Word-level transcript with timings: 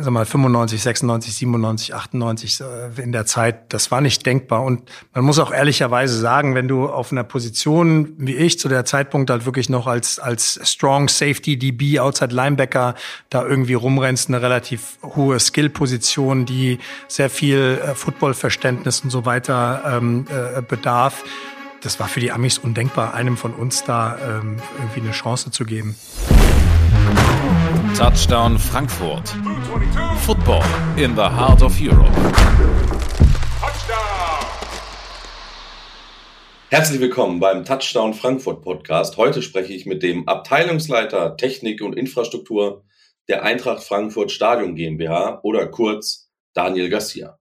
sag 0.00 0.12
mal 0.12 0.26
95, 0.26 0.82
96, 0.82 1.34
97, 1.34 1.94
98 1.94 2.60
in 2.96 3.12
der 3.12 3.26
Zeit, 3.26 3.72
das 3.72 3.90
war 3.90 4.00
nicht 4.00 4.24
denkbar. 4.26 4.62
Und 4.62 4.90
man 5.12 5.24
muss 5.24 5.38
auch 5.38 5.52
ehrlicherweise 5.52 6.18
sagen, 6.18 6.54
wenn 6.54 6.68
du 6.68 6.88
auf 6.88 7.12
einer 7.12 7.24
Position 7.24 8.14
wie 8.18 8.34
ich 8.34 8.58
zu 8.58 8.68
der 8.68 8.84
Zeitpunkt 8.84 9.30
halt 9.30 9.46
wirklich 9.46 9.68
noch 9.68 9.86
als 9.86 10.18
als 10.18 10.60
Strong 10.62 11.08
Safety 11.08 11.58
DB 11.58 12.00
Outside 12.00 12.34
Linebacker 12.34 12.94
da 13.30 13.44
irgendwie 13.44 13.74
rumrennst, 13.74 14.28
eine 14.28 14.42
relativ 14.42 14.98
hohe 15.02 15.38
Skill-Position, 15.38 16.46
die 16.46 16.78
sehr 17.08 17.30
viel 17.30 17.80
äh, 17.82 17.94
Footballverständnis 17.94 19.00
und 19.00 19.10
so 19.10 19.24
weiter 19.24 19.82
ähm, 19.86 20.26
äh, 20.28 20.62
bedarf. 20.62 21.24
Das 21.82 22.00
war 22.00 22.08
für 22.08 22.20
die 22.20 22.32
Amis 22.32 22.56
undenkbar, 22.56 23.14
einem 23.14 23.36
von 23.36 23.52
uns 23.52 23.84
da 23.84 24.16
ähm, 24.16 24.56
irgendwie 24.78 25.00
eine 25.00 25.10
Chance 25.10 25.50
zu 25.50 25.64
geben. 25.64 25.96
Touchdown 27.96 28.58
Frankfurt. 28.58 29.28
Football 30.22 30.64
in 30.96 31.14
the 31.14 31.22
heart 31.22 31.62
of 31.62 31.80
Europe. 31.80 32.10
Herzlich 36.70 37.00
willkommen 37.00 37.38
beim 37.38 37.64
Touchdown 37.64 38.12
Frankfurt 38.12 38.62
Podcast. 38.62 39.16
Heute 39.16 39.42
spreche 39.42 39.72
ich 39.72 39.86
mit 39.86 40.02
dem 40.02 40.26
Abteilungsleiter 40.26 41.36
Technik 41.36 41.82
und 41.82 41.92
Infrastruktur 41.92 42.82
der 43.28 43.44
Eintracht 43.44 43.84
Frankfurt 43.84 44.32
Stadion 44.32 44.74
GmbH 44.74 45.38
oder 45.44 45.68
kurz 45.68 46.32
Daniel 46.52 46.88
Garcia. 46.88 47.38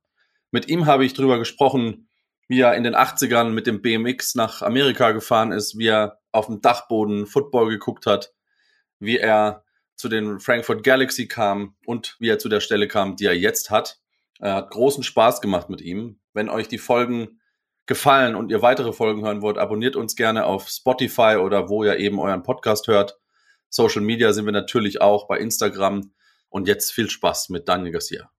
Mit 0.52 0.68
ihm 0.68 0.86
habe 0.86 1.04
ich 1.04 1.16
darüber 1.16 1.40
gesprochen, 1.40 2.10
wie 2.48 2.62
er 2.62 2.76
in 2.76 2.84
den 2.84 2.96
80ern 2.96 3.50
mit 3.50 3.66
dem 3.66 3.82
BMX 3.82 4.36
nach 4.36 4.62
Amerika 4.62 5.14
gefahren 5.14 5.52
ist, 5.52 5.80
wie 5.80 5.88
er 5.88 6.20
auf 6.32 6.46
dem 6.46 6.62
Dachboden 6.62 7.26
Football 7.26 7.70
geguckt 7.70 8.06
hat, 8.06 8.34
wie 9.00 9.18
er 9.18 9.63
zu 9.96 10.10
den 10.10 10.40
Frankfurt 10.40 10.84
Galaxy 10.84 11.28
kam 11.28 11.76
und 11.86 12.16
wie 12.20 12.30
er 12.30 12.40
zu 12.40 12.50
der 12.50 12.60
Stelle 12.60 12.88
kam, 12.88 13.16
die 13.16 13.26
er 13.26 13.38
jetzt 13.38 13.70
hat. 13.70 14.00
Er 14.40 14.56
hat 14.56 14.72
großen 14.72 15.04
Spaß 15.04 15.42
gemacht 15.42 15.70
mit 15.70 15.82
ihm. 15.82 16.20
Wenn 16.34 16.50
euch 16.50 16.68
die 16.68 16.78
Folgen 16.78 17.40
gefallen 17.86 18.36
und 18.36 18.50
ihr 18.50 18.62
weitere 18.62 18.94
Folgen 18.94 19.24
hören 19.24 19.42
wollt, 19.42 19.58
abonniert 19.58 19.96
uns 19.96 20.16
gerne 20.16 20.46
auf 20.46 20.68
Spotify 20.70 21.38
oder 21.38 21.70
wo 21.70 21.84
ihr 21.84 21.98
eben 21.98 22.20
euren 22.20 22.44
Podcast 22.44 22.88
hört. 22.88 23.20
Social 23.70 24.02
Media 24.02 24.34
sind 24.34 24.46
wir 24.46 24.52
natürlich 24.52 25.02
auch 25.02 25.28
bei 25.28 25.38
Instagram. 25.38 26.12
Und 26.50 26.68
jetzt 26.68 26.92
viel 26.92 27.10
Spaß 27.10 27.50
mit 27.50 27.68
Daniel 27.68 27.94
Garcia. 27.94 28.30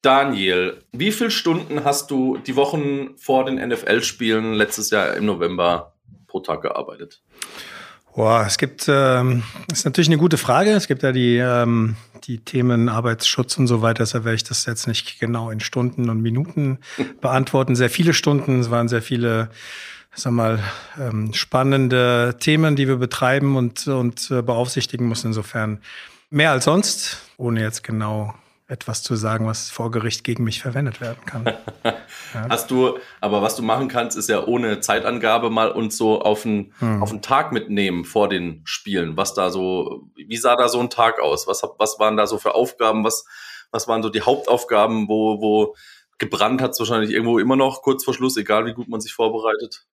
Daniel, 0.00 0.82
wie 0.92 1.12
viele 1.12 1.30
Stunden 1.30 1.84
hast 1.84 2.10
du 2.10 2.38
die 2.38 2.56
Wochen 2.56 3.18
vor 3.18 3.44
den 3.44 3.56
NFL-Spielen 3.56 4.54
letztes 4.54 4.88
Jahr 4.88 5.14
im 5.14 5.26
November 5.26 5.98
pro 6.26 6.40
Tag 6.40 6.62
gearbeitet? 6.62 7.22
Boah, 8.14 8.44
es 8.46 8.58
gibt, 8.58 8.86
ähm, 8.88 9.44
ist 9.72 9.84
natürlich 9.84 10.08
eine 10.08 10.18
gute 10.18 10.36
Frage. 10.36 10.72
Es 10.72 10.88
gibt 10.88 11.02
ja 11.02 11.12
die, 11.12 11.36
ähm, 11.36 11.96
die 12.24 12.38
Themen 12.38 12.88
Arbeitsschutz 12.88 13.56
und 13.56 13.66
so 13.66 13.82
weiter. 13.82 14.02
Deshalb 14.02 14.24
werde 14.24 14.36
ich 14.36 14.44
das 14.44 14.66
jetzt 14.66 14.88
nicht 14.88 15.20
genau 15.20 15.50
in 15.50 15.60
Stunden 15.60 16.10
und 16.10 16.20
Minuten 16.20 16.78
beantworten. 17.20 17.76
Sehr 17.76 17.90
viele 17.90 18.12
Stunden. 18.12 18.60
Es 18.60 18.70
waren 18.70 18.88
sehr 18.88 19.02
viele, 19.02 19.50
sag 20.14 20.32
mal, 20.32 20.58
ähm, 20.98 21.32
spannende 21.34 22.36
Themen, 22.40 22.74
die 22.74 22.88
wir 22.88 22.96
betreiben 22.96 23.56
und, 23.56 23.86
und 23.86 24.30
äh, 24.30 24.42
beaufsichtigen 24.42 25.06
mussten. 25.06 25.28
Insofern 25.28 25.78
mehr 26.30 26.50
als 26.50 26.64
sonst, 26.64 27.22
ohne 27.36 27.60
jetzt 27.62 27.84
genau 27.84 28.34
etwas 28.70 29.02
zu 29.02 29.16
sagen, 29.16 29.46
was 29.46 29.70
vor 29.70 29.90
Gericht 29.90 30.22
gegen 30.22 30.44
mich 30.44 30.62
verwendet 30.62 31.00
werden 31.00 31.24
kann. 31.26 31.44
ja. 31.84 32.46
Hast 32.48 32.70
du, 32.70 32.98
aber 33.20 33.42
was 33.42 33.56
du 33.56 33.62
machen 33.62 33.88
kannst, 33.88 34.16
ist 34.16 34.28
ja 34.28 34.46
ohne 34.46 34.80
Zeitangabe 34.80 35.50
mal 35.50 35.72
uns 35.72 35.96
so 35.96 36.22
auf 36.22 36.46
einen, 36.46 36.72
hm. 36.78 37.02
auf 37.02 37.10
einen 37.10 37.22
Tag 37.22 37.52
mitnehmen 37.52 38.04
vor 38.04 38.28
den 38.28 38.62
Spielen. 38.64 39.16
Was 39.16 39.34
da 39.34 39.50
so, 39.50 40.08
wie 40.14 40.36
sah 40.36 40.54
da 40.54 40.68
so 40.68 40.78
ein 40.78 40.88
Tag 40.88 41.20
aus? 41.20 41.48
Was, 41.48 41.62
was 41.78 41.98
waren 41.98 42.16
da 42.16 42.26
so 42.26 42.38
für 42.38 42.54
Aufgaben? 42.54 43.04
Was, 43.04 43.24
was 43.72 43.88
waren 43.88 44.02
so 44.02 44.08
die 44.08 44.22
Hauptaufgaben, 44.22 45.08
wo, 45.08 45.40
wo 45.40 45.74
gebrannt 46.18 46.62
hat 46.62 46.72
es 46.72 46.78
wahrscheinlich 46.78 47.10
irgendwo 47.10 47.38
immer 47.38 47.56
noch 47.56 47.82
kurz 47.82 48.04
vor 48.04 48.14
Schluss, 48.14 48.36
egal 48.36 48.66
wie 48.66 48.74
gut 48.74 48.88
man 48.88 49.00
sich 49.00 49.12
vorbereitet? 49.12 49.86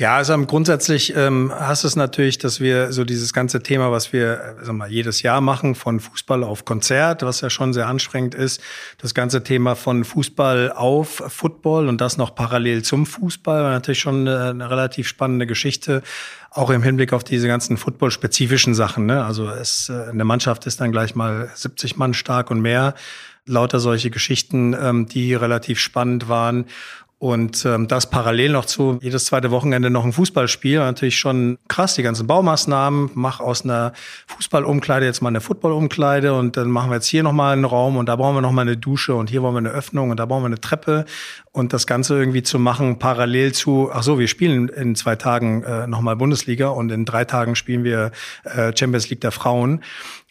Ja, 0.00 0.16
also 0.16 0.34
grundsätzlich 0.46 1.14
ähm, 1.14 1.52
hast 1.54 1.84
es 1.84 1.94
natürlich, 1.94 2.38
dass 2.38 2.58
wir 2.58 2.90
so 2.90 3.04
dieses 3.04 3.34
ganze 3.34 3.62
Thema, 3.62 3.92
was 3.92 4.14
wir 4.14 4.32
äh, 4.32 4.64
sag 4.64 4.74
mal, 4.74 4.90
jedes 4.90 5.20
Jahr 5.20 5.42
machen, 5.42 5.74
von 5.74 6.00
Fußball 6.00 6.42
auf 6.42 6.64
Konzert, 6.64 7.22
was 7.22 7.42
ja 7.42 7.50
schon 7.50 7.74
sehr 7.74 7.86
anstrengend 7.86 8.34
ist, 8.34 8.62
das 8.96 9.12
ganze 9.12 9.42
Thema 9.42 9.74
von 9.74 10.04
Fußball 10.04 10.72
auf 10.72 11.22
Football 11.28 11.86
und 11.86 12.00
das 12.00 12.16
noch 12.16 12.34
parallel 12.34 12.82
zum 12.82 13.04
Fußball, 13.04 13.62
war 13.62 13.72
natürlich 13.72 14.00
schon 14.00 14.26
eine, 14.26 14.50
eine 14.50 14.70
relativ 14.70 15.06
spannende 15.06 15.46
Geschichte, 15.46 16.02
auch 16.50 16.70
im 16.70 16.82
Hinblick 16.82 17.12
auf 17.12 17.22
diese 17.22 17.46
ganzen 17.46 17.76
Football-spezifischen 17.76 18.74
Sachen. 18.74 19.04
Ne? 19.04 19.22
Also 19.22 19.50
es, 19.50 19.90
äh, 19.90 20.08
eine 20.08 20.24
Mannschaft 20.24 20.66
ist 20.66 20.80
dann 20.80 20.92
gleich 20.92 21.14
mal 21.14 21.50
70 21.54 21.98
Mann 21.98 22.14
stark 22.14 22.50
und 22.50 22.62
mehr 22.62 22.94
lauter 23.44 23.80
solche 23.80 24.10
Geschichten, 24.10 24.74
ähm, 24.80 25.06
die 25.06 25.34
relativ 25.34 25.78
spannend 25.78 26.30
waren. 26.30 26.66
Und 27.20 27.66
ähm, 27.66 27.86
das 27.86 28.08
parallel 28.08 28.52
noch 28.52 28.64
zu 28.64 28.98
jedes 29.02 29.26
zweite 29.26 29.50
Wochenende 29.50 29.90
noch 29.90 30.06
ein 30.06 30.12
Fußballspiel. 30.14 30.78
Natürlich 30.78 31.18
schon 31.18 31.58
krass, 31.68 31.94
die 31.94 32.02
ganzen 32.02 32.26
Baumaßnahmen. 32.26 33.10
Mach 33.12 33.40
aus 33.40 33.62
einer 33.62 33.92
Fußballumkleide 34.28 35.04
jetzt 35.04 35.20
mal 35.20 35.28
eine 35.28 35.42
Footballumkleide 35.42 36.32
und 36.32 36.56
dann 36.56 36.70
machen 36.70 36.90
wir 36.90 36.94
jetzt 36.94 37.08
hier 37.08 37.22
nochmal 37.22 37.52
einen 37.52 37.66
Raum 37.66 37.98
und 37.98 38.08
da 38.08 38.16
brauchen 38.16 38.36
wir 38.36 38.40
nochmal 38.40 38.62
eine 38.62 38.78
Dusche 38.78 39.14
und 39.14 39.28
hier 39.28 39.42
wollen 39.42 39.52
wir 39.52 39.58
eine 39.58 39.68
Öffnung 39.68 40.08
und 40.08 40.18
da 40.18 40.24
brauchen 40.24 40.44
wir 40.44 40.46
eine 40.46 40.62
Treppe. 40.62 41.04
Und 41.52 41.74
das 41.74 41.86
Ganze 41.86 42.18
irgendwie 42.18 42.42
zu 42.42 42.58
machen 42.58 42.98
parallel 42.98 43.52
zu, 43.52 43.90
ach 43.92 44.02
so, 44.02 44.18
wir 44.18 44.26
spielen 44.26 44.70
in 44.70 44.94
zwei 44.94 45.16
Tagen 45.16 45.62
äh, 45.62 45.86
nochmal 45.86 46.16
Bundesliga 46.16 46.68
und 46.68 46.90
in 46.90 47.04
drei 47.04 47.26
Tagen 47.26 47.54
spielen 47.54 47.84
wir 47.84 48.12
äh, 48.44 48.72
Champions 48.74 49.10
League 49.10 49.20
der 49.20 49.32
Frauen. 49.32 49.82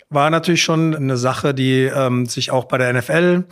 War 0.09 0.31
natürlich 0.31 0.63
schon 0.63 0.95
eine 0.95 1.17
Sache, 1.17 1.53
die 1.53 1.83
ähm, 1.83 2.25
sich 2.25 2.49
auch 2.49 2.65
bei 2.65 2.79
der 2.79 2.91
NFL 2.93 3.43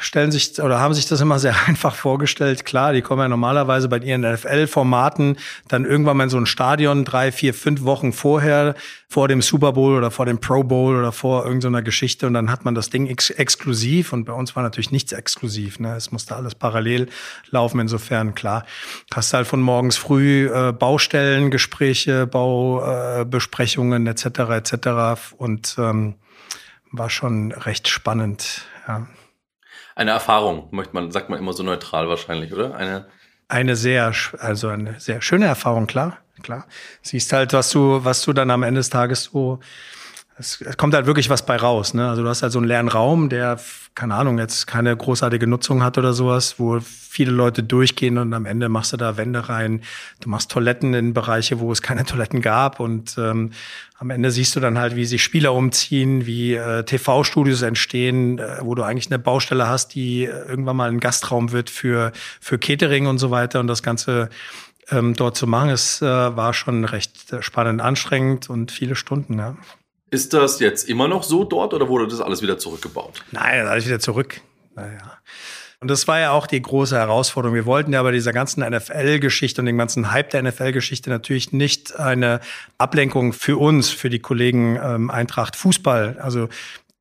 stellen 0.00 0.32
sich 0.32 0.60
oder 0.60 0.80
haben 0.80 0.94
sich 0.94 1.06
das 1.06 1.20
immer 1.20 1.38
sehr 1.38 1.54
einfach 1.66 1.94
vorgestellt. 1.94 2.64
Klar, 2.64 2.92
die 2.92 3.02
kommen 3.02 3.22
ja 3.22 3.28
normalerweise 3.28 3.88
bei 3.88 3.98
ihren 3.98 4.22
NFL-Formaten 4.22 5.36
dann 5.68 5.84
irgendwann 5.84 6.16
mal 6.16 6.24
in 6.24 6.30
so 6.30 6.38
ein 6.38 6.46
Stadion 6.46 7.04
drei, 7.04 7.30
vier, 7.32 7.54
fünf 7.54 7.82
Wochen 7.82 8.12
vorher, 8.12 8.74
vor 9.08 9.28
dem 9.28 9.42
Super 9.42 9.72
Bowl 9.72 9.96
oder 9.96 10.10
vor 10.10 10.26
dem 10.26 10.40
Pro 10.40 10.62
Bowl 10.62 10.96
oder 10.96 11.12
vor 11.12 11.44
irgendeiner 11.44 11.82
Geschichte 11.82 12.26
und 12.26 12.34
dann 12.34 12.50
hat 12.50 12.64
man 12.64 12.74
das 12.74 12.90
Ding 12.90 13.06
ex 13.06 13.30
exklusiv 13.30 14.12
und 14.12 14.24
bei 14.24 14.32
uns 14.32 14.56
war 14.56 14.62
natürlich 14.62 14.92
nichts 14.92 15.12
exklusiv. 15.12 15.80
Ne? 15.80 15.96
Es 15.96 16.12
musste 16.12 16.36
alles 16.36 16.54
parallel 16.54 17.08
laufen. 17.50 17.80
Insofern, 17.80 18.34
klar, 18.34 18.64
hast 19.12 19.34
halt 19.34 19.46
von 19.46 19.60
morgens 19.60 19.96
früh 19.96 20.48
äh, 20.48 20.72
Baustellengespräche, 20.72 22.26
Baubesprechungen 22.26 24.06
äh, 24.06 24.10
etc. 24.10 24.26
etc. 24.26 25.34
und 25.36 25.76
ähm, 25.78 26.14
war 26.92 27.10
schon 27.10 27.52
recht 27.52 27.88
spannend. 27.88 28.62
Ja. 28.86 29.06
Eine 29.94 30.12
Erfahrung, 30.12 30.68
möchte 30.70 30.94
man, 30.94 31.10
sagt 31.10 31.30
man 31.30 31.38
immer 31.38 31.52
so 31.52 31.62
neutral 31.62 32.08
wahrscheinlich, 32.08 32.52
oder? 32.52 32.74
Eine, 32.74 33.06
eine 33.48 33.76
sehr, 33.76 34.12
also 34.38 34.68
eine 34.68 34.98
sehr 35.00 35.22
schöne 35.22 35.46
Erfahrung, 35.46 35.86
klar, 35.86 36.18
klar. 36.42 36.66
Siehst 37.02 37.32
halt, 37.32 37.52
was 37.52 37.70
du, 37.70 38.04
was 38.04 38.22
du 38.22 38.32
dann 38.32 38.50
am 38.50 38.62
Ende 38.62 38.80
des 38.80 38.90
Tages 38.90 39.24
so 39.24 39.60
es, 40.40 40.64
kommt 40.76 40.94
halt 40.94 41.06
wirklich 41.06 41.30
was 41.30 41.44
bei 41.44 41.56
raus. 41.56 41.94
Ne? 41.94 42.08
Also 42.08 42.22
du 42.22 42.28
hast 42.28 42.42
halt 42.42 42.52
so 42.52 42.58
einen 42.58 42.66
leeren 42.66 42.88
Raum, 42.88 43.28
der, 43.28 43.60
keine 43.94 44.14
Ahnung, 44.14 44.38
jetzt 44.38 44.66
keine 44.66 44.96
großartige 44.96 45.46
Nutzung 45.46 45.82
hat 45.82 45.98
oder 45.98 46.12
sowas, 46.12 46.58
wo 46.58 46.80
viele 46.80 47.30
Leute 47.30 47.62
durchgehen 47.62 48.18
und 48.18 48.32
am 48.32 48.46
Ende 48.46 48.68
machst 48.68 48.92
du 48.92 48.96
da 48.96 49.16
Wände 49.16 49.48
rein. 49.48 49.82
Du 50.20 50.28
machst 50.28 50.50
Toiletten 50.50 50.94
in 50.94 51.12
Bereiche, 51.12 51.60
wo 51.60 51.70
es 51.70 51.82
keine 51.82 52.04
Toiletten 52.06 52.40
gab 52.40 52.80
und 52.80 53.16
ähm, 53.18 53.50
am 53.98 54.10
Ende 54.10 54.30
siehst 54.30 54.56
du 54.56 54.60
dann 54.60 54.78
halt, 54.78 54.96
wie 54.96 55.04
sich 55.04 55.22
Spieler 55.22 55.52
umziehen, 55.52 56.24
wie 56.24 56.54
äh, 56.54 56.84
TV-Studios 56.84 57.62
entstehen, 57.62 58.38
äh, 58.38 58.58
wo 58.62 58.74
du 58.74 58.82
eigentlich 58.82 59.10
eine 59.10 59.18
Baustelle 59.18 59.68
hast, 59.68 59.94
die 59.94 60.24
äh, 60.24 60.48
irgendwann 60.48 60.76
mal 60.76 60.90
ein 60.90 61.00
Gastraum 61.00 61.52
wird 61.52 61.68
für, 61.68 62.12
für 62.40 62.58
Catering 62.58 63.06
und 63.06 63.18
so 63.18 63.30
weiter 63.30 63.60
und 63.60 63.66
das 63.66 63.82
Ganze 63.82 64.30
ähm, 64.90 65.14
dort 65.14 65.36
zu 65.36 65.46
machen, 65.46 65.70
es 65.70 66.02
äh, 66.02 66.06
war 66.06 66.54
schon 66.54 66.84
recht 66.84 67.32
äh, 67.32 67.42
spannend, 67.42 67.80
anstrengend 67.80 68.50
und 68.50 68.72
viele 68.72 68.96
Stunden. 68.96 69.38
Ja. 69.38 69.56
Ist 70.10 70.32
das 70.32 70.58
jetzt 70.58 70.88
immer 70.88 71.06
noch 71.06 71.22
so 71.22 71.44
dort 71.44 71.72
oder 71.72 71.88
wurde 71.88 72.08
das 72.08 72.20
alles 72.20 72.42
wieder 72.42 72.58
zurückgebaut? 72.58 73.22
Nein, 73.30 73.66
alles 73.66 73.86
wieder 73.86 74.00
zurück. 74.00 74.40
Naja. 74.74 75.18
Und 75.82 75.88
das 75.88 76.06
war 76.06 76.20
ja 76.20 76.32
auch 76.32 76.46
die 76.46 76.60
große 76.60 76.94
Herausforderung. 76.94 77.54
Wir 77.54 77.64
wollten 77.64 77.94
ja 77.94 78.02
bei 78.02 78.12
dieser 78.12 78.34
ganzen 78.34 78.62
NFL-Geschichte 78.62 79.62
und 79.62 79.66
dem 79.66 79.78
ganzen 79.78 80.12
Hype 80.12 80.28
der 80.28 80.42
NFL-Geschichte 80.42 81.08
natürlich 81.08 81.52
nicht 81.52 81.98
eine 81.98 82.40
Ablenkung 82.76 83.32
für 83.32 83.56
uns, 83.56 83.88
für 83.88 84.10
die 84.10 84.18
Kollegen 84.18 84.78
ähm, 84.82 85.10
Eintracht 85.10 85.56
Fußball. 85.56 86.18
Also 86.20 86.48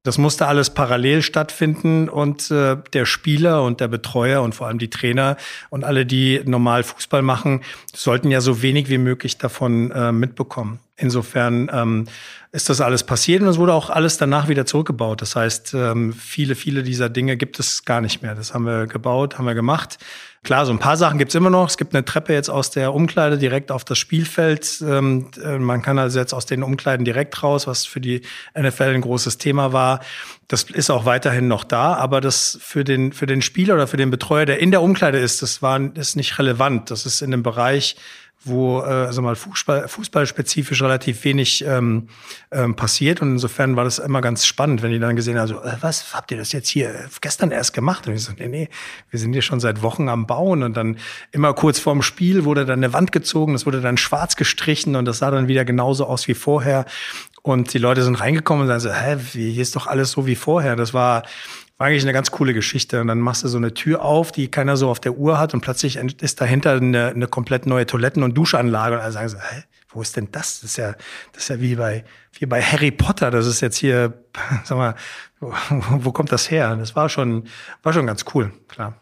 das 0.04 0.18
musste 0.18 0.48
alles 0.48 0.70
parallel 0.70 1.22
stattfinden 1.22 2.08
und 2.08 2.50
äh, 2.52 2.78
der 2.94 3.06
Spieler 3.06 3.64
und 3.64 3.82
der 3.82 3.90
Betreuer 3.90 4.42
und 4.42 4.56
vor 4.56 4.68
allem 4.68 4.80
die 4.80 4.90
Trainer 4.90 5.36
und 5.70 5.84
alle, 5.84 6.06
die 6.06 6.42
normal 6.46 6.84
Fußball 6.84 7.22
machen, 7.22 7.62
sollten 7.94 8.32
ja 8.32 8.40
so 8.40 8.62
wenig 8.62 8.90
wie 8.90 8.98
möglich 8.98 9.38
davon 9.38 9.92
äh, 9.92 10.14
mitbekommen. 10.14 10.80
Insofern 10.96 11.70
ähm, 11.74 12.06
ist 12.52 12.68
das 12.68 12.82
alles 12.82 13.04
passiert 13.04 13.44
und 13.44 13.48
es 13.48 13.60
wurde 13.60 13.74
auch 13.74 13.92
alles 13.92 14.18
danach 14.18 14.48
wieder 14.48 14.66
zurückgebaut. 14.66 15.22
Das 15.22 15.36
heißt, 15.36 15.76
ähm, 15.76 16.14
viele, 16.14 16.56
viele 16.56 16.82
dieser 16.82 17.08
Dinge 17.08 17.38
gibt 17.38 17.60
es 17.60 17.86
gar 17.86 18.02
nicht 18.02 18.24
mehr. 18.24 18.34
Das 18.34 18.56
haben 18.56 18.66
wir 18.66 18.88
gebaut, 18.88 19.38
haben 19.38 19.46
wir 19.46 19.54
gemacht. 19.54 20.00
Klar, 20.42 20.66
so 20.66 20.72
ein 20.72 20.80
paar 20.80 20.98
Sachen 20.98 21.20
gibt's 21.20 21.36
immer 21.36 21.52
noch. 21.52 21.70
Es 21.70 21.78
gibt 21.78 21.94
eine 21.94 22.06
Treppe 22.06 22.34
jetzt 22.34 22.50
aus 22.50 22.72
der 22.72 22.96
Umkleide 22.96 23.38
direkt 23.38 23.72
auf 23.72 23.86
das 23.86 24.00
Spielfeld. 24.00 24.82
Ähm, 24.82 25.30
äh, 25.44 25.60
man 25.60 25.84
kann 25.84 26.00
also 26.00 26.18
jetzt 26.18 26.34
aus 26.34 26.48
den 26.48 26.64
Umkleiden 26.64 27.06
direkt 27.06 27.44
raus, 27.44 27.68
was 27.68 27.86
für 27.86 28.02
die 28.02 28.22
NFL 28.58 28.96
ein 28.96 29.02
großes 29.02 29.38
Thema 29.38 29.72
war. 29.72 30.00
Das 30.48 30.64
ist 30.64 30.90
auch 30.90 31.06
weiterhin 31.06 31.48
noch 31.48 31.64
da, 31.64 31.94
aber 31.94 32.20
das 32.20 32.58
für 32.62 32.84
den, 32.84 33.14
für 33.14 33.28
den 33.28 33.44
Spieler 33.44 33.76
oder 33.76 33.86
für 33.86 33.98
den 33.98 34.10
Betreuer, 34.10 34.46
der 34.46 34.60
in 34.60 34.72
der 34.72 34.82
Umkleide 34.82 35.20
ist, 35.20 35.44
das 35.44 35.62
war, 35.62 35.80
ist 35.96 36.16
nicht 36.16 36.40
relevant. 36.40 36.90
Das 36.90 37.06
ist 37.06 37.22
in 37.22 37.30
dem 37.30 37.44
Bereich, 37.44 37.96
wo 38.44 38.80
äh, 38.80 38.84
also 38.84 39.22
mal 39.22 39.36
Fußball, 39.36 39.88
fußballspezifisch 39.88 40.82
relativ 40.82 41.24
wenig 41.26 41.64
ähm, 41.66 42.08
ähm, 42.52 42.76
passiert. 42.76 43.22
Und 43.22 43.34
insofern 43.34 43.76
war 43.76 43.84
das 43.84 44.00
immer 44.00 44.22
ganz 44.22 44.46
spannend, 44.46 44.82
wenn 44.82 44.92
die 44.92 45.00
dann 45.00 45.16
gesehen 45.16 45.38
haben, 45.38 45.48
so, 45.48 45.62
äh, 45.62 45.76
was 45.82 46.14
habt 46.14 46.32
ihr 46.32 46.38
das 46.38 46.54
jetzt 46.54 46.70
hier 46.70 47.10
gestern 47.22 47.52
erst 47.52 47.74
gemacht? 47.74 48.08
Und 48.08 48.14
ich 48.14 48.24
so, 48.24 48.32
nee, 48.38 48.48
nee, 48.48 48.70
wir 49.10 49.20
sind 49.20 49.34
hier 49.34 49.42
schon 49.42 49.60
seit 49.60 49.82
Wochen 49.82 50.08
am 50.08 50.26
Bauen. 50.26 50.64
Und 50.64 50.78
dann 50.78 50.98
immer 51.32 51.54
kurz 51.54 51.80
vorm 51.80 52.02
Spiel 52.02 52.46
wurde 52.46 52.66
dann 52.66 52.80
eine 52.80 52.94
Wand 52.94 53.12
gezogen, 53.12 53.54
das 53.54 53.66
wurde 53.66 53.82
dann 53.82 53.98
schwarz 53.98 54.38
gestrichen 54.38 54.96
und 54.96 55.06
das 55.06 55.20
sah 55.20 55.32
dann 55.32 55.48
wieder 55.48 55.66
genauso 55.66 56.06
aus 56.06 56.28
wie 56.28 56.34
vorher. 56.34 56.86
Und 57.42 57.74
die 57.74 57.78
Leute 57.78 58.04
sind 58.04 58.16
reingekommen 58.16 58.64
und 58.64 58.68
sagen 58.68 58.80
so, 58.80 58.94
hä, 58.94 59.18
hier 59.32 59.62
ist 59.62 59.76
doch 59.76 59.88
alles 59.88 60.12
so 60.12 60.26
wie 60.26 60.36
vorher. 60.36 60.76
Das 60.76 60.94
war 60.94 61.24
war 61.80 61.88
eigentlich 61.88 62.04
eine 62.04 62.14
ganz 62.14 62.30
coole 62.30 62.54
Geschichte. 62.54 63.00
Und 63.02 63.08
dann 63.08 63.20
machst 63.20 63.44
du 63.44 63.48
so 63.48 63.58
eine 63.58 63.74
Tür 63.74 64.04
auf, 64.04 64.32
die 64.32 64.52
keiner 64.52 64.78
so 64.78 64.90
auf 64.90 65.00
der 65.00 65.14
Uhr 65.14 65.40
hat 65.40 65.54
und 65.54 65.62
plötzlich 65.62 65.96
ist 65.96 66.42
dahinter 66.42 66.74
eine, 66.74 67.08
eine 67.08 67.28
komplett 67.28 67.66
neue 67.66 67.86
Toiletten- 67.86 68.22
und 68.22 68.38
Duschanlage. 68.38 68.96
Und 68.96 69.02
alle 69.02 69.14
sagen 69.14 69.30
so, 69.30 69.38
hä, 69.38 69.64
wo 69.88 70.02
ist 70.02 70.16
denn 70.18 70.28
das? 70.32 70.60
Das 70.60 70.72
ist 70.72 70.78
ja, 70.78 70.94
das 71.32 71.44
ist 71.44 71.50
ja 71.50 71.62
wie 71.62 71.76
bei, 71.76 72.04
wie 72.38 72.46
bei 72.46 72.62
Harry 72.62 72.92
Potter. 72.92 73.32
Das 73.32 73.48
ist 73.48 73.62
jetzt 73.62 73.78
hier, 73.78 74.26
sag 74.66 74.78
mal, 74.78 74.96
wo, 75.40 75.54
wo 75.90 76.12
kommt 76.12 76.34
das 76.34 76.52
her? 76.52 76.76
Das 76.76 76.98
war 76.98 77.08
schon, 77.08 77.48
war 77.82 77.94
schon 77.94 78.06
ganz 78.06 78.26
cool, 78.34 78.52
klar. 78.68 79.00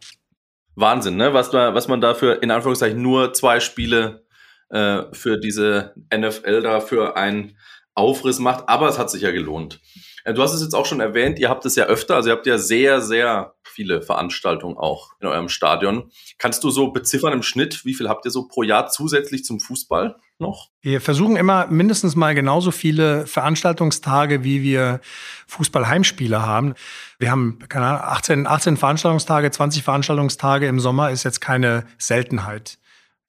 Wahnsinn, 0.76 1.18
ne? 1.18 1.34
Was, 1.34 1.52
was 1.54 1.88
man 1.88 2.00
dafür 2.00 2.44
in 2.44 2.52
Anführungszeichen 2.52 3.02
nur 3.02 3.34
zwei 3.34 3.60
Spiele 3.60 4.24
äh, 4.70 5.02
für 5.14 5.40
diese 5.40 5.96
NFL 6.16 6.62
da 6.62 6.80
für 6.80 7.18
einen 7.18 7.58
Aufriss 7.96 8.38
macht. 8.38 8.70
Aber 8.70 8.88
es 8.88 9.00
hat 9.00 9.10
sich 9.10 9.24
ja 9.24 9.32
gelohnt. 9.32 9.82
Äh, 10.28 10.34
du 10.34 10.42
hast 10.42 10.54
es 10.54 10.62
jetzt 10.62 10.76
auch 10.76 10.86
schon 10.86 11.00
erwähnt, 11.00 11.40
ihr 11.40 11.50
habt 11.50 11.66
es 11.66 11.76
ja 11.76 11.86
öfter, 11.86 12.16
also 12.16 12.30
ihr 12.30 12.36
habt 12.36 12.46
ja 12.46 12.58
sehr, 12.58 13.02
sehr 13.02 13.54
viele 13.64 14.02
Veranstaltungen 14.02 14.78
auch 14.78 15.12
in 15.20 15.28
eurem 15.28 15.50
Stadion. 15.50 16.12
Kannst 16.38 16.64
du 16.64 16.70
so 16.70 16.92
beziffern 16.92 17.34
im 17.34 17.44
Schnitt, 17.44 17.86
wie 17.86 17.94
viel 17.94 18.10
habt 18.10 18.26
ihr 18.26 18.32
so 18.32 18.48
pro 18.48 18.64
Jahr 18.64 18.90
zusätzlich 18.90 19.46
zum 19.46 19.60
Fußball 19.60 20.18
noch? 20.40 20.70
Wir 20.82 21.00
versuchen 21.00 21.38
immer 21.38 21.68
mindestens 21.68 22.16
mal 22.16 22.36
genauso 22.36 22.72
viele 22.72 23.26
Veranstaltungstage, 23.26 24.44
wie 24.44 24.64
wir 24.64 25.00
Fußballheimspiele 25.48 26.46
haben. 26.46 26.74
Wir 27.20 27.32
haben 27.32 27.60
keine 27.70 27.86
Ahnung, 27.86 28.02
18, 28.02 28.48
18 28.48 28.78
Veranstaltungstage, 28.78 29.50
20 29.50 29.84
Veranstaltungstage 29.84 30.68
im 30.68 30.80
Sommer 30.80 31.12
ist 31.12 31.24
jetzt 31.24 31.40
keine 31.40 31.86
Seltenheit. 31.98 32.80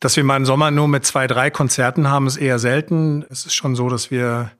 Dass 0.01 0.17
wir 0.17 0.25
mal 0.25 0.37
im 0.37 0.47
Sommer 0.47 0.71
nur 0.71 0.89
mit 0.89 1.05
zwei, 1.05 1.27
drei 1.27 1.51
Konzerten 1.51 2.09
haben, 2.09 2.27
ist 2.27 2.37
eher 2.37 2.59
selten. 2.59 3.25
Es 3.31 3.47
ist 3.47 3.55
schon 3.55 3.75
so, 3.75 3.89
dass 3.89 4.11
wir 4.11 4.53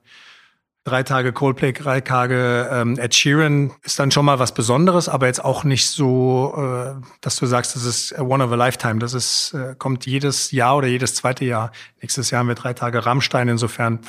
drei 0.89 1.03
Tage 1.03 1.31
Coldplay, 1.31 1.73
drei 1.73 2.01
Tage 2.01 2.69
ähm, 2.71 2.97
Ed 2.97 3.15
Sheeran 3.15 3.71
ist 3.83 3.99
dann 3.99 4.11
schon 4.11 4.25
mal 4.25 4.39
was 4.39 4.53
Besonderes, 4.53 5.07
aber 5.07 5.27
jetzt 5.27 5.43
auch 5.43 5.63
nicht 5.63 5.87
so, 5.87 6.53
äh, 6.57 7.01
dass 7.21 7.37
du 7.37 7.45
sagst, 7.45 7.75
das 7.75 7.85
ist 7.85 8.17
one 8.19 8.43
of 8.43 8.51
a 8.51 8.55
lifetime. 8.55 8.99
Das 8.99 9.13
ist, 9.13 9.53
äh, 9.53 9.75
kommt 9.77 10.05
jedes 10.05 10.51
Jahr 10.51 10.77
oder 10.77 10.87
jedes 10.87 11.15
zweite 11.15 11.45
Jahr. 11.45 11.71
Nächstes 12.01 12.31
Jahr 12.31 12.39
haben 12.39 12.47
wir 12.47 12.55
drei 12.55 12.73
Tage 12.73 13.05
Rammstein. 13.05 13.47
Insofern 13.47 13.99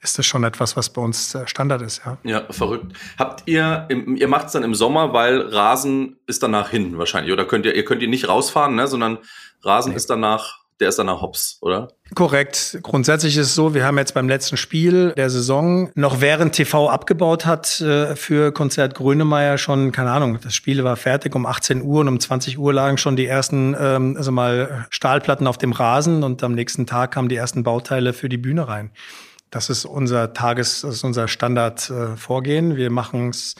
ist 0.00 0.18
das 0.18 0.26
schon 0.26 0.44
etwas, 0.44 0.76
was 0.76 0.90
bei 0.90 1.02
uns 1.02 1.34
äh, 1.34 1.46
Standard 1.46 1.82
ist, 1.82 2.02
ja. 2.04 2.18
Ja, 2.22 2.44
verrückt. 2.50 2.92
Habt 3.18 3.42
ihr, 3.46 3.88
ihr 3.90 4.28
macht 4.28 4.46
es 4.46 4.52
dann 4.52 4.62
im 4.62 4.74
Sommer, 4.74 5.12
weil 5.12 5.40
Rasen 5.40 6.16
ist 6.26 6.42
danach 6.42 6.70
hin 6.70 6.98
wahrscheinlich. 6.98 7.32
Oder 7.32 7.44
könnt 7.44 7.66
ihr, 7.66 7.74
ihr 7.74 7.84
könnt 7.84 8.02
ihr 8.02 8.08
nicht 8.08 8.28
rausfahren, 8.28 8.74
ne, 8.74 8.86
sondern 8.86 9.18
Rasen 9.62 9.90
nee. 9.90 9.96
ist 9.96 10.08
danach 10.08 10.65
der 10.80 10.90
ist 10.90 10.98
dann 10.98 11.06
nach 11.06 11.22
Hops, 11.22 11.58
oder? 11.62 11.88
Korrekt. 12.14 12.78
Grundsätzlich 12.82 13.36
ist 13.36 13.48
es 13.48 13.54
so, 13.54 13.74
wir 13.74 13.84
haben 13.84 13.98
jetzt 13.98 14.14
beim 14.14 14.28
letzten 14.28 14.56
Spiel 14.56 15.12
der 15.16 15.30
Saison 15.30 15.90
noch 15.94 16.20
während 16.20 16.54
TV 16.54 16.88
abgebaut 16.88 17.46
hat 17.46 17.80
äh, 17.80 18.14
für 18.14 18.52
Konzert 18.52 18.94
Grönemeyer 18.94 19.58
schon, 19.58 19.90
keine 19.90 20.10
Ahnung, 20.10 20.38
das 20.42 20.54
Spiel 20.54 20.84
war 20.84 20.96
fertig 20.96 21.34
um 21.34 21.46
18 21.46 21.82
Uhr 21.82 22.00
und 22.00 22.08
um 22.08 22.20
20 22.20 22.58
Uhr 22.58 22.72
lagen 22.72 22.98
schon 22.98 23.16
die 23.16 23.26
ersten, 23.26 23.74
ähm, 23.78 24.14
also 24.16 24.32
mal 24.32 24.86
Stahlplatten 24.90 25.46
auf 25.46 25.58
dem 25.58 25.72
Rasen 25.72 26.22
und 26.22 26.42
am 26.42 26.52
nächsten 26.52 26.86
Tag 26.86 27.12
kamen 27.12 27.28
die 27.28 27.36
ersten 27.36 27.62
Bauteile 27.62 28.12
für 28.12 28.28
die 28.28 28.38
Bühne 28.38 28.68
rein. 28.68 28.90
Das 29.50 29.70
ist 29.70 29.84
unser 29.84 30.32
Tages, 30.32 30.82
das 30.82 30.96
ist 30.96 31.04
unser 31.04 31.28
Standardvorgehen. 31.28 32.72
Äh, 32.72 32.76
wir 32.76 32.90
machen 32.90 33.30
es 33.30 33.54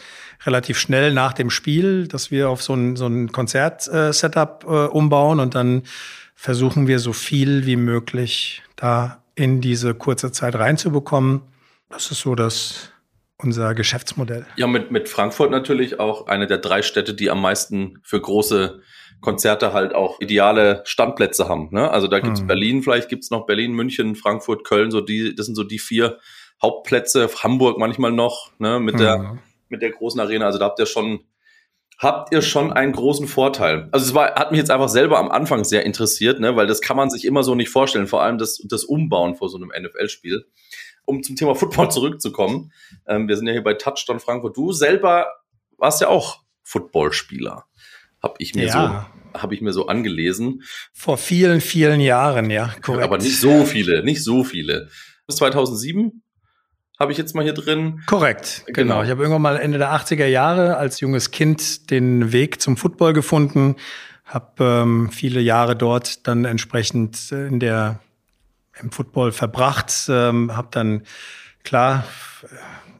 relativ 0.45 0.79
schnell 0.79 1.12
nach 1.12 1.33
dem 1.33 1.49
Spiel, 1.49 2.09
dass 2.09 2.31
wir 2.31 2.51
auf 2.51 2.62
so 2.62 2.75
ein, 2.75 2.97
so 2.97 3.07
ein 3.07 3.33
Konzert-Setup 3.33 4.65
äh, 4.65 4.69
umbauen 4.69 5.41
und 5.41 5.55
dann 5.55 5.85
versuchen 6.37 6.87
wir 6.87 7.00
so 7.00 7.12
viel 7.12 7.67
wie 7.67 7.77
möglich 7.77 8.62
da 8.77 9.25
in 9.35 9.61
diese 9.61 9.94
kurze 9.94 10.31
Zeit 10.31 10.55
reinzubekommen. 10.55 11.43
Das 11.88 12.11
ist 12.11 12.21
so 12.21 12.35
das 12.35 12.93
unser 13.38 13.75
Geschäftsmodell. 13.75 14.47
Ja, 14.56 14.67
mit, 14.67 14.91
mit 14.91 15.09
Frankfurt 15.09 15.50
natürlich 15.50 15.99
auch 15.99 16.27
eine 16.27 16.47
der 16.47 16.59
drei 16.59 16.83
Städte, 16.83 17.15
die 17.15 17.31
am 17.31 17.41
meisten 17.43 17.99
für 18.03 18.21
große 18.21 18.81
Konzerte 19.21 19.73
halt 19.73 19.94
auch 19.94 20.21
ideale 20.21 20.83
Standplätze 20.85 21.49
haben. 21.49 21.69
Ne? 21.71 21.91
Also 21.91 22.06
da 22.06 22.21
gibt's 22.21 22.43
mhm. 22.43 22.47
Berlin, 22.47 22.83
vielleicht 22.83 23.09
gibt's 23.09 23.31
noch 23.31 23.47
Berlin, 23.47 23.73
München, 23.73 24.15
Frankfurt, 24.15 24.65
Köln, 24.65 24.91
so 24.91 25.00
die, 25.00 25.35
das 25.35 25.47
sind 25.47 25.55
so 25.55 25.65
die 25.65 25.79
vier 25.79 26.19
Hauptplätze, 26.62 27.29
Hamburg 27.43 27.79
manchmal 27.79 28.12
noch, 28.12 28.53
ne, 28.59 28.81
mit 28.81 28.94
mhm. 28.94 28.99
der, 28.99 29.38
mit 29.69 29.83
der 29.83 29.91
großen 29.91 30.21
Arena. 30.21 30.47
Also 30.47 30.59
da 30.59 30.67
habt 30.67 30.79
ihr 30.79 30.87
schon 30.87 31.21
habt 31.99 32.33
ihr 32.33 32.43
schon 32.43 32.73
einen 32.73 32.93
großen 32.93 33.27
Vorteil. 33.27 33.89
Also 33.93 34.07
es 34.07 34.15
war, 34.15 34.35
hat 34.35 34.51
mich 34.51 34.59
jetzt 34.59 34.71
einfach 34.71 34.89
selber 34.89 35.19
am 35.19 35.31
Anfang 35.31 35.65
sehr 35.65 35.85
interessiert, 35.85 36.41
ne, 36.41 36.57
weil 36.57 36.67
das 36.67 36.81
kann 36.81 36.97
man 36.97 37.11
sich 37.11 37.25
immer 37.25 37.43
so 37.43 37.55
nicht 37.55 37.71
vorstellen, 37.71 38.07
vor 38.07 38.23
allem 38.23 38.39
das, 38.39 38.63
das 38.69 38.85
Umbauen 38.85 39.35
vor 39.37 39.49
so 39.49 39.57
einem 39.57 39.71
NFL-Spiel. 39.71 40.47
Um 41.05 41.23
zum 41.23 41.37
Thema 41.37 41.55
Football 41.55 41.91
zurückzukommen, 41.91 42.73
ähm, 43.07 43.29
wir 43.29 43.37
sind 43.37 43.47
ja 43.47 43.53
hier 43.53 43.63
bei 43.63 43.75
Touchdown 43.75 44.21
Frankfurt. 44.21 44.57
Du 44.57 44.73
selber 44.73 45.27
warst 45.79 46.01
ja 46.01 46.09
auch 46.09 46.43
Footballspieler, 46.63 47.65
habe 48.23 48.35
ich 48.39 48.55
mir 48.55 48.67
ja. 48.67 48.73
so 48.73 49.17
habe 49.43 49.55
ich 49.55 49.61
mir 49.61 49.73
so 49.73 49.87
angelesen. 49.87 50.63
Vor 50.95 51.19
vielen, 51.19 51.61
vielen 51.61 52.01
Jahren, 52.01 52.49
ja, 52.49 52.75
korrekt. 52.81 53.05
Aber 53.05 53.19
nicht 53.19 53.39
so 53.39 53.67
viele, 53.67 54.03
nicht 54.03 54.25
so 54.25 54.45
viele. 54.45 54.89
Bis 55.27 55.37
2007 55.37 56.23
habe 56.99 57.13
ich 57.13 57.19
jetzt 57.19 57.35
mal 57.35 57.45
hier 57.45 57.53
drin. 57.53 58.03
Korrekt, 58.07 58.63
genau. 58.67 58.77
genau. 58.77 59.03
Ich 59.03 59.11
habe 59.11 59.23
irgendwann 59.23 59.43
mal 59.43 59.57
Ende 59.57 59.79
der 59.79 59.93
80er 59.93 60.27
Jahre 60.27 60.77
als 60.77 61.01
junges 61.01 61.31
Kind 61.31 61.91
den 61.91 62.33
Weg 62.33 62.61
zum 62.61 62.77
Football 62.77 63.13
gefunden, 63.13 63.77
habe 64.25 64.65
ähm, 64.65 65.11
viele 65.11 65.41
Jahre 65.41 65.77
dort 65.77 66.27
dann 66.27 66.45
entsprechend 66.45 67.31
in 67.33 67.61
der 67.61 68.01
im 68.81 68.91
Football 68.91 69.33
verbracht, 69.33 69.93
ähm, 70.09 70.55
habe 70.57 70.69
dann 70.71 71.03
klar 71.65 72.05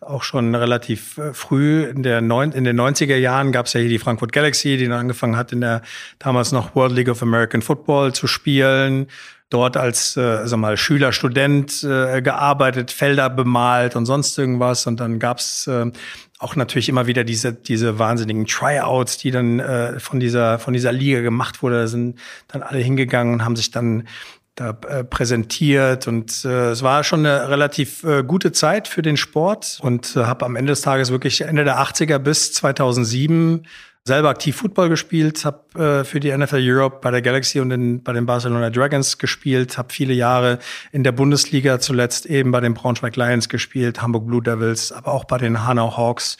auch 0.01 0.23
schon 0.23 0.55
relativ 0.55 1.19
äh, 1.19 1.35
früh 1.35 1.85
in, 1.85 2.03
der 2.03 2.21
neun, 2.21 2.53
in 2.53 2.65
den 2.65 2.81
90er 2.81 3.17
Jahren 3.17 3.53
gab 3.53 3.67
es 3.67 3.73
ja 3.73 3.81
hier 3.81 3.89
die 3.89 3.99
Frankfurt 3.99 4.33
Galaxy, 4.33 4.77
die 4.77 4.85
dann 4.85 5.01
angefangen 5.01 5.37
hat, 5.37 5.53
in 5.53 5.61
der 5.61 5.83
damals 6.19 6.53
noch 6.53 6.75
World 6.75 6.93
League 6.93 7.09
of 7.09 7.23
American 7.23 7.63
Football 7.63 8.13
zu 8.15 8.27
spielen 8.27 9.09
dort 9.51 9.77
als 9.77 10.17
äh, 10.17 10.47
sag 10.47 10.59
mal, 10.59 10.77
Schüler, 10.77 11.13
Student 11.13 11.83
äh, 11.85 12.21
gearbeitet, 12.21 12.91
Felder 12.91 13.31
bemalt 13.31 13.97
und 13.97 14.07
sonst 14.07 14.37
irgendwas. 14.39 14.87
Und 14.87 14.99
dann 14.99 15.19
gab's 15.19 15.67
äh, 15.67 15.91
auch 16.39 16.57
natürlich 16.57 16.89
immer 16.89 17.07
wieder 17.07 17.25
diese, 17.25 17.53
diese 17.53 17.99
wahnsinnigen 17.99 18.47
Tryouts, 18.47 19.19
die 19.19 19.31
dann 19.31 19.61
äh, 19.61 20.01
von, 20.01 20.21
dieser, 20.21 20.59
von 20.59 20.75
dieser 20.75 20.93
Liga 20.93 21.21
gemacht 21.21 21.63
wurde. 21.63 21.81
Da 21.83 21.87
sind 21.87 22.19
dann 22.49 22.63
alle 22.63 22.79
hingegangen 22.79 23.35
und 23.35 23.45
haben 23.45 23.57
sich 23.57 23.71
dann 23.71 24.09
da 24.57 24.71
äh, 24.89 25.05
präsentiert 25.05 26.09
und 26.09 26.47
äh, 26.47 26.71
es 26.71 26.83
war 26.83 27.05
schon 27.05 27.27
eine 27.27 27.51
relativ 27.51 28.03
äh, 28.05 28.25
gute 28.25 28.53
Zeit 28.53 28.89
für 28.89 29.03
den 29.03 29.19
Sport 29.19 29.79
und 29.83 30.17
äh, 30.17 30.25
habe 30.25 30.47
am 30.47 30.57
Ende 30.57 30.73
des 30.73 30.81
Tages 30.81 31.11
wirklich 31.11 31.43
Ende 31.43 31.65
der 31.65 31.79
80er 31.79 32.19
bis 32.19 32.55
2007 32.55 33.67
selber 34.07 34.29
aktiv 34.29 34.55
Football 34.55 34.89
gespielt, 34.89 35.45
habe 35.45 36.01
äh, 36.01 36.05
für 36.05 36.21
die 36.21 36.35
NFL 36.37 36.61
Europe 36.61 36.99
bei 37.03 37.11
der 37.11 37.23
Galaxy 37.23 37.59
und 37.59 37.73
in, 37.73 38.03
bei 38.05 38.13
den 38.13 38.25
Barcelona 38.25 38.71
Dragons 38.71 39.19
gespielt, 39.19 39.77
habe 39.79 39.93
viele 39.93 40.15
Jahre 40.15 40.61
in 40.93 41.03
der 41.03 41.11
Bundesliga 41.11 41.81
zuletzt 41.81 42.25
eben 42.25 42.53
bei 42.53 42.61
den 42.61 42.75
Braunschweig 42.75 43.17
Lions 43.17 43.49
gespielt, 43.49 44.01
Hamburg 44.01 44.27
Blue 44.27 44.43
Devils, 44.43 44.93
aber 44.93 45.13
auch 45.13 45.25
bei 45.25 45.39
den 45.39 45.67
Hanau 45.67 45.97
Hawks 45.97 46.37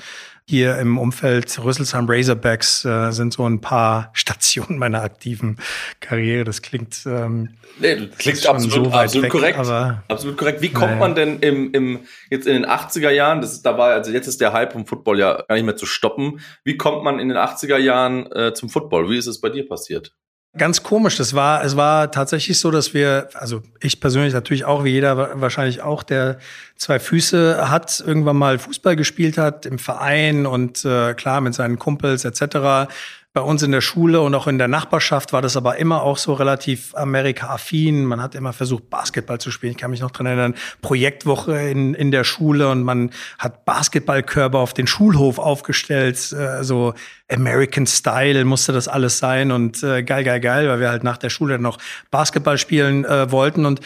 hier 0.49 0.79
im 0.79 0.97
Umfeld 0.97 1.59
Rüsselsheim 1.63 2.07
Razorbacks 2.09 2.85
äh, 2.85 3.11
sind 3.11 3.33
so 3.33 3.49
ein 3.49 3.61
paar 3.61 4.11
Stationen 4.15 4.79
meiner 4.79 5.03
aktiven 5.03 5.59
Karriere. 6.01 6.45
Das 6.45 6.63
klingt 6.63 7.05
ähm, 7.05 7.57
nee, 7.81 7.97
das 7.97 8.19
klingt 8.19 8.47
absolut, 8.47 8.93
so 8.93 8.93
absolut 8.93 9.25
weg, 9.25 9.33
korrekt. 9.33 9.59
Aber, 9.59 10.05
absolut 10.09 10.37
korrekt. 10.37 10.63
Wie 10.63 10.71
kommt 10.71 10.93
naja. 10.93 11.01
man 11.01 11.15
denn 11.17 11.41
im, 11.41 11.73
im 11.73 12.01
jetzt 12.31 12.47
in 12.47 12.55
den 12.55 12.67
80er 12.67 13.11
Jahren, 13.11 13.41
das 13.41 13.53
ist, 13.53 13.63
da 13.63 13.77
war 13.77 13.91
also 13.91 14.13
jetzt 14.13 14.29
ist 14.29 14.41
der 14.41 14.53
Hype 14.53 14.73
vom 14.73 14.87
Football 14.87 15.19
ja 15.19 15.43
gar 15.49 15.57
nicht 15.57 15.65
mehr 15.65 15.77
zu 15.77 15.87
stoppen. 15.87 16.41
Wie 16.63 16.77
kommt 16.77 17.03
man 17.03 17.19
in 17.19 17.29
den 17.29 17.39
80er 17.39 17.79
Jahren 17.79 18.31
äh, 18.31 18.55
zum 18.55 18.69
Football? 18.69 19.11
Wie 19.11 19.19
ist 19.19 19.27
es 19.27 19.41
bei 19.41 19.49
dir 19.49 19.67
passiert? 19.67 20.15
Ganz 20.59 20.83
komisch. 20.83 21.17
Das 21.17 21.35
war, 21.35 21.65
es 21.65 21.77
war 21.77 22.11
tatsächlich 22.11 22.59
so, 22.59 22.71
dass 22.71 22.95
wir, 22.95 23.29
also 23.35 23.63
ich 23.81 24.01
persönlich 24.01 24.33
natürlich 24.33 24.65
auch, 24.65 24.85
wie 24.85 24.91
jeder 24.91 25.41
wahrscheinlich 25.41 25.83
auch, 25.83 26.03
der 26.03 26.39
zwei 26.77 26.99
Füße 26.99 27.71
hat, 27.71 28.03
irgendwann 28.07 28.37
mal 28.37 28.59
Fußball 28.59 28.97
gespielt 28.97 29.39
hat 29.39 29.67
im 29.67 29.79
Verein 29.79 30.47
und 30.47 30.85
äh, 30.85 31.15
klar 31.15 31.41
mit 31.41 31.55
seinen 31.55 31.79
Kumpels 31.79 32.25
etc 32.25 32.89
bei 33.37 33.43
uns 33.43 33.63
in 33.63 33.71
der 33.71 33.83
Schule 33.83 34.23
und 34.23 34.35
auch 34.35 34.47
in 34.47 34.57
der 34.57 34.67
Nachbarschaft 34.67 35.35
war 35.35 35.43
das 35.43 35.59
aber 35.59 35.77
immer 35.77 36.03
auch 36.03 36.17
so 36.17 36.33
relativ 36.33 36.95
Amerika-affin. 36.95 38.07
Man 38.07 38.23
hat 38.23 38.35
immer 38.35 38.55
versucht, 38.55 38.89
Basketball 38.89 39.39
zu 39.39 39.51
spielen. 39.51 39.73
Ich 39.73 39.77
kann 39.77 39.91
mich 39.91 40.01
noch 40.01 40.11
dran 40.11 40.25
erinnern, 40.25 40.55
Projektwoche 40.81 41.55
in, 41.69 41.93
in 41.93 42.11
der 42.11 42.25
Schule 42.25 42.71
und 42.71 42.83
man 42.83 43.11
hat 43.39 43.67
Basketballkörper 43.67 44.59
auf 44.59 44.73
den 44.73 44.87
Schulhof 44.87 45.39
aufgestellt. 45.39 46.17
Äh, 46.33 46.65
so 46.65 46.95
American 47.31 47.87
Style 47.87 48.47
musste 48.47 48.73
das 48.73 48.89
alles 48.89 49.19
sein 49.19 49.53
und 49.53 49.83
äh, 49.83 50.03
geil, 50.03 50.25
geil, 50.25 50.41
geil, 50.41 50.67
weil 50.71 50.81
wir 50.81 50.89
halt 50.89 51.05
nach 51.05 51.19
der 51.19 51.29
Schule 51.29 51.59
noch 51.59 51.77
Basketball 52.11 52.57
spielen 52.57 53.05
äh, 53.05 53.31
wollten 53.31 53.67
und 53.67 53.83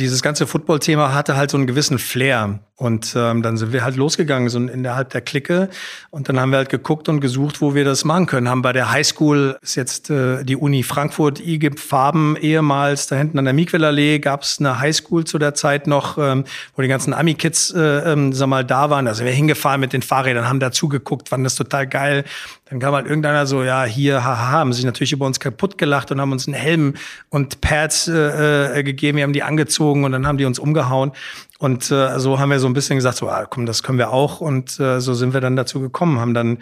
dieses 0.00 0.22
ganze 0.22 0.48
Football-Thema 0.48 1.14
hatte 1.14 1.36
halt 1.36 1.50
so 1.50 1.56
einen 1.56 1.68
gewissen 1.68 1.98
Flair. 1.98 2.58
Und 2.76 3.14
ähm, 3.16 3.42
dann 3.42 3.56
sind 3.56 3.72
wir 3.72 3.84
halt 3.84 3.94
losgegangen, 3.94 4.48
so 4.48 4.58
innerhalb 4.58 5.10
der 5.10 5.20
Clique. 5.20 5.68
Und 6.10 6.28
dann 6.28 6.40
haben 6.40 6.50
wir 6.50 6.56
halt 6.56 6.70
geguckt 6.70 7.08
und 7.08 7.20
gesucht, 7.20 7.60
wo 7.60 7.76
wir 7.76 7.84
das 7.84 8.04
machen 8.04 8.26
können. 8.26 8.48
Haben 8.48 8.62
bei 8.62 8.72
der 8.72 8.90
Highschool, 8.90 9.56
ist 9.62 9.76
jetzt 9.76 10.10
äh, 10.10 10.42
die 10.42 10.56
Uni 10.56 10.82
Frankfurt, 10.82 11.38
IGIP 11.38 11.78
Farben, 11.78 12.36
ehemals 12.36 13.06
da 13.06 13.14
hinten 13.14 13.38
an 13.38 13.44
der 13.44 13.54
Miquelallee 13.54 14.18
gab 14.18 14.42
es 14.42 14.58
eine 14.58 14.80
Highschool 14.80 15.22
zu 15.22 15.38
der 15.38 15.54
Zeit 15.54 15.86
noch, 15.86 16.18
ähm, 16.18 16.42
wo 16.74 16.82
die 16.82 16.88
ganzen 16.88 17.14
Ami-Kids, 17.14 17.70
äh, 17.70 18.12
ähm, 18.12 18.32
sag 18.32 18.48
mal, 18.48 18.64
da 18.64 18.90
waren. 18.90 19.06
Also 19.06 19.24
wir 19.24 19.30
hingefahren 19.30 19.80
mit 19.80 19.92
den 19.92 20.02
Fahrrädern, 20.02 20.48
haben 20.48 20.58
dazu 20.58 20.88
geguckt, 20.88 21.28
fanden 21.28 21.44
das 21.44 21.54
total 21.54 21.86
geil. 21.86 22.24
Dann 22.68 22.80
kam 22.80 22.92
halt 22.92 23.06
irgendeiner 23.06 23.46
so, 23.46 23.62
ja, 23.62 23.84
hier, 23.84 24.24
haha, 24.24 24.50
haben 24.50 24.72
sich 24.72 24.84
natürlich 24.84 25.12
über 25.12 25.26
uns 25.26 25.38
kaputt 25.38 25.78
gelacht 25.78 26.10
und 26.10 26.20
haben 26.20 26.32
uns 26.32 26.48
einen 26.48 26.54
Helm 26.54 26.94
und 27.28 27.60
Pads 27.60 28.08
äh, 28.08 28.80
äh, 28.80 28.82
gegeben, 28.82 29.18
wir 29.18 29.22
haben 29.22 29.32
die 29.32 29.44
angezogen 29.44 29.83
und 29.92 30.12
dann 30.12 30.26
haben 30.26 30.38
die 30.38 30.46
uns 30.46 30.58
umgehauen. 30.58 31.12
Und 31.58 31.90
äh, 31.90 32.18
so 32.18 32.38
haben 32.38 32.50
wir 32.50 32.58
so 32.58 32.66
ein 32.66 32.72
bisschen 32.72 32.96
gesagt, 32.96 33.18
so, 33.18 33.28
ah, 33.28 33.46
komm, 33.46 33.66
das 33.66 33.82
können 33.82 33.98
wir 33.98 34.10
auch. 34.10 34.40
Und 34.40 34.80
äh, 34.80 35.00
so 35.00 35.14
sind 35.14 35.34
wir 35.34 35.40
dann 35.40 35.56
dazu 35.56 35.80
gekommen, 35.80 36.18
haben 36.18 36.34
dann 36.34 36.58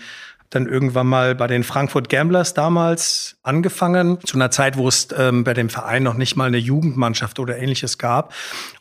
dann 0.55 0.67
irgendwann 0.67 1.07
mal 1.07 1.35
bei 1.35 1.47
den 1.47 1.65
Frankfurt 1.65 2.09
Gamblers 2.09 2.55
damals 2.55 3.37
angefangen, 3.43 4.19
zu 4.25 4.37
einer 4.37 4.51
Zeit, 4.51 4.77
wo 4.77 4.87
es 4.87 5.09
ähm, 5.17 5.45
bei 5.45 5.55
dem 5.55 5.71
Verein 5.71 6.03
noch 6.03 6.15
nicht 6.15 6.37
mal 6.37 6.47
eine 6.47 6.59
Jugendmannschaft 6.59 7.39
oder 7.39 7.59
ähnliches 7.59 7.99
gab 7.99 8.35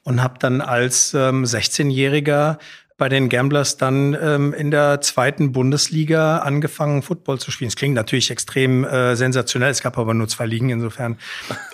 und 0.03 0.21
habe 0.21 0.35
dann 0.39 0.61
als 0.61 1.13
ähm, 1.13 1.43
16-Jähriger 1.45 2.57
bei 3.01 3.09
den 3.09 3.29
Gamblers 3.29 3.77
dann 3.77 4.15
ähm, 4.21 4.53
in 4.53 4.69
der 4.69 5.01
zweiten 5.01 5.53
Bundesliga 5.53 6.37
angefangen, 6.37 7.01
Football 7.01 7.39
zu 7.39 7.49
spielen. 7.49 7.69
Es 7.69 7.75
klingt 7.75 7.95
natürlich 7.95 8.29
extrem 8.29 8.83
äh, 8.83 9.15
sensationell. 9.15 9.71
Es 9.71 9.81
gab 9.81 9.97
aber 9.97 10.13
nur 10.13 10.27
zwei 10.27 10.45
Ligen, 10.45 10.69
insofern 10.69 11.17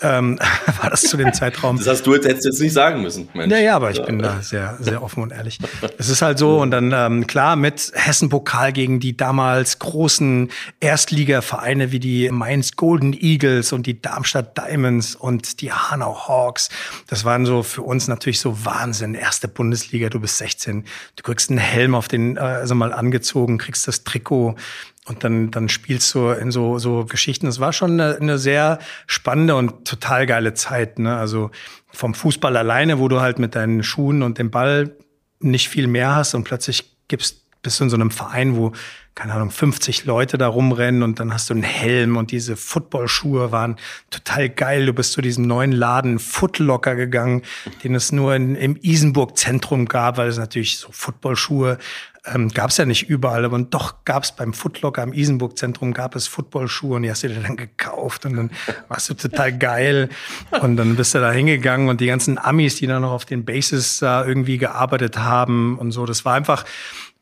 ähm, 0.01 0.39
war 0.81 0.89
das 0.89 1.01
zu 1.01 1.17
dem 1.17 1.33
Zeitraum. 1.33 1.79
Das 1.79 1.87
hast 1.87 2.07
du 2.07 2.13
jetzt, 2.13 2.25
hättest 2.29 2.45
jetzt 2.45 2.61
nicht 2.61 2.71
sagen 2.71 3.01
müssen. 3.01 3.27
Mensch. 3.33 3.51
Ja, 3.51 3.59
ja, 3.59 3.75
aber 3.75 3.91
ich 3.91 4.01
bin 4.05 4.19
da 4.19 4.41
sehr, 4.41 4.77
sehr 4.79 5.03
offen 5.03 5.21
und 5.21 5.33
ehrlich. 5.33 5.59
Es 5.97 6.07
ist 6.07 6.21
halt 6.21 6.39
so 6.39 6.61
und 6.61 6.71
dann 6.71 6.93
ähm, 6.95 7.27
klar 7.27 7.57
mit 7.57 7.91
Hessen-Pokal 7.93 8.71
gegen 8.71 9.01
die 9.01 9.17
damals 9.17 9.79
großen 9.79 10.49
Erstligavereine 10.79 11.91
wie 11.91 11.99
die 11.99 12.31
Mainz 12.31 12.77
Golden 12.77 13.11
Eagles 13.11 13.73
und 13.73 13.85
die 13.85 14.01
Darmstadt 14.01 14.57
Diamonds 14.57 15.13
und 15.13 15.59
die 15.59 15.73
Hanau 15.73 16.29
Hawks. 16.29 16.69
Das 17.07 17.25
waren 17.25 17.45
so 17.45 17.63
für 17.63 17.81
uns 17.81 18.07
natürlich 18.07 18.39
so 18.39 18.63
Wahnsinn. 18.63 19.13
Erste 19.13 19.49
Bundesliga, 19.49 20.07
du 20.07 20.21
bist 20.21 20.37
16 20.37 20.85
du 21.17 21.23
kriegst 21.23 21.49
einen 21.49 21.59
Helm 21.59 21.93
auf 21.93 22.07
den, 22.07 22.37
äh, 22.37 22.39
also 22.39 22.73
mal 22.75 22.93
angezogen, 22.93 23.57
kriegst 23.57 23.87
das 23.87 24.05
Trikot 24.05 24.55
und 25.05 25.23
dann, 25.23 25.51
dann 25.51 25.67
spielst 25.67 26.13
du 26.15 26.29
in 26.29 26.51
so, 26.51 26.79
so 26.79 27.05
Geschichten. 27.05 27.47
Es 27.47 27.59
war 27.59 27.73
schon 27.73 27.99
eine, 27.99 28.17
eine 28.17 28.37
sehr 28.37 28.79
spannende 29.07 29.55
und 29.55 29.85
total 29.85 30.25
geile 30.25 30.53
Zeit. 30.53 30.99
Ne? 30.99 31.17
Also 31.17 31.51
vom 31.87 32.13
Fußball 32.13 32.55
alleine, 32.55 32.99
wo 32.99 33.07
du 33.07 33.19
halt 33.19 33.39
mit 33.39 33.55
deinen 33.55 33.83
Schuhen 33.83 34.21
und 34.23 34.37
dem 34.37 34.51
Ball 34.51 34.95
nicht 35.39 35.69
viel 35.69 35.87
mehr 35.87 36.15
hast 36.15 36.33
und 36.33 36.43
plötzlich 36.43 36.97
gibst, 37.07 37.46
bist 37.67 37.81
du 37.81 37.83
in 37.83 37.89
so 37.89 37.97
einem 37.97 38.11
Verein, 38.11 38.55
wo 38.55 38.71
keine 39.13 39.33
Ahnung, 39.33 39.49
50 39.49 40.05
Leute 40.05 40.37
da 40.37 40.47
rumrennen 40.47 41.01
und 41.01 41.19
dann 41.19 41.33
hast 41.33 41.49
du 41.49 41.55
einen 41.55 41.63
Helm 41.63 42.17
und 42.17 42.29
diese 42.29 42.55
Footballschuhe 42.55 43.51
waren 43.51 43.77
total 44.11 44.47
geil. 44.47 44.85
Du 44.85 44.93
bist 44.93 45.13
zu 45.13 45.21
diesem 45.21 45.47
neuen 45.47 45.71
Laden 45.71 46.19
Footlocker 46.19 46.95
gegangen, 46.95 47.41
den 47.83 47.95
es 47.95 48.11
nur 48.11 48.35
in, 48.35 48.55
im 48.55 48.77
Isenburg-Zentrum 48.79 49.87
gab, 49.87 50.17
weil 50.17 50.27
es 50.27 50.37
natürlich 50.37 50.77
so 50.77 50.89
Footballschuhe 50.91 51.79
ähm, 52.27 52.49
gab 52.49 52.69
es 52.69 52.77
ja 52.77 52.85
nicht 52.85 53.09
überall, 53.09 53.43
aber 53.43 53.57
doch 53.57 54.05
gab 54.05 54.23
es 54.23 54.33
beim 54.33 54.53
Footlocker 54.53 55.01
im 55.01 55.13
Isenburg-Zentrum 55.13 55.93
gab 55.93 56.15
es 56.15 56.27
Footballschuhe 56.27 56.97
und 56.97 57.01
die 57.01 57.09
hast 57.09 57.23
du 57.23 57.29
dir 57.29 57.41
dann 57.41 57.57
gekauft 57.57 58.25
und 58.27 58.35
dann 58.35 58.51
warst 58.87 59.09
du 59.09 59.15
total 59.15 59.57
geil 59.57 60.09
und 60.61 60.77
dann 60.77 60.95
bist 60.95 61.15
du 61.15 61.19
da 61.19 61.31
hingegangen 61.31 61.89
und 61.89 62.01
die 62.01 62.07
ganzen 62.07 62.37
Amis, 62.37 62.75
die 62.75 62.85
dann 62.85 63.01
noch 63.01 63.13
auf 63.13 63.25
den 63.25 63.45
Bases 63.45 63.97
da 63.97 64.23
irgendwie 64.23 64.59
gearbeitet 64.59 65.17
haben 65.17 65.79
und 65.79 65.91
so, 65.91 66.05
das 66.05 66.23
war 66.23 66.35
einfach 66.35 66.65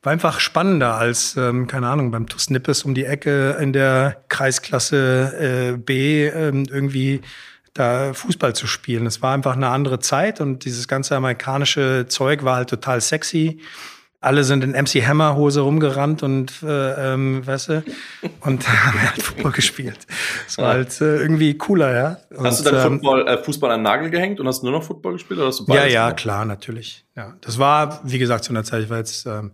war 0.05 0.13
einfach 0.13 0.39
spannender 0.39 0.95
als, 0.95 1.35
ähm, 1.35 1.67
keine 1.67 1.88
Ahnung, 1.88 2.12
beim 2.12 2.27
TuS 2.27 2.50
Nippes 2.50 2.83
um 2.83 2.93
die 2.93 3.05
Ecke 3.05 3.57
in 3.59 3.74
der 3.74 4.24
Kreisklasse 4.29 5.74
äh, 5.74 5.77
B 5.77 6.27
ähm, 6.27 6.65
irgendwie 6.69 7.21
da 7.74 8.13
Fußball 8.13 8.55
zu 8.55 8.67
spielen. 8.67 9.05
Es 9.05 9.21
war 9.21 9.33
einfach 9.33 9.55
eine 9.55 9.67
andere 9.67 10.00
Zeit 10.00 10.41
und 10.41 10.63
dieses 10.63 10.88
ganze 10.88 11.15
amerikanische 11.15 12.05
Zeug 12.07 12.43
war 12.43 12.55
halt 12.57 12.69
total 12.69 13.01
sexy. 13.01 13.59
Alle 14.21 14.43
sind 14.43 14.63
in 14.63 14.71
MC 14.71 15.05
Hammer 15.05 15.35
Hose 15.35 15.59
rumgerannt 15.62 16.24
und 16.24 16.63
äh, 16.63 17.13
ähm, 17.13 17.45
weißt 17.45 17.69
du, 17.69 17.83
und 18.41 18.67
haben 18.85 19.01
halt 19.01 19.21
Fußball 19.21 19.51
gespielt. 19.51 20.07
Es 20.47 20.57
war 20.57 20.69
halt 20.69 21.00
äh, 21.01 21.17
irgendwie 21.17 21.55
cooler, 21.57 21.93
ja. 21.93 22.17
Und, 22.35 22.45
hast 22.45 22.65
du 22.65 22.71
dann 22.71 22.75
ähm, 22.75 22.93
Football, 22.93 23.27
äh, 23.27 23.43
Fußball 23.43 23.71
an 23.71 23.79
den 23.79 23.83
Nagel 23.83 24.09
gehängt 24.09 24.39
und 24.39 24.47
hast 24.47 24.63
nur 24.63 24.71
noch 24.71 24.83
Football 24.83 25.13
gespielt 25.13 25.39
oder 25.39 25.50
hast 25.50 25.59
du 25.59 25.74
Ja, 25.74 25.85
ja, 25.85 26.05
gemacht? 26.05 26.17
klar, 26.21 26.45
natürlich. 26.45 27.05
Ja, 27.15 27.35
das 27.41 27.59
war, 27.59 28.00
wie 28.03 28.17
gesagt, 28.17 28.45
zu 28.45 28.51
einer 28.51 28.63
Zeit, 28.63 28.83
ich 28.83 28.89
war 28.89 28.97
jetzt 28.97 29.25
ähm, 29.27 29.51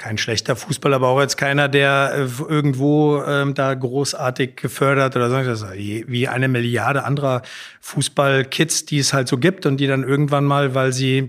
kein 0.00 0.16
schlechter 0.16 0.56
Fußballer, 0.56 0.96
aber 0.96 1.08
auch 1.08 1.20
jetzt 1.20 1.36
keiner, 1.36 1.68
der 1.68 2.12
äh, 2.14 2.42
irgendwo 2.48 3.22
ähm, 3.22 3.52
da 3.52 3.74
großartig 3.74 4.56
gefördert 4.56 5.14
oder 5.14 5.28
so. 5.28 5.36
Das 5.36 5.60
ist 5.60 5.72
wie 5.74 6.26
eine 6.26 6.48
Milliarde 6.48 7.04
anderer 7.04 7.42
Fußballkids, 7.82 8.86
die 8.86 8.98
es 8.98 9.12
halt 9.12 9.28
so 9.28 9.36
gibt 9.36 9.66
und 9.66 9.76
die 9.76 9.86
dann 9.86 10.02
irgendwann 10.02 10.46
mal, 10.46 10.74
weil 10.74 10.94
sie 10.94 11.28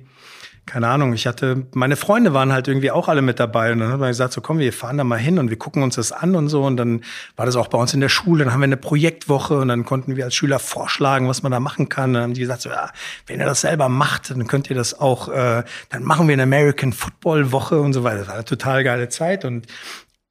keine 0.66 0.88
Ahnung, 0.88 1.14
ich 1.14 1.28
hatte, 1.28 1.66
meine 1.74 1.96
Freunde 1.96 2.34
waren 2.34 2.54
halt 2.54 2.68
irgendwie 2.68 2.92
auch 2.92 3.08
alle 3.08 3.22
mit 3.22 3.40
dabei 3.40 3.72
und 3.72 3.80
dann 3.80 3.92
hat 3.92 4.00
man 4.00 4.10
gesagt, 4.10 4.32
so 4.34 4.42
komm, 4.42 4.60
wir 4.60 4.72
fahren 4.72 4.98
da 4.98 5.04
mal 5.04 5.18
hin 5.18 5.40
und 5.40 5.50
wir 5.50 5.58
gucken 5.58 5.84
uns 5.84 5.96
das 5.96 6.12
an 6.12 6.36
und 6.36 6.50
so 6.50 6.64
und 6.64 6.78
dann 6.78 7.02
war 7.36 7.46
das 7.46 7.56
auch 7.56 7.68
bei 7.68 7.78
uns 7.78 7.94
in 7.94 8.00
der 8.00 8.10
Schule, 8.10 8.44
dann 8.44 8.54
haben 8.54 8.62
wir 8.62 8.66
eine 8.66 8.78
Projektwoche 8.78 9.58
und 9.58 9.68
dann 9.68 9.86
konnten 9.86 10.16
wir 10.16 10.26
als 10.26 10.36
Schüler 10.36 10.60
vorschlagen, 10.60 11.28
was 11.28 11.44
man 11.44 11.52
da 11.52 11.60
machen 11.60 11.90
kann. 11.90 12.14
dann 12.14 12.24
haben 12.24 12.34
die 12.34 12.42
gesagt, 12.42 12.62
so, 12.62 12.70
ja, 12.70 12.92
wenn 13.28 13.40
ihr 13.40 13.46
das 13.46 13.62
selber 13.62 13.90
macht, 13.90 14.30
dann 14.30 14.48
könnt 14.48 14.70
ihr 14.70 14.76
das 14.76 15.00
auch, 15.00 15.30
äh, 15.30 15.64
dann 15.90 16.04
machen 16.04 16.28
wir 16.28 16.34
eine 16.34 16.44
American 16.44 16.94
Football 16.94 17.52
Woche 17.52 17.80
und 17.80 17.94
so 17.94 18.04
weiter. 18.04 18.20
Das 18.20 18.28
war 18.28 18.36
eine 18.36 18.46
total 18.46 18.84
geile 18.84 19.10
Zeit 19.10 19.46
und 19.46 19.68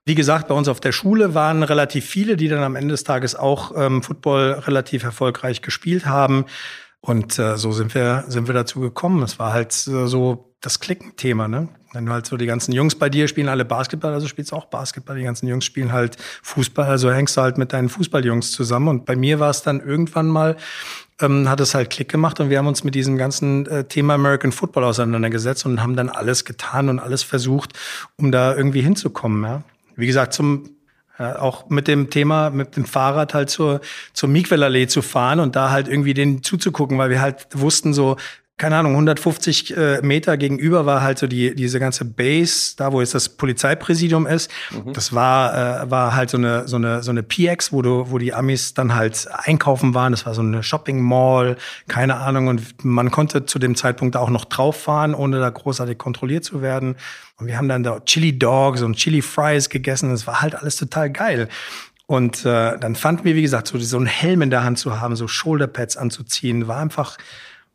wie 0.06 0.14
gesagt, 0.14 0.48
bei 0.48 0.54
uns 0.54 0.68
auf 0.68 0.80
der 0.80 0.92
Schule 0.92 1.34
waren 1.34 1.62
relativ 1.62 2.06
viele, 2.06 2.36
die 2.36 2.48
dann 2.48 2.62
am 2.62 2.74
Ende 2.74 2.92
des 2.92 3.04
Tages 3.04 3.36
auch 3.36 3.72
ähm, 3.76 4.02
Football 4.02 4.62
relativ 4.66 5.04
erfolgreich 5.04 5.60
gespielt 5.60 6.06
haben. 6.06 6.46
Und 7.00 7.38
äh, 7.38 7.56
so 7.56 7.72
sind 7.72 7.94
wir, 7.94 8.24
sind 8.28 8.46
wir 8.46 8.54
dazu 8.54 8.80
gekommen. 8.80 9.22
Es 9.22 9.38
war 9.38 9.52
halt 9.52 9.72
äh, 9.86 10.06
so 10.06 10.54
das 10.60 10.80
Klickenthema, 10.80 11.48
ne? 11.48 11.68
Wenn 11.92 12.06
du 12.06 12.12
halt 12.12 12.26
so 12.26 12.36
die 12.36 12.46
ganzen 12.46 12.72
Jungs 12.72 12.94
bei 12.94 13.08
dir 13.08 13.26
spielen 13.26 13.48
alle 13.48 13.64
Basketball, 13.64 14.12
also 14.12 14.28
spielst 14.28 14.52
du 14.52 14.56
auch 14.56 14.66
Basketball. 14.66 15.16
Die 15.16 15.24
ganzen 15.24 15.48
Jungs 15.48 15.64
spielen 15.64 15.92
halt 15.92 16.16
Fußball, 16.42 16.86
also 16.86 17.10
hängst 17.10 17.36
du 17.36 17.40
halt 17.40 17.58
mit 17.58 17.72
deinen 17.72 17.88
Fußballjungs 17.88 18.52
zusammen. 18.52 18.88
Und 18.88 19.06
bei 19.06 19.16
mir 19.16 19.40
war 19.40 19.50
es 19.50 19.62
dann 19.62 19.80
irgendwann 19.80 20.28
mal, 20.28 20.56
ähm, 21.20 21.48
hat 21.48 21.58
es 21.58 21.74
halt 21.74 21.90
Klick 21.90 22.08
gemacht 22.08 22.38
und 22.38 22.48
wir 22.48 22.58
haben 22.58 22.68
uns 22.68 22.84
mit 22.84 22.94
diesem 22.94 23.16
ganzen 23.18 23.66
äh, 23.66 23.84
Thema 23.84 24.14
American 24.14 24.52
Football 24.52 24.84
auseinandergesetzt 24.84 25.66
und 25.66 25.82
haben 25.82 25.96
dann 25.96 26.10
alles 26.10 26.44
getan 26.44 26.88
und 26.88 27.00
alles 27.00 27.24
versucht, 27.24 27.72
um 28.16 28.30
da 28.30 28.54
irgendwie 28.54 28.82
hinzukommen. 28.82 29.42
Ja? 29.42 29.62
Wie 29.96 30.06
gesagt, 30.06 30.32
zum 30.32 30.70
ja, 31.20 31.38
auch 31.38 31.68
mit 31.68 31.86
dem 31.86 32.08
Thema, 32.08 32.48
mit 32.48 32.76
dem 32.76 32.86
Fahrrad 32.86 33.34
halt 33.34 33.50
zur, 33.50 33.82
zur 34.14 34.30
Miquelallee 34.30 34.86
zu 34.86 35.02
fahren 35.02 35.38
und 35.38 35.54
da 35.54 35.70
halt 35.70 35.86
irgendwie 35.86 36.14
den 36.14 36.42
zuzugucken, 36.42 36.96
weil 36.96 37.10
wir 37.10 37.20
halt 37.20 37.46
wussten 37.52 37.92
so, 37.92 38.16
keine 38.60 38.76
Ahnung, 38.76 38.92
150 38.92 39.74
äh, 39.74 40.00
Meter 40.02 40.36
gegenüber 40.36 40.84
war 40.84 41.00
halt 41.00 41.18
so 41.18 41.26
die 41.26 41.54
diese 41.54 41.80
ganze 41.80 42.04
Base, 42.04 42.74
da 42.76 42.92
wo 42.92 43.00
jetzt 43.00 43.14
das 43.14 43.30
Polizeipräsidium 43.30 44.26
ist. 44.26 44.50
Mhm. 44.70 44.92
Das 44.92 45.14
war 45.14 45.84
äh, 45.84 45.90
war 45.90 46.14
halt 46.14 46.28
so 46.28 46.36
eine 46.36 46.68
so 46.68 46.76
eine 46.76 47.02
so 47.02 47.10
eine 47.10 47.22
PX, 47.22 47.72
wo 47.72 47.80
du 47.80 48.10
wo 48.10 48.18
die 48.18 48.34
Amis 48.34 48.74
dann 48.74 48.94
halt 48.94 49.26
einkaufen 49.32 49.94
waren. 49.94 50.12
Das 50.12 50.26
war 50.26 50.34
so 50.34 50.42
eine 50.42 50.62
Shopping 50.62 51.00
Mall, 51.00 51.56
keine 51.88 52.16
Ahnung 52.16 52.48
und 52.48 52.84
man 52.84 53.10
konnte 53.10 53.46
zu 53.46 53.58
dem 53.58 53.76
Zeitpunkt 53.76 54.14
auch 54.14 54.28
noch 54.28 54.44
drauf 54.44 54.76
fahren, 54.76 55.14
ohne 55.14 55.40
da 55.40 55.48
großartig 55.48 55.96
kontrolliert 55.96 56.44
zu 56.44 56.60
werden. 56.60 56.96
Und 57.38 57.46
wir 57.46 57.56
haben 57.56 57.68
dann 57.68 57.82
da 57.82 58.00
Chili 58.00 58.38
Dogs 58.38 58.82
und 58.82 58.96
Chili 58.96 59.22
Fries 59.22 59.70
gegessen. 59.70 60.10
Das 60.10 60.26
war 60.26 60.42
halt 60.42 60.54
alles 60.54 60.76
total 60.76 61.08
geil. 61.08 61.48
Und 62.06 62.44
äh, 62.44 62.76
dann 62.78 62.94
fanden 62.94 63.24
wir, 63.24 63.36
wie 63.36 63.42
gesagt, 63.42 63.68
so, 63.68 63.78
so 63.78 63.96
einen 63.96 64.04
Helm 64.04 64.42
in 64.42 64.50
der 64.50 64.64
Hand 64.64 64.78
zu 64.78 65.00
haben, 65.00 65.16
so 65.16 65.28
Shoulderpads 65.28 65.96
anzuziehen, 65.96 66.68
war 66.68 66.78
einfach 66.78 67.16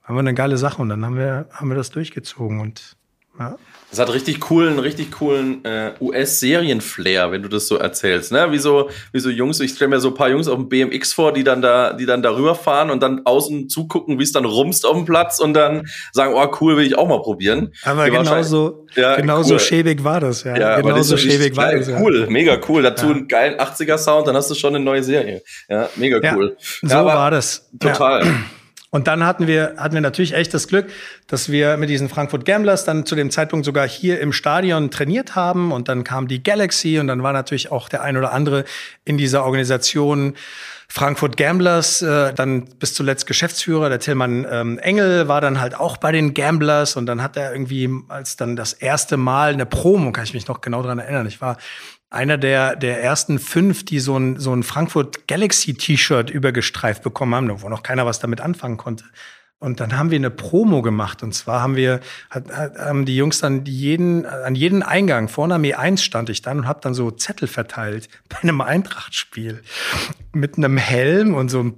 haben 0.05 0.15
wir 0.15 0.19
eine 0.19 0.33
geile 0.33 0.57
Sache 0.57 0.81
und 0.81 0.89
dann 0.89 1.03
haben 1.03 1.17
wir, 1.17 1.47
haben 1.51 1.69
wir 1.69 1.75
das 1.75 1.89
durchgezogen 1.89 2.59
und 2.59 2.95
Ja. 3.39 3.57
Das 3.91 3.99
hat 3.99 4.13
richtig 4.13 4.41
coolen, 4.41 4.77
richtig 4.79 5.11
coolen 5.11 5.63
äh, 5.63 5.93
US-Serien-Flair, 6.01 7.31
wenn 7.31 7.43
du 7.43 7.47
das 7.47 7.67
so 7.67 7.77
erzählst. 7.77 8.31
Ne? 8.31 8.51
Wie, 8.51 8.57
so, 8.57 8.89
wie 9.13 9.19
so 9.19 9.29
Jungs, 9.29 9.61
ich 9.61 9.71
stelle 9.71 9.89
mir 9.89 9.99
so 10.01 10.09
ein 10.09 10.13
paar 10.15 10.27
Jungs 10.27 10.49
auf 10.49 10.57
dem 10.57 10.67
BMX 10.67 11.13
vor, 11.13 11.31
die 11.31 11.45
dann 11.45 11.61
da, 11.61 11.93
die 11.93 12.05
dann 12.05 12.21
darüber 12.21 12.55
fahren 12.55 12.89
und 12.89 13.01
dann 13.01 13.21
außen 13.23 13.69
zugucken, 13.69 14.19
wie 14.19 14.23
es 14.23 14.33
dann 14.33 14.43
rumst 14.43 14.85
auf 14.85 14.97
dem 14.97 15.05
Platz 15.05 15.39
und 15.39 15.53
dann 15.53 15.85
sagen, 16.11 16.33
oh 16.35 16.45
cool, 16.59 16.75
will 16.75 16.85
ich 16.85 16.97
auch 16.97 17.07
mal 17.07 17.21
probieren. 17.21 17.73
Aber 17.83 18.09
genauso, 18.09 18.85
ja, 18.95 19.15
genauso 19.15 19.53
cool. 19.53 19.59
schäbig 19.61 20.03
war 20.03 20.19
das, 20.19 20.43
ja. 20.43 20.57
ja 20.57 20.81
genauso 20.81 21.15
schäbig 21.15 21.55
war 21.55 21.71
das. 21.71 21.87
Ja. 21.87 22.01
Cool, 22.01 22.27
mega 22.27 22.59
cool. 22.67 22.81
Dazu 22.81 23.05
ja. 23.05 23.11
einen 23.13 23.27
geilen 23.29 23.59
80er-Sound, 23.59 24.27
dann 24.27 24.35
hast 24.35 24.49
du 24.49 24.55
schon 24.55 24.75
eine 24.75 24.83
neue 24.83 25.03
Serie. 25.03 25.41
Ja, 25.69 25.87
mega 25.95 26.19
cool. 26.35 26.57
so 26.81 26.95
war 26.95 27.31
das. 27.31 27.69
Total. 27.79 28.25
Und 28.95 29.07
dann 29.07 29.25
hatten 29.25 29.45
wir, 29.45 29.73
hatten 29.75 29.93
wir 29.93 29.99
natürlich 29.99 30.33
echt 30.33 30.53
das 30.53 30.69
Glück, 30.69 30.89
dass 31.27 31.51
wir 31.51 31.75
mit 31.75 31.89
diesen 31.89 32.07
Frankfurt 32.07 32.45
Gamblers 32.45 32.85
dann 32.85 33.05
zu 33.05 33.15
dem 33.15 33.29
Zeitpunkt 33.29 33.65
sogar 33.65 33.85
hier 33.85 34.21
im 34.21 34.31
Stadion 34.31 34.89
trainiert 34.89 35.35
haben. 35.35 35.73
Und 35.73 35.89
dann 35.89 36.05
kam 36.05 36.29
die 36.29 36.41
Galaxy 36.41 36.97
und 36.97 37.07
dann 37.07 37.21
war 37.21 37.33
natürlich 37.33 37.73
auch 37.73 37.89
der 37.89 38.03
ein 38.03 38.15
oder 38.15 38.31
andere 38.31 38.63
in 39.03 39.17
dieser 39.17 39.43
Organisation 39.43 40.35
Frankfurt 40.87 41.35
Gamblers, 41.35 42.03
äh, 42.03 42.33
dann 42.33 42.69
bis 42.79 42.93
zuletzt 42.93 43.27
Geschäftsführer, 43.27 43.89
der 43.89 43.99
Tillmann 43.99 44.47
ähm, 44.49 44.79
Engel 44.79 45.27
war 45.27 45.41
dann 45.41 45.59
halt 45.59 45.75
auch 45.75 45.97
bei 45.97 46.13
den 46.13 46.33
Gamblers 46.33 46.95
und 46.95 47.05
dann 47.05 47.21
hat 47.21 47.35
er 47.35 47.51
irgendwie 47.51 47.89
als 48.07 48.37
dann 48.37 48.55
das 48.55 48.71
erste 48.71 49.17
Mal 49.17 49.51
eine 49.51 49.65
Promo, 49.65 50.13
kann 50.13 50.23
ich 50.23 50.33
mich 50.33 50.47
noch 50.47 50.61
genau 50.61 50.83
dran 50.83 50.99
erinnern. 50.99 51.27
Ich 51.27 51.41
war 51.41 51.57
einer 52.15 52.37
der, 52.37 52.75
der 52.75 53.03
ersten 53.03 53.39
fünf, 53.39 53.85
die 53.85 53.99
so 53.99 54.17
ein, 54.17 54.39
so 54.39 54.53
ein 54.53 54.63
Frankfurt 54.63 55.27
Galaxy 55.27 55.73
T-Shirt 55.75 56.29
übergestreift 56.29 57.03
bekommen 57.03 57.35
haben, 57.35 57.61
wo 57.61 57.69
noch 57.69 57.83
keiner 57.83 58.05
was 58.05 58.19
damit 58.19 58.41
anfangen 58.41 58.77
konnte. 58.77 59.05
Und 59.59 59.79
dann 59.79 59.97
haben 59.97 60.11
wir 60.11 60.17
eine 60.17 60.29
Promo 60.29 60.81
gemacht. 60.81 61.23
Und 61.23 61.33
zwar 61.33 61.61
haben 61.61 61.75
wir, 61.75 62.01
hat, 62.29 62.49
haben 62.49 63.05
die 63.05 63.15
Jungs 63.15 63.39
dann 63.39 63.65
jeden, 63.65 64.25
an 64.25 64.55
jeden 64.55 64.83
Eingang, 64.83 65.27
vorne 65.27 65.55
am 65.55 65.63
E1 65.63 65.99
stand 65.99 66.29
ich 66.29 66.41
dann 66.41 66.59
und 66.59 66.67
habe 66.67 66.81
dann 66.81 66.93
so 66.93 67.11
Zettel 67.11 67.47
verteilt 67.47 68.09
bei 68.29 68.37
einem 68.41 68.61
Eintracht-Spiel. 68.61 69.61
Mit 70.33 70.57
einem 70.57 70.77
Helm 70.77 71.33
und 71.33 71.49
so 71.49 71.59
einem 71.59 71.75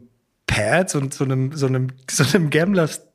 Pads 0.47 0.95
und 0.95 1.13
so 1.13 1.23
einem, 1.23 1.53
so 1.53 1.67
einem, 1.67 1.89
so 2.09 2.23
einem 2.23 2.49
Gamblers 2.49 3.06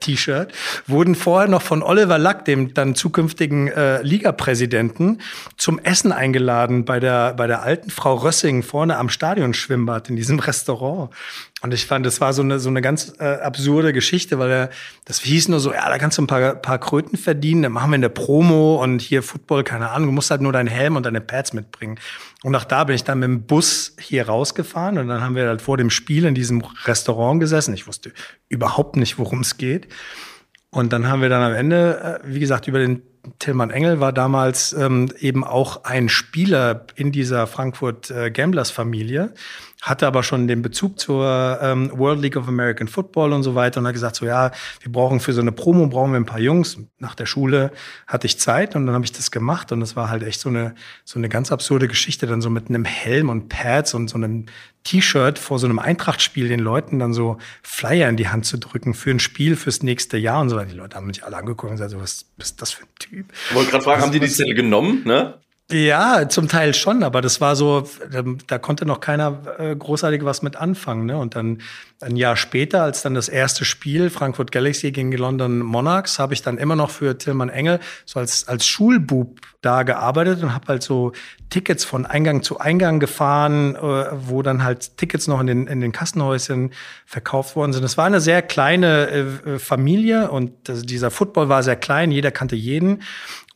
T-Shirt, 0.00 0.52
wurden 0.86 1.14
vorher 1.14 1.48
noch 1.48 1.62
von 1.62 1.82
Oliver 1.82 2.18
Lack, 2.18 2.44
dem 2.44 2.74
dann 2.74 2.94
zukünftigen 2.94 3.68
äh, 3.68 4.02
Ligapräsidenten, 4.02 5.20
zum 5.56 5.78
Essen 5.78 6.12
eingeladen 6.12 6.84
bei 6.84 7.00
der, 7.00 7.34
bei 7.34 7.46
der 7.46 7.62
alten 7.62 7.90
Frau 7.90 8.14
Rössing 8.14 8.62
vorne 8.62 8.96
am 8.96 9.08
Stadionschwimmbad 9.08 10.10
in 10.10 10.16
diesem 10.16 10.38
Restaurant. 10.48 11.10
Und 11.60 11.74
ich 11.74 11.86
fand, 11.86 12.06
das 12.06 12.20
war 12.20 12.32
so 12.32 12.42
eine, 12.42 12.60
so 12.60 12.68
eine 12.68 12.80
ganz 12.80 13.14
äh, 13.18 13.24
absurde 13.24 13.92
Geschichte, 13.92 14.38
weil 14.38 14.50
er, 14.50 14.70
das 15.04 15.20
hieß 15.20 15.48
nur 15.48 15.58
so, 15.58 15.72
ja, 15.72 15.88
da 15.88 15.98
kannst 15.98 16.16
du 16.16 16.22
ein 16.22 16.28
paar, 16.28 16.54
paar 16.54 16.78
Kröten 16.78 17.18
verdienen, 17.18 17.62
dann 17.62 17.72
machen 17.72 17.90
wir 17.90 17.96
eine 17.96 18.10
Promo 18.10 18.82
und 18.82 19.00
hier 19.02 19.24
Football, 19.24 19.64
keine 19.64 19.90
Ahnung, 19.90 20.08
du 20.08 20.12
musst 20.12 20.30
halt 20.30 20.40
nur 20.40 20.52
deinen 20.52 20.68
Helm 20.68 20.94
und 20.94 21.04
deine 21.04 21.20
Pads 21.20 21.54
mitbringen. 21.54 21.98
Und 22.44 22.54
auch 22.54 22.64
da 22.64 22.84
bin 22.84 22.94
ich 22.94 23.02
dann 23.02 23.18
mit 23.18 23.28
dem 23.28 23.42
Bus 23.42 23.96
hier 23.98 24.28
rausgefahren 24.28 24.98
und 24.98 25.08
dann 25.08 25.20
haben 25.20 25.34
wir 25.34 25.48
halt 25.48 25.60
vor 25.60 25.76
dem 25.76 25.90
Spiel 25.90 26.26
in 26.26 26.36
diesem 26.36 26.62
Restaurant 26.84 27.40
gesessen. 27.40 27.74
Ich 27.74 27.88
wusste 27.88 28.12
überhaupt 28.48 28.94
nicht, 28.94 29.18
worum 29.18 29.40
es 29.40 29.56
geht. 29.56 29.88
Und 30.70 30.92
dann 30.92 31.08
haben 31.08 31.22
wir 31.22 31.28
dann 31.28 31.42
am 31.42 31.54
Ende, 31.54 32.20
äh, 32.22 32.32
wie 32.32 32.40
gesagt, 32.40 32.68
über 32.68 32.78
den 32.78 33.02
Tillmann 33.40 33.70
Engel 33.70 34.00
war 34.00 34.12
damals 34.12 34.72
ähm, 34.72 35.10
eben 35.18 35.44
auch 35.44 35.84
ein 35.84 36.08
Spieler 36.08 36.86
in 36.94 37.10
dieser 37.10 37.46
Frankfurt 37.46 38.10
äh, 38.10 38.30
Gamblers 38.30 38.70
Familie 38.70 39.34
hatte 39.82 40.06
aber 40.06 40.22
schon 40.22 40.48
den 40.48 40.62
Bezug 40.62 40.98
zur 40.98 41.58
ähm, 41.62 41.90
World 41.94 42.20
League 42.20 42.36
of 42.36 42.48
American 42.48 42.88
Football 42.88 43.32
und 43.32 43.42
so 43.42 43.54
weiter 43.54 43.80
und 43.80 43.86
hat 43.86 43.94
gesagt, 43.94 44.16
so 44.16 44.26
ja, 44.26 44.50
wir 44.80 44.90
brauchen 44.90 45.20
für 45.20 45.32
so 45.32 45.40
eine 45.40 45.52
Promo, 45.52 45.86
brauchen 45.86 46.12
wir 46.12 46.18
ein 46.18 46.26
paar 46.26 46.40
Jungs. 46.40 46.78
Nach 46.98 47.14
der 47.14 47.26
Schule 47.26 47.70
hatte 48.06 48.26
ich 48.26 48.40
Zeit 48.40 48.74
und 48.74 48.86
dann 48.86 48.94
habe 48.94 49.04
ich 49.04 49.12
das 49.12 49.30
gemacht 49.30 49.70
und 49.70 49.80
es 49.82 49.94
war 49.94 50.10
halt 50.10 50.24
echt 50.24 50.40
so 50.40 50.48
eine, 50.48 50.74
so 51.04 51.18
eine 51.18 51.28
ganz 51.28 51.52
absurde 51.52 51.86
Geschichte, 51.86 52.26
dann 52.26 52.40
so 52.40 52.50
mit 52.50 52.68
einem 52.68 52.84
Helm 52.84 53.28
und 53.28 53.48
Pads 53.48 53.94
und 53.94 54.08
so 54.08 54.16
einem 54.16 54.46
T-Shirt 54.82 55.38
vor 55.38 55.58
so 55.58 55.66
einem 55.66 55.78
Eintrachtspiel 55.78 56.48
den 56.48 56.60
Leuten 56.60 56.98
dann 56.98 57.12
so 57.12 57.38
Flyer 57.62 58.08
in 58.08 58.16
die 58.16 58.28
Hand 58.28 58.46
zu 58.46 58.58
drücken 58.58 58.94
für 58.94 59.10
ein 59.10 59.20
Spiel 59.20 59.54
fürs 59.54 59.82
nächste 59.82 60.16
Jahr 60.16 60.40
und 60.40 60.48
so 60.48 60.56
weiter. 60.56 60.70
Die 60.70 60.76
Leute 60.76 60.96
haben 60.96 61.06
mich 61.06 61.24
alle 61.24 61.36
angeguckt 61.36 61.70
und 61.70 61.76
gesagt, 61.76 61.90
so, 61.92 62.00
was 62.00 62.26
ist 62.38 62.60
das 62.62 62.72
für 62.72 62.84
ein 62.84 62.94
Typ? 62.98 63.26
Ich 63.50 63.54
wollte 63.54 63.70
gerade 63.70 63.84
fragen, 63.84 64.02
haben 64.02 64.12
die 64.12 64.20
die 64.20 64.28
Zettel 64.28 64.54
genommen, 64.54 65.02
ne? 65.04 65.38
Ja, 65.70 66.26
zum 66.30 66.48
Teil 66.48 66.72
schon, 66.72 67.02
aber 67.02 67.20
das 67.20 67.42
war 67.42 67.54
so, 67.54 67.86
da 68.46 68.58
konnte 68.58 68.86
noch 68.86 69.00
keiner 69.00 69.42
äh, 69.58 69.76
großartig 69.76 70.24
was 70.24 70.40
mit 70.40 70.56
anfangen. 70.56 71.04
Ne? 71.04 71.18
Und 71.18 71.36
dann 71.36 71.60
ein 72.00 72.16
Jahr 72.16 72.36
später, 72.36 72.84
als 72.84 73.02
dann 73.02 73.12
das 73.12 73.28
erste 73.28 73.66
Spiel 73.66 74.08
Frankfurt 74.08 74.50
Galaxy 74.50 74.92
gegen 74.92 75.10
die 75.10 75.18
London 75.18 75.58
Monarchs, 75.58 76.18
habe 76.18 76.32
ich 76.32 76.40
dann 76.40 76.56
immer 76.56 76.74
noch 76.74 76.88
für 76.88 77.18
Tillmann 77.18 77.50
Engel 77.50 77.80
so 78.06 78.18
als, 78.18 78.48
als 78.48 78.66
Schulbub 78.66 79.40
da 79.60 79.82
gearbeitet 79.82 80.42
und 80.42 80.54
habe 80.54 80.68
halt 80.68 80.82
so 80.82 81.12
Tickets 81.50 81.84
von 81.84 82.06
Eingang 82.06 82.42
zu 82.42 82.58
Eingang 82.58 82.98
gefahren, 82.98 83.74
äh, 83.74 83.80
wo 83.80 84.40
dann 84.40 84.64
halt 84.64 84.96
Tickets 84.96 85.26
noch 85.26 85.40
in 85.40 85.48
den, 85.48 85.66
in 85.66 85.82
den 85.82 85.92
Kassenhäuschen 85.92 86.72
verkauft 87.04 87.56
worden 87.56 87.74
sind. 87.74 87.84
Es 87.84 87.98
war 87.98 88.06
eine 88.06 88.20
sehr 88.20 88.40
kleine 88.40 89.08
äh, 89.08 89.58
Familie 89.58 90.30
und 90.30 90.52
dieser 90.66 91.10
Football 91.10 91.50
war 91.50 91.62
sehr 91.62 91.76
klein, 91.76 92.10
jeder 92.10 92.30
kannte 92.30 92.56
jeden. 92.56 93.02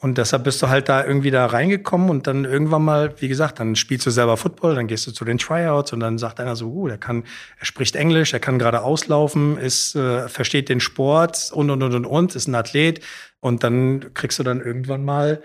Und 0.02 0.18
deshalb 0.18 0.42
bist 0.42 0.60
du 0.60 0.68
halt 0.68 0.88
da 0.88 1.06
irgendwie 1.06 1.30
da 1.30 1.46
reingekommen 1.46 2.10
und 2.10 2.26
dann 2.26 2.44
irgendwann 2.44 2.84
mal, 2.84 3.14
wie 3.20 3.28
gesagt, 3.28 3.60
dann 3.60 3.76
spielst 3.76 4.04
du 4.04 4.10
selber 4.10 4.36
Football, 4.36 4.74
dann 4.74 4.88
gehst 4.88 5.06
du 5.06 5.12
zu 5.12 5.24
den 5.24 5.38
Tryouts 5.38 5.92
und 5.92 6.00
dann 6.00 6.18
sagt 6.18 6.40
einer 6.40 6.56
so, 6.56 6.66
uh, 6.72 6.88
der 6.88 6.98
kann, 6.98 7.22
er 7.60 7.66
spricht 7.66 7.94
Englisch, 7.94 8.32
er 8.32 8.40
kann 8.40 8.58
gerade 8.58 8.82
auslaufen, 8.82 9.56
ist, 9.58 9.94
äh, 9.94 10.28
versteht 10.28 10.68
den 10.68 10.80
Sport 10.80 11.52
und 11.54 11.70
und 11.70 11.84
und 11.84 11.94
und 11.94 12.04
und, 12.04 12.34
ist 12.34 12.48
ein 12.48 12.56
Athlet. 12.56 13.00
Und 13.38 13.62
dann 13.62 14.12
kriegst 14.12 14.40
du 14.40 14.42
dann 14.42 14.60
irgendwann 14.60 15.04
mal, 15.04 15.40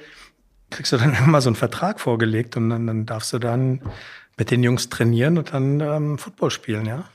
kriegst 0.72 0.92
du 0.92 0.98
dann 0.98 1.16
immer 1.24 1.40
so 1.40 1.50
einen 1.50 1.56
Vertrag 1.56 2.00
vorgelegt 2.00 2.58
und 2.58 2.72
dann, 2.72 2.88
dann 2.88 3.06
darfst 3.06 3.34
du 3.34 3.38
dann 3.38 3.82
mit 4.38 4.50
den 4.50 4.64
Jungs 4.64 4.90
trainieren 4.90 5.38
und 5.38 5.54
dann 5.54 5.82
ähm, 5.82 6.18
Football 6.18 6.50
spielen, 6.50 6.88
ja. 6.88 7.06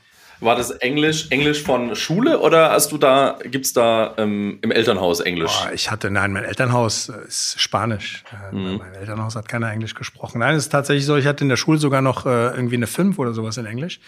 War 0.43 0.55
das 0.55 0.71
Englisch, 0.71 1.27
Englisch 1.29 1.63
von 1.63 1.95
Schule 1.95 2.39
oder 2.39 2.71
hast 2.71 2.91
du 2.91 2.97
da, 2.97 3.39
gibt's 3.43 3.73
da 3.73 4.13
ähm, 4.17 4.59
im 4.61 4.71
Elternhaus 4.71 5.19
Englisch? 5.19 5.51
Boah, 5.63 5.71
ich 5.73 5.89
hatte, 5.89 6.11
nein, 6.11 6.33
mein 6.33 6.43
Elternhaus 6.43 7.09
ist 7.09 7.55
Spanisch. 7.59 8.23
Äh, 8.51 8.55
mhm. 8.55 8.77
Mein 8.77 8.93
Elternhaus 8.93 9.35
hat 9.35 9.47
keiner 9.47 9.71
Englisch 9.71 9.95
gesprochen. 9.95 10.39
Nein, 10.39 10.55
es 10.55 10.63
ist 10.63 10.69
tatsächlich 10.69 11.05
so, 11.05 11.15
ich 11.15 11.27
hatte 11.27 11.43
in 11.43 11.49
der 11.49 11.57
Schule 11.57 11.77
sogar 11.77 12.01
noch 12.01 12.25
äh, 12.25 12.47
irgendwie 12.55 12.75
eine 12.75 12.87
5 12.87 13.17
oder 13.19 13.33
sowas 13.33 13.57
in 13.57 13.65
Englisch. 13.65 13.99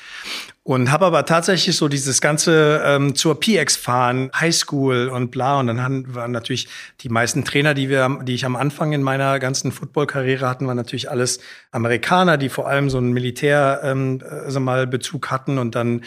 Und 0.68 0.92
habe 0.92 1.06
aber 1.06 1.28
tatsächlich 1.28 1.78
so 1.78 1.88
dieses 1.88 2.22
ganze 2.22 2.82
ähm, 2.84 3.14
zur 3.14 3.40
PX 3.40 3.76
fahren, 3.76 4.32
Highschool 4.34 5.10
und 5.10 5.30
bla. 5.30 5.60
Und 5.60 5.68
dann 5.68 5.80
haben, 5.80 6.16
waren 6.16 6.32
natürlich 6.32 6.68
die 7.02 7.10
meisten 7.10 7.46
Trainer, 7.46 7.76
die 7.76 7.88
wir, 7.88 8.22
die 8.24 8.34
ich 8.34 8.46
am 8.46 8.56
Anfang 8.56 8.92
in 8.92 9.04
meiner 9.04 9.38
ganzen 9.38 9.72
Football-Karriere 9.72 10.50
hatten, 10.50 10.66
waren 10.66 10.76
natürlich 10.76 11.12
alles 11.12 11.40
Amerikaner, 11.70 12.38
die 12.38 12.50
vor 12.50 12.68
allem 12.68 12.90
so 12.90 12.98
einen 12.98 13.12
Militär, 13.12 13.82
ähm, 13.84 14.24
also 14.28 14.60
mal 14.60 14.88
Bezug 14.88 15.30
hatten. 15.30 15.60
Und 15.60 15.76
dann 15.76 16.02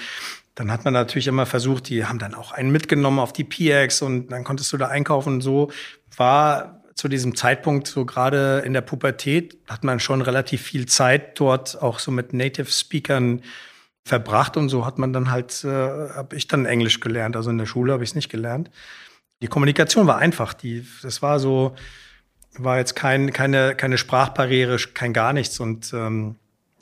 dann 0.56 0.72
hat 0.72 0.84
man 0.84 0.92
natürlich 0.92 1.28
immer 1.28 1.46
versucht, 1.46 1.88
die 1.88 2.04
haben 2.06 2.18
dann 2.18 2.34
auch 2.34 2.50
einen 2.50 2.72
mitgenommen 2.72 3.20
auf 3.20 3.32
die 3.32 3.44
PX 3.44 4.02
und 4.02 4.32
dann 4.32 4.42
konntest 4.42 4.72
du 4.72 4.76
da 4.76 4.88
einkaufen 4.88 5.34
und 5.34 5.40
so 5.40 5.70
war 6.16 6.82
zu 6.96 7.06
diesem 7.06 7.36
Zeitpunkt, 7.36 7.86
so 7.86 8.04
gerade 8.04 8.64
in 8.66 8.72
der 8.72 8.80
Pubertät, 8.80 9.56
hat 9.68 9.84
man 9.84 10.00
schon 10.00 10.20
relativ 10.20 10.62
viel 10.62 10.86
Zeit 10.86 11.38
dort 11.38 11.80
auch 11.80 12.00
so 12.00 12.10
mit 12.10 12.32
Native 12.32 12.72
Speakern 12.72 13.42
verbracht 14.08 14.56
und 14.56 14.68
so 14.68 14.84
hat 14.84 14.98
man 14.98 15.12
dann 15.12 15.30
halt, 15.30 15.64
äh, 15.64 15.68
habe 15.68 16.36
ich 16.36 16.48
dann 16.48 16.66
Englisch 16.66 17.00
gelernt. 17.00 17.36
Also 17.36 17.50
in 17.50 17.58
der 17.58 17.66
Schule 17.66 17.92
habe 17.92 18.02
ich 18.02 18.10
es 18.10 18.14
nicht 18.16 18.30
gelernt. 18.30 18.70
Die 19.40 19.46
Kommunikation 19.46 20.06
war 20.06 20.18
einfach. 20.18 20.54
Die, 20.54 20.86
das 21.02 21.22
war 21.22 21.38
so, 21.38 21.74
war 22.56 22.78
jetzt 22.78 22.94
kein, 22.94 23.32
keine, 23.32 23.74
keine 23.74 23.98
Sprachbarriere, 23.98 24.78
kein 24.94 25.12
gar 25.12 25.32
nichts 25.32 25.60
und 25.60 25.92
ähm, 25.92 26.36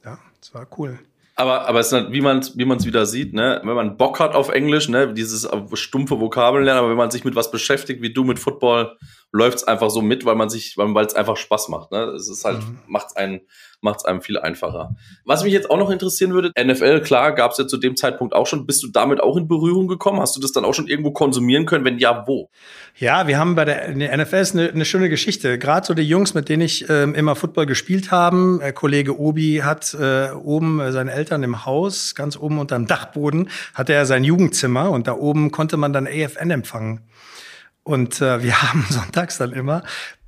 ja, 0.04 0.18
es 0.40 0.54
war 0.54 0.66
cool. 0.78 0.98
Aber, 1.38 1.68
aber 1.68 1.80
es 1.80 1.88
ist 1.88 1.92
halt, 1.92 2.12
wie 2.12 2.22
man 2.22 2.38
es 2.38 2.56
wie 2.56 2.66
wieder 2.66 3.04
sieht, 3.04 3.34
ne? 3.34 3.60
wenn 3.62 3.74
man 3.74 3.98
Bock 3.98 4.20
hat 4.20 4.34
auf 4.34 4.48
Englisch, 4.48 4.88
ne? 4.88 5.12
dieses 5.12 5.46
stumpfe 5.74 6.18
Vokabeln 6.18 6.64
lernen, 6.64 6.78
aber 6.78 6.88
wenn 6.88 6.96
man 6.96 7.10
sich 7.10 7.24
mit 7.24 7.34
was 7.34 7.50
beschäftigt, 7.50 8.00
wie 8.00 8.12
du 8.12 8.24
mit 8.24 8.38
Football, 8.38 8.96
läuft 9.32 9.58
es 9.58 9.64
einfach 9.64 9.90
so 9.90 10.02
mit, 10.02 10.24
weil 10.24 10.34
man 10.34 10.48
sich, 10.48 10.76
weil 10.76 11.06
es 11.06 11.14
einfach 11.14 11.36
Spaß 11.36 11.68
macht. 11.68 11.92
Ne? 11.92 11.98
Es 12.16 12.28
ist 12.28 12.44
halt, 12.44 12.58
mhm. 12.58 12.78
macht's 12.86 13.16
einen, 13.16 13.40
macht's 13.80 14.04
einem 14.04 14.22
viel 14.22 14.38
einfacher. 14.38 14.96
Was 15.24 15.44
mich 15.44 15.52
jetzt 15.52 15.70
auch 15.70 15.76
noch 15.76 15.90
interessieren 15.90 16.32
würde, 16.32 16.52
NFL, 16.58 17.00
klar, 17.02 17.32
gab 17.32 17.52
es 17.52 17.58
ja 17.58 17.66
zu 17.66 17.76
dem 17.76 17.96
Zeitpunkt 17.96 18.34
auch 18.34 18.46
schon. 18.46 18.66
Bist 18.66 18.82
du 18.82 18.88
damit 18.88 19.20
auch 19.20 19.36
in 19.36 19.46
Berührung 19.46 19.88
gekommen? 19.88 20.20
Hast 20.20 20.36
du 20.36 20.40
das 20.40 20.52
dann 20.52 20.64
auch 20.64 20.74
schon 20.74 20.86
irgendwo 20.86 21.10
konsumieren 21.10 21.66
können? 21.66 21.84
Wenn 21.84 21.98
ja, 21.98 22.24
wo? 22.26 22.50
Ja, 22.96 23.26
wir 23.26 23.38
haben 23.38 23.54
bei 23.54 23.64
der, 23.64 23.92
der 23.92 24.16
NFL 24.16 24.36
ist 24.36 24.54
eine, 24.54 24.70
eine 24.70 24.84
schöne 24.84 25.08
Geschichte. 25.08 25.58
Gerade 25.58 25.86
so 25.86 25.94
die 25.94 26.02
Jungs, 26.02 26.32
mit 26.32 26.48
denen 26.48 26.62
ich 26.62 26.88
ähm, 26.88 27.14
immer 27.14 27.36
Football 27.36 27.66
gespielt 27.66 28.10
haben. 28.10 28.60
Der 28.60 28.72
Kollege 28.72 29.18
Obi 29.18 29.60
hat 29.62 29.92
äh, 29.94 30.30
oben 30.30 30.80
äh, 30.80 30.92
seine 30.92 31.12
Eltern 31.12 31.42
im 31.42 31.66
Haus, 31.66 32.14
ganz 32.14 32.36
oben 32.38 32.58
unterm 32.58 32.86
Dachboden, 32.86 33.50
hatte 33.74 33.92
er 33.92 34.06
sein 34.06 34.24
Jugendzimmer 34.24 34.90
und 34.90 35.06
da 35.08 35.12
oben 35.12 35.50
konnte 35.50 35.76
man 35.76 35.92
dann 35.92 36.06
AFN 36.06 36.50
empfangen. 36.50 37.02
Und 37.86 38.20
äh, 38.20 38.42
wir 38.42 38.62
haben 38.62 38.84
sonntags 38.90 39.38
dann 39.38 39.52
immer, 39.52 39.84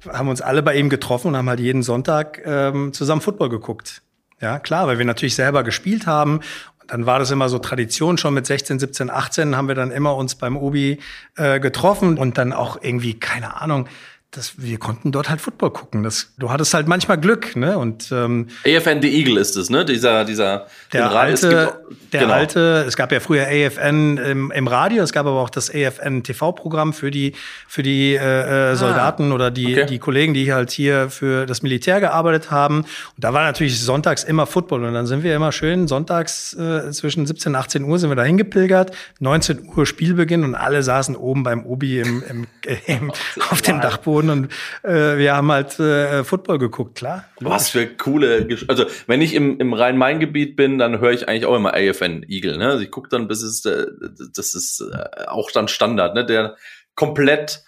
haben 0.09 0.29
uns 0.29 0.41
alle 0.41 0.63
bei 0.63 0.77
ihm 0.77 0.89
getroffen 0.89 1.29
und 1.29 1.37
haben 1.37 1.49
halt 1.49 1.61
jeden 1.61 1.83
Sonntag 1.83 2.41
ähm, 2.45 2.93
zusammen 2.93 3.21
Football 3.21 3.49
geguckt. 3.49 4.03
Ja, 4.41 4.61
klar, 4.61 4.87
weil 4.87 4.99
wir 4.99 5.05
natürlich 5.05 5.35
selber 5.35 5.65
gespielt 5.65 6.07
haben. 6.07 6.37
Und 6.81 6.93
dann 6.93 7.07
war 7.07 7.19
das 7.19 7.33
immer 7.33 7.49
so 7.49 7.59
Tradition, 7.59 8.17
schon 8.17 8.33
mit 8.33 8.47
16, 8.47 8.79
17, 8.79 9.11
18 9.11 9.57
haben 9.57 9.67
wir 9.67 9.75
dann 9.75 9.91
immer 9.91 10.15
uns 10.15 10.37
beim 10.37 10.57
Obi 10.57 11.01
äh, 11.37 11.59
getroffen 11.59 12.17
und 12.17 12.39
dann 12.39 12.53
auch 12.53 12.79
irgendwie, 12.81 13.19
keine 13.19 13.61
Ahnung, 13.61 13.89
das, 14.31 14.61
wir 14.61 14.77
konnten 14.79 15.11
dort 15.11 15.31
halt 15.31 15.41
Football 15.41 15.71
gucken. 15.71 16.03
Das, 16.03 16.35
du 16.37 16.51
hattest 16.51 16.75
halt 16.75 16.87
manchmal 16.87 17.19
Glück, 17.19 17.57
ne? 17.57 17.79
Und 17.79 18.13
ähm, 18.13 18.49
AFN 18.67 19.01
The 19.01 19.09
Eagle 19.09 19.39
ist 19.39 19.57
es, 19.57 19.71
ne? 19.71 19.87
Dieser, 19.87 20.27
dieser 20.27 20.67
der 20.93 21.11
alte, 21.11 21.81
der 22.13 22.21
genau. 22.21 22.35
alte. 22.35 22.85
Es 22.87 22.95
gab 22.99 23.11
ja 23.11 23.21
früher 23.21 23.47
AFN 23.47 24.19
im, 24.19 24.51
im 24.51 24.67
Radio, 24.67 25.03
es 25.03 25.13
gab 25.13 25.25
aber 25.25 25.41
auch 25.41 25.49
das 25.49 25.75
AFN 25.75 26.25
TV-Programm 26.25 26.93
für 26.93 27.11
die 27.11 27.33
für 27.67 27.83
die 27.83 28.17
äh, 28.17 28.73
äh, 28.73 28.77
Soldaten 28.77 29.33
ah, 29.33 29.35
oder 29.35 29.51
die 29.51 29.73
okay. 29.73 29.87
die 29.87 29.99
Kollegen, 29.99 30.35
die 30.35 30.53
halt 30.53 30.73
hier 30.73 31.09
für 31.09 31.47
das 31.47 31.63
Militär 31.63 32.01
gearbeitet 32.01 32.51
haben. 32.51 32.81
Und 32.81 32.89
da 33.17 33.33
war 33.33 33.45
natürlich 33.45 33.81
sonntags 33.81 34.25
immer 34.25 34.45
Football 34.45 34.85
und 34.85 34.93
dann 34.93 35.07
sind 35.07 35.23
wir 35.23 35.35
immer 35.35 35.53
schön 35.53 35.89
sonntags 35.89 36.53
äh, 36.53 36.91
zwischen 36.91 37.25
17 37.25 37.53
und 37.53 37.57
18 37.57 37.83
Uhr 37.83 37.99
sind 37.99 38.11
wir 38.11 38.17
da 38.17 38.25
hingepilgert, 38.25 38.91
19 39.21 39.71
Uhr 39.75 39.87
Spielbeginn 39.87 40.45
und 40.45 40.55
alle 40.55 40.83
saßen 40.83 41.17
oben 41.17 41.45
beim 41.45 41.65
Obi 41.65 42.01
im, 42.01 42.23
im, 42.29 42.47
im 42.87 43.13
auf 43.49 43.63
dem 43.63 43.81
Dachboden 43.81 44.18
Boden 44.19 44.31
und 44.31 44.53
äh, 44.83 45.17
wir 45.19 45.37
haben 45.37 45.51
halt 45.51 45.79
äh, 45.79 46.25
Football 46.25 46.59
geguckt, 46.59 46.97
klar. 46.97 47.25
Was 47.41 47.71
für 47.71 47.87
coole, 47.87 48.47
Gesch 48.47 48.65
also 48.69 48.85
wenn 49.07 49.23
ich 49.23 49.35
im, 49.35 49.59
im 49.61 49.73
Rhein-Main-Gebiet 49.73 50.57
bin, 50.57 50.79
dann 50.79 51.01
höre 51.01 51.13
ich 51.13 51.29
eigentlich 51.29 51.47
auch 51.47 51.57
immer 51.57 51.75
AFN 51.75 52.25
Eagle. 52.29 52.59
Ne? 52.59 52.69
Also 52.69 52.83
ich 52.83 52.91
gucke 52.91 53.09
dann, 53.09 53.29
bis 53.29 53.43
es, 53.43 53.65
äh, 53.65 53.87
das 54.35 54.55
ist 54.55 54.81
äh, 54.81 55.27
auch 55.27 55.51
dann 55.51 55.69
Standard, 55.69 56.15
ne? 56.15 56.25
Der 56.25 56.57
komplett 56.95 57.63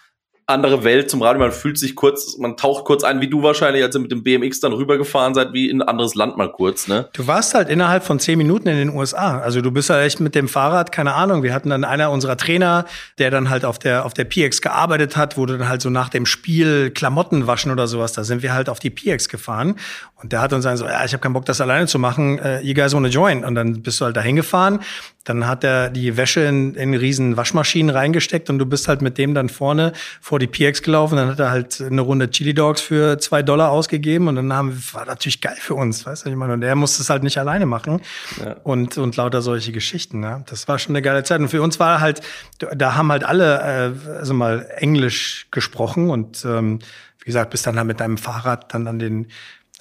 andere 0.51 0.83
Welt 0.83 1.09
zum 1.09 1.21
Radio. 1.21 1.39
Man 1.39 1.51
fühlt 1.51 1.77
sich 1.77 1.95
kurz, 1.95 2.37
man 2.37 2.57
taucht 2.57 2.85
kurz 2.85 3.03
ein, 3.03 3.21
wie 3.21 3.27
du 3.27 3.43
wahrscheinlich, 3.43 3.83
als 3.83 3.95
ihr 3.95 4.01
mit 4.01 4.11
dem 4.11 4.23
BMX 4.23 4.59
dann 4.59 4.73
rübergefahren 4.73 5.33
seid, 5.33 5.53
wie 5.53 5.69
in 5.69 5.81
ein 5.81 5.87
anderes 5.87 6.15
Land 6.15 6.37
mal 6.37 6.51
kurz, 6.51 6.87
ne? 6.87 7.09
Du 7.13 7.27
warst 7.27 7.53
halt 7.53 7.69
innerhalb 7.69 8.03
von 8.03 8.19
zehn 8.19 8.37
Minuten 8.37 8.67
in 8.67 8.77
den 8.77 8.89
USA. 8.89 9.39
Also 9.39 9.61
du 9.61 9.71
bist 9.71 9.89
halt 9.89 10.05
echt 10.05 10.19
mit 10.19 10.35
dem 10.35 10.47
Fahrrad, 10.47 10.91
keine 10.91 11.13
Ahnung. 11.13 11.43
Wir 11.43 11.53
hatten 11.53 11.69
dann 11.69 11.83
einer 11.83 12.11
unserer 12.11 12.37
Trainer, 12.37 12.85
der 13.17 13.31
dann 13.31 13.49
halt 13.49 13.65
auf 13.65 13.79
der, 13.79 14.05
auf 14.05 14.13
der 14.13 14.25
PX 14.25 14.61
gearbeitet 14.61 15.17
hat, 15.17 15.37
wurde 15.37 15.57
dann 15.57 15.69
halt 15.69 15.81
so 15.81 15.89
nach 15.89 16.09
dem 16.09 16.25
Spiel 16.25 16.91
Klamotten 16.91 17.47
waschen 17.47 17.71
oder 17.71 17.87
sowas. 17.87 18.13
Da 18.13 18.23
sind 18.23 18.43
wir 18.43 18.53
halt 18.53 18.69
auf 18.69 18.79
die 18.79 18.89
PX 18.89 19.29
gefahren. 19.29 19.75
Und 20.21 20.33
der 20.33 20.41
hat 20.41 20.53
uns 20.53 20.63
dann 20.63 20.77
so, 20.77 20.85
ja, 20.85 21.03
ich 21.03 21.13
habe 21.13 21.21
keinen 21.21 21.33
Bock, 21.33 21.45
das 21.45 21.61
alleine 21.61 21.87
zu 21.87 21.97
machen. 21.97 22.39
Uh, 22.39 22.59
you 22.61 22.73
guys 22.73 22.93
wanna 22.93 23.07
join? 23.07 23.43
Und 23.43 23.55
dann 23.55 23.81
bist 23.81 23.99
du 23.99 24.05
halt 24.05 24.15
dahin 24.15 24.35
gefahren. 24.35 24.79
Dann 25.23 25.47
hat 25.47 25.63
er 25.63 25.89
die 25.89 26.17
Wäsche 26.17 26.41
in, 26.41 26.73
in 26.75 26.93
riesen 26.95 27.37
Waschmaschinen 27.37 27.95
reingesteckt 27.95 28.49
und 28.49 28.57
du 28.57 28.65
bist 28.65 28.87
halt 28.87 29.01
mit 29.01 29.17
dem 29.17 29.35
dann 29.35 29.49
vorne 29.49 29.93
vor 30.19 30.39
die 30.39 30.47
PX 30.47 30.81
gelaufen. 30.81 31.15
Dann 31.15 31.29
hat 31.29 31.39
er 31.39 31.51
halt 31.51 31.79
eine 31.79 32.01
Runde 32.01 32.31
Chili 32.31 32.53
Dogs 32.53 32.81
für 32.81 33.19
zwei 33.19 33.43
Dollar 33.43 33.69
ausgegeben 33.69 34.27
und 34.27 34.35
dann 34.35 34.51
haben, 34.51 34.81
war 34.93 35.05
natürlich 35.05 35.41
geil 35.41 35.57
für 35.59 35.75
uns, 35.75 36.05
weißt 36.05 36.25
du, 36.25 36.29
ich 36.29 36.35
meine. 36.35 36.53
Und 36.53 36.63
er 36.63 36.75
musste 36.75 37.03
es 37.03 37.09
halt 37.09 37.23
nicht 37.23 37.37
alleine 37.37 37.65
machen 37.65 38.01
ja. 38.43 38.53
und, 38.63 38.97
und 38.97 39.15
lauter 39.15 39.41
solche 39.41 39.71
Geschichten. 39.71 40.19
Ne? 40.21 40.43
Das 40.49 40.67
war 40.67 40.79
schon 40.79 40.95
eine 40.95 41.03
geile 41.03 41.23
Zeit. 41.23 41.39
Und 41.39 41.49
für 41.49 41.61
uns 41.61 41.79
war 41.79 42.01
halt, 42.01 42.21
da 42.57 42.95
haben 42.95 43.11
halt 43.11 43.23
alle, 43.23 43.93
äh, 44.07 44.09
also 44.17 44.33
mal 44.33 44.67
Englisch 44.77 45.47
gesprochen 45.51 46.09
und 46.09 46.43
ähm, 46.45 46.79
wie 47.19 47.25
gesagt, 47.25 47.51
bist 47.51 47.67
dann 47.67 47.77
halt 47.77 47.87
mit 47.87 47.99
deinem 47.99 48.17
Fahrrad 48.17 48.73
dann 48.73 48.87
an 48.87 48.97
den 48.97 49.27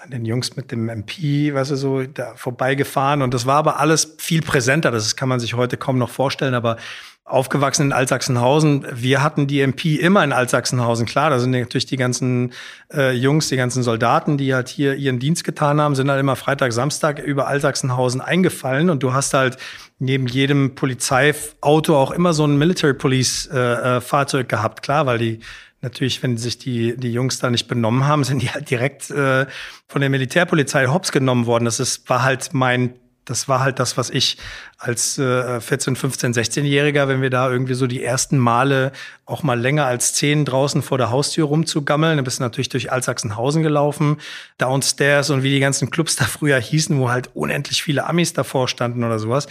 an 0.02 0.10
den 0.10 0.24
Jungs 0.24 0.56
mit 0.56 0.72
dem 0.72 0.88
MP, 0.88 1.54
weißt 1.54 1.72
du, 1.72 1.76
so 1.76 2.02
da 2.02 2.34
vorbeigefahren. 2.34 3.22
Und 3.22 3.34
das 3.34 3.46
war 3.46 3.56
aber 3.56 3.78
alles 3.78 4.16
viel 4.18 4.40
präsenter. 4.40 4.90
Das 4.90 5.14
kann 5.16 5.28
man 5.28 5.40
sich 5.40 5.54
heute 5.54 5.76
kaum 5.76 5.98
noch 5.98 6.10
vorstellen. 6.10 6.54
Aber 6.54 6.76
aufgewachsen 7.24 7.86
in 7.86 7.92
Altsachsenhausen, 7.92 8.86
wir 8.92 9.22
hatten 9.22 9.46
die 9.46 9.60
MP 9.60 9.96
immer 9.96 10.24
in 10.24 10.32
Altsachsenhausen. 10.32 11.06
Klar, 11.06 11.30
da 11.30 11.38
sind 11.38 11.52
natürlich 11.52 11.86
die 11.86 11.96
ganzen 11.96 12.52
äh, 12.92 13.12
Jungs, 13.12 13.48
die 13.48 13.56
ganzen 13.56 13.82
Soldaten, 13.82 14.36
die 14.36 14.54
halt 14.54 14.68
hier 14.68 14.94
ihren 14.94 15.18
Dienst 15.18 15.44
getan 15.44 15.80
haben, 15.80 15.94
sind 15.94 16.10
halt 16.10 16.18
immer 16.18 16.34
Freitag, 16.34 16.72
Samstag 16.72 17.20
über 17.20 17.46
Altsachsenhausen 17.46 18.20
eingefallen. 18.20 18.90
Und 18.90 19.02
du 19.02 19.12
hast 19.12 19.34
halt 19.34 19.58
neben 19.98 20.26
jedem 20.26 20.74
Polizeiauto 20.74 21.96
auch 21.96 22.10
immer 22.10 22.32
so 22.32 22.46
ein 22.46 22.58
Military 22.58 22.94
Police 22.94 23.48
äh, 23.52 23.58
äh, 23.58 24.00
Fahrzeug 24.00 24.48
gehabt. 24.48 24.82
Klar, 24.82 25.06
weil 25.06 25.18
die 25.18 25.40
natürlich, 25.82 26.22
wenn 26.22 26.36
sich 26.36 26.58
die, 26.58 26.96
die 26.96 27.12
Jungs 27.12 27.38
da 27.38 27.50
nicht 27.50 27.68
benommen 27.68 28.06
haben, 28.06 28.24
sind 28.24 28.42
die 28.42 28.50
halt 28.50 28.70
direkt 28.70 29.10
äh, 29.10 29.46
von 29.88 30.00
der 30.00 30.10
Militärpolizei 30.10 30.86
hops 30.86 31.12
genommen 31.12 31.46
worden. 31.46 31.64
Das 31.64 31.80
ist, 31.80 32.08
war 32.08 32.22
halt 32.22 32.52
mein, 32.52 32.94
das 33.24 33.48
war 33.48 33.60
halt 33.60 33.78
das, 33.78 33.96
was 33.96 34.10
ich 34.10 34.38
als 34.76 35.18
äh, 35.18 35.60
14, 35.60 35.96
15, 35.96 36.34
16-Jähriger, 36.34 37.06
wenn 37.06 37.22
wir 37.22 37.30
da 37.30 37.50
irgendwie 37.50 37.74
so 37.74 37.86
die 37.86 38.02
ersten 38.02 38.38
Male 38.38 38.92
auch 39.24 39.42
mal 39.42 39.58
länger 39.58 39.86
als 39.86 40.14
zehn 40.14 40.44
draußen 40.44 40.82
vor 40.82 40.98
der 40.98 41.10
Haustür 41.10 41.46
rumzugammeln, 41.46 42.16
dann 42.16 42.24
bist 42.24 42.40
du 42.40 42.42
natürlich 42.42 42.70
durch 42.70 42.90
Altsachsenhausen 42.90 43.62
gelaufen, 43.62 44.18
Downstairs 44.58 45.30
und 45.30 45.42
wie 45.42 45.50
die 45.50 45.60
ganzen 45.60 45.90
Clubs 45.90 46.16
da 46.16 46.24
früher 46.24 46.58
hießen, 46.58 46.98
wo 46.98 47.10
halt 47.10 47.30
unendlich 47.34 47.82
viele 47.82 48.06
Amis 48.06 48.32
davor 48.32 48.68
standen 48.68 49.04
oder 49.04 49.18
sowas. 49.18 49.46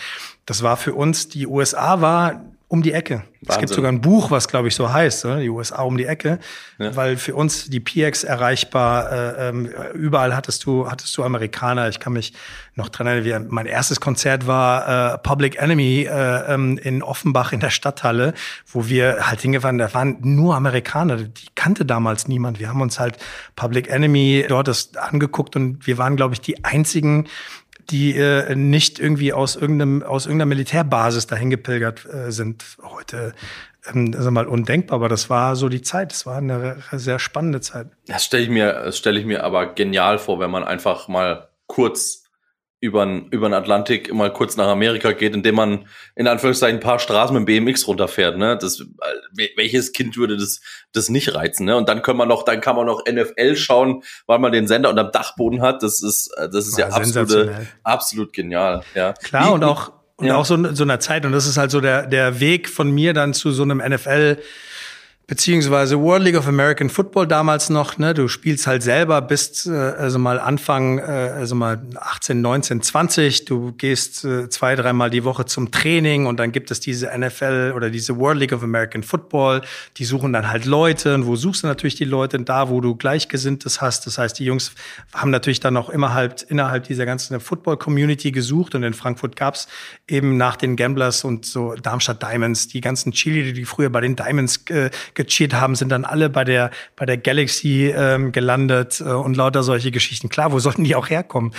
Das 0.46 0.62
war 0.62 0.78
für 0.78 0.94
uns, 0.94 1.30
die 1.30 1.48
USA 1.48 2.02
war 2.02 2.42
um 2.70 2.84
die 2.84 2.94
Ecke. 2.94 3.16
Wahnsinn. 3.16 3.48
Es 3.48 3.58
gibt 3.58 3.74
sogar 3.74 3.92
ein 3.92 4.00
Buch, 4.00 4.30
was 4.30 4.48
glaube 4.48 4.68
ich 4.68 4.76
so 4.76 4.94
heißt, 4.94 5.26
oder? 5.26 5.40
die 5.40 5.50
USA 5.50 5.82
um 5.82 5.98
die 5.98 6.06
Ecke, 6.06 6.38
ja. 6.78 6.96
weil 6.96 7.18
für 7.18 7.34
uns 7.36 7.68
die 7.70 7.80
PX 7.80 8.24
erreichbar. 8.24 9.12
Äh, 9.12 9.50
ähm, 9.50 9.70
überall 9.96 10.36
hattest 10.36 10.66
du 10.66 10.90
hattest 10.90 11.18
du 11.18 11.24
Amerikaner. 11.24 11.90
Ich 11.90 12.00
kann 12.00 12.14
mich 12.14 12.34
noch 12.76 12.90
dran 12.90 13.08
erinnern. 13.08 13.48
Mein 13.50 13.66
erstes 13.66 14.00
Konzert 14.00 14.46
war 14.46 15.16
äh, 15.16 15.18
Public 15.18 15.60
Enemy 15.60 16.04
äh, 16.04 16.54
ähm, 16.54 16.78
in 16.78 17.02
Offenbach 17.02 17.54
in 17.54 17.60
der 17.60 17.72
Stadthalle, 17.72 18.36
wo 18.68 18.88
wir 18.88 19.28
halt 19.28 19.42
hingefahren. 19.42 19.80
Da 19.80 19.92
waren 19.96 20.18
nur 20.22 20.56
Amerikaner. 20.56 21.18
Die 21.18 21.48
kannte 21.56 21.86
damals 21.86 22.28
niemand. 22.28 22.60
Wir 22.60 22.70
haben 22.70 22.82
uns 22.82 23.00
halt 23.00 23.18
Public 23.56 23.90
Enemy 23.90 24.46
dort 24.48 24.68
das 24.68 24.96
angeguckt 24.96 25.56
und 25.56 25.88
wir 25.88 25.98
waren 25.98 26.16
glaube 26.16 26.36
ich 26.36 26.42
die 26.42 26.64
einzigen 26.64 27.28
die 27.90 28.16
äh, 28.16 28.56
nicht 28.56 29.00
irgendwie 29.00 29.34
aus 29.34 29.56
irgendeinem 29.56 30.04
aus 30.04 30.26
irgendeiner 30.26 30.50
Militärbasis 30.50 31.28
dahin 31.28 31.50
gepilgert 31.50 32.06
äh, 32.06 32.32
sind. 32.32 32.64
Heute 32.82 33.34
ähm, 33.88 34.14
also 34.16 34.32
mal 34.32 34.48
undenkbar, 34.48 34.96
aber 34.98 35.10
das 35.10 35.30
war 35.30 35.56
so 35.56 35.70
die 35.70 35.82
Zeit. 35.82 36.12
Das 36.12 36.26
war 36.26 36.38
eine 36.38 36.78
sehr 36.92 37.20
spannende 37.20 37.62
Zeit. 37.62 37.88
Das 38.08 38.26
stelle 38.26 38.44
ich 38.44 38.50
mir, 38.50 38.74
das 38.74 38.98
stelle 38.98 39.20
ich 39.20 39.26
mir 39.26 39.44
aber 39.44 39.74
genial 39.74 40.20
vor, 40.20 40.40
wenn 40.40 40.52
man 40.52 40.64
einfach 40.64 41.08
mal 41.08 41.50
kurz 41.68 42.29
über 42.82 43.06
den 43.06 43.54
Atlantik 43.54 44.14
mal 44.14 44.32
kurz 44.32 44.56
nach 44.56 44.68
Amerika 44.68 45.12
geht, 45.12 45.36
indem 45.36 45.56
man 45.56 45.86
in 46.16 46.28
Anführungszeichen 46.28 46.78
ein 46.78 46.82
paar 46.82 47.00
Straßen 47.00 47.34
mit 47.34 47.48
dem 47.48 47.66
BMX 47.66 47.88
runterfährt. 47.88 48.38
Ne? 48.38 48.58
Das, 48.58 48.84
welches 49.58 49.92
Kind 49.92 50.16
würde 50.16 50.38
das, 50.38 50.62
das 50.94 51.10
nicht 51.10 51.36
reizen? 51.36 51.66
Ne? 51.66 51.76
Und 51.76 51.90
dann 51.90 52.02
kann 52.02 52.16
man 52.16 52.30
noch, 52.30 52.44
dann 52.44 52.62
kann 52.62 52.78
man 52.78 52.86
noch 52.86 53.04
NFL 53.06 53.58
schauen, 53.58 54.04
weil 54.28 54.40
man 54.40 54.54
den 54.54 54.68
Sender 54.68 54.90
unterm 54.90 55.12
Dachboden 55.12 55.62
hat. 55.62 55.84
Das 55.84 56.02
ist, 56.02 56.34
das 56.38 56.68
ist 56.68 56.78
ja, 56.78 56.88
ja 56.88 56.96
absolut, 56.96 57.50
absolut 57.84 58.34
genial. 58.34 58.82
Ja. 58.96 59.14
Klar 59.14 59.50
Wie, 59.50 59.54
und 59.56 59.64
auch 59.64 59.92
und 60.16 60.28
ja. 60.28 60.36
auch 60.36 60.46
so, 60.46 60.74
so 60.74 60.84
einer 60.84 61.00
Zeit 61.00 61.26
und 61.26 61.32
das 61.32 61.48
ist 61.48 61.56
halt 61.56 61.72
so 61.72 61.80
der 61.80 62.06
der 62.06 62.42
Weg 62.42 62.68
von 62.68 62.92
mir 62.92 63.14
dann 63.14 63.34
zu 63.34 63.52
so 63.52 63.64
einem 63.64 63.78
NFL 63.78 64.38
beziehungsweise 65.30 66.02
World 66.02 66.24
League 66.24 66.36
of 66.36 66.48
American 66.48 66.90
Football 66.90 67.28
damals 67.28 67.70
noch, 67.70 68.00
ne, 68.00 68.16
du 68.16 68.28
spielst 68.28 68.66
halt 68.66 68.82
selber, 68.82 69.22
bist 69.22 69.68
äh, 69.68 69.70
also 69.70 70.18
mal 70.18 70.40
Anfang, 70.40 70.98
äh, 70.98 71.02
also 71.04 71.54
mal 71.54 71.80
18, 71.96 72.42
19, 72.42 72.82
20, 72.82 73.46
du 73.46 73.72
gehst 73.74 74.26
äh, 74.26 74.50
zwei, 74.50 74.76
dreimal 74.76 75.12
die 75.12 75.24
Woche 75.24 75.46
zum 75.46 75.70
Training 75.70 76.26
und 76.26 76.40
dann 76.40 76.52
gibt 76.52 76.72
es 76.72 76.80
diese 76.80 77.12
NFL 77.16 77.74
oder 77.76 77.92
diese 77.92 78.18
World 78.18 78.40
League 78.40 78.54
of 78.54 78.64
American 78.64 79.04
Football, 79.04 79.62
die 79.98 80.06
suchen 80.06 80.34
dann 80.34 80.50
halt 80.50 80.66
Leute 80.66 81.14
und 81.14 81.28
wo 81.28 81.36
suchst 81.36 81.62
du 81.62 81.68
natürlich 81.68 81.96
die 81.96 82.06
Leute? 82.06 82.40
Da, 82.40 82.70
wo 82.70 82.82
du 82.82 82.96
Gleichgesinntes 82.96 83.82
hast. 83.82 84.08
Das 84.08 84.18
heißt, 84.18 84.40
die 84.40 84.46
Jungs 84.46 84.72
haben 85.14 85.30
natürlich 85.30 85.60
dann 85.60 85.78
auch 85.78 85.90
immer 85.90 86.16
halt 86.16 86.42
innerhalb 86.42 86.86
dieser 86.86 87.06
ganzen 87.06 87.40
Football-Community 87.40 88.32
gesucht 88.32 88.74
und 88.74 88.82
in 88.82 88.94
Frankfurt 88.94 89.36
gab's 89.36 89.68
eben 90.08 90.38
nach 90.38 90.56
den 90.56 90.76
Gamblers 90.76 91.24
und 91.24 91.46
so 91.46 91.76
Darmstadt 91.76 92.24
Diamonds, 92.24 92.68
die 92.68 92.82
ganzen 92.82 93.12
Chili, 93.12 93.54
die 93.54 93.66
früher 93.66 93.92
bei 93.92 94.02
den 94.02 94.16
Diamonds 94.16 94.64
äh, 94.70 94.90
gecheert 95.20 95.54
haben, 95.54 95.76
sind 95.76 95.90
dann 95.90 96.06
alle 96.06 96.30
bei 96.30 96.46
der, 96.46 96.72
bei 96.96 97.06
der 97.06 97.18
Galaxy 97.18 97.94
ähm, 97.96 98.32
gelandet 98.32 99.02
äh, 99.02 99.04
und 99.04 99.36
lauter 99.36 99.64
solche 99.64 99.92
Geschichten. 99.92 100.30
Klar, 100.30 100.54
wo 100.54 100.60
sollten 100.60 100.86
die 100.86 100.96
auch 100.96 101.10
herkommen? 101.10 101.52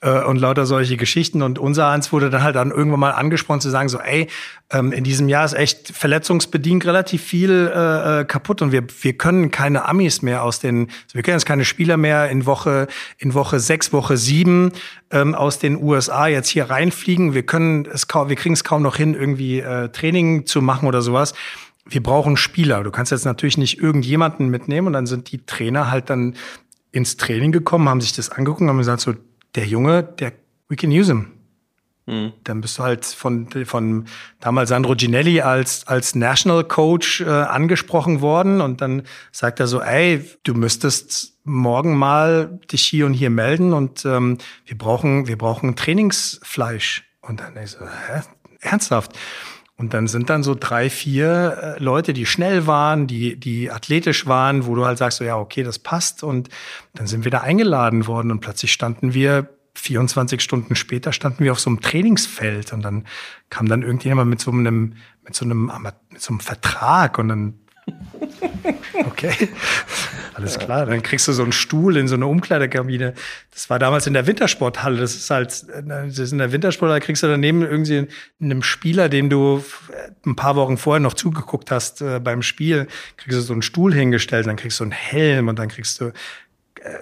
Äh, 0.00 0.22
und 0.22 0.36
lauter 0.36 0.66
solche 0.66 0.96
Geschichten. 0.96 1.42
Und 1.42 1.58
unser 1.58 1.90
Hans 1.90 2.12
wurde 2.12 2.30
dann 2.30 2.44
halt 2.44 2.54
dann 2.54 2.70
irgendwann 2.70 3.00
mal 3.00 3.10
angesprochen 3.10 3.60
zu 3.60 3.70
sagen, 3.70 3.88
so, 3.88 3.98
ey, 3.98 4.28
ähm, 4.70 4.92
in 4.92 5.02
diesem 5.02 5.28
Jahr 5.28 5.44
ist 5.44 5.54
echt 5.54 5.88
verletzungsbedingt 5.88 6.86
relativ 6.86 7.22
viel 7.22 7.72
äh, 7.74 8.20
äh 8.20 8.24
kaputt 8.24 8.62
und 8.62 8.70
wir, 8.70 8.84
wir 9.02 9.14
können 9.14 9.50
keine 9.50 9.86
Amis 9.86 10.22
mehr 10.22 10.44
aus 10.44 10.60
den, 10.60 10.88
also 10.88 11.14
wir 11.14 11.22
können 11.22 11.38
jetzt 11.38 11.46
keine 11.46 11.64
Spieler 11.64 11.96
mehr 11.96 12.28
in 12.28 12.46
Woche, 12.46 12.86
in 13.16 13.34
Woche 13.34 13.58
sechs, 13.58 13.92
Woche 13.92 14.16
sieben 14.16 14.72
ähm, 15.10 15.34
aus 15.34 15.58
den 15.58 15.82
USA 15.82 16.26
jetzt 16.28 16.50
hier 16.50 16.70
reinfliegen. 16.70 17.34
Wir 17.34 17.44
können 17.44 17.86
es 17.86 18.06
kaum, 18.06 18.28
wir 18.28 18.36
kriegen 18.36 18.52
es 18.52 18.62
kaum 18.62 18.82
noch 18.82 18.96
hin, 18.96 19.14
irgendwie 19.14 19.60
äh, 19.60 19.88
Training 19.88 20.46
zu 20.46 20.62
machen 20.62 20.86
oder 20.86 21.02
sowas 21.02 21.34
wir 21.88 22.02
brauchen 22.02 22.36
Spieler. 22.36 22.82
Du 22.82 22.90
kannst 22.90 23.12
jetzt 23.12 23.24
natürlich 23.24 23.58
nicht 23.58 23.78
irgendjemanden 23.80 24.48
mitnehmen 24.48 24.88
und 24.88 24.92
dann 24.92 25.06
sind 25.06 25.32
die 25.32 25.44
Trainer 25.44 25.90
halt 25.90 26.10
dann 26.10 26.34
ins 26.92 27.16
Training 27.16 27.52
gekommen, 27.52 27.88
haben 27.88 28.00
sich 28.00 28.12
das 28.12 28.30
angeguckt 28.30 28.60
und 28.60 28.68
haben 28.68 28.78
gesagt, 28.78 29.00
so, 29.00 29.14
der 29.54 29.66
Junge, 29.66 30.02
der, 30.02 30.32
we 30.68 30.76
can 30.76 30.90
use 30.90 31.10
him. 31.10 31.32
Mhm. 32.06 32.32
Dann 32.44 32.60
bist 32.60 32.78
du 32.78 32.82
halt 32.82 33.04
von, 33.04 33.48
von 33.66 34.06
damals 34.40 34.70
Sandro 34.70 34.94
Ginelli 34.94 35.42
als, 35.42 35.86
als 35.86 36.14
National 36.14 36.64
Coach 36.64 37.20
äh, 37.20 37.28
angesprochen 37.28 38.20
worden 38.20 38.60
und 38.60 38.80
dann 38.80 39.02
sagt 39.30 39.60
er 39.60 39.66
so, 39.66 39.82
ey, 39.82 40.24
du 40.44 40.54
müsstest 40.54 41.38
morgen 41.44 41.96
mal 41.96 42.58
dich 42.72 42.82
hier 42.82 43.06
und 43.06 43.14
hier 43.14 43.30
melden 43.30 43.72
und 43.72 44.04
ähm, 44.04 44.38
wir 44.64 44.78
brauchen, 44.78 45.26
wir 45.26 45.36
brauchen 45.36 45.76
Trainingsfleisch. 45.76 47.04
Und 47.20 47.40
dann 47.40 47.56
ich 47.62 47.72
so, 47.72 47.80
hä? 47.80 48.22
Ernsthaft? 48.60 49.12
Und 49.78 49.94
dann 49.94 50.08
sind 50.08 50.28
dann 50.28 50.42
so 50.42 50.56
drei, 50.58 50.90
vier 50.90 51.76
äh, 51.78 51.82
Leute, 51.82 52.12
die 52.12 52.26
schnell 52.26 52.66
waren, 52.66 53.06
die, 53.06 53.38
die 53.38 53.70
athletisch 53.70 54.26
waren, 54.26 54.66
wo 54.66 54.74
du 54.74 54.84
halt 54.84 54.98
sagst, 54.98 55.18
so, 55.18 55.24
ja, 55.24 55.38
okay, 55.38 55.62
das 55.62 55.78
passt. 55.78 56.24
Und 56.24 56.48
dann 56.94 57.06
sind 57.06 57.24
wir 57.24 57.30
da 57.30 57.38
eingeladen 57.42 58.08
worden 58.08 58.32
und 58.32 58.40
plötzlich 58.40 58.72
standen 58.72 59.14
wir 59.14 59.48
24 59.74 60.40
Stunden 60.40 60.74
später 60.74 61.12
standen 61.12 61.44
wir 61.44 61.52
auf 61.52 61.60
so 61.60 61.70
einem 61.70 61.80
Trainingsfeld 61.80 62.72
und 62.72 62.82
dann 62.82 63.06
kam 63.48 63.68
dann 63.68 63.82
irgendjemand 63.82 64.28
mit 64.28 64.40
so 64.40 64.50
einem, 64.50 64.94
mit 65.24 65.36
so 65.36 65.44
einem, 65.44 65.70
mit 65.80 66.20
so 66.20 66.32
einem 66.32 66.40
Vertrag 66.40 67.18
und 67.18 67.28
dann 67.28 67.54
Okay, 69.06 69.32
alles 70.34 70.58
klar. 70.58 70.86
Dann 70.86 71.02
kriegst 71.02 71.28
du 71.28 71.32
so 71.32 71.42
einen 71.42 71.52
Stuhl 71.52 71.96
in 71.96 72.08
so 72.08 72.14
eine 72.14 72.26
Umkleidekabine. 72.26 73.14
Das 73.52 73.70
war 73.70 73.78
damals 73.78 74.06
in 74.06 74.12
der 74.12 74.26
Wintersporthalle. 74.26 74.98
Das 74.98 75.14
ist 75.14 75.30
halt, 75.30 75.64
das 75.84 76.18
ist 76.18 76.32
in 76.32 76.38
der 76.38 76.52
Wintersporthalle 76.52 77.00
kriegst 77.00 77.22
du 77.22 77.26
daneben 77.26 77.62
irgendwie 77.62 78.08
einem 78.40 78.62
Spieler, 78.62 79.08
dem 79.08 79.30
du 79.30 79.62
ein 80.26 80.36
paar 80.36 80.56
Wochen 80.56 80.76
vorher 80.76 81.00
noch 81.00 81.14
zugeguckt 81.14 81.70
hast 81.70 82.00
äh, 82.00 82.20
beim 82.20 82.42
Spiel, 82.42 82.86
kriegst 83.16 83.38
du 83.38 83.42
so 83.42 83.52
einen 83.52 83.62
Stuhl 83.62 83.94
hingestellt, 83.94 84.46
dann 84.46 84.56
kriegst 84.56 84.80
du 84.80 84.84
einen 84.84 84.92
Helm 84.92 85.48
und 85.48 85.58
dann 85.58 85.68
kriegst 85.68 86.00
du 86.00 86.06
äh, 86.06 86.12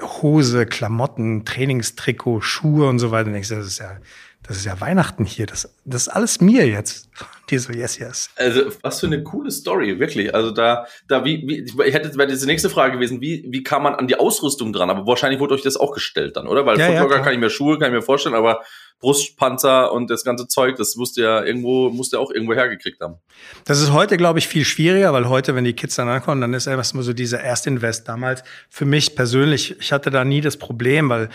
Hose, 0.03 0.67
Klamotten, 0.67 1.45
Trainingstrikot, 1.45 2.41
Schuhe 2.41 2.89
und 2.89 2.99
so 2.99 3.11
weiter. 3.11 3.29
Und 3.29 3.35
denkst, 3.35 3.49
das 3.49 3.67
ist 3.67 3.79
ja, 3.79 3.99
das 4.47 4.59
ist 4.59 4.65
ja 4.65 4.81
Weihnachten 4.81 5.25
hier. 5.25 5.47
Das, 5.47 5.75
das 5.85 6.03
ist 6.03 6.09
alles 6.09 6.41
mir 6.41 6.67
jetzt. 6.67 7.09
Die 7.51 7.59
so, 7.59 7.73
yes, 7.73 7.99
yes. 7.99 8.31
Also, 8.35 8.63
was 8.83 8.99
für 8.99 9.07
eine 9.07 9.23
coole 9.23 9.53
Story, 9.53 10.01
wirklich. 10.01 10.35
Also, 10.35 10.51
da, 10.51 10.87
da, 11.07 11.25
wie, 11.25 11.47
wie, 11.47 11.85
ich 11.85 11.95
hätte, 11.95 12.17
wäre 12.17 12.27
die 12.27 12.47
nächste 12.47 12.69
Frage 12.69 12.95
gewesen, 12.95 13.21
wie, 13.21 13.45
wie 13.49 13.63
kam 13.63 13.85
man 13.85 13.95
an 13.95 14.09
die 14.09 14.19
Ausrüstung 14.19 14.73
dran? 14.73 14.91
Aber 14.91 15.07
wahrscheinlich 15.07 15.39
wurde 15.39 15.55
euch 15.55 15.63
das 15.63 15.77
auch 15.77 15.93
gestellt 15.93 16.37
dann, 16.37 16.49
oder? 16.49 16.67
Weil 16.67 16.77
ja, 16.77 16.89
Footlocker 16.89 17.19
ja, 17.19 17.23
kann 17.23 17.33
ich 17.35 17.39
mir 17.39 17.51
Schuhe, 17.51 17.79
kann 17.79 17.91
ich 17.91 17.95
mir 17.95 18.03
vorstellen, 18.03 18.35
aber 18.35 18.63
Brustpanzer 18.99 19.93
und 19.93 20.11
das 20.11 20.25
ganze 20.25 20.49
Zeug, 20.49 20.77
das 20.77 20.97
musste 20.97 21.23
ja 21.23 21.45
irgendwo, 21.45 21.91
musste 21.91 22.19
auch 22.19 22.31
irgendwo 22.33 22.55
hergekriegt 22.55 23.01
haben. 23.01 23.17
Das 23.65 23.81
ist 23.81 23.93
heute, 23.93 24.17
glaube 24.17 24.39
ich, 24.39 24.49
viel 24.49 24.65
schwieriger, 24.65 25.13
weil 25.13 25.29
heute, 25.29 25.55
wenn 25.55 25.65
die 25.65 25.75
Kids 25.75 25.97
dann 25.97 26.09
ankommen, 26.09 26.41
dann 26.41 26.55
ist 26.55 26.67
erstmal 26.67 27.05
so 27.05 27.13
dieser 27.13 27.41
Erstinvest 27.41 28.09
damals. 28.09 28.43
Für 28.71 28.87
mich 28.87 29.15
persönlich, 29.15 29.77
ich 29.79 29.93
hatte 29.93 30.11
da 30.11 30.25
nie 30.25 30.41
das 30.41 30.57
Problem, 30.57 31.11
weil 31.11 31.29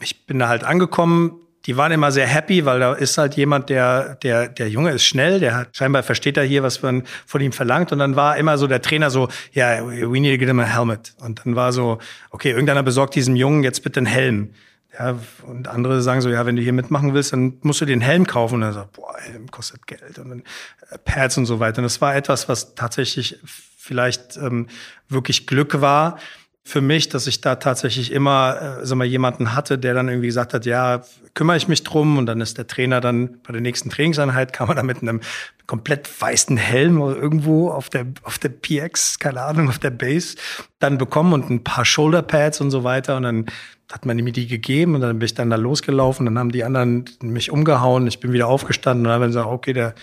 ich 0.00 0.26
bin 0.26 0.38
da 0.38 0.48
halt 0.48 0.64
angekommen, 0.64 1.40
die 1.66 1.76
waren 1.76 1.92
immer 1.92 2.12
sehr 2.12 2.26
happy, 2.26 2.64
weil 2.66 2.80
da 2.80 2.92
ist 2.92 3.16
halt 3.16 3.36
jemand, 3.36 3.70
der, 3.70 4.16
der, 4.16 4.48
der 4.48 4.68
Junge 4.68 4.90
ist 4.90 5.04
schnell, 5.04 5.40
der 5.40 5.56
hat, 5.56 5.76
scheinbar 5.76 6.02
versteht 6.02 6.36
er 6.36 6.44
hier, 6.44 6.62
was 6.62 6.82
man 6.82 7.04
von 7.26 7.40
ihm 7.40 7.52
verlangt. 7.52 7.90
Und 7.90 8.00
dann 8.00 8.16
war 8.16 8.36
immer 8.36 8.58
so 8.58 8.66
der 8.66 8.82
Trainer 8.82 9.10
so, 9.10 9.28
ja, 9.52 9.82
yeah, 9.82 10.10
we 10.10 10.20
need 10.20 10.34
to 10.34 10.38
get 10.38 10.48
him 10.48 10.60
a 10.60 10.64
helmet. 10.64 11.14
Und 11.20 11.44
dann 11.44 11.56
war 11.56 11.72
so, 11.72 11.98
okay, 12.30 12.50
irgendeiner 12.50 12.82
besorgt 12.82 13.14
diesem 13.14 13.34
Jungen 13.34 13.64
jetzt 13.64 13.82
bitte 13.82 14.00
einen 14.00 14.06
Helm. 14.06 14.50
Ja, 14.98 15.18
und 15.46 15.66
andere 15.66 16.02
sagen 16.02 16.20
so, 16.20 16.28
ja, 16.28 16.46
wenn 16.46 16.56
du 16.56 16.62
hier 16.62 16.72
mitmachen 16.72 17.14
willst, 17.14 17.32
dann 17.32 17.54
musst 17.62 17.80
du 17.80 17.84
den 17.86 18.00
Helm 18.00 18.26
kaufen. 18.26 18.56
Und 18.56 18.62
er 18.62 18.72
sagt, 18.74 18.92
boah, 18.92 19.16
Helm 19.18 19.50
kostet 19.50 19.86
Geld 19.86 20.18
und 20.18 20.28
dann 20.28 20.42
äh, 20.90 20.98
Pads 20.98 21.38
und 21.38 21.46
so 21.46 21.60
weiter. 21.60 21.78
Und 21.78 21.84
das 21.84 22.00
war 22.00 22.14
etwas, 22.14 22.48
was 22.48 22.74
tatsächlich 22.74 23.38
vielleicht 23.44 24.36
ähm, 24.36 24.68
wirklich 25.08 25.46
Glück 25.46 25.80
war 25.80 26.18
für 26.66 26.80
mich, 26.80 27.10
dass 27.10 27.26
ich 27.26 27.42
da 27.42 27.56
tatsächlich 27.56 28.10
immer 28.10 28.78
äh, 28.80 28.86
sag 28.86 28.96
mal, 28.96 29.04
jemanden 29.04 29.54
hatte, 29.54 29.78
der 29.78 29.92
dann 29.92 30.08
irgendwie 30.08 30.28
gesagt 30.28 30.54
hat, 30.54 30.64
ja, 30.64 31.02
kümmere 31.34 31.58
ich 31.58 31.68
mich 31.68 31.84
drum 31.84 32.16
und 32.16 32.24
dann 32.24 32.40
ist 32.40 32.56
der 32.56 32.66
Trainer 32.66 33.02
dann 33.02 33.38
bei 33.42 33.52
der 33.52 33.60
nächsten 33.60 33.90
Trainingseinheit 33.90 34.54
kam 34.54 34.70
er 34.70 34.76
da 34.76 34.82
mit 34.82 35.02
einem 35.02 35.20
komplett 35.66 36.08
weißen 36.20 36.56
Helm 36.56 37.00
irgendwo 37.00 37.70
auf 37.70 37.90
der 37.90 38.06
auf 38.22 38.38
der 38.38 38.48
PX, 38.48 39.18
keine 39.18 39.42
Ahnung, 39.42 39.68
auf 39.68 39.78
der 39.78 39.90
Base 39.90 40.36
dann 40.78 40.96
bekommen 40.96 41.34
und 41.34 41.50
ein 41.50 41.64
paar 41.64 41.84
Shoulderpads 41.84 42.62
und 42.62 42.70
so 42.70 42.82
weiter 42.82 43.16
und 43.18 43.24
dann 43.24 43.46
hat 43.92 44.06
man 44.06 44.16
mir 44.16 44.32
die 44.32 44.46
gegeben 44.46 44.94
und 44.94 45.02
dann 45.02 45.18
bin 45.18 45.26
ich 45.26 45.34
dann 45.34 45.50
da 45.50 45.56
losgelaufen, 45.56 46.24
dann 46.24 46.38
haben 46.38 46.50
die 46.50 46.64
anderen 46.64 47.04
mich 47.20 47.50
umgehauen, 47.50 48.06
ich 48.06 48.20
bin 48.20 48.32
wieder 48.32 48.48
aufgestanden 48.48 49.04
und 49.04 49.10
dann 49.10 49.20
haben 49.20 49.30
sie 49.30 49.38
gesagt, 49.38 49.52
okay, 49.52 49.74
der 49.74 49.94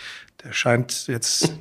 der 0.43 0.53
scheint 0.53 1.07
jetzt 1.07 1.53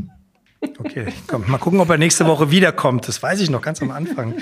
Okay, 0.78 1.06
komm, 1.26 1.50
mal 1.50 1.58
gucken, 1.58 1.80
ob 1.80 1.88
er 1.88 1.96
nächste 1.96 2.26
Woche 2.26 2.50
wiederkommt. 2.50 3.08
Das 3.08 3.22
weiß 3.22 3.40
ich 3.40 3.48
noch 3.50 3.62
ganz 3.62 3.80
am 3.80 3.90
Anfang. 3.90 4.34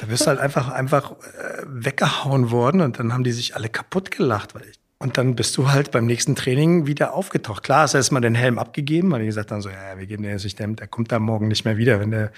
Da 0.00 0.08
wirst 0.08 0.22
du 0.22 0.26
halt 0.26 0.38
einfach, 0.38 0.68
einfach 0.68 1.12
äh, 1.12 1.62
weggehauen 1.66 2.50
worden 2.50 2.82
und 2.82 2.98
dann 2.98 3.12
haben 3.12 3.24
die 3.24 3.32
sich 3.32 3.56
alle 3.56 3.68
kaputt 3.68 4.10
gelacht. 4.10 4.54
Weil 4.54 4.62
ich, 4.70 4.78
und 4.98 5.16
dann 5.16 5.34
bist 5.34 5.56
du 5.56 5.70
halt 5.70 5.90
beim 5.90 6.06
nächsten 6.06 6.36
Training 6.36 6.86
wieder 6.86 7.14
aufgetaucht. 7.14 7.62
Klar, 7.62 7.82
hast 7.82 7.94
du 7.94 7.98
erstmal 7.98 8.20
den 8.20 8.34
Helm 8.34 8.58
abgegeben, 8.58 9.10
weil 9.10 9.20
die 9.20 9.26
gesagt 9.26 9.50
haben 9.50 9.62
so, 9.62 9.70
ja, 9.70 9.98
wir 9.98 10.06
geben 10.06 10.22
dir 10.22 10.30
jetzt 10.30 10.44
nicht 10.44 10.58
den, 10.58 10.76
der 10.76 10.88
kommt 10.88 11.10
da 11.10 11.18
morgen 11.18 11.48
nicht 11.48 11.64
mehr 11.64 11.78
wieder, 11.78 12.00
wenn 12.00 12.10
der, 12.10 12.32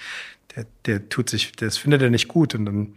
der, 0.55 0.65
der 0.85 1.09
tut 1.09 1.29
sich, 1.29 1.51
das 1.51 1.77
findet 1.77 2.01
er 2.01 2.09
nicht 2.09 2.29
gut. 2.29 2.55
Und 2.55 2.65
dann 2.65 2.93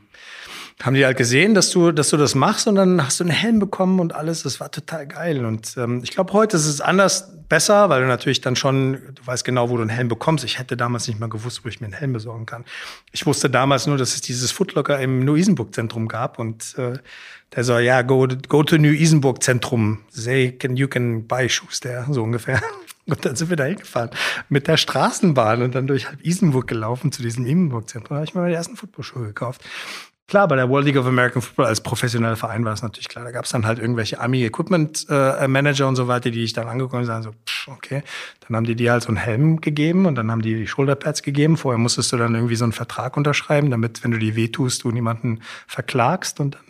haben 0.82 0.94
die 0.94 1.04
halt 1.04 1.16
gesehen, 1.16 1.54
dass 1.54 1.70
du, 1.70 1.90
dass 1.90 2.10
du 2.10 2.16
das 2.16 2.36
machst 2.36 2.68
und 2.68 2.76
dann 2.76 3.04
hast 3.04 3.18
du 3.18 3.24
einen 3.24 3.32
Helm 3.32 3.58
bekommen 3.58 3.98
und 3.98 4.14
alles. 4.14 4.44
Das 4.44 4.60
war 4.60 4.70
total 4.70 5.08
geil. 5.08 5.44
Und 5.44 5.76
ähm, 5.76 6.02
ich 6.04 6.12
glaube, 6.12 6.32
heute 6.32 6.56
ist 6.56 6.66
es 6.66 6.80
anders 6.80 7.32
besser, 7.48 7.88
weil 7.88 8.02
du 8.02 8.06
natürlich 8.06 8.40
dann 8.40 8.54
schon, 8.54 8.92
du 8.92 9.26
weißt 9.26 9.44
genau, 9.44 9.70
wo 9.70 9.76
du 9.76 9.82
einen 9.82 9.90
Helm 9.90 10.06
bekommst. 10.06 10.44
Ich 10.44 10.58
hätte 10.58 10.76
damals 10.76 11.08
nicht 11.08 11.18
mal 11.18 11.28
gewusst, 11.28 11.64
wo 11.64 11.68
ich 11.68 11.80
mir 11.80 11.86
einen 11.86 11.94
Helm 11.94 12.12
besorgen 12.12 12.46
kann. 12.46 12.64
Ich 13.10 13.26
wusste 13.26 13.50
damals 13.50 13.88
nur, 13.88 13.96
dass 13.96 14.14
es 14.14 14.20
dieses 14.20 14.52
Footlocker 14.52 15.00
im 15.00 15.24
New-Isenburg-Zentrum 15.24 16.06
gab 16.06 16.38
und 16.38 16.76
äh, 16.78 16.98
der 17.56 17.64
so, 17.64 17.78
ja, 17.78 18.02
go, 18.02 18.28
go 18.48 18.62
to 18.62 18.78
New-Isenburg-Zentrum. 18.78 20.00
Say, 20.10 20.52
can, 20.52 20.76
you 20.76 20.86
can 20.86 21.26
buy 21.26 21.48
shoes 21.48 21.80
there, 21.80 22.06
so 22.10 22.22
ungefähr. 22.22 22.60
Und 23.08 23.24
dann 23.24 23.36
sind 23.36 23.48
wir 23.48 23.56
da 23.56 23.64
hingefahren 23.64 24.10
mit 24.50 24.68
der 24.68 24.76
Straßenbahn 24.76 25.62
und 25.62 25.74
dann 25.74 25.86
durch 25.86 26.08
halb 26.08 26.22
Isenburg 26.22 26.66
gelaufen 26.66 27.10
zu 27.10 27.22
diesem 27.22 27.46
Isenburg-Zentrum. 27.46 28.10
Da 28.10 28.16
habe 28.16 28.26
ich 28.26 28.34
mir 28.34 28.42
meine 28.42 28.54
ersten 28.54 28.76
Footballschuhe 28.76 29.24
gekauft. 29.28 29.64
Klar, 30.28 30.46
bei 30.46 30.56
der 30.56 30.68
World 30.68 30.84
League 30.84 30.98
of 30.98 31.06
American 31.06 31.40
Football 31.40 31.64
als 31.64 31.80
professioneller 31.80 32.36
Verein 32.36 32.62
war 32.62 32.74
es 32.74 32.82
natürlich 32.82 33.08
klar. 33.08 33.24
Da 33.24 33.30
gab 33.30 33.46
es 33.46 33.50
dann 33.50 33.64
halt 33.64 33.78
irgendwelche 33.78 34.20
Army 34.20 34.44
Equipment 34.44 35.06
äh, 35.08 35.82
und 35.84 35.96
so 35.96 36.06
weiter, 36.06 36.30
die 36.30 36.44
ich 36.44 36.52
dann 36.52 36.68
angekommen 36.68 37.06
sind, 37.06 37.22
so, 37.22 37.30
pff, 37.30 37.68
okay. 37.68 38.02
Dann 38.46 38.54
haben 38.54 38.64
die 38.64 38.74
dir 38.74 38.92
halt 38.92 39.02
so 39.02 39.08
einen 39.08 39.16
Helm 39.16 39.62
gegeben 39.62 40.04
und 40.04 40.16
dann 40.16 40.30
haben 40.30 40.42
die 40.42 40.54
die 40.54 40.66
Shoulderpads 40.66 41.22
gegeben. 41.22 41.56
Vorher 41.56 41.78
musstest 41.78 42.12
du 42.12 42.18
dann 42.18 42.34
irgendwie 42.34 42.56
so 42.56 42.64
einen 42.66 42.74
Vertrag 42.74 43.16
unterschreiben, 43.16 43.70
damit, 43.70 44.04
wenn 44.04 44.10
du 44.10 44.18
die 44.18 44.36
wehtust, 44.36 44.84
du 44.84 44.90
niemanden 44.90 45.40
verklagst 45.66 46.40
und 46.40 46.56
dann 46.56 46.68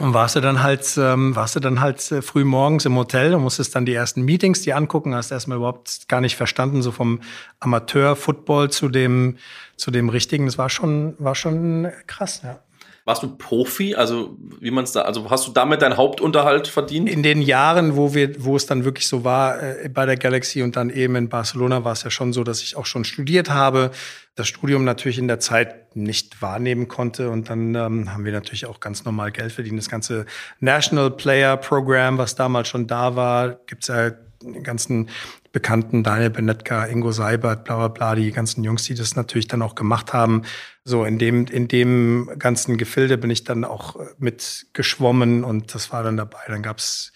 und 0.00 0.14
warst 0.14 0.36
du 0.36 0.40
dann 0.40 0.62
halt, 0.62 0.96
ähm, 0.96 1.34
warst 1.34 1.56
du 1.56 1.60
dann 1.60 1.80
halt 1.80 2.12
äh, 2.12 2.22
früh 2.22 2.44
morgens 2.44 2.84
im 2.84 2.94
Hotel 2.94 3.34
und 3.34 3.42
musstest 3.42 3.74
dann 3.74 3.84
die 3.84 3.94
ersten 3.94 4.22
Meetings 4.22 4.62
die 4.62 4.72
angucken, 4.72 5.12
hast 5.12 5.32
erstmal 5.32 5.56
überhaupt 5.58 6.08
gar 6.08 6.20
nicht 6.20 6.36
verstanden, 6.36 6.82
so 6.82 6.92
vom 6.92 7.18
Amateur-Football 7.58 8.70
zu 8.70 8.88
dem, 8.88 9.38
zu 9.76 9.90
dem 9.90 10.08
richtigen. 10.08 10.46
Das 10.46 10.56
war 10.56 10.70
schon, 10.70 11.16
war 11.18 11.34
schon 11.34 11.88
krass, 12.06 12.42
ja. 12.44 12.60
Warst 13.08 13.22
du 13.22 13.28
Profi? 13.38 13.94
Also 13.94 14.36
wie 14.60 14.70
man 14.70 14.84
es 14.84 14.92
da, 14.92 15.00
also 15.00 15.30
hast 15.30 15.48
du 15.48 15.52
damit 15.52 15.80
deinen 15.80 15.96
Hauptunterhalt 15.96 16.68
verdient? 16.68 17.08
In 17.08 17.22
den 17.22 17.40
Jahren, 17.40 17.96
wo 17.96 18.12
wir, 18.12 18.44
wo 18.44 18.54
es 18.54 18.66
dann 18.66 18.84
wirklich 18.84 19.08
so 19.08 19.24
war 19.24 19.62
äh, 19.62 19.88
bei 19.88 20.04
der 20.04 20.18
Galaxy 20.18 20.60
und 20.60 20.76
dann 20.76 20.90
eben 20.90 21.16
in 21.16 21.30
Barcelona, 21.30 21.84
war 21.84 21.92
es 21.92 22.02
ja 22.02 22.10
schon 22.10 22.34
so, 22.34 22.44
dass 22.44 22.60
ich 22.60 22.76
auch 22.76 22.84
schon 22.84 23.04
studiert 23.04 23.48
habe, 23.48 23.92
das 24.34 24.46
Studium 24.48 24.84
natürlich 24.84 25.18
in 25.18 25.26
der 25.26 25.40
Zeit 25.40 25.96
nicht 25.96 26.42
wahrnehmen 26.42 26.86
konnte 26.86 27.30
und 27.30 27.48
dann 27.48 27.74
ähm, 27.74 28.12
haben 28.12 28.26
wir 28.26 28.32
natürlich 28.32 28.66
auch 28.66 28.78
ganz 28.78 29.06
normal 29.06 29.32
Geld 29.32 29.52
verdient. 29.52 29.78
Das 29.78 29.88
ganze 29.88 30.26
National 30.60 31.10
Player 31.10 31.56
Program, 31.56 32.18
was 32.18 32.34
damals 32.34 32.68
schon 32.68 32.86
da 32.86 33.16
war, 33.16 33.54
gibt's 33.66 33.88
ja 33.88 34.10
den 34.42 34.62
ganzen 34.62 35.08
Bekannten, 35.52 36.02
Daniel 36.02 36.30
Benetka, 36.30 36.84
Ingo 36.86 37.12
Seibert, 37.12 37.64
bla 37.64 37.76
bla 37.76 37.88
bla, 37.88 38.14
die 38.14 38.30
ganzen 38.30 38.62
Jungs, 38.64 38.84
die 38.84 38.94
das 38.94 39.16
natürlich 39.16 39.48
dann 39.48 39.62
auch 39.62 39.74
gemacht 39.74 40.12
haben. 40.12 40.42
So, 40.84 41.04
in 41.04 41.18
dem, 41.18 41.46
in 41.46 41.68
dem 41.68 42.30
ganzen 42.38 42.78
Gefilde 42.78 43.18
bin 43.18 43.30
ich 43.30 43.44
dann 43.44 43.64
auch 43.64 43.96
äh, 43.96 44.06
mit 44.18 44.66
geschwommen 44.72 45.44
und 45.44 45.74
das 45.74 45.92
war 45.92 46.02
dann 46.02 46.16
dabei. 46.16 46.38
Dann 46.48 46.62
gab's 46.62 47.12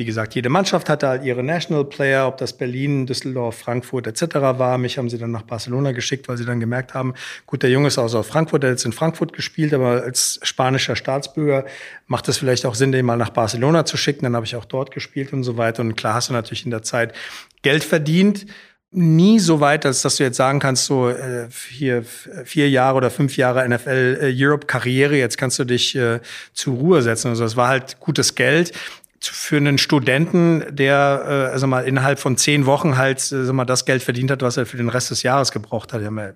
wie 0.00 0.06
gesagt, 0.06 0.34
jede 0.34 0.48
Mannschaft 0.48 0.88
hatte 0.88 1.08
halt 1.08 1.24
ihre 1.24 1.42
National 1.42 1.84
Player, 1.84 2.26
ob 2.26 2.38
das 2.38 2.54
Berlin, 2.54 3.04
Düsseldorf, 3.04 3.58
Frankfurt 3.58 4.06
etc. 4.06 4.36
war. 4.36 4.78
Mich 4.78 4.96
haben 4.96 5.10
sie 5.10 5.18
dann 5.18 5.30
nach 5.30 5.42
Barcelona 5.42 5.92
geschickt, 5.92 6.26
weil 6.26 6.38
sie 6.38 6.46
dann 6.46 6.58
gemerkt 6.58 6.94
haben, 6.94 7.12
gut, 7.44 7.62
der 7.62 7.68
Junge 7.68 7.88
ist 7.88 7.98
aus 7.98 8.14
Frankfurt, 8.26 8.62
der 8.62 8.70
hat 8.70 8.78
jetzt 8.78 8.86
in 8.86 8.92
Frankfurt 8.92 9.34
gespielt, 9.34 9.74
aber 9.74 10.02
als 10.02 10.40
spanischer 10.42 10.96
Staatsbürger 10.96 11.66
macht 12.06 12.28
es 12.28 12.38
vielleicht 12.38 12.64
auch 12.64 12.74
Sinn, 12.74 12.92
den 12.92 13.04
mal 13.04 13.18
nach 13.18 13.28
Barcelona 13.28 13.84
zu 13.84 13.98
schicken. 13.98 14.24
Dann 14.24 14.36
habe 14.36 14.46
ich 14.46 14.56
auch 14.56 14.64
dort 14.64 14.90
gespielt 14.90 15.34
und 15.34 15.42
so 15.42 15.58
weiter. 15.58 15.82
Und 15.82 15.96
klar 15.96 16.14
hast 16.14 16.30
du 16.30 16.32
natürlich 16.32 16.64
in 16.64 16.70
der 16.70 16.82
Zeit 16.82 17.12
Geld 17.60 17.84
verdient 17.84 18.46
nie 18.92 19.38
so 19.38 19.60
weit, 19.60 19.86
als 19.86 20.02
dass 20.02 20.16
du 20.16 20.24
jetzt 20.24 20.36
sagen 20.36 20.58
kannst, 20.58 20.86
so 20.86 21.08
äh, 21.08 21.48
hier 21.68 22.04
vier 22.44 22.68
Jahre 22.68 22.96
oder 22.96 23.10
fünf 23.10 23.36
Jahre 23.36 23.68
NFL 23.68 24.18
äh, 24.20 24.34
Europe 24.36 24.66
Karriere, 24.66 25.16
jetzt 25.16 25.38
kannst 25.38 25.58
du 25.60 25.64
dich 25.64 25.94
äh, 25.94 26.20
zur 26.54 26.74
Ruhe 26.74 27.02
setzen. 27.02 27.28
Also 27.28 27.44
es 27.44 27.56
war 27.56 27.68
halt 27.68 28.00
gutes 28.00 28.34
Geld 28.34 28.72
für 29.22 29.58
einen 29.58 29.78
Studenten, 29.78 30.64
der 30.70 31.24
äh, 31.26 31.52
also 31.52 31.66
mal 31.66 31.80
innerhalb 31.80 32.18
von 32.18 32.36
zehn 32.36 32.66
Wochen 32.66 32.96
halt 32.96 33.30
äh, 33.32 33.52
mal, 33.52 33.64
das 33.64 33.84
Geld 33.84 34.02
verdient 34.02 34.30
hat, 34.30 34.42
was 34.42 34.56
er 34.56 34.66
für 34.66 34.76
den 34.76 34.88
Rest 34.88 35.10
des 35.10 35.22
Jahres 35.22 35.52
gebraucht 35.52 35.92
hat. 35.92 36.00
Die 36.00 36.06
haben 36.06 36.18
ja 36.18 36.32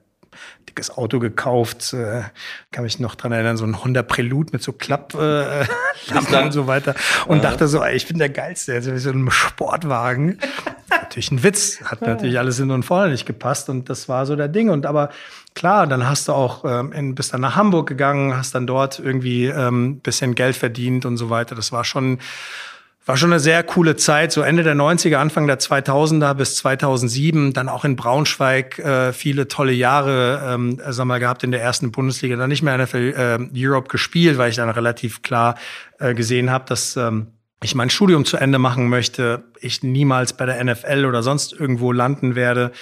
dickes 0.68 0.90
Auto 0.90 1.18
gekauft, 1.18 1.92
äh, 1.92 2.23
kann 2.73 2.85
mich 2.85 2.99
noch 2.99 3.14
dran 3.14 3.33
erinnern, 3.33 3.57
so 3.57 3.64
ein 3.64 3.83
Honda 3.83 4.03
Prelude 4.03 4.51
mit 4.53 4.62
so 4.62 4.73
Klapp 4.73 5.14
äh, 5.14 5.64
und 6.42 6.53
so 6.53 6.66
weiter 6.66 6.94
und 7.27 7.38
ja. 7.38 7.42
dachte 7.44 7.68
so, 7.68 7.83
ey, 7.83 7.94
ich 7.94 8.07
bin 8.07 8.18
der 8.18 8.29
geilste, 8.29 8.75
also 8.75 8.97
so 8.97 9.11
ein 9.11 9.31
Sportwagen. 9.31 10.38
natürlich 10.90 11.31
ein 11.31 11.42
Witz, 11.42 11.81
hat 11.85 12.03
natürlich 12.03 12.38
alles 12.38 12.57
hin 12.57 12.70
und 12.70 12.83
vorne 12.83 13.12
nicht 13.12 13.27
gepasst 13.27 13.68
und 13.68 13.88
das 13.88 14.09
war 14.09 14.27
so 14.27 14.35
der 14.37 14.49
Ding 14.49 14.70
und 14.70 14.87
aber 14.87 15.11
klar, 15.55 15.87
dann 15.87 16.09
hast 16.09 16.29
du 16.29 16.33
auch 16.33 16.64
ähm, 16.64 16.92
in, 16.92 17.14
bist 17.14 17.33
dann 17.33 17.40
nach 17.40 17.57
Hamburg 17.57 17.88
gegangen, 17.88 18.37
hast 18.37 18.55
dann 18.55 18.66
dort 18.66 18.99
irgendwie 18.99 19.47
ähm, 19.47 20.01
bisschen 20.01 20.35
Geld 20.35 20.57
verdient 20.57 21.07
und 21.07 21.16
so 21.16 21.31
weiter. 21.31 21.55
Das 21.55 21.73
war 21.73 21.85
schon 21.85 22.18
war 23.06 23.16
schon 23.16 23.32
eine 23.32 23.40
sehr 23.40 23.62
coole 23.62 23.96
Zeit, 23.96 24.32
so 24.32 24.40
Ende 24.40 24.62
der 24.62 24.74
90er, 24.74 25.16
Anfang 25.16 25.46
der 25.46 25.58
2000er 25.58 26.34
bis 26.34 26.56
2007, 26.56 27.52
dann 27.52 27.68
auch 27.68 27.84
in 27.84 27.96
Braunschweig 27.96 28.78
äh, 28.78 29.12
viele 29.12 29.46
tolle 29.48 29.72
Jahre, 29.72 30.42
ähm, 30.46 30.80
sag 30.88 31.04
mal, 31.04 31.20
gehabt 31.20 31.44
in 31.44 31.50
der 31.50 31.62
ersten 31.62 31.92
Bundesliga, 31.92 32.36
dann 32.36 32.48
nicht 32.48 32.62
mehr 32.62 32.78
NFL 32.78 33.14
äh, 33.16 33.66
Europe 33.66 33.88
gespielt, 33.88 34.38
weil 34.38 34.50
ich 34.50 34.56
dann 34.56 34.70
relativ 34.70 35.22
klar 35.22 35.56
äh, 35.98 36.14
gesehen 36.14 36.50
habe, 36.50 36.64
dass 36.66 36.96
ähm, 36.96 37.26
ich 37.62 37.74
mein 37.74 37.90
Studium 37.90 38.24
zu 38.24 38.38
Ende 38.38 38.58
machen 38.58 38.88
möchte, 38.88 39.44
ich 39.60 39.82
niemals 39.82 40.32
bei 40.32 40.46
der 40.46 40.62
NFL 40.62 41.04
oder 41.04 41.22
sonst 41.22 41.52
irgendwo 41.52 41.92
landen 41.92 42.34
werde 42.34 42.72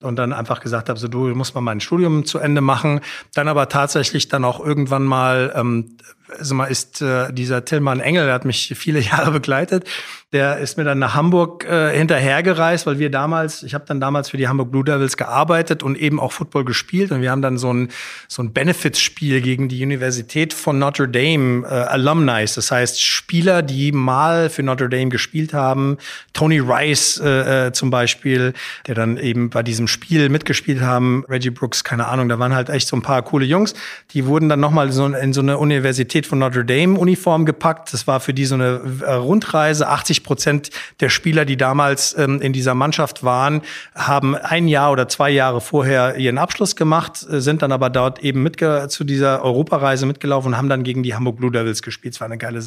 und 0.00 0.16
dann 0.16 0.32
einfach 0.32 0.60
gesagt 0.60 0.88
habe, 0.88 0.98
so 0.98 1.08
du 1.08 1.28
musst 1.28 1.54
mal 1.54 1.60
mein 1.60 1.80
Studium 1.80 2.24
zu 2.24 2.38
Ende 2.38 2.60
machen, 2.60 3.00
dann 3.34 3.48
aber 3.48 3.68
tatsächlich 3.68 4.28
dann 4.28 4.44
auch 4.44 4.64
irgendwann 4.64 5.04
mal 5.04 5.52
ähm, 5.56 5.96
also 6.38 6.54
mal 6.54 6.66
ist 6.66 7.02
äh, 7.02 7.32
dieser 7.32 7.64
Tillmann 7.64 8.00
Engel, 8.00 8.26
der 8.26 8.34
hat 8.34 8.44
mich 8.44 8.72
viele 8.76 9.00
Jahre 9.12 9.30
begleitet, 9.30 9.84
der 10.32 10.58
ist 10.58 10.78
mir 10.78 10.84
dann 10.84 10.98
nach 10.98 11.14
Hamburg 11.14 11.64
äh, 11.64 11.96
hinterhergereist, 11.96 12.86
weil 12.86 12.98
wir 12.98 13.10
damals, 13.10 13.62
ich 13.62 13.74
habe 13.74 13.84
dann 13.86 14.00
damals 14.00 14.30
für 14.30 14.38
die 14.38 14.48
Hamburg 14.48 14.70
Blue 14.70 14.82
Devils 14.82 15.18
gearbeitet 15.18 15.82
und 15.82 15.98
eben 15.98 16.18
auch 16.18 16.32
Football 16.32 16.64
gespielt. 16.64 17.12
Und 17.12 17.20
wir 17.20 17.30
haben 17.30 17.42
dann 17.42 17.58
so 17.58 17.72
ein 17.72 17.88
so 18.28 18.42
ein 18.42 18.52
Benefits-Spiel 18.52 19.42
gegen 19.42 19.68
die 19.68 19.84
Universität 19.84 20.54
von 20.54 20.78
Notre 20.78 21.08
Dame 21.08 21.66
äh, 21.66 21.68
Alumni, 21.68 22.46
das 22.54 22.70
heißt 22.70 23.02
Spieler, 23.02 23.62
die 23.62 23.92
mal 23.92 24.48
für 24.48 24.62
Notre 24.62 24.88
Dame 24.88 25.10
gespielt 25.10 25.52
haben, 25.52 25.98
Tony 26.32 26.60
Rice 26.60 27.20
äh, 27.22 27.66
äh, 27.66 27.72
zum 27.72 27.90
Beispiel, 27.90 28.54
der 28.86 28.94
dann 28.94 29.18
eben 29.18 29.50
bei 29.50 29.62
diesem 29.62 29.86
Spiel 29.86 30.30
mitgespielt 30.30 30.80
haben, 30.80 31.24
Reggie 31.28 31.50
Brooks, 31.50 31.84
keine 31.84 32.08
Ahnung, 32.08 32.28
da 32.28 32.38
waren 32.38 32.54
halt 32.54 32.70
echt 32.70 32.88
so 32.88 32.96
ein 32.96 33.02
paar 33.02 33.22
coole 33.22 33.44
Jungs, 33.44 33.74
die 34.12 34.26
wurden 34.26 34.48
dann 34.48 34.60
nochmal 34.60 34.92
so 34.92 35.06
in 35.06 35.32
so 35.32 35.42
eine 35.42 35.58
Universität 35.58 36.21
von 36.26 36.38
Notre 36.38 36.64
Dame 36.64 36.98
Uniform 36.98 37.44
gepackt, 37.44 37.92
das 37.92 38.06
war 38.06 38.20
für 38.20 38.34
die 38.34 38.44
so 38.44 38.54
eine 38.54 38.80
äh, 39.02 39.12
Rundreise, 39.12 39.88
80 39.88 40.24
Prozent 40.24 40.70
der 41.00 41.08
Spieler, 41.08 41.44
die 41.44 41.56
damals 41.56 42.16
ähm, 42.16 42.40
in 42.40 42.52
dieser 42.52 42.74
Mannschaft 42.74 43.24
waren, 43.24 43.62
haben 43.94 44.34
ein 44.34 44.68
Jahr 44.68 44.92
oder 44.92 45.08
zwei 45.08 45.30
Jahre 45.30 45.60
vorher 45.60 46.16
ihren 46.16 46.38
Abschluss 46.38 46.76
gemacht, 46.76 47.26
äh, 47.30 47.40
sind 47.40 47.62
dann 47.62 47.72
aber 47.72 47.90
dort 47.90 48.20
eben 48.20 48.42
mit 48.42 48.62
zu 48.62 49.02
dieser 49.02 49.42
Europareise 49.42 50.06
mitgelaufen 50.06 50.52
und 50.52 50.56
haben 50.56 50.68
dann 50.68 50.84
gegen 50.84 51.02
die 51.02 51.14
Hamburg 51.14 51.38
Blue 51.38 51.50
Devils 51.50 51.82
gespielt. 51.82 52.14
Es 52.14 52.20
war 52.20 52.26
eine 52.26 52.38
geile, 52.38 52.62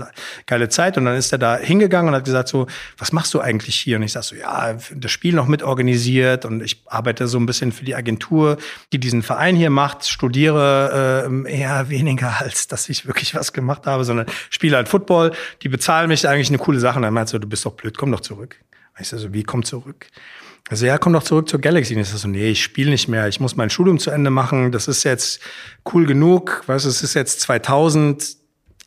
geile 0.46 0.70
Zeit. 0.70 0.98
Und 0.98 1.06
dann 1.06 1.16
ist 1.16 1.32
er 1.32 1.38
da 1.38 1.58
hingegangen 1.58 2.10
und 2.10 2.16
hat 2.16 2.26
gesagt 2.26 2.50
so, 2.50 2.68
was 2.98 3.12
machst 3.12 3.34
du 3.34 3.40
eigentlich 3.40 3.76
hier? 3.76 3.98
Und 3.98 4.04
ich 4.04 4.12
sag 4.12 4.24
so, 4.24 4.36
ja, 4.36 4.76
das 4.94 5.12
Spiel 5.12 5.34
noch 5.34 5.48
mit 5.48 5.64
organisiert 5.64 6.44
und 6.44 6.62
ich 6.62 6.84
arbeite 6.88 7.28
so 7.28 7.38
ein 7.38 7.46
bisschen 7.46 7.72
für 7.72 7.86
die 7.86 7.96
Agentur, 7.96 8.58
die 8.92 9.00
diesen 9.00 9.22
Verein 9.22 9.56
hier 9.56 9.70
macht, 9.70 10.06
studiere 10.06 11.30
äh, 11.30 11.60
eher 11.60 11.90
weniger, 11.90 12.34
als 12.40 12.68
dass 12.68 12.90
ich 12.90 13.06
wirklich 13.06 13.36
was 13.36 13.45
gemacht 13.54 13.86
habe, 13.86 14.04
sondern 14.04 14.28
spiele 14.50 14.78
halt 14.78 14.90
Football. 14.90 15.32
Die 15.62 15.70
bezahlen 15.70 16.08
mich 16.08 16.28
eigentlich 16.28 16.50
eine 16.50 16.58
coole 16.58 16.80
Sache. 16.80 16.98
Und 16.98 17.04
dann 17.04 17.14
meinte 17.14 17.32
so, 17.32 17.40
du 17.40 17.48
bist 17.48 17.66
doch 17.66 17.74
blöd, 17.74 17.98
komm 17.98 18.12
doch 18.12 18.22
zurück. 18.22 18.58
Ich 19.00 19.10
so, 19.10 19.34
wie 19.34 19.44
komm 19.44 19.64
zurück? 19.64 20.08
Also 20.70 20.86
ja, 20.86 20.98
komm 20.98 21.14
doch 21.14 21.24
zurück 21.24 21.48
zur 21.48 21.62
Galaxy. 21.62 21.96
Und 21.96 22.02
ich 22.02 22.10
so, 22.10 22.28
nee, 22.28 22.50
ich 22.50 22.64
spiele 22.64 22.90
nicht 22.90 23.08
mehr. 23.08 23.28
Ich 23.28 23.40
muss 23.40 23.56
mein 23.56 23.70
Studium 23.70 24.00
zu 24.00 24.10
Ende 24.10 24.32
machen. 24.32 24.72
Das 24.72 24.88
ist 24.88 25.04
jetzt 25.04 25.40
cool 25.94 26.06
genug. 26.06 26.64
Weißt 26.66 26.86
du, 26.86 26.90
es 26.90 27.04
ist 27.04 27.14
jetzt 27.14 27.42
2000. 27.42 28.38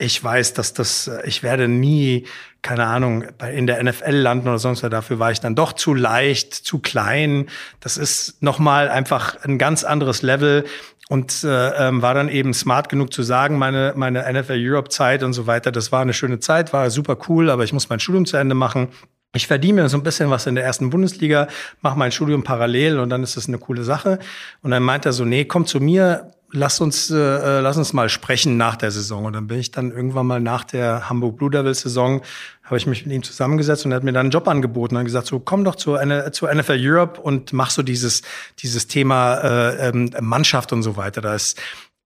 Ich 0.01 0.23
weiß, 0.23 0.55
dass 0.55 0.75
das, 0.75 1.11
ich 1.25 1.43
werde 1.43 1.67
nie, 1.67 2.27
keine 2.63 2.87
Ahnung, 2.87 3.25
in 3.53 3.67
der 3.67 3.83
NFL 3.83 4.15
landen 4.15 4.49
oder 4.49 4.59
sonst 4.59 4.83
was. 4.83 4.91
Dafür 4.91 5.19
war 5.19 5.33
ich 5.33 5.41
dann 5.41 5.57
doch 5.57 5.73
zu 5.73 5.93
leicht, 5.93 6.55
zu 6.55 6.79
klein. 6.79 7.49
Das 7.81 7.97
ist 7.97 8.43
nochmal 8.43 8.89
einfach 8.89 9.37
ein 9.45 9.59
ganz 9.59 9.85
anderes 9.85 10.23
Level 10.23 10.65
und 11.09 11.43
äh, 11.43 11.89
ähm, 11.89 12.03
war 12.03 12.15
dann 12.15 12.29
eben 12.29 12.53
smart 12.53 12.89
genug 12.89 13.13
zu 13.13 13.23
sagen, 13.23 13.59
meine, 13.59 13.95
meine 13.97 14.31
NFL 14.31 14.59
Europe 14.59 14.91
Zeit 14.91 15.23
und 15.23 15.33
so 15.33 15.47
weiter, 15.47 15.73
das 15.73 15.91
war 15.91 16.03
eine 16.03 16.13
schöne 16.13 16.39
Zeit, 16.39 16.73
war 16.73 16.91
super 16.91 17.17
cool, 17.29 17.51
aber 17.51 17.65
ich 17.65 17.73
muss 17.73 17.89
mein 17.89 17.99
Studium 17.99 18.27
zu 18.27 18.37
Ende 18.37 18.55
machen. 18.55 18.89
Ich 19.35 19.47
verdiene 19.47 19.83
mir 19.83 19.89
so 19.89 19.97
ein 19.97 20.03
bisschen 20.03 20.31
was 20.31 20.47
in 20.47 20.55
der 20.55 20.65
ersten 20.65 20.91
Bundesliga, 20.91 21.49
mache 21.81 21.99
mein 21.99 22.13
Studium 22.13 22.45
parallel 22.45 22.99
und 22.99 23.11
dann 23.11 23.23
ist 23.23 23.37
das 23.37 23.49
eine 23.49 23.59
coole 23.59 23.85
Sache. 23.85 24.19
Und 24.63 24.71
dann 24.71 24.83
meint 24.83 25.07
er 25.07 25.13
so, 25.13 25.25
nee, 25.25 25.45
komm 25.45 25.67
zu 25.67 25.81
mir, 25.81 26.33
lass 26.53 26.81
uns, 26.81 27.11
äh, 27.11 27.17
äh, 27.17 27.61
lass 27.61 27.77
uns 27.77 27.93
mal 27.93 28.09
sprechen 28.09 28.57
nach 28.57 28.77
der 28.77 28.91
Saison. 28.91 29.25
Und 29.25 29.35
dann 29.35 29.47
bin 29.47 29.59
ich 29.59 29.71
dann 29.71 29.91
irgendwann 29.91 30.27
mal 30.27 30.41
nach 30.41 30.65
der 30.65 31.09
Hamburg 31.09 31.37
Blue 31.37 31.51
Devils 31.51 31.81
Saison, 31.81 32.23
habe 32.65 32.77
ich 32.77 32.87
mich 32.87 33.07
mit 33.07 33.15
ihm 33.15 33.23
zusammengesetzt 33.23 33.85
und 33.87 33.93
er 33.93 33.97
hat 33.97 34.05
mir 34.05 34.13
dann 34.13 34.27
einen 34.27 34.31
Job 34.31 34.47
angeboten 34.47 34.97
und 34.97 35.05
gesagt, 35.05 35.27
so 35.27 35.41
komm 35.41 35.65
doch 35.65 35.77
zu, 35.77 35.95
eine, 35.95 36.33
zu 36.33 36.47
NFL 36.47 36.79
Europe 36.79 37.21
und 37.21 37.53
mach 37.53 37.71
so 37.71 37.83
dieses, 37.83 38.23
dieses 38.59 38.87
Thema 38.87 39.37
äh, 39.37 39.89
ähm, 39.89 40.11
Mannschaft 40.21 40.73
und 40.73 40.83
so 40.83 40.97
weiter. 40.97 41.21
Da 41.21 41.35
ist 41.35 41.59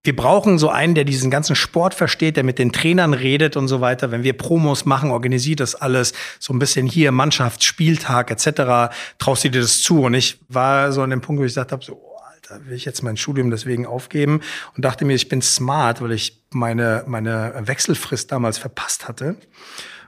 wir 0.05 0.16
brauchen 0.16 0.59
so 0.59 0.68
einen, 0.68 0.96
der 0.96 1.05
diesen 1.05 1.31
ganzen 1.31 1.55
Sport 1.55 1.94
versteht, 1.94 2.37
der 2.37 2.42
mit 2.42 2.59
den 2.59 2.72
Trainern 2.72 3.14
redet 3.14 3.57
und 3.57 3.68
so 3.68 3.81
weiter. 3.81 4.11
Wenn 4.11 4.24
wir 4.24 4.33
Promos 4.33 4.85
machen, 4.85 5.12
organisiert 5.12 5.61
das 5.61 5.76
alles 5.76 6.12
so 6.40 6.52
ein 6.52 6.59
bisschen 6.59 6.88
hier 6.88 7.12
Mannschaft, 7.12 7.62
Spieltag 7.62 8.33
etc. 8.33 8.92
Traust 9.18 9.44
du 9.44 9.50
dir 9.50 9.61
das 9.61 9.81
zu? 9.81 10.02
Und 10.02 10.14
ich 10.14 10.40
war 10.48 10.90
so 10.90 11.02
an 11.02 11.11
dem 11.11 11.20
Punkt, 11.20 11.40
wo 11.40 11.44
ich 11.44 11.50
gesagt 11.50 11.70
habe, 11.70 11.85
so 11.85 12.00
will 12.65 12.75
ich 12.75 12.85
jetzt 12.85 13.03
mein 13.03 13.17
Studium 13.17 13.51
deswegen 13.51 13.87
aufgeben 13.87 14.41
und 14.77 14.85
dachte 14.85 15.05
mir, 15.05 15.15
ich 15.15 15.29
bin 15.29 15.43
smart, 15.43 16.01
weil 16.01 16.12
ich 16.12 16.45
meine, 16.51 17.05
meine 17.07 17.55
Wechselfrist 17.65 18.33
damals 18.33 18.59
verpasst 18.59 19.09
hatte 19.09 19.37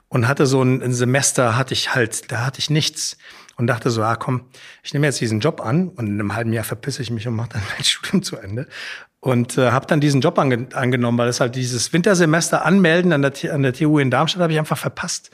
und 0.09 0.29
hatte 0.29 0.47
so 0.47 0.63
ein, 0.63 0.93
Semester, 0.93 1.57
hatte 1.57 1.75
ich 1.75 1.95
halt, 1.95 2.31
da 2.31 2.47
hatte 2.47 2.61
ich 2.61 2.71
nichts 2.71 3.17
und 3.57 3.67
dachte 3.67 3.91
so, 3.91 4.03
ah 4.03 4.17
komm, 4.17 4.47
ich 4.83 4.93
nehme 4.93 5.07
jetzt 5.07 5.21
diesen 5.21 5.41
Job 5.41 5.61
an 5.61 5.89
und 5.89 6.07
in 6.07 6.15
einem 6.15 6.35
halben 6.35 6.53
Jahr 6.53 6.65
verpisse 6.65 7.03
ich 7.03 7.11
mich 7.11 7.27
und 7.27 7.35
mache 7.35 7.51
dann 7.51 7.63
mein 7.75 7.85
Studium 7.85 8.23
zu 8.23 8.37
Ende. 8.37 8.69
Und 9.21 9.57
äh, 9.57 9.71
habe 9.71 9.87
dann 9.87 10.01
diesen 10.01 10.21
Job 10.21 10.39
ange 10.39 10.69
angenommen, 10.75 11.17
weil 11.17 11.29
es 11.29 11.41
halt 11.41 11.57
dieses 11.57 11.93
Wintersemester 11.95 12.65
anmelden 12.65 13.13
an 13.13 13.23
der, 13.23 13.33
an 13.55 13.63
der 13.63 13.73
TU 13.73 13.99
in 13.99 14.11
Darmstadt 14.11 14.43
habe 14.43 14.53
ich 14.53 14.59
einfach 14.59 14.77
verpasst. 14.77 15.31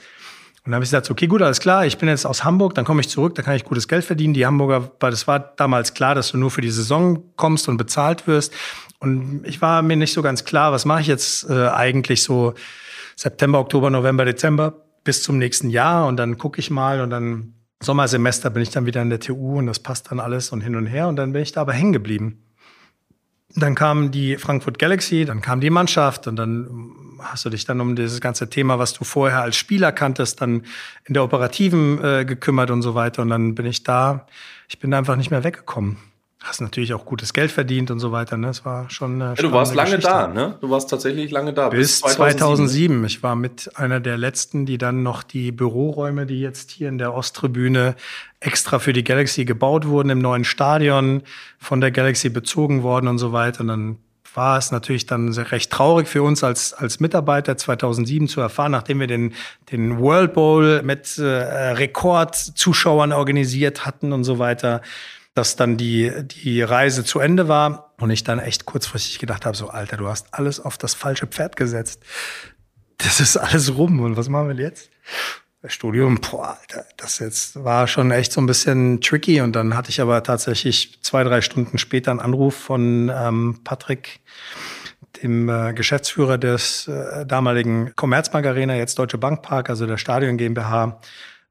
Und 0.64 0.72
dann 0.72 0.74
habe 0.74 0.84
ich 0.84 0.90
gesagt, 0.90 1.10
okay, 1.10 1.26
gut, 1.26 1.40
alles 1.40 1.58
klar, 1.58 1.86
ich 1.86 1.96
bin 1.96 2.08
jetzt 2.08 2.26
aus 2.26 2.44
Hamburg, 2.44 2.74
dann 2.74 2.84
komme 2.84 3.00
ich 3.00 3.08
zurück, 3.08 3.34
da 3.34 3.42
kann 3.42 3.54
ich 3.54 3.64
gutes 3.64 3.88
Geld 3.88 4.04
verdienen. 4.04 4.34
Die 4.34 4.44
Hamburger, 4.44 4.90
weil 5.00 5.10
das 5.10 5.26
war 5.26 5.38
damals 5.38 5.94
klar, 5.94 6.14
dass 6.14 6.32
du 6.32 6.38
nur 6.38 6.50
für 6.50 6.60
die 6.60 6.70
Saison 6.70 7.22
kommst 7.36 7.66
und 7.68 7.78
bezahlt 7.78 8.26
wirst. 8.26 8.52
Und 8.98 9.42
ich 9.44 9.62
war 9.62 9.80
mir 9.80 9.96
nicht 9.96 10.12
so 10.12 10.20
ganz 10.20 10.44
klar, 10.44 10.70
was 10.72 10.84
mache 10.84 11.00
ich 11.00 11.06
jetzt 11.06 11.48
äh, 11.48 11.68
eigentlich 11.68 12.22
so 12.22 12.52
September, 13.16 13.58
Oktober, 13.58 13.88
November, 13.88 14.26
Dezember 14.26 14.74
bis 15.02 15.22
zum 15.22 15.38
nächsten 15.38 15.70
Jahr. 15.70 16.06
Und 16.06 16.18
dann 16.18 16.36
gucke 16.36 16.60
ich 16.60 16.70
mal 16.70 17.00
und 17.00 17.08
dann 17.08 17.54
Sommersemester 17.82 18.50
bin 18.50 18.62
ich 18.62 18.68
dann 18.68 18.84
wieder 18.84 19.00
in 19.00 19.08
der 19.08 19.20
TU 19.20 19.58
und 19.58 19.66
das 19.66 19.78
passt 19.78 20.10
dann 20.10 20.20
alles 20.20 20.50
und 20.50 20.60
hin 20.60 20.76
und 20.76 20.84
her. 20.84 21.08
Und 21.08 21.16
dann 21.16 21.32
bin 21.32 21.42
ich 21.42 21.52
da 21.52 21.62
aber 21.62 21.72
hängen 21.72 21.94
geblieben. 21.94 22.44
Dann 23.56 23.74
kam 23.74 24.10
die 24.10 24.36
Frankfurt 24.36 24.78
Galaxy, 24.78 25.24
dann 25.24 25.40
kam 25.40 25.60
die 25.60 25.70
Mannschaft 25.70 26.26
und 26.26 26.36
dann 26.36 26.92
hast 27.22 27.44
du 27.44 27.50
dich 27.50 27.64
dann 27.64 27.80
um 27.80 27.96
dieses 27.96 28.20
ganze 28.20 28.50
Thema, 28.50 28.78
was 28.78 28.92
du 28.92 29.04
vorher 29.04 29.42
als 29.42 29.56
Spieler 29.56 29.92
kanntest, 29.92 30.40
dann 30.40 30.62
in 31.04 31.14
der 31.14 31.24
Operativen 31.24 32.02
äh, 32.02 32.24
gekümmert 32.24 32.70
und 32.70 32.82
so 32.82 32.94
weiter. 32.94 33.22
Und 33.22 33.30
dann 33.30 33.54
bin 33.54 33.66
ich 33.66 33.82
da, 33.82 34.26
ich 34.68 34.78
bin 34.78 34.90
da 34.90 34.98
einfach 34.98 35.16
nicht 35.16 35.30
mehr 35.30 35.44
weggekommen. 35.44 35.96
Hast 36.42 36.62
natürlich 36.62 36.94
auch 36.94 37.04
gutes 37.04 37.34
Geld 37.34 37.50
verdient 37.50 37.90
und 37.90 38.00
so 38.00 38.12
weiter. 38.12 38.38
Ne? 38.38 38.48
Es 38.48 38.64
war 38.64 38.88
schon. 38.88 39.20
Eine 39.20 39.34
ja, 39.34 39.42
du 39.42 39.52
warst 39.52 39.74
lange 39.74 39.90
Geschichte. 39.90 40.10
da, 40.10 40.26
ne? 40.26 40.56
Du 40.62 40.70
warst 40.70 40.88
tatsächlich 40.88 41.30
lange 41.30 41.52
da. 41.52 41.68
Bis, 41.68 42.00
bis 42.00 42.14
2007. 42.14 42.38
2007. 42.38 43.04
Ich 43.04 43.22
war 43.22 43.36
mit 43.36 43.70
einer 43.76 44.00
der 44.00 44.16
letzten, 44.16 44.64
die 44.64 44.78
dann 44.78 45.02
noch 45.02 45.22
die 45.22 45.52
Büroräume, 45.52 46.24
die 46.24 46.40
jetzt 46.40 46.70
hier 46.70 46.88
in 46.88 46.96
der 46.96 47.12
Osttribüne 47.12 47.94
extra 48.40 48.78
für 48.78 48.94
die 48.94 49.04
Galaxy 49.04 49.44
gebaut 49.44 49.86
wurden, 49.86 50.08
im 50.08 50.20
neuen 50.20 50.44
Stadion 50.44 51.22
von 51.58 51.82
der 51.82 51.90
Galaxy 51.90 52.30
bezogen 52.30 52.82
worden 52.82 53.08
und 53.08 53.18
so 53.18 53.34
weiter. 53.34 53.60
Und 53.60 53.68
dann 53.68 53.98
war 54.34 54.58
es 54.58 54.70
natürlich 54.70 55.06
dann 55.06 55.32
recht 55.32 55.70
traurig 55.70 56.08
für 56.08 56.22
uns 56.22 56.44
als, 56.44 56.72
als 56.72 57.00
Mitarbeiter 57.00 57.56
2007 57.56 58.28
zu 58.28 58.40
erfahren, 58.40 58.72
nachdem 58.72 59.00
wir 59.00 59.06
den, 59.06 59.34
den 59.72 59.98
World 59.98 60.34
Bowl 60.34 60.82
mit 60.82 61.18
äh, 61.18 61.24
Rekordzuschauern 61.24 63.12
organisiert 63.12 63.86
hatten 63.86 64.12
und 64.12 64.24
so 64.24 64.38
weiter 64.38 64.82
dass 65.34 65.56
dann 65.56 65.76
die, 65.76 66.12
die 66.26 66.60
Reise 66.60 67.04
zu 67.04 67.20
Ende 67.20 67.48
war 67.48 67.94
und 67.98 68.10
ich 68.10 68.24
dann 68.24 68.40
echt 68.40 68.66
kurzfristig 68.66 69.18
gedacht 69.18 69.46
habe, 69.46 69.56
so 69.56 69.68
Alter, 69.68 69.96
du 69.96 70.08
hast 70.08 70.34
alles 70.34 70.60
auf 70.60 70.76
das 70.76 70.94
falsche 70.94 71.26
Pferd 71.26 71.56
gesetzt. 71.56 72.02
Das 72.98 73.20
ist 73.20 73.36
alles 73.36 73.74
rum 73.76 74.00
und 74.00 74.16
was 74.16 74.28
machen 74.28 74.48
wir 74.48 74.56
jetzt? 74.56 74.90
Das 75.62 75.74
Studium, 75.74 76.18
boah, 76.20 76.56
Alter, 76.58 76.86
das 76.96 77.18
jetzt 77.18 77.62
war 77.62 77.86
schon 77.86 78.10
echt 78.12 78.32
so 78.32 78.40
ein 78.40 78.46
bisschen 78.46 79.02
tricky 79.02 79.42
und 79.42 79.54
dann 79.54 79.76
hatte 79.76 79.90
ich 79.90 80.00
aber 80.00 80.22
tatsächlich 80.22 81.02
zwei, 81.02 81.22
drei 81.22 81.42
Stunden 81.42 81.76
später 81.76 82.10
einen 82.10 82.20
Anruf 82.20 82.54
von 82.54 83.12
ähm, 83.14 83.60
Patrick, 83.62 84.20
dem 85.22 85.50
äh, 85.50 85.74
Geschäftsführer 85.74 86.38
des 86.38 86.88
äh, 86.88 87.26
damaligen 87.26 87.94
Commerzbank 87.94 88.46
Arena, 88.46 88.74
jetzt 88.74 88.98
Deutsche 88.98 89.18
Bank 89.18 89.42
Park, 89.42 89.68
also 89.68 89.86
der 89.86 89.98
Stadion 89.98 90.38
GmbH, 90.38 90.98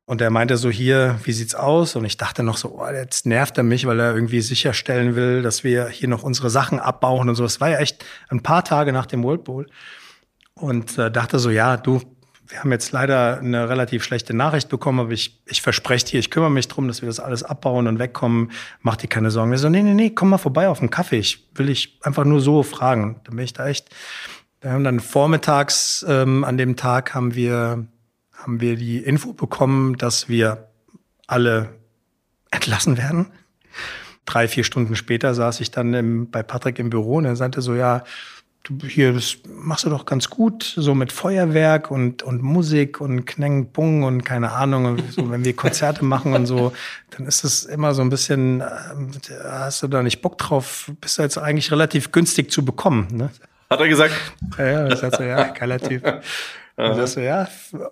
und 0.10 0.22
er 0.22 0.32
meinte 0.32 0.58
so 0.58 0.72
hier, 0.72 1.20
wie 1.24 1.34
sieht's 1.34 1.54
aus? 1.54 1.96
Und 1.96 2.04
ich 2.04 2.18
dachte 2.18 2.42
noch 2.42 2.58
so, 2.58 2.80
oh, 2.80 2.90
jetzt 2.90 3.28
nervt 3.28 3.60
er 3.60 3.64
mich, 3.64 3.86
weil 3.86 4.00
er 4.00 4.16
irgendwie 4.16 4.42
sicherstellen 4.42 5.16
will, 5.16 5.44
dass 5.44 5.64
wir 5.64 5.88
hier 5.88 6.08
noch 6.10 6.24
unsere 6.24 6.50
Sachen 6.50 6.80
abbauen 6.80 7.30
und 7.30 7.36
so. 7.36 7.44
Das 7.44 7.62
war 7.62 7.70
ja 7.70 7.78
echt 7.78 8.04
ein 8.30 8.42
paar 8.42 8.64
Tage 8.64 8.92
nach 8.92 9.06
dem 9.06 9.24
World 9.24 9.44
Bowl. 9.44 9.68
Und 10.56 10.98
äh, 10.98 11.12
dachte 11.12 11.38
so, 11.38 11.52
ja, 11.52 11.78
du, 11.78 12.02
wir 12.50 12.60
haben 12.60 12.72
jetzt 12.72 12.92
leider 12.92 13.38
eine 13.38 13.70
relativ 13.70 14.04
schlechte 14.04 14.36
Nachricht 14.36 14.70
bekommen, 14.70 15.00
aber 15.00 15.12
ich, 15.12 15.40
ich 15.46 15.62
verspreche 15.62 16.06
dir, 16.06 16.20
ich 16.20 16.32
kümmere 16.32 16.50
mich 16.50 16.68
drum, 16.68 16.88
dass 16.88 17.02
wir 17.02 17.08
das 17.08 17.20
alles 17.20 17.44
abbauen 17.44 17.88
und 17.88 18.00
wegkommen. 18.00 18.52
Mach 18.82 18.96
dir 18.96 19.08
keine 19.08 19.30
Sorgen. 19.30 19.52
Er 19.52 19.60
so, 19.60 19.70
nee, 19.70 19.84
nee, 19.84 19.94
nee, 19.94 20.10
komm 20.10 20.30
mal 20.30 20.40
vorbei 20.40 20.68
auf 20.68 20.80
einen 20.80 20.90
Kaffee. 20.90 21.20
Ich 21.20 21.48
will 21.54 21.68
dich 21.68 22.00
einfach 22.02 22.26
nur 22.26 22.42
so 22.42 22.64
fragen. 22.64 23.22
Dann 23.24 23.36
bin 23.36 23.46
ich 23.46 23.54
da 23.54 23.68
echt. 23.68 23.90
Wir 24.62 24.72
haben 24.72 24.84
dann 24.84 25.00
vormittags 25.00 26.04
ähm, 26.10 26.44
an 26.44 26.58
dem 26.58 26.76
Tag 26.76 27.14
haben 27.14 27.36
wir 27.36 27.88
haben 28.34 28.62
wir 28.62 28.76
die 28.76 28.98
Info 28.98 29.34
bekommen, 29.34 29.98
dass 29.98 30.30
wir 30.30 30.70
alle 31.28 31.70
entlassen 32.52 32.98
werden. 32.98 33.28
Drei, 34.26 34.48
vier 34.48 34.64
Stunden 34.64 34.96
später 34.96 35.34
saß 35.34 35.60
ich 35.60 35.72
dann 35.72 35.94
im, 35.94 36.32
bei 36.32 36.44
Patrick 36.44 36.80
im 36.80 36.90
Büro 36.90 37.16
und 37.16 37.26
er 37.26 37.36
sagte 37.36 37.62
so, 37.62 37.76
ja, 37.76 38.04
du 38.64 38.78
hier, 38.88 39.14
das 39.14 39.38
machst 39.48 39.86
du 39.86 39.90
doch 39.90 40.06
ganz 40.06 40.30
gut, 40.30 40.64
so 40.76 40.94
mit 40.94 41.12
Feuerwerk 41.12 41.92
und, 41.92 42.24
und 42.24 42.42
Musik 42.42 43.02
und 43.02 43.26
Kneng, 43.26 43.72
Bung 43.72 44.04
und 44.04 44.24
keine 44.24 44.52
Ahnung. 44.52 45.02
So, 45.10 45.30
wenn 45.32 45.44
wir 45.44 45.56
Konzerte 45.56 46.06
machen 46.06 46.34
und 46.34 46.46
so, 46.46 46.74
dann 47.12 47.26
ist 47.26 47.44
das 47.44 47.64
immer 47.64 47.94
so 47.94 48.02
ein 48.02 48.10
bisschen, 48.10 48.62
äh, 48.62 48.66
hast 49.44 49.84
du 49.84 49.88
da 49.88 50.04
nicht 50.04 50.22
Bock 50.22 50.38
drauf, 50.38 50.92
bist 51.02 51.18
du 51.18 51.22
jetzt 51.22 51.38
eigentlich 51.38 51.72
relativ 51.72 52.12
günstig 52.12 52.52
zu 52.52 52.64
bekommen. 52.64 53.08
Ne? 53.12 53.30
Hat 53.70 53.80
er 53.80 53.88
gesagt? 53.88 54.14
Ja, 54.58 54.66
ja, 54.66 54.88
ich 54.88 55.00
sagte 55.00 55.18
so, 55.18 55.24
ja, 55.24 55.44
geiler 55.50 55.80
Typ. 55.80 56.04
Und 56.76 56.98
ich 56.98 57.10
so, 57.10 57.20
ja, 57.20 57.48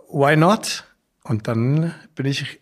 why 0.09 0.35
not? 0.35 0.85
Und 1.23 1.47
dann 1.47 1.93
bin 2.15 2.25
ich 2.25 2.61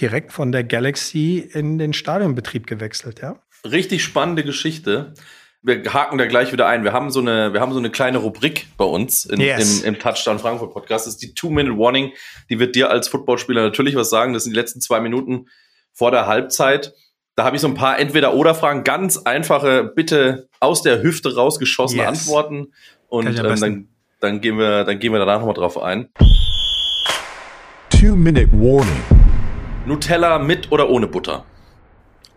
direkt 0.00 0.32
von 0.32 0.52
der 0.52 0.64
Galaxy 0.64 1.38
in 1.38 1.78
den 1.78 1.92
Stadionbetrieb 1.92 2.66
gewechselt, 2.66 3.20
ja. 3.20 3.36
Richtig 3.64 4.04
spannende 4.04 4.44
Geschichte. 4.44 5.14
Wir 5.62 5.92
haken 5.92 6.18
da 6.18 6.26
gleich 6.26 6.52
wieder 6.52 6.66
ein. 6.66 6.84
Wir 6.84 6.92
haben 6.92 7.10
so 7.10 7.18
eine, 7.20 7.52
wir 7.52 7.60
haben 7.60 7.72
so 7.72 7.78
eine 7.78 7.90
kleine 7.90 8.18
Rubrik 8.18 8.68
bei 8.76 8.84
uns 8.84 9.24
in, 9.24 9.40
yes. 9.40 9.80
im, 9.80 9.94
im 9.94 9.98
Touchdown 9.98 10.38
Frankfurt 10.38 10.72
Podcast. 10.72 11.06
Das 11.06 11.14
ist 11.14 11.22
die 11.22 11.34
Two-Minute-Warning. 11.34 12.12
Die 12.48 12.60
wird 12.60 12.76
dir 12.76 12.90
als 12.90 13.08
Footballspieler 13.08 13.62
natürlich 13.62 13.96
was 13.96 14.08
sagen. 14.08 14.34
Das 14.34 14.44
sind 14.44 14.54
die 14.54 14.58
letzten 14.58 14.80
zwei 14.80 15.00
Minuten 15.00 15.48
vor 15.92 16.12
der 16.12 16.26
Halbzeit. 16.26 16.94
Da 17.34 17.44
habe 17.44 17.56
ich 17.56 17.62
so 17.62 17.68
ein 17.68 17.74
paar 17.74 17.98
Entweder-Oder-Fragen, 17.98 18.84
ganz 18.84 19.18
einfache, 19.18 19.84
bitte 19.84 20.48
aus 20.60 20.82
der 20.82 21.02
Hüfte 21.02 21.34
rausgeschossene 21.34 22.02
yes. 22.02 22.08
Antworten. 22.08 22.72
Und 23.08 23.26
ähm, 23.26 23.34
dann, 23.36 23.88
dann, 24.20 24.40
gehen 24.40 24.58
wir, 24.58 24.84
dann 24.84 25.00
gehen 25.00 25.12
wir 25.12 25.18
danach 25.18 25.40
nochmal 25.40 25.54
drauf 25.54 25.80
ein. 25.80 26.08
Two-Minute-Warning. 27.90 29.02
Nutella 29.86 30.38
mit 30.38 30.70
oder 30.70 30.88
ohne 30.88 31.08
Butter? 31.08 31.44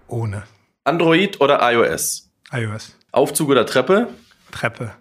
Ohne. 0.07 0.43
Android 0.84 1.39
oder 1.39 1.59
iOS? 1.72 2.32
iOS. 2.51 2.95
Aufzug 3.12 3.49
oder 3.49 3.66
Treppe? 3.66 4.07
Treppe. 4.51 4.93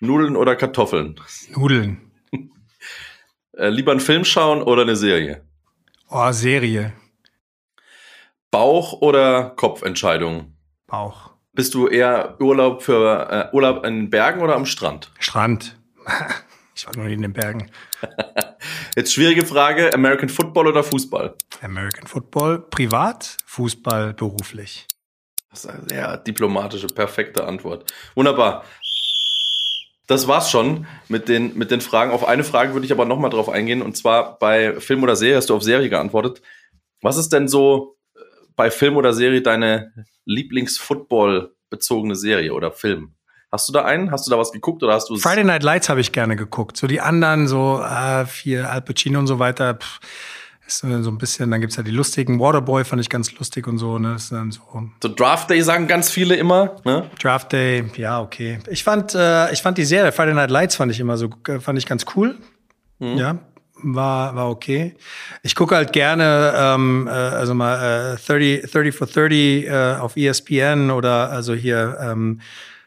Nudeln 0.00 0.36
oder 0.36 0.54
Kartoffeln? 0.56 1.18
Nudeln. 1.50 2.10
äh, 3.56 3.68
lieber 3.68 3.92
einen 3.92 4.00
Film 4.00 4.24
schauen 4.24 4.62
oder 4.62 4.82
eine 4.82 4.96
Serie? 4.96 5.44
Oh, 6.10 6.30
Serie. 6.32 6.92
Bauch- 8.50 9.00
oder 9.00 9.50
Kopfentscheidung? 9.50 10.54
Bauch. 10.86 11.30
Bist 11.52 11.74
du 11.74 11.88
eher 11.88 12.36
Urlaub 12.40 12.82
für 12.82 13.50
äh, 13.52 13.54
Urlaub 13.54 13.84
in 13.86 13.96
den 13.96 14.10
Bergen 14.10 14.42
oder 14.42 14.56
am 14.56 14.66
Strand? 14.66 15.10
Strand. 15.18 15.76
Ich 16.76 16.88
war 16.88 16.96
noch 16.96 17.04
nie 17.04 17.12
in 17.12 17.22
den 17.22 17.32
Bergen. 17.32 17.70
Jetzt 18.96 19.14
schwierige 19.14 19.46
Frage: 19.46 19.94
American 19.94 20.28
Football 20.28 20.66
oder 20.66 20.82
Fußball? 20.82 21.36
American 21.62 22.08
Football 22.08 22.58
privat, 22.68 23.36
Fußball 23.46 24.12
beruflich. 24.12 24.88
Das 25.54 25.64
ist 25.64 25.70
eine 25.70 25.88
sehr 25.88 26.16
diplomatische, 26.16 26.88
perfekte 26.88 27.46
Antwort. 27.46 27.92
Wunderbar. 28.16 28.64
Das 30.08 30.26
war's 30.26 30.50
schon 30.50 30.86
mit 31.08 31.28
den, 31.28 31.56
mit 31.56 31.70
den 31.70 31.80
Fragen. 31.80 32.10
Auf 32.10 32.26
eine 32.26 32.42
Frage 32.42 32.72
würde 32.74 32.84
ich 32.84 32.92
aber 32.92 33.04
nochmal 33.04 33.30
drauf 33.30 33.48
eingehen. 33.48 33.80
Und 33.80 33.96
zwar 33.96 34.36
bei 34.38 34.78
Film 34.80 35.04
oder 35.04 35.14
Serie 35.14 35.36
hast 35.36 35.50
du 35.50 35.54
auf 35.54 35.62
Serie 35.62 35.88
geantwortet. 35.88 36.42
Was 37.02 37.16
ist 37.16 37.32
denn 37.32 37.46
so 37.46 37.96
äh, 38.16 38.20
bei 38.56 38.70
Film 38.70 38.96
oder 38.96 39.12
Serie 39.14 39.42
deine 39.42 39.92
Lieblings-Football-bezogene 40.24 42.16
Serie 42.16 42.52
oder 42.52 42.72
Film? 42.72 43.14
Hast 43.52 43.68
du 43.68 43.72
da 43.72 43.84
einen? 43.84 44.10
Hast 44.10 44.26
du 44.26 44.32
da 44.32 44.38
was 44.38 44.50
geguckt 44.50 44.82
oder 44.82 44.94
hast 44.94 45.08
du 45.08 45.16
Friday 45.16 45.44
Night 45.44 45.62
Lights 45.62 45.88
habe 45.88 46.00
ich 46.00 46.10
gerne 46.10 46.34
geguckt. 46.34 46.76
So 46.76 46.88
die 46.88 47.00
anderen, 47.00 47.46
so 47.46 47.80
äh, 47.80 48.26
vier 48.26 48.68
Al 48.68 48.82
Pacino 48.82 49.20
und 49.20 49.28
so 49.28 49.38
weiter. 49.38 49.74
Pff 49.74 50.00
ist 50.66 50.78
so 50.78 50.86
ein 50.86 51.18
bisschen, 51.18 51.50
dann 51.50 51.60
gibt's 51.60 51.76
ja 51.76 51.82
die 51.82 51.90
lustigen 51.90 52.40
Waterboy, 52.40 52.84
fand 52.84 53.00
ich 53.00 53.10
ganz 53.10 53.32
lustig 53.38 53.66
und 53.66 53.78
so, 53.78 53.98
ne? 53.98 54.14
Ist 54.14 54.32
dann 54.32 54.50
so, 54.50 54.62
so 55.02 55.08
Draft 55.08 55.50
Day 55.50 55.60
sagen 55.62 55.86
ganz 55.86 56.10
viele 56.10 56.36
immer, 56.36 56.76
ne? 56.84 57.10
Draft 57.20 57.52
Day, 57.52 57.84
ja, 57.96 58.20
okay. 58.20 58.58
Ich 58.68 58.82
fand, 58.82 59.14
äh, 59.14 59.52
ich 59.52 59.60
fand 59.60 59.76
die 59.76 59.84
Serie 59.84 60.12
Friday 60.12 60.34
Night 60.34 60.50
Lights 60.50 60.76
fand 60.76 60.90
ich 60.90 61.00
immer 61.00 61.16
so, 61.16 61.28
äh, 61.48 61.60
fand 61.60 61.78
ich 61.78 61.86
ganz 61.86 62.06
cool. 62.16 62.38
Mhm. 62.98 63.16
Ja, 63.18 63.38
war, 63.82 64.34
war 64.34 64.48
okay. 64.48 64.94
Ich 65.42 65.54
gucke 65.54 65.74
halt 65.74 65.92
gerne, 65.92 66.54
ähm, 66.56 67.06
äh, 67.08 67.10
also 67.10 67.54
mal 67.54 68.14
äh, 68.14 68.26
30, 68.26 68.70
30 68.70 68.94
for 68.94 69.06
30 69.06 69.66
äh, 69.66 69.96
auf 70.00 70.16
ESPN 70.16 70.90
oder 70.90 71.30
also 71.30 71.54
hier 71.54 71.98
ähm, 72.00 72.40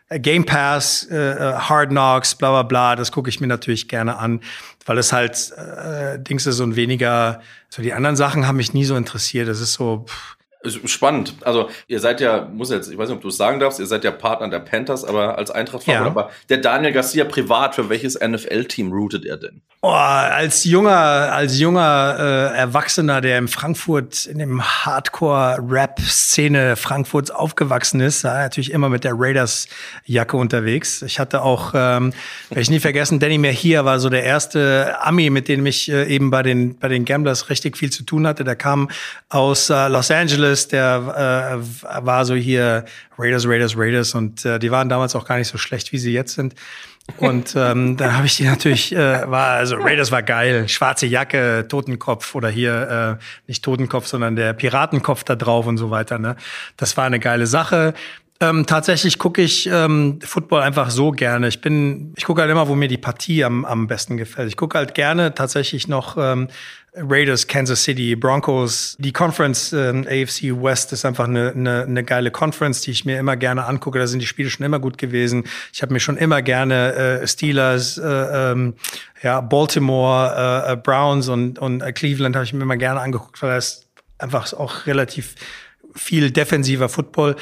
Game 0.09 0.45
Pass, 0.45 1.07
äh, 1.11 1.15
äh, 1.15 1.53
Hard 1.53 1.89
Knocks, 1.89 2.35
bla 2.35 2.51
bla 2.51 2.63
bla, 2.63 2.95
das 2.95 3.11
gucke 3.11 3.29
ich 3.29 3.41
mir 3.41 3.47
natürlich 3.47 3.87
gerne 3.89 4.17
an, 4.17 4.39
weil 4.85 4.97
es 4.97 5.11
halt 5.11 5.51
äh, 5.57 6.17
Dings 6.19 6.45
ist 6.45 6.61
und 6.61 6.75
weniger, 6.75 7.41
so 7.69 7.81
die 7.81 7.93
anderen 7.93 8.15
Sachen 8.15 8.47
haben 8.47 8.55
mich 8.55 8.73
nie 8.73 8.85
so 8.85 8.95
interessiert. 8.95 9.49
Das 9.49 9.59
ist 9.59 9.73
so, 9.73 10.05
pff, 10.07 10.36
Spannend. 10.85 11.33
Also 11.41 11.69
ihr 11.87 11.99
seid 11.99 12.21
ja, 12.21 12.47
muss 12.51 12.69
jetzt, 12.69 12.91
ich 12.91 12.97
weiß 12.97 13.09
nicht, 13.09 13.17
ob 13.17 13.21
du 13.21 13.29
es 13.29 13.37
sagen 13.37 13.59
darfst, 13.59 13.79
ihr 13.79 13.87
seid 13.87 14.03
ja 14.03 14.11
Partner 14.11 14.49
der 14.49 14.59
Panthers, 14.59 15.03
aber 15.03 15.37
als 15.37 15.51
eintracht 15.51 15.87
ja. 15.87 16.05
aber 16.05 16.29
der 16.49 16.57
Daniel 16.57 16.93
Garcia 16.93 17.25
privat, 17.25 17.75
für 17.75 17.89
welches 17.89 18.19
NFL-Team 18.19 18.91
routet 18.91 19.25
er 19.25 19.37
denn? 19.37 19.61
Oh, 19.81 19.89
als 19.89 20.63
junger, 20.63 20.91
als 20.91 21.59
junger 21.59 22.15
äh, 22.19 22.57
Erwachsener, 22.57 23.21
der 23.21 23.37
in 23.37 23.47
Frankfurt 23.47 24.25
in 24.25 24.39
dem 24.39 24.63
Hardcore-Rap-Szene 24.63 26.75
Frankfurts 26.75 27.29
aufgewachsen 27.29 28.01
ist, 28.01 28.23
war 28.23 28.39
natürlich 28.39 28.71
immer 28.71 28.89
mit 28.89 29.03
der 29.03 29.13
Raiders-Jacke 29.15 30.35
unterwegs. 30.35 31.03
Ich 31.03 31.19
hatte 31.19 31.43
auch, 31.43 31.73
ähm, 31.75 32.11
werde 32.49 32.61
ich 32.61 32.71
nie 32.71 32.79
vergessen, 32.79 33.19
Danny 33.19 33.37
Mejia 33.37 33.85
war 33.85 33.99
so 33.99 34.09
der 34.09 34.23
erste 34.23 34.95
Ami, 35.01 35.29
mit 35.29 35.47
dem 35.47 35.63
ich 35.67 35.91
äh, 35.91 36.07
eben 36.07 36.31
bei 36.31 36.41
den, 36.41 36.79
bei 36.79 36.87
den 36.87 37.05
Gamblers 37.05 37.51
richtig 37.51 37.77
viel 37.77 37.91
zu 37.91 38.01
tun 38.01 38.25
hatte. 38.25 38.43
Der 38.43 38.55
kam 38.55 38.89
aus 39.29 39.69
äh, 39.69 39.89
Los 39.89 40.09
Angeles 40.09 40.56
Angeles, 40.57 40.67
der 40.67 41.59
äh, 41.93 42.05
war 42.05 42.25
so 42.25 42.35
hier 42.35 42.85
Raiders, 43.17 43.47
Raiders, 43.47 43.77
Raiders 43.77 44.15
und 44.15 44.45
äh, 44.45 44.59
die 44.59 44.71
waren 44.71 44.89
damals 44.89 45.15
auch 45.15 45.25
gar 45.25 45.37
nicht 45.37 45.47
so 45.47 45.57
schlecht, 45.57 45.91
wie 45.91 45.97
sie 45.97 46.13
jetzt 46.13 46.33
sind. 46.33 46.55
Und 47.17 47.55
ähm, 47.55 47.97
dann 47.97 48.17
habe 48.17 48.25
ich 48.25 48.37
die 48.37 48.45
natürlich, 48.45 48.93
äh, 48.93 49.29
war, 49.29 49.51
also 49.51 49.75
Raiders 49.75 50.11
war 50.11 50.23
geil, 50.23 50.67
schwarze 50.67 51.05
Jacke, 51.05 51.65
Totenkopf 51.67 52.35
oder 52.35 52.49
hier, 52.49 53.17
äh, 53.19 53.23
nicht 53.47 53.63
Totenkopf, 53.63 54.07
sondern 54.07 54.35
der 54.35 54.53
Piratenkopf 54.53 55.23
da 55.23 55.35
drauf 55.35 55.67
und 55.67 55.77
so 55.77 55.89
weiter. 55.89 56.17
Ne? 56.19 56.35
Das 56.75 56.97
war 56.97 57.05
eine 57.05 57.19
geile 57.19 57.47
Sache. 57.47 57.93
Ähm, 58.39 58.67
tatsächlich 58.67 59.17
gucke 59.17 59.41
ich 59.41 59.67
ähm, 59.71 60.19
Football 60.21 60.61
einfach 60.61 60.91
so 60.91 61.11
gerne. 61.11 61.47
Ich 61.47 61.59
bin, 61.59 62.13
ich 62.15 62.25
gucke 62.25 62.41
halt 62.41 62.51
immer, 62.51 62.67
wo 62.67 62.75
mir 62.75 62.87
die 62.87 62.97
Partie 62.97 63.43
am, 63.43 63.65
am 63.65 63.87
besten 63.87 64.15
gefällt. 64.15 64.47
Ich 64.47 64.57
gucke 64.57 64.77
halt 64.77 64.93
gerne 64.93 65.33
tatsächlich 65.33 65.87
noch 65.87 66.17
ähm, 66.17 66.47
Raiders, 66.93 67.47
Kansas 67.47 67.83
City, 67.83 68.15
Broncos. 68.15 68.95
Die 68.99 69.11
Conference 69.11 69.73
ähm, 69.73 70.05
AFC 70.07 70.53
West 70.61 70.93
ist 70.93 71.03
einfach 71.03 71.25
eine, 71.25 71.51
eine, 71.51 71.83
eine 71.83 72.03
geile 72.03 72.29
Conference, 72.29 72.81
die 72.81 72.91
ich 72.91 73.05
mir 73.05 73.19
immer 73.19 73.37
gerne 73.37 73.65
angucke. 73.65 73.97
Da 73.97 74.05
sind 74.05 74.19
die 74.19 74.27
Spiele 74.27 74.51
schon 74.51 74.65
immer 74.65 74.79
gut 74.79 74.99
gewesen. 74.99 75.45
Ich 75.73 75.81
habe 75.81 75.93
mir 75.93 75.99
schon 75.99 76.17
immer 76.17 76.43
gerne 76.43 76.93
äh, 76.93 77.27
Steelers, 77.27 77.97
äh, 77.97 78.51
ähm, 78.51 78.75
ja, 79.23 79.41
Baltimore, 79.41 80.65
äh, 80.67 80.73
äh 80.73 80.75
Browns 80.75 81.27
und, 81.27 81.57
und 81.57 81.81
äh, 81.81 81.91
Cleveland 81.91 82.35
habe 82.35 82.45
ich 82.45 82.53
mir 82.53 82.61
immer 82.61 82.77
gerne 82.77 83.01
angeguckt, 83.01 83.41
weil 83.41 83.55
das 83.55 83.87
einfach 84.19 84.53
auch 84.53 84.85
relativ 84.85 85.35
viel 85.95 86.31
defensiver 86.31 86.89
Football. 86.89 87.35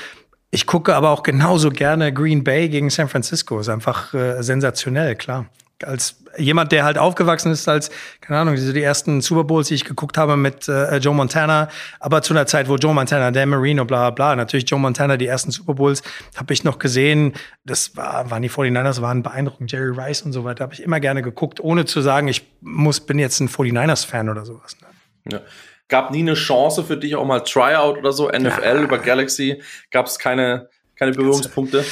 Ich 0.56 0.68
gucke 0.68 0.96
aber 0.96 1.10
auch 1.10 1.22
genauso 1.22 1.70
gerne 1.70 2.14
Green 2.14 2.46
Bay 2.46 2.70
gegen 2.70 2.90
San 2.90 3.10
Francisco. 3.10 3.60
Ist 3.60 3.68
einfach 3.68 4.14
äh, 4.14 4.42
sensationell, 4.42 5.16
klar 5.16 5.48
als 5.84 6.24
jemand, 6.38 6.72
der 6.72 6.86
halt 6.86 6.98
aufgewachsen 6.98 7.52
ist 7.52 7.68
als, 7.68 7.92
keine 8.22 8.40
Ahnung, 8.40 8.56
diese 8.56 8.72
die 8.72 8.82
ersten 8.82 9.20
Super 9.20 9.44
Bowls, 9.44 9.68
die 9.68 9.76
ich 9.76 9.84
geguckt 9.84 10.18
habe 10.18 10.38
mit 10.38 10.70
äh, 10.70 10.98
Joe 11.00 11.14
Montana, 11.14 11.68
aber 12.00 12.22
zu 12.22 12.34
einer 12.34 12.48
Zeit, 12.48 12.70
wo 12.70 12.78
Joe 12.78 12.94
Montana, 12.94 13.32
Dan 13.32 13.50
Marino, 13.50 13.84
bla 13.84 14.10
bla 14.10 14.12
bla, 14.12 14.36
natürlich 14.38 14.70
Joe 14.70 14.80
Montana, 14.80 15.18
die 15.18 15.28
ersten 15.28 15.52
Super 15.52 15.74
Bowls, 15.74 16.02
habe 16.38 16.54
ich 16.54 16.64
noch 16.64 16.80
gesehen, 16.80 17.34
das 17.66 17.98
war, 17.98 18.32
waren 18.32 18.42
die 18.42 18.50
49ers, 18.50 19.02
waren 19.02 19.22
beeindruckend, 19.22 19.70
Jerry 19.70 19.92
Rice 19.92 20.22
und 20.22 20.32
so 20.32 20.46
weiter, 20.46 20.64
habe 20.64 20.74
ich 20.74 20.82
immer 20.82 21.02
gerne 21.02 21.22
geguckt, 21.22 21.60
ohne 21.60 21.84
zu 21.84 22.00
sagen, 22.00 22.30
ich 22.30 22.48
muss, 22.62 23.02
bin 23.02 23.20
jetzt 23.20 23.42
ein 23.42 23.50
49ers-Fan 23.50 24.30
oder 24.30 24.46
sowas. 24.46 24.78
Ne? 24.82 25.34
Ja. 25.34 25.42
Gab 25.88 26.12
nie 26.12 26.20
eine 26.20 26.34
Chance 26.34 26.84
für 26.84 26.98
dich 26.98 27.16
auch 27.16 27.26
mal 27.26 27.42
Tryout 27.42 27.98
oder 27.98 28.12
so, 28.12 28.28
NFL 28.28 28.64
ja. 28.64 28.82
über 28.82 28.98
Galaxy, 28.98 29.62
gab 29.92 30.08
es 30.08 30.18
keine, 30.18 30.70
keine 30.96 31.12
Berührungspunkte? 31.12 31.86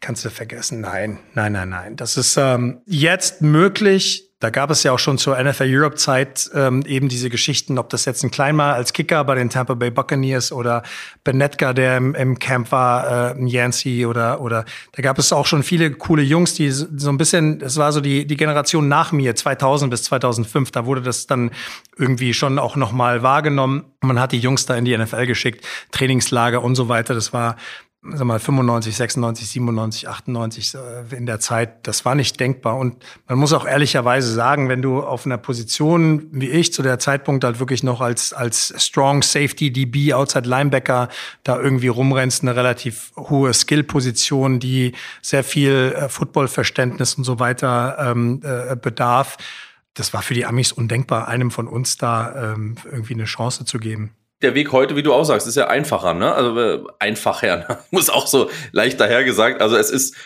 Kannst 0.00 0.24
du 0.24 0.30
vergessen. 0.30 0.80
Nein, 0.80 1.18
nein, 1.34 1.52
nein, 1.52 1.68
nein. 1.68 1.96
Das 1.96 2.16
ist 2.16 2.36
ähm, 2.36 2.80
jetzt 2.86 3.42
möglich. 3.42 4.29
Da 4.40 4.48
gab 4.48 4.70
es 4.70 4.82
ja 4.82 4.92
auch 4.92 4.98
schon 4.98 5.18
zur 5.18 5.40
NFL 5.40 5.66
Europe 5.68 5.96
Zeit 5.96 6.50
ähm, 6.54 6.82
eben 6.86 7.10
diese 7.10 7.28
Geschichten, 7.28 7.78
ob 7.78 7.90
das 7.90 8.06
jetzt 8.06 8.24
ein 8.24 8.30
Kleinmal 8.30 8.72
als 8.72 8.94
Kicker 8.94 9.22
bei 9.24 9.34
den 9.34 9.50
Tampa 9.50 9.74
Bay 9.74 9.90
Buccaneers 9.90 10.50
oder 10.50 10.82
Benetka, 11.24 11.74
der 11.74 11.98
im, 11.98 12.14
im 12.14 12.38
Camp 12.38 12.72
war, 12.72 13.36
äh, 13.36 13.44
Yancey 13.44 14.06
oder 14.06 14.40
oder 14.40 14.64
da 14.92 15.02
gab 15.02 15.18
es 15.18 15.32
auch 15.34 15.44
schon 15.44 15.62
viele 15.62 15.90
coole 15.90 16.22
Jungs, 16.22 16.54
die 16.54 16.70
so 16.70 16.88
ein 17.10 17.18
bisschen, 17.18 17.60
es 17.60 17.76
war 17.76 17.92
so 17.92 18.00
die 18.00 18.26
die 18.26 18.36
Generation 18.38 18.88
nach 18.88 19.12
mir 19.12 19.36
2000 19.36 19.90
bis 19.90 20.04
2005, 20.04 20.70
da 20.70 20.86
wurde 20.86 21.02
das 21.02 21.26
dann 21.26 21.50
irgendwie 21.98 22.32
schon 22.32 22.58
auch 22.58 22.76
noch 22.76 22.92
mal 22.92 23.22
wahrgenommen. 23.22 23.84
Man 24.00 24.18
hat 24.18 24.32
die 24.32 24.38
Jungs 24.38 24.64
da 24.64 24.74
in 24.74 24.86
die 24.86 24.96
NFL 24.96 25.26
geschickt, 25.26 25.66
Trainingslager 25.92 26.62
und 26.62 26.76
so 26.76 26.88
weiter. 26.88 27.12
Das 27.12 27.34
war 27.34 27.56
sag 28.02 28.24
mal 28.24 28.38
95, 28.38 28.96
96, 28.96 29.48
97, 29.48 30.08
98 30.08 30.74
in 31.10 31.26
der 31.26 31.38
Zeit, 31.38 31.86
das 31.86 32.06
war 32.06 32.14
nicht 32.14 32.40
denkbar. 32.40 32.78
Und 32.78 33.04
man 33.28 33.38
muss 33.38 33.52
auch 33.52 33.66
ehrlicherweise 33.66 34.32
sagen, 34.32 34.70
wenn 34.70 34.80
du 34.80 35.02
auf 35.02 35.26
einer 35.26 35.36
Position 35.36 36.26
wie 36.32 36.48
ich 36.48 36.72
zu 36.72 36.82
der 36.82 36.98
Zeitpunkt 36.98 37.44
halt 37.44 37.60
wirklich 37.60 37.82
noch 37.82 38.00
als 38.00 38.32
als 38.32 38.72
Strong 38.78 39.22
Safety 39.22 39.70
DB 39.70 40.14
Outside 40.14 40.48
Linebacker 40.48 41.08
da 41.44 41.60
irgendwie 41.60 41.88
rumrennst, 41.88 42.42
eine 42.42 42.56
relativ 42.56 43.12
hohe 43.16 43.52
Skill-Position, 43.52 44.60
die 44.60 44.92
sehr 45.20 45.44
viel 45.44 45.94
äh, 45.94 46.08
Footballverständnis 46.08 47.14
und 47.14 47.24
so 47.24 47.38
weiter 47.38 47.98
ähm, 48.00 48.40
äh, 48.42 48.76
bedarf. 48.76 49.36
Das 49.92 50.14
war 50.14 50.22
für 50.22 50.34
die 50.34 50.46
Amis 50.46 50.72
undenkbar, 50.72 51.28
einem 51.28 51.50
von 51.50 51.68
uns 51.68 51.98
da 51.98 52.52
ähm, 52.54 52.76
irgendwie 52.90 53.14
eine 53.14 53.24
Chance 53.24 53.66
zu 53.66 53.78
geben 53.78 54.14
der 54.42 54.54
Weg 54.54 54.72
heute, 54.72 54.96
wie 54.96 55.02
du 55.02 55.12
auch 55.12 55.24
sagst, 55.24 55.46
ist 55.46 55.56
ja 55.56 55.68
einfacher, 55.68 56.14
ne? 56.14 56.32
Also 56.32 56.58
äh, 56.58 56.82
einfacher, 56.98 57.56
ne? 57.68 57.78
muss 57.90 58.10
auch 58.10 58.26
so 58.26 58.50
leicht 58.72 59.00
daher 59.00 59.24
gesagt. 59.24 59.60
Also 59.60 59.76
es 59.76 59.90
ist 59.90 60.16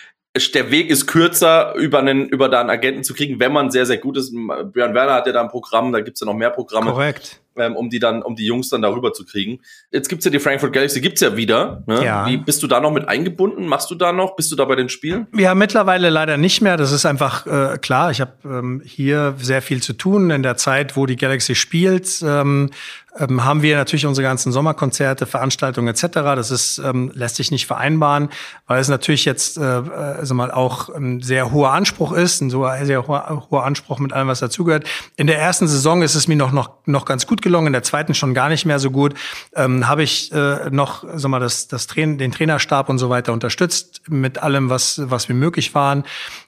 der 0.53 0.71
Weg 0.73 0.91
ist 0.91 1.07
kürzer, 1.07 1.75
über 1.77 2.01
einen, 2.01 2.29
über 2.29 2.49
da 2.49 2.61
einen 2.61 2.71
Agenten 2.71 3.05
zu 3.05 3.15
kriegen, 3.15 3.39
wenn 3.39 3.53
man 3.53 3.71
sehr, 3.71 3.87
sehr 3.87 3.99
gut 3.99 4.17
ist. 4.17 4.33
Björn 4.33 4.93
Werner 4.93 5.15
hat 5.15 5.27
ja 5.27 5.33
da 5.33 5.43
ein 5.43 5.49
Programm, 5.49 5.93
da 5.93 6.01
gibt's 6.01 6.21
ja 6.21 6.27
noch 6.27 6.35
mehr 6.35 6.51
Programme. 6.51 6.91
Korrekt. 6.91 7.41
Ähm, 7.57 7.77
um 7.77 7.89
die 7.89 8.01
dann, 8.01 8.21
um 8.21 8.35
die 8.35 8.47
Jungs 8.47 8.69
dann 8.69 8.83
darüber 8.83 9.13
zu 9.13 9.25
kriegen. 9.25 9.61
Jetzt 9.93 10.09
gibt's 10.09 10.25
ja 10.25 10.33
die 10.33 10.41
Frankfurt 10.41 10.73
Galaxy, 10.73 11.01
gibt's 11.01 11.21
ja 11.21 11.37
wieder. 11.37 11.85
Ne? 11.87 12.05
Ja. 12.05 12.27
Wie 12.27 12.37
bist 12.37 12.65
du 12.65 12.67
da 12.67 12.81
noch 12.81 12.91
mit 12.91 13.09
eingebunden? 13.09 13.69
Machst 13.69 13.93
du 13.93 13.95
da 13.95 14.11
noch? 14.11 14.35
Bist 14.35 14.51
du 14.51 14.57
da 14.57 14.65
bei 14.65 14.75
den 14.75 14.89
Spielen? 14.89 15.29
Ja, 15.37 15.55
mittlerweile 15.55 16.11
leider 16.11 16.37
nicht 16.37 16.63
mehr. 16.63 16.77
Das 16.77 16.91
ist 16.91 17.07
einfach 17.07 17.47
äh, 17.47 17.79
klar. 17.79 18.11
Ich 18.11 18.21
habe 18.21 18.33
ähm, 18.45 18.83
hier 18.85 19.37
sehr 19.39 19.63
viel 19.63 19.81
zu 19.81 19.93
tun 19.93 20.31
in 20.31 20.43
der 20.43 20.57
Zeit, 20.57 20.97
wo 20.97 21.07
die 21.07 21.15
Galaxy 21.15 21.55
spielt. 21.55 22.25
Ähm, 22.27 22.71
ähm, 23.19 23.45
haben 23.45 23.63
wir 23.63 23.77
natürlich 23.77 24.07
unsere 24.07 24.27
ganzen 24.27 24.53
Sommerkonzerte, 24.53 25.27
Veranstaltungen 25.27 25.89
etc. 25.89 26.07
Das 26.13 26.51
ist 26.51 26.79
ähm, 26.79 27.13
lässt 27.15 27.37
sich 27.37 27.51
nicht 27.51 27.67
vereinbaren, 27.67 28.29
weil 28.67 28.81
es 28.81 28.89
natürlich 28.89 29.25
jetzt 29.25 29.57
äh, 29.57 29.61
also 29.61 30.35
mal 30.35 30.51
auch 30.51 30.89
ein 30.89 31.23
sehr 31.23 31.53
hoher 31.53 31.73
Anspruch 31.73 32.13
ist, 32.13 32.41
ein 32.41 32.51
so 32.51 32.69
sehr 32.83 33.07
hoher, 33.07 33.47
hoher 33.51 33.65
Anspruch 33.65 33.99
mit 33.99 34.13
allem, 34.13 34.29
was 34.29 34.41
dazugehört. 34.41 34.85
In 35.17 35.27
der 35.27 35.39
ersten 35.39 35.69
Saison 35.69 36.03
ist 36.03 36.15
es 36.15 36.29
mir 36.29 36.37
noch 36.37 36.53
noch 36.53 36.71
noch 36.87 37.05
ganz 37.05 37.27
gut 37.27 37.43
gelungen, 37.43 37.69
in 37.69 37.73
der 37.73 37.83
zweiten 37.83 38.15
schon 38.15 38.35
gar 38.35 38.49
nicht 38.49 38.67
mehr 38.67 38.79
so 38.79 38.91
gut. 38.91 39.15
Ähm, 39.55 39.87
Habe 39.87 40.03
ich 40.03 40.33
äh, 40.33 40.71
noch 40.71 41.05
sag 41.15 41.31
mal 41.31 41.41
das 41.41 41.69
das 41.69 41.87
Train 41.87 42.19
den 42.19 42.33
Trainerstab 42.33 42.89
und 42.89 42.99
so 42.99 43.11
weiter 43.11 43.33
unterstützt 43.33 44.03
mit 44.09 44.39
allem, 44.39 44.71
was 44.71 45.01
was 45.05 45.29
mir 45.29 45.35
möglich 45.35 45.75
waren. 45.75 46.05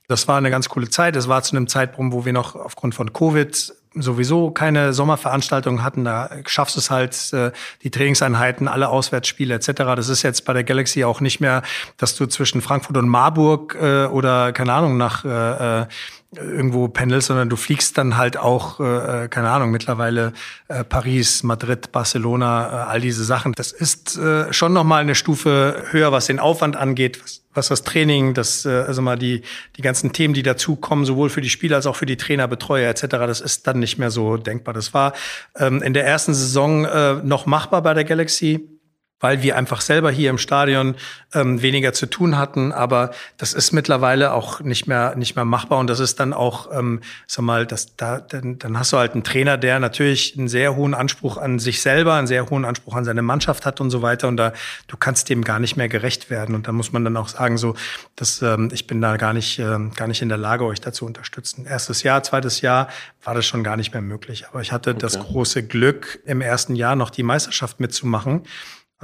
Das 0.09 0.29
war 0.29 0.39
eine 0.39 0.51
ganz 0.51 0.69
coole 0.69 0.89
Zeit. 0.89 1.17
Es 1.17 1.29
war 1.29 1.43
zu 1.43 1.57
einem 1.57 1.67
Zeitpunkt, 1.67 2.15
wo 2.15 2.25
wir 2.25 2.33
noch 2.33 2.55
aufgrund 2.55 2.95
von 2.95 3.13
Covid 3.13 3.75
sowieso 3.97 4.51
keine 4.51 4.93
Sommerveranstaltungen 4.93 5.83
hatten, 5.83 6.05
da 6.05 6.31
schaffst 6.47 6.77
es 6.77 6.91
halt, 6.91 7.33
äh, 7.33 7.53
die 7.83 7.91
Trainingseinheiten, 7.91 8.69
alle 8.69 8.89
Auswärtsspiele 8.89 9.55
etc. 9.55 9.73
Das 9.97 10.09
ist 10.09 10.23
jetzt 10.23 10.45
bei 10.45 10.53
der 10.53 10.65
Galaxy 10.65 11.05
auch 11.05 11.21
nicht 11.21 11.41
mehr, 11.41 11.63
dass 11.97 12.17
du 12.17 12.27
zwischen 12.27 12.61
Frankfurt 12.61 12.97
und 12.97 13.09
Marburg 13.09 13.77
äh, 13.81 14.05
oder 14.07 14.53
keine 14.53 14.73
Ahnung 14.73 14.97
nach 14.97 15.25
äh, 15.25 15.83
äh 15.83 15.87
irgendwo 16.35 16.89
pendelst, 16.89 17.29
sondern 17.29 17.49
du 17.49 17.57
fliegst 17.57 17.97
dann 17.97 18.17
halt 18.17 18.37
auch, 18.37 18.81
äh, 18.81 19.25
äh, 19.25 19.29
keine 19.29 19.51
Ahnung, 19.51 19.71
mittlerweile 19.71 20.33
äh, 20.69 20.85
Paris, 20.85 21.43
Madrid, 21.43 21.93
Barcelona, 21.93 22.67
äh, 22.67 22.91
all 22.91 23.01
diese 23.01 23.25
Sachen. 23.25 23.53
Das 23.53 23.73
ist 23.73 24.19
äh, 24.19 24.53
schon 24.53 24.73
nochmal 24.73 25.03
eine 25.03 25.15
Stufe 25.15 25.85
höher, 25.91 26.13
was 26.13 26.27
den 26.27 26.39
Aufwand 26.39 26.77
angeht, 26.77 27.23
was, 27.23 27.43
was 27.55 27.69
das 27.69 27.85
Training, 27.85 28.35
das, 28.35 28.67
äh, 28.67 28.85
also 28.87 29.03
mal 29.03 29.17
die, 29.17 29.43
die 29.77 29.83
ganzen 29.83 30.13
Themen, 30.13 30.35
die 30.35 30.43
dazukommen, 30.43 31.05
sowohl 31.05 31.31
für 31.31 31.41
die 31.41 31.51
Spieler 31.51 31.77
als 31.77 31.87
auch 31.87 31.97
für 31.97 32.07
die 32.07 32.17
Trainer, 32.17 32.49
Betreuer 32.49 32.91
etc., 32.91 33.07
das 33.09 33.41
ist 33.41 33.67
dann 33.67 33.79
nicht 33.79 33.99
mehr 33.99 34.11
so 34.11 34.37
denkbar. 34.37 34.75
Das 34.75 34.93
war 34.93 35.13
ähm, 35.57 35.81
in 35.83 35.95
der 35.95 36.07
ersten 36.07 36.35
Saison 36.35 36.85
äh, 36.85 37.15
noch 37.23 37.47
machbar 37.47 37.83
bei 37.83 37.95
der 37.95 38.05
Galaxy 38.05 38.76
weil 39.21 39.43
wir 39.43 39.57
einfach 39.57 39.81
selber 39.81 40.11
hier 40.11 40.29
im 40.29 40.39
Stadion 40.39 40.95
ähm, 41.33 41.63
weniger 41.63 41.93
zu 41.93 42.07
tun 42.07 42.37
hatten. 42.37 42.73
Aber 42.73 43.13
das 43.39 43.55
ist 43.55 43.73
mittlerweile 43.73 44.33
auch 44.33 44.61
nicht 44.61 44.87
mehr 44.87 45.17
nicht 45.17 45.37
mehr 45.37 45.45
machbar 45.45 45.79
und 45.79 45.89
das 45.89 46.01
ist 46.01 46.21
dann 46.21 46.33
auch, 46.35 46.71
ähm, 46.73 47.01
sag 47.27 47.45
mal, 47.45 47.67
das 47.67 47.97
da 47.97 48.21
dann, 48.21 48.59
dann 48.59 48.79
hast 48.79 48.93
du 48.93 48.99
halt 48.99 49.13
einen 49.13 49.25
Trainer, 49.25 49.57
der 49.57 49.81
natürlich 49.81 50.37
einen 50.37 50.49
sehr 50.49 50.77
hohen 50.77 50.93
Anspruch 50.93 51.39
an 51.39 51.59
sich 51.59 51.81
selber, 51.81 52.15
einen 52.15 52.27
sehr 52.27 52.51
hohen 52.51 52.65
Anspruch 52.65 52.95
an 52.95 53.05
seine 53.05 53.23
Mannschaft 53.23 53.65
hat 53.65 53.81
und 53.81 53.91
so 53.91 54.03
weiter. 54.03 54.29
Und 54.29 54.37
da 54.37 54.53
du 54.87 54.97
kannst 54.99 55.31
dem 55.31 55.45
gar 55.45 55.61
nicht 55.61 55.77
mehr 55.77 55.89
gerecht 55.89 56.29
werden. 56.29 56.55
Und 56.55 56.69
da 56.69 56.73
muss 56.73 56.93
man 56.93 57.05
dann 57.05 57.17
auch 57.17 57.29
sagen, 57.29 57.57
so, 57.57 57.75
dass 58.17 58.43
ähm, 58.43 58.69
ich 58.73 58.87
bin 58.87 59.01
da 59.01 59.17
gar 59.17 59.33
nicht 59.33 59.59
ähm, 59.59 59.93
gar 59.95 60.09
nicht 60.09 60.21
in 60.21 60.29
der 60.29 60.39
Lage, 60.39 60.65
euch 60.65 60.81
dazu 60.83 61.07
unterstützen. 61.07 61.65
Erstes 61.65 62.03
Jahr, 62.03 62.23
zweites 62.23 62.61
Jahr 62.61 62.89
war 63.25 63.35
das 63.35 63.47
schon 63.47 63.65
gar 63.65 63.79
nicht 63.79 63.95
mehr 63.95 64.03
möglich. 64.03 64.47
Aber 64.49 64.61
ich 64.61 64.73
hatte 64.73 64.91
okay. 64.91 64.99
das 65.01 65.19
große 65.19 65.67
Glück, 65.67 66.21
im 66.27 66.43
ersten 66.43 66.77
Jahr 66.77 66.97
noch 66.97 67.09
die 67.09 67.23
Meisterschaft 67.23 67.81
mitzumachen 67.81 68.43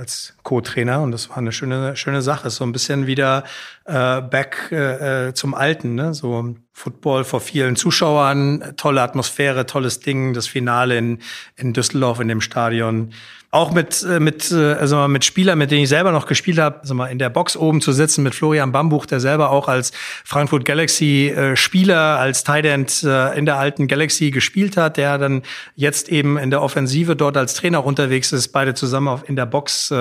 als 0.02 0.34
Co-Trainer 0.42 1.00
und 1.00 1.12
das 1.12 1.30
war 1.30 1.38
eine 1.38 1.52
schöne 1.52 1.94
schöne 1.94 2.22
Sache. 2.22 2.50
So 2.50 2.64
ein 2.64 2.72
bisschen 2.72 3.06
wieder 3.06 3.44
äh, 3.84 4.20
back 4.20 4.70
äh, 4.72 5.28
äh, 5.28 5.34
zum 5.34 5.54
Alten, 5.54 5.94
ne? 5.94 6.12
So 6.12 6.56
Football 6.72 7.22
vor 7.22 7.40
vielen 7.40 7.76
Zuschauern, 7.76 8.74
tolle 8.76 9.00
Atmosphäre, 9.00 9.64
tolles 9.64 10.00
Ding, 10.00 10.34
das 10.34 10.48
Finale 10.48 10.98
in 10.98 11.18
in 11.56 11.72
Düsseldorf 11.72 12.18
in 12.18 12.28
dem 12.28 12.40
Stadion 12.40 13.12
auch 13.52 13.70
mit 13.70 14.02
äh, 14.02 14.18
mit 14.18 14.50
äh, 14.50 14.72
also 14.72 15.06
mit 15.08 15.26
Spielern, 15.26 15.58
mit 15.58 15.70
denen 15.70 15.82
ich 15.82 15.90
selber 15.90 16.10
noch 16.10 16.26
gespielt 16.26 16.58
habe, 16.58 16.80
also 16.80 16.94
mal 16.94 17.08
in 17.08 17.18
der 17.18 17.28
Box 17.28 17.54
oben 17.54 17.82
zu 17.82 17.92
sitzen 17.92 18.22
mit 18.22 18.34
Florian 18.34 18.72
Bambuch, 18.72 19.04
der 19.04 19.20
selber 19.20 19.50
auch 19.50 19.68
als 19.68 19.92
Frankfurt 20.24 20.64
Galaxy 20.64 21.28
äh, 21.28 21.54
Spieler, 21.54 22.18
als 22.18 22.44
Tight 22.44 22.64
End 22.64 23.02
in 23.02 23.44
der 23.44 23.58
alten 23.58 23.88
Galaxy 23.88 24.30
gespielt 24.30 24.78
hat, 24.78 24.96
der 24.96 25.18
dann 25.18 25.42
jetzt 25.74 26.08
eben 26.08 26.38
in 26.38 26.50
der 26.50 26.62
Offensive 26.62 27.14
dort 27.14 27.36
als 27.36 27.52
Trainer 27.52 27.84
unterwegs 27.84 28.32
ist, 28.32 28.48
beide 28.48 28.72
zusammen 28.72 29.20
in 29.26 29.36
der 29.36 29.44
Box, 29.44 29.92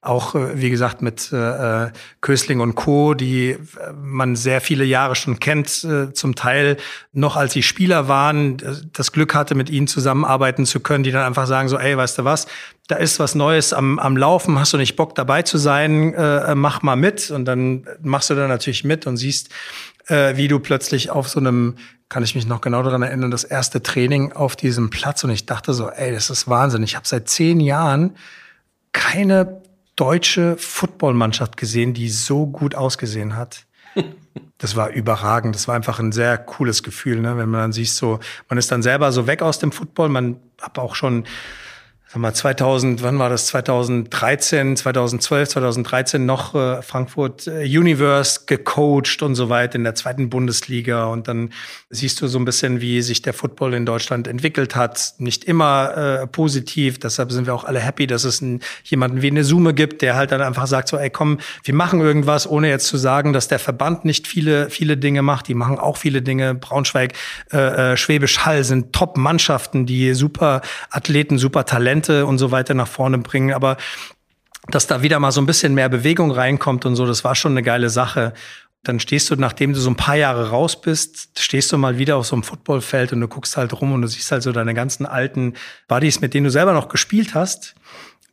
auch 0.00 0.34
wie 0.34 0.70
gesagt 0.70 1.02
mit 1.02 1.30
Kösling 2.20 2.60
und 2.60 2.74
Co., 2.74 3.14
die 3.14 3.58
man 3.94 4.36
sehr 4.36 4.60
viele 4.60 4.84
Jahre 4.84 5.14
schon 5.14 5.40
kennt, 5.40 5.68
zum 5.68 6.34
Teil 6.34 6.76
noch 7.12 7.36
als 7.36 7.52
sie 7.52 7.62
Spieler 7.62 8.08
waren, 8.08 8.56
das 8.92 9.12
Glück 9.12 9.34
hatte, 9.34 9.54
mit 9.54 9.68
ihnen 9.68 9.86
zusammenarbeiten 9.86 10.64
zu 10.64 10.80
können, 10.80 11.04
die 11.04 11.10
dann 11.10 11.24
einfach 11.24 11.46
sagen 11.46 11.68
so, 11.68 11.78
ey, 11.78 11.96
weißt 11.96 12.18
du 12.18 12.24
was, 12.24 12.46
da 12.88 12.96
ist 12.96 13.18
was 13.18 13.34
Neues 13.34 13.72
am, 13.72 13.98
am 13.98 14.16
Laufen, 14.16 14.58
hast 14.58 14.72
du 14.74 14.76
nicht 14.76 14.96
Bock 14.96 15.14
dabei 15.14 15.42
zu 15.42 15.56
sein, 15.56 16.12
äh, 16.14 16.54
mach 16.54 16.82
mal 16.82 16.96
mit. 16.96 17.30
Und 17.30 17.46
dann 17.46 17.86
machst 18.02 18.30
du 18.30 18.34
da 18.34 18.46
natürlich 18.46 18.84
mit 18.84 19.06
und 19.06 19.16
siehst, 19.16 19.48
äh, 20.06 20.36
wie 20.36 20.48
du 20.48 20.58
plötzlich 20.58 21.10
auf 21.10 21.28
so 21.28 21.40
einem, 21.40 21.76
kann 22.10 22.22
ich 22.22 22.34
mich 22.34 22.46
noch 22.46 22.60
genau 22.60 22.82
daran 22.82 23.02
erinnern, 23.02 23.30
das 23.30 23.44
erste 23.44 23.82
Training 23.82 24.32
auf 24.32 24.54
diesem 24.54 24.90
Platz. 24.90 25.24
Und 25.24 25.30
ich 25.30 25.46
dachte 25.46 25.72
so, 25.72 25.88
ey, 25.88 26.12
das 26.12 26.28
ist 26.28 26.46
Wahnsinn. 26.46 26.82
Ich 26.82 26.94
habe 26.94 27.06
seit 27.08 27.28
zehn 27.28 27.58
Jahren 27.60 28.16
keine 28.92 29.62
deutsche 29.96 30.56
Footballmannschaft 30.58 31.56
gesehen, 31.56 31.94
die 31.94 32.10
so 32.10 32.46
gut 32.46 32.74
ausgesehen 32.74 33.36
hat. 33.36 33.66
Das 34.58 34.76
war 34.76 34.90
überragend. 34.90 35.54
Das 35.54 35.68
war 35.68 35.74
einfach 35.74 35.98
ein 35.98 36.10
sehr 36.10 36.38
cooles 36.38 36.82
Gefühl, 36.82 37.20
ne? 37.20 37.36
wenn 37.36 37.50
man 37.50 37.60
dann 37.60 37.72
sieht, 37.72 37.90
so, 37.90 38.18
man 38.48 38.58
ist 38.58 38.72
dann 38.72 38.82
selber 38.82 39.12
so 39.12 39.26
weg 39.26 39.42
aus 39.42 39.58
dem 39.58 39.72
Football. 39.72 40.08
Man 40.08 40.36
hat 40.60 40.78
auch 40.78 40.94
schon 40.94 41.24
sag 42.14 42.20
mal 42.20 42.32
2000, 42.32 43.02
wann 43.02 43.18
war 43.18 43.28
das? 43.28 43.48
2013, 43.48 44.76
2012, 44.76 45.48
2013 45.48 46.24
noch 46.24 46.54
äh, 46.54 46.80
Frankfurt 46.80 47.48
äh, 47.48 47.64
Universe 47.64 48.42
gecoacht 48.46 49.20
und 49.22 49.34
so 49.34 49.48
weiter 49.48 49.74
in 49.74 49.82
der 49.82 49.96
zweiten 49.96 50.30
Bundesliga 50.30 51.06
und 51.06 51.26
dann 51.26 51.50
siehst 51.90 52.20
du 52.20 52.28
so 52.28 52.38
ein 52.38 52.44
bisschen, 52.44 52.80
wie 52.80 53.02
sich 53.02 53.22
der 53.22 53.34
Football 53.34 53.74
in 53.74 53.84
Deutschland 53.84 54.28
entwickelt 54.28 54.76
hat. 54.76 55.14
Nicht 55.18 55.44
immer 55.44 55.96
äh, 56.22 56.26
positiv, 56.28 57.00
deshalb 57.00 57.32
sind 57.32 57.46
wir 57.46 57.54
auch 57.54 57.64
alle 57.64 57.80
happy, 57.80 58.06
dass 58.06 58.22
es 58.22 58.40
einen, 58.40 58.60
jemanden 58.84 59.20
wie 59.20 59.30
eine 59.30 59.42
Summe 59.42 59.74
gibt, 59.74 60.00
der 60.00 60.14
halt 60.14 60.30
dann 60.30 60.40
einfach 60.40 60.68
sagt 60.68 60.88
so, 60.88 60.96
ey 60.96 61.10
komm, 61.10 61.38
wir 61.64 61.74
machen 61.74 62.00
irgendwas, 62.00 62.48
ohne 62.48 62.68
jetzt 62.68 62.86
zu 62.86 62.96
sagen, 62.96 63.32
dass 63.32 63.48
der 63.48 63.58
Verband 63.58 64.04
nicht 64.04 64.28
viele 64.28 64.70
viele 64.70 64.96
Dinge 64.96 65.22
macht. 65.22 65.48
Die 65.48 65.54
machen 65.54 65.80
auch 65.80 65.96
viele 65.96 66.22
Dinge. 66.22 66.54
Braunschweig, 66.54 67.14
äh, 67.52 67.92
äh 67.92 67.96
Schwäbisch 67.96 68.46
Hall 68.46 68.62
sind 68.62 68.92
Top-Mannschaften, 68.92 69.84
die 69.84 70.14
super 70.14 70.60
Athleten, 70.90 71.38
super 71.38 71.64
Talente 71.64 72.03
Talente 72.04 72.26
und 72.26 72.38
so 72.38 72.50
weiter 72.50 72.74
nach 72.74 72.88
vorne 72.88 73.18
bringen. 73.18 73.52
Aber 73.52 73.76
dass 74.68 74.86
da 74.86 75.02
wieder 75.02 75.18
mal 75.20 75.32
so 75.32 75.40
ein 75.40 75.46
bisschen 75.46 75.74
mehr 75.74 75.88
Bewegung 75.88 76.30
reinkommt 76.30 76.86
und 76.86 76.96
so, 76.96 77.06
das 77.06 77.24
war 77.24 77.34
schon 77.34 77.52
eine 77.52 77.62
geile 77.62 77.90
Sache. 77.90 78.32
Dann 78.82 79.00
stehst 79.00 79.30
du, 79.30 79.36
nachdem 79.36 79.72
du 79.72 79.80
so 79.80 79.90
ein 79.90 79.96
paar 79.96 80.16
Jahre 80.16 80.50
raus 80.50 80.80
bist, 80.80 81.38
stehst 81.38 81.72
du 81.72 81.78
mal 81.78 81.98
wieder 81.98 82.16
auf 82.16 82.26
so 82.26 82.36
einem 82.36 82.42
Footballfeld 82.42 83.12
und 83.12 83.20
du 83.20 83.28
guckst 83.28 83.56
halt 83.56 83.72
rum 83.80 83.92
und 83.92 84.02
du 84.02 84.08
siehst 84.08 84.30
halt 84.30 84.42
so 84.42 84.52
deine 84.52 84.74
ganzen 84.74 85.06
alten 85.06 85.54
Buddies, 85.88 86.20
mit 86.20 86.34
denen 86.34 86.44
du 86.44 86.50
selber 86.50 86.74
noch 86.74 86.88
gespielt 86.88 87.34
hast. 87.34 87.74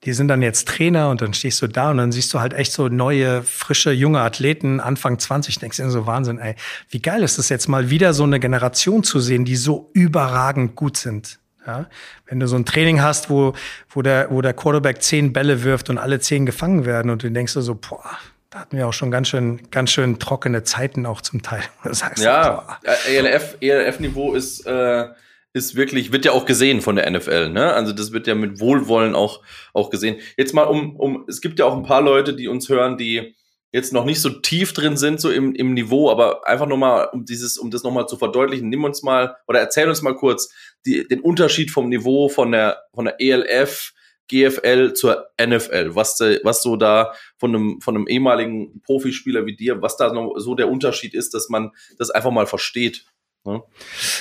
Die 0.04 0.14
sind 0.14 0.30
dann 0.30 0.42
jetzt 0.42 0.68
Trainer 0.68 1.10
und 1.10 1.22
dann 1.22 1.34
stehst 1.34 1.62
du 1.62 1.68
da 1.68 1.92
und 1.92 1.98
dann 1.98 2.12
siehst 2.12 2.34
du 2.34 2.40
halt 2.40 2.54
echt 2.54 2.72
so 2.72 2.88
neue, 2.88 3.44
frische, 3.44 3.92
junge 3.92 4.20
Athleten, 4.20 4.80
Anfang 4.80 5.20
20, 5.20 5.60
denkst 5.60 5.78
du 5.78 5.90
so 5.92 6.08
Wahnsinn, 6.08 6.40
ey, 6.40 6.56
wie 6.90 7.02
geil 7.02 7.22
ist 7.22 7.38
es 7.38 7.50
jetzt 7.50 7.68
mal 7.68 7.92
wieder 7.92 8.14
so 8.14 8.24
eine 8.24 8.40
Generation 8.40 9.04
zu 9.04 9.20
sehen, 9.20 9.46
die 9.46 9.56
so 9.56 9.92
überragend 9.94 10.76
gut 10.76 10.98
sind. 10.98 11.41
Ja? 11.66 11.88
Wenn 12.26 12.40
du 12.40 12.48
so 12.48 12.56
ein 12.56 12.66
Training 12.66 13.02
hast, 13.02 13.30
wo, 13.30 13.54
wo, 13.90 14.02
der, 14.02 14.28
wo 14.32 14.42
der 14.42 14.54
Quarterback 14.54 15.02
zehn 15.02 15.34
Bälle 15.34 15.64
wirft 15.64 15.90
und 15.90 15.98
alle 15.98 16.20
zehn 16.20 16.46
gefangen 16.46 16.86
werden 16.86 17.12
und 17.12 17.24
du 17.24 17.32
denkst 17.32 17.54
so, 17.54 17.76
boah, 17.76 18.04
da 18.50 18.60
hatten 18.60 18.78
wir 18.78 18.88
auch 18.88 18.94
schon 18.94 19.12
ganz 19.12 19.30
schön, 19.30 19.70
ganz 19.72 19.92
schön 19.92 20.20
trockene 20.20 20.64
Zeiten 20.64 21.06
auch 21.06 21.22
zum 21.22 21.42
Teil. 21.42 21.64
ja, 22.18 22.80
ELF, 23.08 23.58
ELF-Niveau 23.62 24.34
ist, 24.34 24.66
äh, 24.68 25.08
ist 25.54 25.76
wirklich, 25.76 26.12
wird 26.12 26.26
ja 26.26 26.32
auch 26.32 26.46
gesehen 26.46 26.82
von 26.82 26.96
der 26.96 27.10
NFL, 27.10 27.50
ne? 27.50 27.74
Also 27.74 27.94
das 27.94 28.12
wird 28.12 28.28
ja 28.28 28.36
mit 28.36 28.60
Wohlwollen 28.60 29.16
auch, 29.16 29.42
auch 29.74 29.90
gesehen. 29.90 30.18
Jetzt 30.38 30.54
mal 30.54 30.64
um, 30.64 30.96
um, 30.96 31.26
es 31.28 31.42
gibt 31.42 31.60
ja 31.60 31.66
auch 31.66 31.76
ein 31.76 31.84
paar 31.84 32.02
Leute, 32.02 32.34
die 32.34 32.48
uns 32.48 32.70
hören, 32.70 32.98
die 32.98 33.36
jetzt 33.72 33.94
noch 33.94 34.06
nicht 34.06 34.22
so 34.22 34.30
tief 34.30 34.74
drin 34.74 34.98
sind, 34.98 35.22
so 35.22 35.32
im, 35.32 35.56
im 35.56 35.74
Niveau, 35.74 36.10
aber 36.10 36.48
einfach 36.48 36.68
nochmal, 36.68 37.10
um 37.14 37.26
dieses, 37.26 37.58
um 37.58 37.72
das 37.72 37.84
nochmal 37.84 38.08
zu 38.08 38.18
verdeutlichen, 38.18 38.70
nimm 38.70 38.84
uns 38.84 39.02
mal 39.04 39.38
oder 39.48 39.60
erzähl 39.60 39.88
uns 39.88 40.02
mal 40.02 40.16
kurz 40.16 40.54
die, 40.86 41.08
den 41.08 41.22
Unterschied 41.22 41.72
vom 41.72 41.90
Niveau 41.90 42.30
von 42.30 42.52
der, 42.52 42.84
von 42.94 43.06
der 43.06 43.20
ELF, 43.20 43.94
GFL 44.32 44.94
zur 44.94 45.28
NFL, 45.42 45.94
was, 45.94 46.20
was 46.44 46.64
so 46.64 46.78
da 46.78 47.14
von 47.38 47.54
einem, 47.54 47.82
von 47.82 47.96
einem 47.96 48.08
ehemaligen 48.08 48.82
Profispieler 48.82 49.46
wie 49.46 49.58
dir, 49.58 49.82
was 49.82 49.98
da 49.98 50.14
noch 50.14 50.36
so 50.38 50.56
der 50.56 50.70
Unterschied 50.70 51.14
ist, 51.14 51.34
dass 51.34 51.50
man 51.50 51.72
das 51.98 52.12
einfach 52.12 52.32
mal 52.32 52.48
versteht. 52.48 53.06
Ne? 53.44 53.64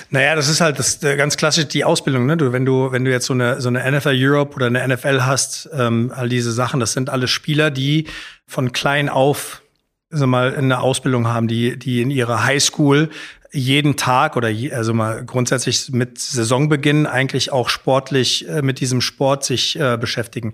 Naja, 0.08 0.34
das 0.34 0.48
ist 0.48 0.60
halt 0.60 0.78
das 0.78 1.00
ganz 1.00 1.36
klassisch 1.36 1.66
die 1.66 1.84
Ausbildung. 1.84 2.26
Ne? 2.26 2.36
Du, 2.36 2.52
wenn 2.52 2.64
du 2.64 2.90
wenn 2.90 3.04
du 3.04 3.10
jetzt 3.10 3.26
so 3.26 3.34
eine 3.34 3.60
so 3.60 3.68
eine 3.68 3.90
NFL 3.90 4.14
Europe 4.14 4.56
oder 4.56 4.66
eine 4.66 4.86
NFL 4.86 5.22
hast, 5.22 5.68
ähm, 5.74 6.12
all 6.14 6.28
diese 6.28 6.52
Sachen, 6.52 6.80
das 6.80 6.92
sind 6.92 7.10
alles 7.10 7.30
Spieler, 7.30 7.70
die 7.70 8.06
von 8.46 8.72
klein 8.72 9.08
auf 9.08 9.62
also 10.10 10.26
mal 10.26 10.56
eine 10.56 10.80
Ausbildung 10.80 11.28
haben, 11.28 11.48
die 11.48 11.78
die 11.78 12.00
in 12.00 12.10
ihrer 12.10 12.44
Highschool 12.44 13.10
jeden 13.52 13.96
Tag 13.96 14.36
oder 14.36 14.48
je, 14.48 14.72
also 14.72 14.94
mal 14.94 15.24
grundsätzlich 15.24 15.90
mit 15.90 16.18
Saisonbeginn 16.18 17.06
eigentlich 17.06 17.50
auch 17.50 17.68
sportlich 17.68 18.48
äh, 18.48 18.62
mit 18.62 18.80
diesem 18.80 19.00
Sport 19.00 19.44
sich 19.44 19.78
äh, 19.78 19.96
beschäftigen. 19.96 20.52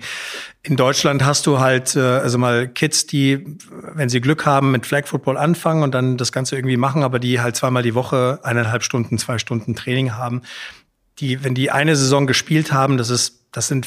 In 0.62 0.76
Deutschland 0.76 1.24
hast 1.24 1.46
du 1.46 1.58
halt 1.58 1.94
äh, 1.94 2.00
also 2.00 2.38
mal 2.38 2.68
Kids, 2.68 3.06
die, 3.06 3.58
wenn 3.94 4.08
sie 4.08 4.20
Glück 4.20 4.46
haben, 4.46 4.70
mit 4.70 4.86
Flag 4.86 5.06
Football 5.06 5.36
anfangen 5.36 5.82
und 5.82 5.94
dann 5.94 6.16
das 6.16 6.32
Ganze 6.32 6.56
irgendwie 6.56 6.78
machen, 6.78 7.02
aber 7.02 7.18
die 7.18 7.40
halt 7.40 7.56
zweimal 7.56 7.82
die 7.82 7.94
Woche 7.94 8.40
eineinhalb 8.42 8.82
Stunden, 8.82 9.18
zwei 9.18 9.38
Stunden 9.38 9.74
Training 9.74 10.12
haben. 10.14 10.42
Die, 11.18 11.44
wenn 11.44 11.54
die 11.54 11.70
eine 11.70 11.96
Saison 11.96 12.26
gespielt 12.26 12.72
haben, 12.72 12.96
das 12.96 13.10
ist, 13.10 13.46
das 13.52 13.68
sind 13.68 13.86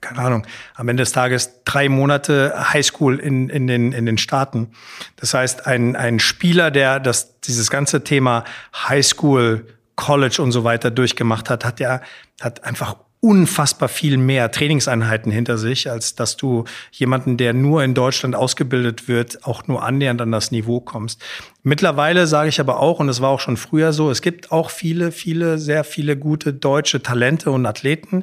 keine 0.00 0.20
Ahnung, 0.20 0.46
am 0.74 0.88
Ende 0.88 1.02
des 1.02 1.12
Tages 1.12 1.62
drei 1.64 1.88
Monate 1.88 2.72
Highschool 2.72 3.18
in, 3.18 3.48
in, 3.48 3.66
den, 3.66 3.92
in 3.92 4.06
den 4.06 4.18
Staaten. 4.18 4.72
Das 5.16 5.34
heißt, 5.34 5.66
ein, 5.66 5.96
ein 5.96 6.20
Spieler, 6.20 6.70
der 6.70 7.00
das, 7.00 7.40
dieses 7.40 7.70
ganze 7.70 8.04
Thema 8.04 8.44
Highschool, 8.88 9.66
College 9.96 10.40
und 10.40 10.52
so 10.52 10.62
weiter 10.62 10.92
durchgemacht 10.92 11.50
hat, 11.50 11.64
hat 11.64 11.80
ja, 11.80 12.00
hat 12.40 12.62
einfach 12.62 12.96
unfassbar 13.20 13.88
viel 13.88 14.16
mehr 14.16 14.50
Trainingseinheiten 14.50 15.32
hinter 15.32 15.58
sich, 15.58 15.90
als 15.90 16.14
dass 16.14 16.36
du 16.36 16.64
jemanden, 16.92 17.36
der 17.36 17.52
nur 17.52 17.82
in 17.82 17.94
Deutschland 17.94 18.36
ausgebildet 18.36 19.08
wird, 19.08 19.44
auch 19.44 19.66
nur 19.66 19.82
annähernd 19.82 20.20
an 20.20 20.30
das 20.30 20.52
Niveau 20.52 20.80
kommst. 20.80 21.20
Mittlerweile 21.64 22.28
sage 22.28 22.48
ich 22.48 22.60
aber 22.60 22.78
auch, 22.78 23.00
und 23.00 23.08
es 23.08 23.20
war 23.20 23.30
auch 23.30 23.40
schon 23.40 23.56
früher 23.56 23.92
so, 23.92 24.10
es 24.10 24.22
gibt 24.22 24.52
auch 24.52 24.70
viele, 24.70 25.10
viele, 25.10 25.58
sehr 25.58 25.82
viele 25.82 26.16
gute 26.16 26.54
deutsche 26.54 27.02
Talente 27.02 27.50
und 27.50 27.66
Athleten, 27.66 28.22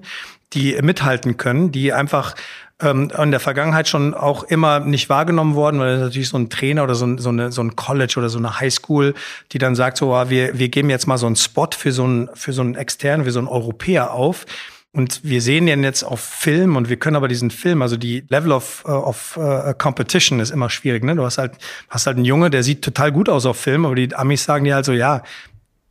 die 0.56 0.78
mithalten 0.82 1.38
können, 1.38 1.72
die 1.72 1.94
einfach 1.94 2.36
ähm, 2.82 3.12
in 3.18 3.32
der 3.32 3.40
Vergangenheit 3.40 3.88
schon 3.88 4.14
auch 4.14 4.44
immer 4.44 4.80
nicht 4.80 5.10
wahrgenommen 5.10 5.56
worden, 5.56 5.80
weil 5.80 5.98
natürlich 5.98 6.30
so 6.30 6.38
ein 6.38 6.50
Trainer 6.50 6.84
oder 6.84 6.96
so 6.96 7.06
ein, 7.06 7.18
so, 7.18 7.30
eine, 7.30 7.52
so 7.52 7.62
ein 7.62 7.76
College 7.76 8.16
oder 8.18 8.30
so 8.30 8.38
eine 8.38 8.60
Highschool, 8.60 9.14
die 9.52 9.58
dann 9.58 9.76
sagt 9.76 9.98
so, 9.98 10.14
ah, 10.14 10.30
wir, 10.30 10.58
wir 10.58 10.70
geben 10.70 10.90
jetzt 10.90 11.08
mal 11.08 11.18
so 11.18 11.26
einen 11.26 11.36
Spot 11.36 11.70
für 11.76 11.92
so 11.92 12.04
einen, 12.04 12.30
für 12.34 12.54
so 12.54 12.62
einen 12.62 12.76
externen, 12.76 13.26
für 13.26 13.32
so 13.32 13.40
einen 13.40 13.48
Europäer 13.48 14.12
auf. 14.12 14.46
Und 14.92 15.26
wir 15.26 15.42
sehen 15.42 15.66
den 15.66 15.84
jetzt 15.84 16.04
auf 16.04 16.22
Film 16.22 16.78
und 16.78 16.88
wir 16.88 16.96
können 16.96 17.18
aber 17.18 17.28
diesen 17.28 17.52
Film, 17.52 17.82
also 17.82 17.98
die 17.98 18.24
Level 18.30 18.54
of, 18.54 18.86
uh, 18.88 18.92
of 18.92 19.38
uh, 19.38 19.74
Competition 19.78 20.40
ist 20.40 20.52
immer 20.52 20.70
schwierig. 20.70 21.04
Ne? 21.04 21.16
Du 21.16 21.26
hast 21.26 21.38
halt, 21.38 21.52
hast 21.90 22.08
halt 22.08 22.16
einen 22.16 22.26
Junge, 22.26 22.50
der 22.50 22.64
sieht 22.64 22.82
total 22.82 23.12
gut 23.12 23.28
aus 23.28 23.46
auf 23.46 23.58
Film, 23.58 23.86
aber 23.86 23.96
die 23.96 24.16
Amis 24.16 24.46
sagen 24.46 24.64
dir 24.64 24.76
halt 24.76 24.86
so, 24.86 24.94
ja, 24.94 25.22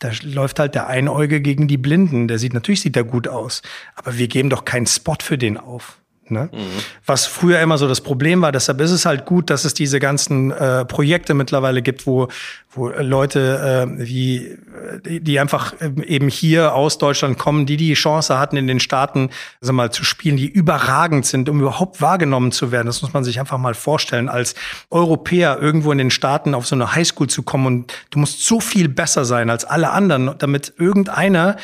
da 0.05 0.11
läuft 0.23 0.59
halt 0.59 0.75
der 0.75 0.87
Einäuge 0.87 1.41
gegen 1.41 1.67
die 1.67 1.79
Blinden. 1.79 2.29
Der 2.29 2.39
sieht 2.39 2.53
natürlich 2.53 2.83
sieht 2.83 2.97
er 2.97 3.05
gut 3.05 3.27
aus, 3.27 3.63
aber 3.95 4.19
wir 4.19 4.29
geben 4.29 4.51
doch 4.51 4.67
keinen 4.67 4.87
Spot 4.87 5.17
für 5.21 5.39
den 5.39 5.57
auf. 5.57 5.99
Ne? 6.31 6.49
Mhm. 6.53 6.59
Was 7.05 7.27
früher 7.27 7.61
immer 7.61 7.77
so 7.77 7.87
das 7.87 8.01
Problem 8.01 8.41
war, 8.43 8.53
deshalb 8.53 8.81
ist 8.81 8.91
es 8.91 9.05
halt 9.05 9.27
gut, 9.27 9.51
dass 9.51 9.65
es 9.65 9.75
diese 9.75 10.01
ganzen 10.01 10.51
äh, 10.53 10.85
Projekte 10.85 11.35
mittlerweile 11.35 11.83
gibt, 11.83 12.07
wo, 12.07 12.29
wo 12.71 12.89
Leute 12.89 13.87
äh, 13.87 13.99
wie 13.99 14.59
die, 15.05 15.39
einfach 15.39 15.75
äh, 15.81 15.91
eben 16.07 16.29
hier 16.29 16.75
aus 16.75 16.99
Deutschland 16.99 17.39
kommen, 17.39 17.67
die 17.67 17.77
die 17.77 17.95
Chance 17.95 18.39
hatten, 18.39 18.57
in 18.57 18.67
den 18.67 18.81
Staaten 18.81 19.31
sag 19.61 19.75
mal, 19.75 19.91
zu 19.91 20.05
spielen, 20.05 20.37
die 20.37 20.49
überragend 20.49 21.27
sind, 21.27 21.49
um 21.49 21.61
überhaupt 21.61 22.01
wahrgenommen 22.01 22.53
zu 22.53 22.73
werden. 22.73 22.87
Das 22.87 23.03
muss 23.03 23.13
man 23.13 23.25
sich 23.25 23.39
einfach 23.39 23.59
mal 23.59 23.75
vorstellen, 23.75 24.29
als 24.29 24.55
Europäer 24.91 25.59
irgendwo 25.61 25.93
in 25.93 25.99
den 25.99 26.11
Staaten 26.11 26.55
auf 26.55 26.67
so 26.67 26.75
eine 26.75 26.95
Highschool 26.95 27.29
zu 27.29 27.43
kommen 27.43 27.67
und 27.67 27.93
du 28.11 28.19
musst 28.19 28.47
so 28.47 28.61
viel 28.61 28.89
besser 28.89 29.25
sein 29.25 29.51
als 29.51 29.65
alle 29.65 29.91
anderen, 29.91 30.35
damit 30.39 30.73
irgendeiner 30.79 31.57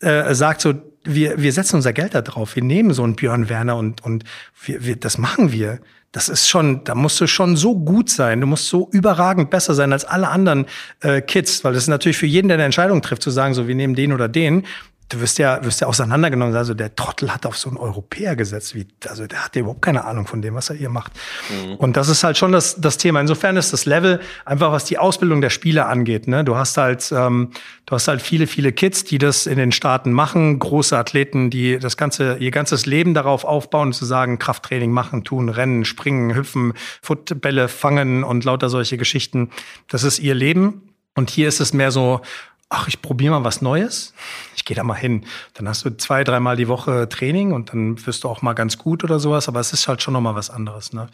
äh, 0.00 0.34
sagt 0.34 0.60
so, 0.60 0.74
wir, 1.04 1.40
wir 1.40 1.52
setzen 1.52 1.76
unser 1.76 1.92
Geld 1.92 2.14
da 2.14 2.22
drauf. 2.22 2.56
Wir 2.56 2.62
nehmen 2.62 2.92
so 2.92 3.02
einen 3.02 3.16
Björn 3.16 3.48
Werner 3.48 3.76
und, 3.76 4.04
und 4.04 4.24
wir, 4.64 4.84
wir, 4.84 4.96
das 4.96 5.18
machen 5.18 5.52
wir. 5.52 5.80
Das 6.12 6.28
ist 6.28 6.48
schon, 6.48 6.84
da 6.84 6.94
musst 6.94 7.20
du 7.20 7.26
schon 7.26 7.56
so 7.56 7.78
gut 7.78 8.08
sein. 8.08 8.40
Du 8.40 8.46
musst 8.46 8.68
so 8.68 8.88
überragend 8.92 9.50
besser 9.50 9.74
sein 9.74 9.92
als 9.92 10.04
alle 10.04 10.28
anderen 10.28 10.66
äh, 11.00 11.20
Kids, 11.20 11.64
weil 11.64 11.74
das 11.74 11.84
ist 11.84 11.88
natürlich 11.88 12.16
für 12.16 12.26
jeden, 12.26 12.48
der 12.48 12.56
eine 12.56 12.64
Entscheidung 12.64 13.02
trifft, 13.02 13.22
zu 13.22 13.30
sagen, 13.30 13.54
so 13.54 13.68
wir 13.68 13.74
nehmen 13.74 13.94
den 13.94 14.12
oder 14.12 14.28
den 14.28 14.64
du 15.08 15.20
wirst 15.20 15.38
ja, 15.38 15.64
wirst 15.64 15.80
ja 15.80 15.86
auseinandergenommen. 15.86 16.54
Also 16.54 16.74
der 16.74 16.94
Trottel 16.94 17.32
hat 17.32 17.46
auf 17.46 17.56
so 17.56 17.70
einen 17.70 17.78
Europäer 17.78 18.36
gesetzt. 18.36 18.74
Wie, 18.74 18.86
also 19.08 19.26
der 19.26 19.44
hat 19.44 19.56
ja 19.56 19.60
überhaupt 19.60 19.82
keine 19.82 20.04
Ahnung 20.04 20.26
von 20.26 20.42
dem, 20.42 20.54
was 20.54 20.68
er 20.68 20.76
hier 20.76 20.90
macht. 20.90 21.12
Mhm. 21.48 21.76
Und 21.76 21.96
das 21.96 22.08
ist 22.08 22.24
halt 22.24 22.36
schon 22.36 22.52
das, 22.52 22.80
das 22.80 22.98
Thema. 22.98 23.20
Insofern 23.20 23.56
ist 23.56 23.72
das 23.72 23.86
Level 23.86 24.20
einfach, 24.44 24.70
was 24.70 24.84
die 24.84 24.98
Ausbildung 24.98 25.40
der 25.40 25.50
Spieler 25.50 25.88
angeht. 25.88 26.28
Ne? 26.28 26.44
Du 26.44 26.56
hast 26.56 26.76
halt, 26.76 27.10
ähm, 27.12 27.52
du 27.86 27.94
hast 27.94 28.08
halt 28.08 28.20
viele, 28.20 28.46
viele 28.46 28.72
Kids, 28.72 29.04
die 29.04 29.18
das 29.18 29.46
in 29.46 29.56
den 29.56 29.72
Staaten 29.72 30.12
machen, 30.12 30.58
große 30.58 30.96
Athleten, 30.96 31.48
die 31.48 31.78
das 31.78 31.96
ganze, 31.96 32.36
ihr 32.36 32.50
ganzes 32.50 32.84
Leben 32.84 33.14
darauf 33.14 33.44
aufbauen, 33.44 33.92
zu 33.92 34.04
sagen, 34.04 34.38
Krafttraining 34.38 34.90
machen, 34.90 35.24
tun, 35.24 35.48
rennen, 35.48 35.86
springen, 35.86 36.34
hüpfen, 36.34 36.74
Footbälle 37.00 37.68
fangen 37.68 38.24
und 38.24 38.44
lauter 38.44 38.68
solche 38.68 38.98
Geschichten. 38.98 39.50
Das 39.88 40.04
ist 40.04 40.18
ihr 40.18 40.34
Leben. 40.34 40.82
Und 41.14 41.30
hier 41.30 41.48
ist 41.48 41.58
es 41.60 41.72
mehr 41.72 41.90
so, 41.90 42.20
ach, 42.68 42.88
ich 42.88 43.00
probiere 43.00 43.32
mal 43.32 43.44
was 43.44 43.62
Neues. 43.62 44.12
Ich 44.54 44.64
gehe 44.64 44.76
da 44.76 44.82
mal 44.82 44.94
hin. 44.94 45.24
Dann 45.54 45.68
hast 45.68 45.84
du 45.84 45.96
zwei, 45.96 46.24
dreimal 46.24 46.56
die 46.56 46.68
Woche 46.68 47.08
Training 47.08 47.52
und 47.52 47.72
dann 47.72 48.04
wirst 48.06 48.24
du 48.24 48.28
auch 48.28 48.42
mal 48.42 48.52
ganz 48.52 48.78
gut 48.78 49.04
oder 49.04 49.18
sowas, 49.18 49.48
aber 49.48 49.60
es 49.60 49.72
ist 49.72 49.88
halt 49.88 50.02
schon 50.02 50.14
noch 50.14 50.20
mal 50.20 50.34
was 50.34 50.50
anderes. 50.50 50.92
Ne? 50.92 51.08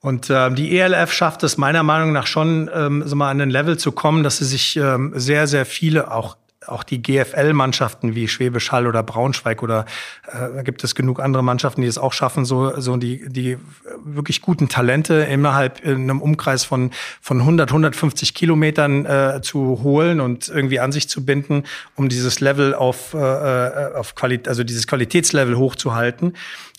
Und 0.00 0.30
äh, 0.30 0.50
die 0.52 0.78
ELF 0.78 1.12
schafft 1.12 1.42
es 1.42 1.56
meiner 1.56 1.82
Meinung 1.82 2.12
nach 2.12 2.26
schon, 2.26 2.70
ähm, 2.72 3.02
so 3.06 3.16
mal 3.16 3.30
an 3.30 3.40
ein 3.40 3.50
Level 3.50 3.78
zu 3.78 3.92
kommen, 3.92 4.22
dass 4.22 4.38
sie 4.38 4.44
sich 4.44 4.76
ähm, 4.76 5.12
sehr, 5.14 5.46
sehr 5.46 5.66
viele 5.66 6.12
auch 6.12 6.36
auch 6.68 6.82
die 6.82 7.02
GFL-Mannschaften 7.02 8.14
wie 8.14 8.28
Schwäbisch 8.28 8.72
Hall 8.72 8.86
oder 8.86 9.02
Braunschweig 9.02 9.62
oder 9.62 9.84
äh, 10.26 10.54
da 10.54 10.62
gibt 10.62 10.84
es 10.84 10.94
genug 10.94 11.20
andere 11.20 11.42
Mannschaften, 11.42 11.82
die 11.82 11.86
es 11.86 11.98
auch 11.98 12.12
schaffen, 12.12 12.44
so, 12.44 12.80
so 12.80 12.96
die, 12.96 13.28
die 13.28 13.58
wirklich 14.04 14.42
guten 14.42 14.68
Talente 14.68 15.14
innerhalb 15.14 15.84
in 15.84 16.02
einem 16.02 16.20
Umkreis 16.20 16.64
von, 16.64 16.90
von 17.20 17.40
100, 17.40 17.70
150 17.70 18.34
Kilometern 18.34 19.06
äh, 19.06 19.40
zu 19.42 19.80
holen 19.82 20.20
und 20.20 20.48
irgendwie 20.48 20.80
an 20.80 20.92
sich 20.92 21.08
zu 21.08 21.24
binden, 21.24 21.64
um 21.94 22.08
dieses 22.08 22.40
Level 22.40 22.74
auf, 22.74 23.14
äh, 23.14 23.18
äh 23.18 23.94
auf 23.94 24.14
Qualität, 24.14 24.48
also 24.48 24.64
dieses 24.64 24.86
Qualitätslevel 24.86 25.56
hochzuhalten 25.56 26.34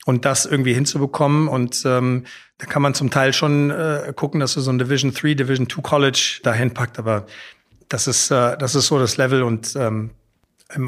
und 0.05 0.25
das 0.25 0.45
irgendwie 0.45 0.73
hinzubekommen. 0.73 1.47
Und 1.47 1.83
ähm, 1.85 2.25
da 2.57 2.65
kann 2.65 2.81
man 2.81 2.93
zum 2.93 3.09
Teil 3.09 3.31
schon 3.33 3.71
äh, 3.71 4.13
gucken, 4.15 4.39
dass 4.39 4.53
du 4.53 4.61
so 4.61 4.71
ein 4.71 4.79
Division 4.79 5.13
3, 5.13 5.35
Division 5.35 5.69
2 5.69 5.81
College 5.81 6.39
dahin 6.43 6.73
packt, 6.73 6.99
aber 6.99 7.25
das 7.89 8.07
ist, 8.07 8.31
äh, 8.31 8.57
das 8.57 8.75
ist 8.75 8.87
so 8.87 8.99
das 8.99 9.17
Level 9.17 9.43
und 9.43 9.75
ähm, 9.75 10.11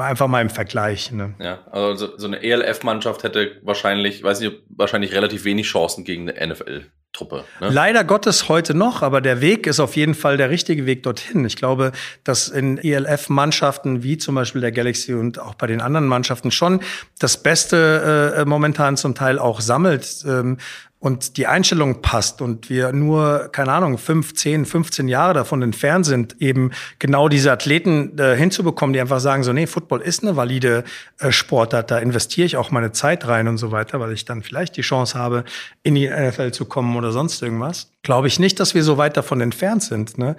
einfach 0.00 0.28
mal 0.28 0.40
im 0.40 0.50
Vergleich. 0.50 1.12
Ne? 1.12 1.34
Ja, 1.40 1.58
also 1.70 2.06
so, 2.06 2.18
so 2.18 2.26
eine 2.28 2.42
ELF-Mannschaft 2.42 3.24
hätte 3.24 3.56
wahrscheinlich, 3.62 4.22
weiß 4.22 4.40
nicht, 4.40 4.62
wahrscheinlich 4.68 5.12
relativ 5.12 5.44
wenig 5.44 5.66
Chancen 5.66 6.04
gegen 6.04 6.30
eine 6.30 6.54
NFL. 6.54 6.86
Truppe. 7.12 7.44
Ne? 7.60 7.68
Leider 7.68 8.04
Gottes 8.04 8.48
heute 8.48 8.74
noch, 8.74 9.02
aber 9.02 9.20
der 9.20 9.42
Weg 9.42 9.66
ist 9.66 9.80
auf 9.80 9.96
jeden 9.96 10.14
Fall 10.14 10.38
der 10.38 10.48
richtige 10.48 10.86
Weg 10.86 11.02
dorthin. 11.02 11.44
Ich 11.44 11.56
glaube, 11.56 11.92
dass 12.24 12.48
in 12.48 12.78
ELF-Mannschaften 12.78 14.02
wie 14.02 14.16
zum 14.16 14.34
Beispiel 14.34 14.62
der 14.62 14.72
Galaxy 14.72 15.12
und 15.12 15.38
auch 15.38 15.54
bei 15.54 15.66
den 15.66 15.82
anderen 15.82 16.06
Mannschaften 16.06 16.50
schon 16.50 16.80
das 17.18 17.36
Beste 17.42 18.34
äh, 18.38 18.44
momentan 18.46 18.96
zum 18.96 19.14
Teil 19.14 19.38
auch 19.38 19.60
sammelt. 19.60 20.24
Ähm, 20.26 20.56
und 21.02 21.36
die 21.36 21.48
Einstellung 21.48 22.00
passt 22.00 22.40
und 22.40 22.70
wir 22.70 22.92
nur, 22.92 23.48
keine 23.50 23.72
Ahnung, 23.72 23.98
fünf, 23.98 24.34
zehn, 24.34 24.64
15 24.64 25.08
Jahre 25.08 25.34
davon 25.34 25.60
entfernt 25.60 26.06
sind, 26.06 26.40
eben 26.40 26.70
genau 27.00 27.28
diese 27.28 27.50
Athleten 27.50 28.16
äh, 28.20 28.36
hinzubekommen, 28.36 28.92
die 28.92 29.00
einfach 29.00 29.18
sagen, 29.18 29.42
so, 29.42 29.52
nee, 29.52 29.66
Football 29.66 30.00
ist 30.00 30.22
eine 30.22 30.36
valide 30.36 30.84
äh, 31.18 31.32
Sportart, 31.32 31.90
da 31.90 31.98
investiere 31.98 32.46
ich 32.46 32.56
auch 32.56 32.70
meine 32.70 32.92
Zeit 32.92 33.26
rein 33.26 33.48
und 33.48 33.58
so 33.58 33.72
weiter, 33.72 33.98
weil 33.98 34.12
ich 34.12 34.26
dann 34.26 34.44
vielleicht 34.44 34.76
die 34.76 34.82
Chance 34.82 35.18
habe, 35.18 35.42
in 35.82 35.96
die 35.96 36.08
NFL 36.08 36.52
zu 36.52 36.66
kommen 36.66 36.94
oder 36.94 37.10
sonst 37.10 37.42
irgendwas. 37.42 37.90
Glaube 38.04 38.28
ich 38.28 38.38
nicht, 38.38 38.60
dass 38.60 38.76
wir 38.76 38.84
so 38.84 38.96
weit 38.96 39.16
davon 39.16 39.40
entfernt 39.40 39.82
sind. 39.82 40.18
Ne? 40.18 40.36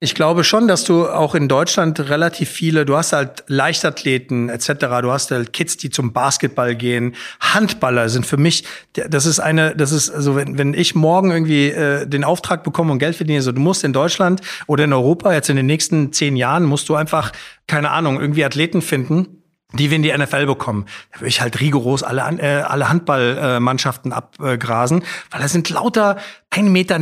Ich 0.00 0.14
glaube 0.14 0.44
schon, 0.44 0.68
dass 0.68 0.84
du 0.84 1.08
auch 1.08 1.34
in 1.34 1.48
Deutschland 1.48 1.98
relativ 2.10 2.50
viele, 2.50 2.84
du 2.84 2.96
hast 2.96 3.12
halt 3.12 3.44
Leichtathleten 3.46 4.50
etc., 4.50 4.72
du 5.00 5.10
hast 5.10 5.30
halt 5.30 5.52
Kids, 5.52 5.76
die 5.76 5.88
zum 5.88 6.12
Basketball 6.12 6.74
gehen, 6.74 7.14
Handballer 7.40 8.08
sind 8.08 8.26
für 8.26 8.36
mich, 8.36 8.64
das 8.92 9.24
ist 9.24 9.40
eine, 9.40 9.74
das 9.74 9.92
ist, 9.92 10.10
also 10.10 10.36
wenn, 10.36 10.58
wenn 10.58 10.74
ich 10.74 10.94
morgen 10.94 11.30
irgendwie 11.30 11.68
äh, 11.68 12.06
den 12.06 12.24
Auftrag 12.24 12.64
bekomme 12.64 12.92
und 12.92 12.98
Geld 12.98 13.16
verdiene, 13.16 13.40
so 13.40 13.52
du 13.52 13.60
musst 13.60 13.84
in 13.84 13.92
Deutschland 13.92 14.40
oder 14.66 14.84
in 14.84 14.92
Europa 14.92 15.32
jetzt 15.32 15.48
in 15.48 15.56
den 15.56 15.66
nächsten 15.66 16.12
zehn 16.12 16.36
Jahren 16.36 16.64
musst 16.64 16.88
du 16.88 16.96
einfach, 16.96 17.32
keine 17.66 17.90
Ahnung, 17.90 18.20
irgendwie 18.20 18.44
Athleten 18.44 18.82
finden, 18.82 19.43
die 19.74 19.90
wir 19.90 19.96
in 19.96 20.02
die 20.02 20.16
NFL 20.16 20.46
bekommen, 20.46 20.86
da 21.12 21.20
würde 21.20 21.28
ich 21.28 21.40
halt 21.40 21.60
rigoros 21.60 22.02
alle, 22.02 22.22
äh, 22.38 22.62
alle 22.62 22.88
Handballmannschaften 22.88 24.12
äh, 24.12 24.14
abgrasen, 24.14 25.04
weil 25.30 25.40
da 25.40 25.48
sind 25.48 25.68
lauter 25.70 26.16
1,90 26.52 26.62
Meter 26.70 26.98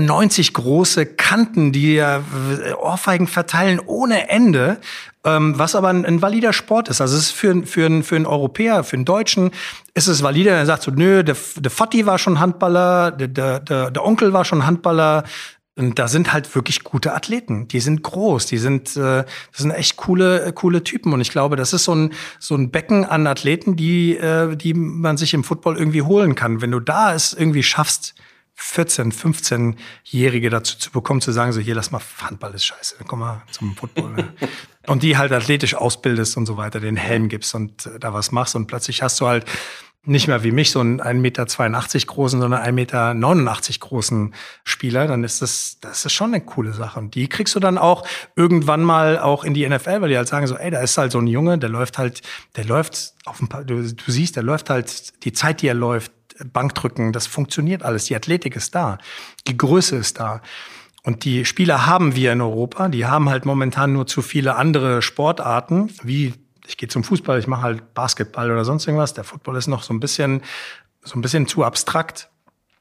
große 0.53 1.07
Kanten, 1.07 1.73
die 1.73 1.95
ja 1.95 2.19
äh, 2.19 2.73
Ohrfeigen 2.73 3.27
verteilen 3.27 3.81
ohne 3.85 4.29
Ende, 4.31 4.79
ähm, 5.25 5.59
was 5.59 5.75
aber 5.75 5.89
ein, 5.89 6.05
ein 6.05 6.23
valider 6.23 6.53
Sport 6.53 6.89
ist. 6.89 7.01
Also 7.01 7.17
es 7.17 7.25
ist 7.25 7.33
für, 7.33 7.65
für, 7.67 8.03
für 8.03 8.17
einen 8.17 8.27
Europäer, 8.27 8.83
für 8.85 8.97
einen 8.97 9.05
Deutschen, 9.05 9.51
ist 9.95 10.09
es 10.09 10.23
valider, 10.23 10.53
der 10.53 10.67
sagt 10.67 10.83
so, 10.83 10.91
nö, 10.91 11.23
der, 11.23 11.37
der 11.57 11.71
Vati 11.71 12.07
war 12.07 12.19
schon 12.19 12.41
Handballer, 12.41 13.11
der, 13.13 13.61
der, 13.61 13.91
der 13.91 14.05
Onkel 14.05 14.33
war 14.33 14.45
schon 14.45 14.67
Handballer, 14.67 15.25
und 15.75 15.99
da 15.99 16.07
sind 16.07 16.33
halt 16.33 16.55
wirklich 16.55 16.85
gute 16.85 17.15
Athleten. 17.15 17.67
Die 17.69 17.81
sind 17.81 18.03
groß, 18.03 18.45
die 18.47 18.59
sind, 18.59 18.95
äh, 18.97 19.25
das 19.25 19.27
sind 19.55 19.71
echt 19.71 19.97
coole, 19.97 20.53
coole 20.53 20.85
Typen. 20.85 21.15
Und 21.15 21.23
ich 21.23 21.31
glaube, 21.31 21.57
das 21.57 21.73
ist 21.73 21.85
so 21.85 21.95
ein, 21.95 22.13
so 22.39 22.55
ein 22.55 22.71
Becken 22.71 23.07
an 23.07 23.27
Athleten, 23.27 23.75
die, 23.77 24.17
äh, 24.17 24.55
die 24.55 24.75
man 24.75 25.17
sich 25.17 25.33
im 25.33 25.45
Football 25.45 25.79
irgendwie 25.79 26.03
holen 26.03 26.35
kann. 26.35 26.61
Wenn 26.61 26.73
du 26.73 26.81
da 26.81 27.15
es 27.15 27.33
irgendwie 27.33 27.63
schaffst, 27.63 28.15
14, 28.55 29.13
15-Jährige 29.13 30.51
dazu 30.51 30.77
zu 30.77 30.91
bekommen, 30.91 31.23
zu 31.23 31.33
sagen, 31.33 31.53
so 31.53 31.61
hier, 31.61 31.75
lass 31.75 31.91
mal, 31.91 32.03
Handball 32.21 32.53
ist 32.53 32.67
scheiße, 32.67 32.97
dann 32.99 33.09
komm 33.09 33.21
mal 33.21 33.43
zum 33.51 33.75
Football. 33.75 34.11
Ne? 34.11 34.35
und 34.87 35.03
die 35.03 35.17
halt 35.17 35.33
athletisch 35.33 35.75
ausbildest 35.75 36.37
und 36.37 36.45
so 36.45 36.59
weiter, 36.59 36.81
den 36.81 36.97
Helm 36.97 37.31
gibst 37.31 37.55
und 37.55 37.87
äh, 37.87 37.99
da 37.99 38.13
was 38.13 38.31
machst 38.31 38.55
und 38.55 38.67
plötzlich 38.67 39.03
hast 39.03 39.19
du 39.23 39.27
halt 39.27 39.47
nicht 40.05 40.27
mehr 40.27 40.43
wie 40.43 40.51
mich 40.51 40.73
so 40.73 40.81
einen 40.81 41.01
1,82 41.01 41.15
Meter 41.15 41.47
großen, 42.07 42.41
sondern 42.41 42.61
1,89 42.61 42.73
Meter 42.73 43.79
großen 43.79 44.35
Spieler, 44.65 45.07
dann 45.07 45.23
ist 45.23 45.43
das, 45.43 45.79
das 45.81 46.05
ist 46.05 46.13
schon 46.13 46.35
eine 46.35 46.45
coole 46.45 46.73
Sache. 46.73 46.99
Und 46.99 47.15
die 47.15 47.29
kriegst 47.29 47.55
du 47.55 47.61
dann 47.61 47.79
auch 47.79 48.05
irgendwann 48.35 48.83
mal 48.83 49.19
auch 49.19 49.45
in 49.45 49.55
die 49.55 49.69
NFL, 49.69 50.01
weil 50.01 50.09
die 50.09 50.17
halt 50.17 50.29
sagen 50.29 50.49
so, 50.49 50.57
ey, 50.57 50.73
da 50.73 50.81
ist 50.81 50.99
halt 50.99 51.13
so 51.13 51.19
ein 51.19 51.29
Junge, 51.29 51.57
der 51.59 51.69
läuft 51.69 51.99
halt, 51.99 52.23
der 52.57 52.65
läuft 52.65 53.15
auf 53.27 53.41
ein 53.41 53.49
paar, 53.49 53.65
du, 53.65 53.81
du 53.81 54.11
siehst, 54.11 54.35
der 54.35 54.43
läuft 54.43 54.71
halt, 54.71 55.25
die 55.25 55.33
Zeit, 55.33 55.63
die 55.63 55.69
er 55.69 55.75
läuft, 55.75 56.11
Bankdrücken, 56.53 57.13
das 57.13 57.27
funktioniert 57.27 57.83
alles. 57.85 58.07
Die 58.07 58.17
Athletik 58.17 58.57
ist 58.57 58.75
da. 58.75 58.99
Die 59.47 59.57
Größe 59.57 59.97
ist 59.97 60.19
da. 60.19 60.41
Und 61.05 61.25
die 61.25 61.45
Spieler 61.45 61.87
haben 61.87 62.15
wir 62.17 62.33
in 62.33 62.41
Europa. 62.41 62.89
Die 62.89 63.07
haben 63.07 63.29
halt 63.29 63.45
momentan 63.45 63.93
nur 63.93 64.07
zu 64.07 64.23
viele 64.23 64.57
andere 64.57 65.03
Sportarten, 65.03 65.91
wie 66.03 66.35
ich 66.67 66.77
gehe 66.77 66.89
zum 66.89 67.05
Fußball, 67.05 67.39
ich 67.39 67.47
mache 67.47 67.63
halt 67.63 67.95
Basketball 67.95 68.51
oder 68.51 68.65
sonst 68.65 68.87
irgendwas. 68.87 69.15
Der 69.15 69.25
Football 69.25 69.57
ist 69.57 69.67
noch 69.67 69.83
so 69.83 69.93
ein 69.93 70.01
bisschen, 70.01 70.43
so 71.03 71.19
ein 71.19 71.23
bisschen 71.23 71.47
zu 71.47 71.65
abstrakt 71.65 72.31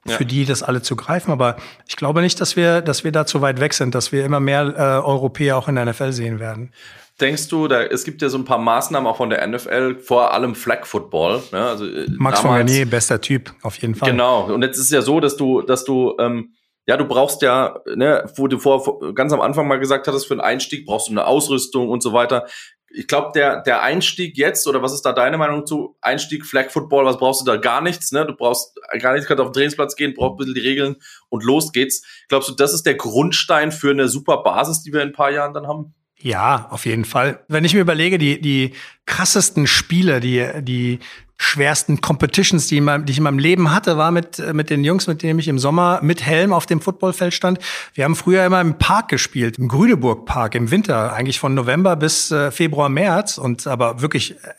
ja. 0.05 0.17
für 0.17 0.25
die, 0.25 0.45
das 0.45 0.63
alle 0.63 0.82
zu 0.82 0.95
greifen. 0.95 1.32
Aber 1.32 1.57
ich 1.88 1.95
glaube 1.95 2.21
nicht, 2.21 2.39
dass 2.41 2.55
wir, 2.55 2.82
dass 2.82 3.03
wir 3.03 3.11
da 3.11 3.25
zu 3.25 3.41
weit 3.41 3.59
weg 3.59 3.73
sind, 3.73 3.95
dass 3.95 4.11
wir 4.11 4.25
immer 4.25 4.39
mehr 4.39 4.73
äh, 4.75 5.05
Europäer 5.05 5.57
auch 5.57 5.67
in 5.67 5.75
der 5.75 5.86
NFL 5.86 6.11
sehen 6.11 6.39
werden. 6.39 6.71
Denkst 7.19 7.49
du, 7.49 7.67
da, 7.67 7.84
es 7.84 8.03
gibt 8.03 8.21
ja 8.21 8.29
so 8.29 8.38
ein 8.38 8.45
paar 8.45 8.57
Maßnahmen 8.57 9.07
auch 9.07 9.17
von 9.17 9.29
der 9.29 9.45
NFL, 9.45 9.99
vor 9.99 10.34
allem 10.34 10.55
Flag 10.55 10.86
Football. 10.86 11.43
Ne? 11.51 11.63
Also, 11.63 11.86
äh, 11.86 12.07
Max 12.09 12.39
von 12.39 12.51
Garnier, 12.51 12.89
bester 12.89 13.21
Typ, 13.21 13.53
auf 13.61 13.77
jeden 13.77 13.93
Fall. 13.93 14.09
Genau. 14.09 14.45
Und 14.45 14.63
jetzt 14.63 14.77
ist 14.77 14.86
es 14.86 14.91
ja 14.91 15.01
so, 15.01 15.19
dass 15.19 15.38
du, 15.38 15.61
dass 15.61 15.84
du, 15.84 16.15
ähm, 16.19 16.53
ja, 16.88 16.97
du 16.97 17.05
brauchst 17.05 17.43
ja, 17.43 17.79
ne, 17.95 18.27
wo 18.38 18.47
du 18.47 18.57
vor 18.57 19.13
ganz 19.13 19.32
am 19.34 19.41
Anfang 19.41 19.67
mal 19.67 19.77
gesagt 19.77 20.07
hattest, 20.07 20.25
für 20.25 20.34
einen 20.34 20.41
Einstieg 20.41 20.88
brauchst 20.88 21.09
du 21.09 21.11
eine 21.11 21.25
Ausrüstung 21.25 21.89
und 21.89 22.01
so 22.01 22.11
weiter 22.11 22.47
ich 22.93 23.07
glaube, 23.07 23.31
der, 23.33 23.61
der 23.61 23.81
Einstieg 23.81 24.37
jetzt, 24.37 24.67
oder 24.67 24.81
was 24.81 24.93
ist 24.93 25.03
da 25.03 25.13
deine 25.13 25.37
Meinung 25.37 25.65
zu? 25.65 25.97
Einstieg 26.01 26.45
Flag 26.45 26.69
Football, 26.69 27.05
was 27.05 27.17
brauchst 27.17 27.41
du 27.41 27.45
da? 27.45 27.57
Gar 27.57 27.81
nichts, 27.81 28.11
ne? 28.11 28.25
Du 28.25 28.35
brauchst 28.35 28.77
gar 28.99 29.13
nichts, 29.13 29.27
kannst 29.27 29.41
auf 29.41 29.49
den 29.49 29.53
Trainingsplatz 29.53 29.95
gehen, 29.95 30.13
brauchst 30.13 30.33
ein 30.33 30.37
bisschen 30.37 30.53
die 30.55 30.61
Regeln 30.61 30.95
und 31.29 31.43
los 31.43 31.71
geht's. 31.71 32.03
Glaubst 32.27 32.49
du, 32.49 32.53
das 32.53 32.73
ist 32.73 32.85
der 32.85 32.95
Grundstein 32.95 33.71
für 33.71 33.91
eine 33.91 34.07
super 34.07 34.43
Basis, 34.43 34.83
die 34.83 34.93
wir 34.93 35.01
in 35.01 35.09
ein 35.09 35.13
paar 35.13 35.31
Jahren 35.31 35.53
dann 35.53 35.67
haben? 35.67 35.93
Ja, 36.17 36.67
auf 36.69 36.85
jeden 36.85 37.05
Fall. 37.05 37.43
Wenn 37.47 37.65
ich 37.65 37.73
mir 37.73 37.81
überlege, 37.81 38.17
die, 38.17 38.39
die 38.39 38.73
krassesten 39.05 39.65
Spiele, 39.65 40.19
die, 40.19 40.47
die 40.61 40.99
schwersten 41.41 42.01
Competitions, 42.01 42.67
die, 42.67 42.77
ich 43.07 43.17
in 43.17 43.23
meinem 43.23 43.39
Leben 43.39 43.73
hatte, 43.73 43.97
war 43.97 44.11
mit, 44.11 44.41
mit 44.53 44.69
den 44.69 44.83
Jungs, 44.83 45.07
mit 45.07 45.23
denen 45.23 45.39
ich 45.39 45.47
im 45.47 45.57
Sommer 45.57 45.99
mit 46.03 46.23
Helm 46.23 46.53
auf 46.53 46.67
dem 46.67 46.81
Footballfeld 46.81 47.33
stand. 47.33 47.59
Wir 47.93 48.03
haben 48.03 48.15
früher 48.15 48.45
immer 48.45 48.61
im 48.61 48.77
Park 48.77 49.09
gespielt, 49.09 49.57
im 49.57 49.67
Grüneburg 49.67 50.25
Park 50.25 50.55
im 50.55 50.69
Winter, 50.69 51.13
eigentlich 51.13 51.39
von 51.39 51.53
November 51.55 51.95
bis 51.95 52.31
äh, 52.31 52.51
Februar, 52.51 52.89
März 52.89 53.37
und 53.39 53.65
aber 53.65 54.01
wirklich 54.01 54.35
äh, 54.35 54.53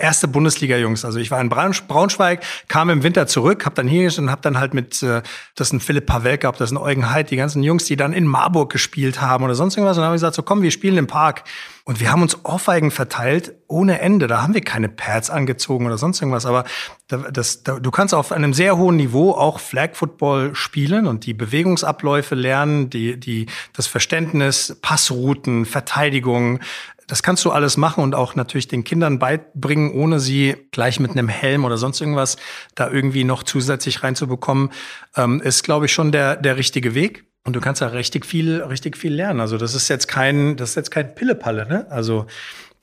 erste 0.00 0.28
Bundesliga-Jungs. 0.28 1.04
Also 1.04 1.18
ich 1.18 1.30
war 1.30 1.40
in 1.40 1.48
Braunschweig, 1.48 2.42
kam 2.68 2.90
im 2.90 3.02
Winter 3.02 3.26
zurück, 3.26 3.64
hab 3.64 3.74
dann 3.74 3.86
hier 3.86 4.10
und 4.18 4.30
hab 4.30 4.42
dann 4.42 4.58
halt 4.58 4.74
mit, 4.74 5.02
äh, 5.02 5.22
das 5.54 5.68
ist 5.68 5.72
ein 5.72 5.80
Philipp 5.80 6.06
Pavel 6.06 6.38
gehabt, 6.38 6.60
das 6.60 6.70
ist 6.70 6.76
ein 6.76 6.82
Eugen 6.82 7.10
Heid, 7.10 7.30
die 7.30 7.36
ganzen 7.36 7.62
Jungs, 7.62 7.84
die 7.84 7.96
dann 7.96 8.12
in 8.12 8.26
Marburg 8.26 8.72
gespielt 8.72 9.20
haben 9.20 9.44
oder 9.44 9.54
sonst 9.54 9.76
irgendwas. 9.76 9.96
Und 9.96 10.02
dann 10.02 10.06
haben 10.06 10.12
wir 10.12 10.16
gesagt, 10.16 10.34
so 10.34 10.42
komm, 10.42 10.62
wir 10.62 10.70
spielen 10.70 10.98
im 10.98 11.06
Park. 11.06 11.44
Und 11.86 12.00
wir 12.00 12.10
haben 12.10 12.22
uns 12.22 12.42
Ohrfeigen 12.46 12.90
verteilt 12.90 13.52
ohne 13.68 14.00
Ende. 14.00 14.26
Da 14.26 14.40
haben 14.42 14.54
wir 14.54 14.62
keine 14.62 14.88
Pads 14.88 15.28
angezogen 15.28 15.84
oder 15.84 15.98
sonst 15.98 16.20
irgendwas. 16.22 16.46
Aber 16.46 16.64
das, 17.08 17.62
das, 17.62 17.62
du 17.62 17.90
kannst 17.90 18.14
auf 18.14 18.32
einem 18.32 18.54
sehr 18.54 18.78
hohen 18.78 18.96
Niveau 18.96 19.32
auch 19.32 19.60
Flag 19.60 19.90
Football 19.94 20.54
spielen 20.54 21.06
und 21.06 21.26
die 21.26 21.34
Bewegungsabläufe 21.34 22.34
lernen, 22.34 22.88
die, 22.88 23.20
die, 23.20 23.46
das 23.74 23.86
Verständnis, 23.86 24.78
Passrouten, 24.80 25.66
Verteidigung. 25.66 26.60
Das 27.06 27.22
kannst 27.22 27.44
du 27.44 27.50
alles 27.50 27.76
machen 27.76 28.02
und 28.02 28.14
auch 28.14 28.34
natürlich 28.34 28.68
den 28.68 28.84
Kindern 28.84 29.18
beibringen, 29.18 29.92
ohne 29.92 30.20
sie 30.20 30.56
gleich 30.70 31.00
mit 31.00 31.12
einem 31.12 31.28
Helm 31.28 31.64
oder 31.64 31.76
sonst 31.76 32.00
irgendwas 32.00 32.36
da 32.74 32.90
irgendwie 32.90 33.24
noch 33.24 33.42
zusätzlich 33.42 34.02
reinzubekommen, 34.02 34.70
ähm, 35.16 35.40
ist, 35.40 35.64
glaube 35.64 35.86
ich, 35.86 35.92
schon 35.92 36.12
der, 36.12 36.36
der 36.36 36.56
richtige 36.56 36.94
Weg. 36.94 37.24
Und 37.46 37.54
du 37.54 37.60
kannst 37.60 37.82
da 37.82 37.88
richtig 37.88 38.24
viel, 38.24 38.62
richtig 38.62 38.96
viel 38.96 39.12
lernen. 39.12 39.40
Also 39.40 39.58
das 39.58 39.74
ist 39.74 39.88
jetzt 39.88 40.08
kein, 40.08 40.56
das 40.56 40.70
ist 40.70 40.76
jetzt 40.76 40.90
kein 40.90 41.14
Pillepalle, 41.14 41.68
ne? 41.68 41.86
Also 41.90 42.26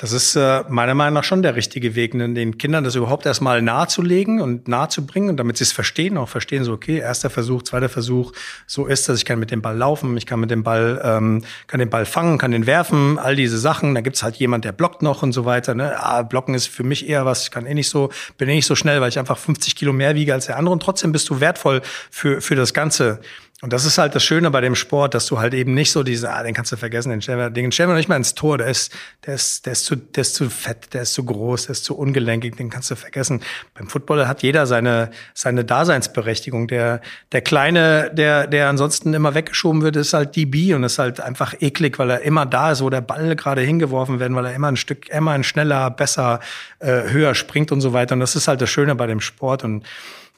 das 0.01 0.13
ist 0.13 0.35
äh, 0.35 0.63
meiner 0.67 0.95
Meinung 0.95 1.13
nach 1.13 1.23
schon 1.23 1.43
der 1.43 1.55
richtige 1.55 1.93
Weg, 1.93 2.15
ne? 2.15 2.27
den 2.33 2.57
Kindern 2.57 2.83
das 2.83 2.95
überhaupt 2.95 3.27
erstmal 3.27 3.61
nahezulegen 3.61 4.41
und 4.41 4.67
nahezubringen 4.67 5.29
und 5.29 5.37
damit 5.37 5.57
sie 5.57 5.63
es 5.63 5.71
verstehen, 5.71 6.17
auch 6.17 6.27
verstehen, 6.27 6.63
so 6.63 6.73
okay, 6.73 6.97
erster 6.97 7.29
Versuch, 7.29 7.61
zweiter 7.61 7.87
Versuch, 7.87 8.31
so 8.65 8.87
ist 8.87 9.07
das, 9.07 9.19
ich 9.19 9.25
kann 9.25 9.37
mit 9.37 9.51
dem 9.51 9.61
Ball 9.61 9.77
laufen, 9.77 10.17
ich 10.17 10.25
kann 10.25 10.39
mit 10.39 10.49
dem 10.49 10.63
Ball, 10.63 10.99
ähm, 11.03 11.43
kann 11.67 11.79
den 11.79 11.91
Ball 11.91 12.07
fangen, 12.07 12.39
kann 12.39 12.49
den 12.49 12.65
werfen, 12.65 13.19
all 13.19 13.35
diese 13.35 13.59
Sachen. 13.59 13.93
Da 13.93 14.01
gibt's 14.01 14.23
halt 14.23 14.37
jemand, 14.37 14.65
der 14.65 14.71
blockt 14.71 15.03
noch 15.03 15.21
und 15.21 15.33
so 15.33 15.45
weiter. 15.45 15.75
Ne? 15.75 15.93
Ah, 15.95 16.23
Blocken 16.23 16.55
ist 16.55 16.65
für 16.65 16.83
mich 16.83 17.07
eher 17.07 17.27
was, 17.27 17.43
ich 17.43 17.51
kann 17.51 17.67
eh 17.67 17.75
nicht 17.75 17.89
so, 17.89 18.09
bin 18.39 18.49
eh 18.49 18.55
nicht 18.55 18.65
so 18.65 18.73
schnell, 18.73 19.01
weil 19.01 19.09
ich 19.09 19.19
einfach 19.19 19.37
50 19.37 19.75
Kilo 19.75 19.93
mehr 19.93 20.15
wiege 20.15 20.33
als 20.33 20.47
der 20.47 20.57
andere 20.57 20.73
und 20.73 20.81
trotzdem 20.81 21.11
bist 21.11 21.29
du 21.29 21.39
wertvoll 21.39 21.83
für, 22.09 22.41
für 22.41 22.55
das 22.55 22.73
Ganze 22.73 23.19
und 23.61 23.71
das 23.71 23.85
ist 23.85 23.99
halt 23.99 24.15
das 24.15 24.23
Schöne 24.23 24.49
bei 24.49 24.59
dem 24.59 24.73
Sport, 24.73 25.13
dass 25.13 25.27
du 25.27 25.37
halt 25.37 25.53
eben 25.53 25.75
nicht 25.75 25.91
so 25.91 26.01
diese, 26.01 26.33
ah, 26.33 26.41
den 26.41 26.55
kannst 26.55 26.71
du 26.71 26.77
vergessen, 26.77 27.11
den 27.11 27.21
stellen 27.21 27.37
wir, 27.37 27.49
den 27.51 27.71
stellen 27.71 27.89
wir 27.89 27.95
nicht 27.95 28.09
mal 28.09 28.15
ins 28.15 28.33
Tor, 28.33 28.57
der 28.57 28.65
ist, 28.67 28.91
der 29.27 29.35
ist, 29.35 29.67
der 29.67 29.73
ist 29.73 29.85
zu, 29.85 29.95
der 29.95 30.21
ist 30.21 30.33
zu 30.33 30.49
fett, 30.49 30.95
der 30.95 31.03
ist 31.03 31.13
zu 31.13 31.23
groß, 31.23 31.67
der 31.67 31.73
ist 31.73 31.85
zu 31.85 31.95
ungelenkig, 31.95 32.55
den 32.55 32.71
kannst 32.71 32.89
du 32.89 32.95
vergessen. 32.95 33.41
Beim 33.75 33.87
Footballer 33.87 34.27
hat 34.27 34.41
jeder 34.41 34.65
seine, 34.65 35.11
seine 35.35 35.63
Daseinsberechtigung. 35.63 36.67
Der, 36.69 37.01
der 37.33 37.41
Kleine, 37.41 38.09
der, 38.11 38.47
der 38.47 38.67
ansonsten 38.67 39.13
immer 39.13 39.35
weggeschoben 39.35 39.83
wird, 39.83 39.95
ist 39.95 40.13
halt 40.13 40.35
DB 40.35 40.73
und 40.73 40.83
ist 40.83 40.97
halt 40.97 41.21
einfach 41.21 41.53
eklig, 41.59 41.99
weil 41.99 42.09
er 42.09 42.21
immer 42.21 42.47
da 42.47 42.71
ist, 42.71 42.81
wo 42.81 42.89
der 42.89 43.01
Ball 43.01 43.35
gerade 43.35 43.61
hingeworfen 43.61 44.19
werden, 44.19 44.35
weil 44.35 44.45
er 44.45 44.55
immer 44.55 44.69
ein 44.69 44.77
Stück, 44.77 45.07
immer 45.09 45.31
ein 45.31 45.43
schneller, 45.43 45.91
besser, 45.91 46.39
äh, 46.79 47.11
höher 47.11 47.35
springt 47.35 47.71
und 47.71 47.81
so 47.81 47.93
weiter. 47.93 48.13
Und 48.13 48.21
das 48.21 48.35
ist 48.35 48.47
halt 48.47 48.59
das 48.59 48.71
Schöne 48.71 48.95
bei 48.95 49.05
dem 49.05 49.21
Sport 49.21 49.63
und 49.63 49.85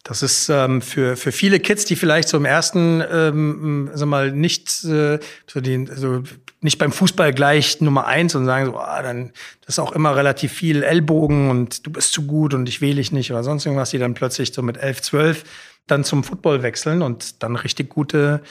das 0.04 0.22
ist 0.22 0.49
ähm, 0.49 0.82
für, 0.82 1.16
für 1.16 1.32
viele 1.32 1.62
Kids, 1.62 1.86
die 1.86 1.95
vielleicht 1.95 2.28
so 2.28 2.36
im 2.36 2.43
ersten, 2.43 3.01
ähm, 3.10 3.89
sag 3.93 4.08
mal, 4.08 4.32
nicht, 4.32 4.84
äh, 4.84 5.20
so 5.47 5.62
die, 5.62 5.88
so 5.95 6.24
nicht 6.60 6.78
beim 6.78 6.91
Fußball 6.91 7.34
gleich 7.34 7.80
Nummer 7.80 8.06
eins 8.06 8.36
und 8.36 8.45
sagen 8.45 8.66
so, 8.66 8.78
ah, 8.78 9.01
dann 9.01 9.32
das 9.62 9.76
ist 9.76 9.80
auch 9.80 9.93
immer 9.93 10.16
relativ 10.16 10.51
viel 10.51 10.84
Ellbogen 10.84 11.49
und 11.49 11.86
du 11.86 11.91
bist 11.91 12.12
zu 12.12 12.28
gut 12.28 12.54
und 12.54 12.68
ich 12.68 12.82
wähle 12.82 12.95
dich 12.95 13.14
nicht 13.14 13.32
oder 13.32 13.45
sonst 13.45 13.66
irgendwas, 13.66 13.91
die 13.91 13.97
dann 13.97 14.14
plötzlich 14.14 14.54
so 14.54 14.62
mit 14.62 14.78
elf, 14.78 15.01
zwölf 15.01 15.45
dann 15.88 16.04
zum 16.04 16.24
Football 16.24 16.64
wechseln 16.64 17.01
und 17.01 17.41
dann 17.41 17.56
richtig 17.56 17.89
gute, 17.89 18.41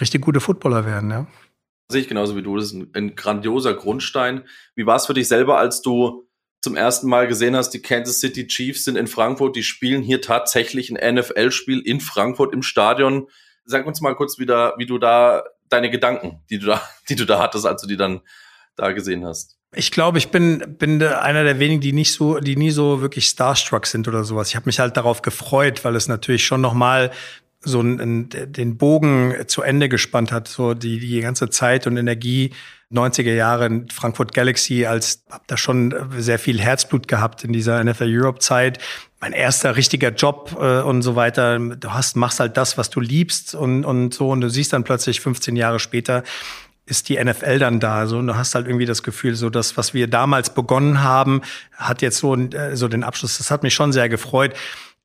richtig 0.00 0.22
gute 0.22 0.40
Footballer 0.40 0.86
werden, 0.86 1.10
ja. 1.10 1.26
Sehe 1.88 2.00
ich 2.00 2.08
genauso 2.08 2.34
wie 2.34 2.42
du. 2.42 2.56
Das 2.56 2.66
ist 2.66 2.72
ein, 2.72 2.88
ein 2.94 3.14
grandioser 3.14 3.74
Grundstein. 3.74 4.44
Wie 4.74 4.86
war 4.86 4.96
es 4.96 5.06
für 5.06 5.14
dich 5.14 5.28
selber, 5.28 5.58
als 5.58 5.82
du 5.82 6.23
zum 6.64 6.76
ersten 6.76 7.08
Mal 7.08 7.28
gesehen 7.28 7.54
hast, 7.54 7.70
die 7.70 7.82
Kansas 7.82 8.18
City 8.18 8.46
Chiefs 8.48 8.84
sind 8.84 8.96
in 8.96 9.06
Frankfurt, 9.06 9.54
die 9.54 9.62
spielen 9.62 10.02
hier 10.02 10.20
tatsächlich 10.20 10.90
ein 10.90 11.14
NFL-Spiel 11.14 11.80
in 11.80 12.00
Frankfurt 12.00 12.52
im 12.52 12.62
Stadion. 12.62 13.28
Sag 13.64 13.86
uns 13.86 14.00
mal 14.00 14.16
kurz 14.16 14.38
wieder, 14.38 14.74
wie 14.78 14.86
du 14.86 14.98
da 14.98 15.44
deine 15.68 15.90
Gedanken, 15.90 16.42
die 16.50 16.58
du 16.58 16.66
da, 16.66 16.82
die 17.08 17.16
du 17.16 17.24
da 17.24 17.38
hattest, 17.38 17.66
als 17.66 17.82
du 17.82 17.88
die 17.88 17.96
dann 17.96 18.20
da 18.76 18.90
gesehen 18.90 19.24
hast. 19.24 19.56
Ich 19.76 19.90
glaube, 19.90 20.18
ich 20.18 20.28
bin, 20.28 20.76
bin 20.78 21.02
einer 21.02 21.44
der 21.44 21.58
wenigen, 21.58 21.80
die 21.80 21.92
nicht 21.92 22.12
so, 22.12 22.38
die 22.38 22.56
nie 22.56 22.70
so 22.70 23.00
wirklich 23.00 23.26
starstruck 23.26 23.86
sind 23.86 24.06
oder 24.06 24.24
sowas. 24.24 24.48
Ich 24.48 24.56
habe 24.56 24.66
mich 24.66 24.78
halt 24.78 24.96
darauf 24.96 25.22
gefreut, 25.22 25.84
weil 25.84 25.96
es 25.96 26.08
natürlich 26.08 26.44
schon 26.44 26.60
nochmal 26.60 27.10
so 27.64 27.80
einen, 27.80 28.28
den 28.28 28.76
Bogen 28.76 29.34
zu 29.46 29.62
Ende 29.62 29.88
gespannt 29.88 30.32
hat, 30.32 30.48
so 30.48 30.74
die, 30.74 30.98
die 30.98 31.20
ganze 31.20 31.50
Zeit 31.50 31.86
und 31.86 31.96
Energie 31.96 32.52
90er 32.92 33.34
Jahre 33.34 33.66
in 33.66 33.88
Frankfurt 33.88 34.32
Galaxy, 34.32 34.86
als 34.86 35.24
hab 35.30 35.46
da 35.48 35.56
schon 35.56 35.94
sehr 36.16 36.38
viel 36.38 36.60
Herzblut 36.60 37.08
gehabt 37.08 37.44
in 37.44 37.52
dieser 37.52 37.82
NFL 37.82 38.08
Europe 38.08 38.38
Zeit. 38.38 38.78
Mein 39.20 39.32
erster 39.32 39.76
richtiger 39.76 40.10
Job 40.10 40.56
äh, 40.60 40.80
und 40.80 41.02
so 41.02 41.16
weiter. 41.16 41.58
Du 41.58 41.92
hast, 41.92 42.16
machst 42.16 42.40
halt 42.40 42.56
das, 42.56 42.78
was 42.78 42.90
du 42.90 43.00
liebst 43.00 43.54
und, 43.54 43.84
und 43.84 44.14
so. 44.14 44.30
Und 44.30 44.42
du 44.42 44.50
siehst 44.50 44.72
dann 44.72 44.84
plötzlich 44.84 45.20
15 45.20 45.56
Jahre 45.56 45.80
später, 45.80 46.22
ist 46.86 47.08
die 47.08 47.22
NFL 47.22 47.58
dann 47.58 47.80
da. 47.80 48.06
So, 48.06 48.18
und 48.18 48.26
du 48.26 48.36
hast 48.36 48.54
halt 48.54 48.66
irgendwie 48.66 48.86
das 48.86 49.02
Gefühl, 49.02 49.34
so 49.34 49.50
das, 49.50 49.76
was 49.76 49.94
wir 49.94 50.06
damals 50.06 50.50
begonnen 50.50 51.02
haben, 51.02 51.40
hat 51.72 52.02
jetzt 52.02 52.18
so, 52.18 52.36
äh, 52.36 52.76
so 52.76 52.88
den 52.88 53.02
Abschluss. 53.02 53.38
Das 53.38 53.50
hat 53.50 53.62
mich 53.62 53.74
schon 53.74 53.92
sehr 53.92 54.08
gefreut. 54.08 54.54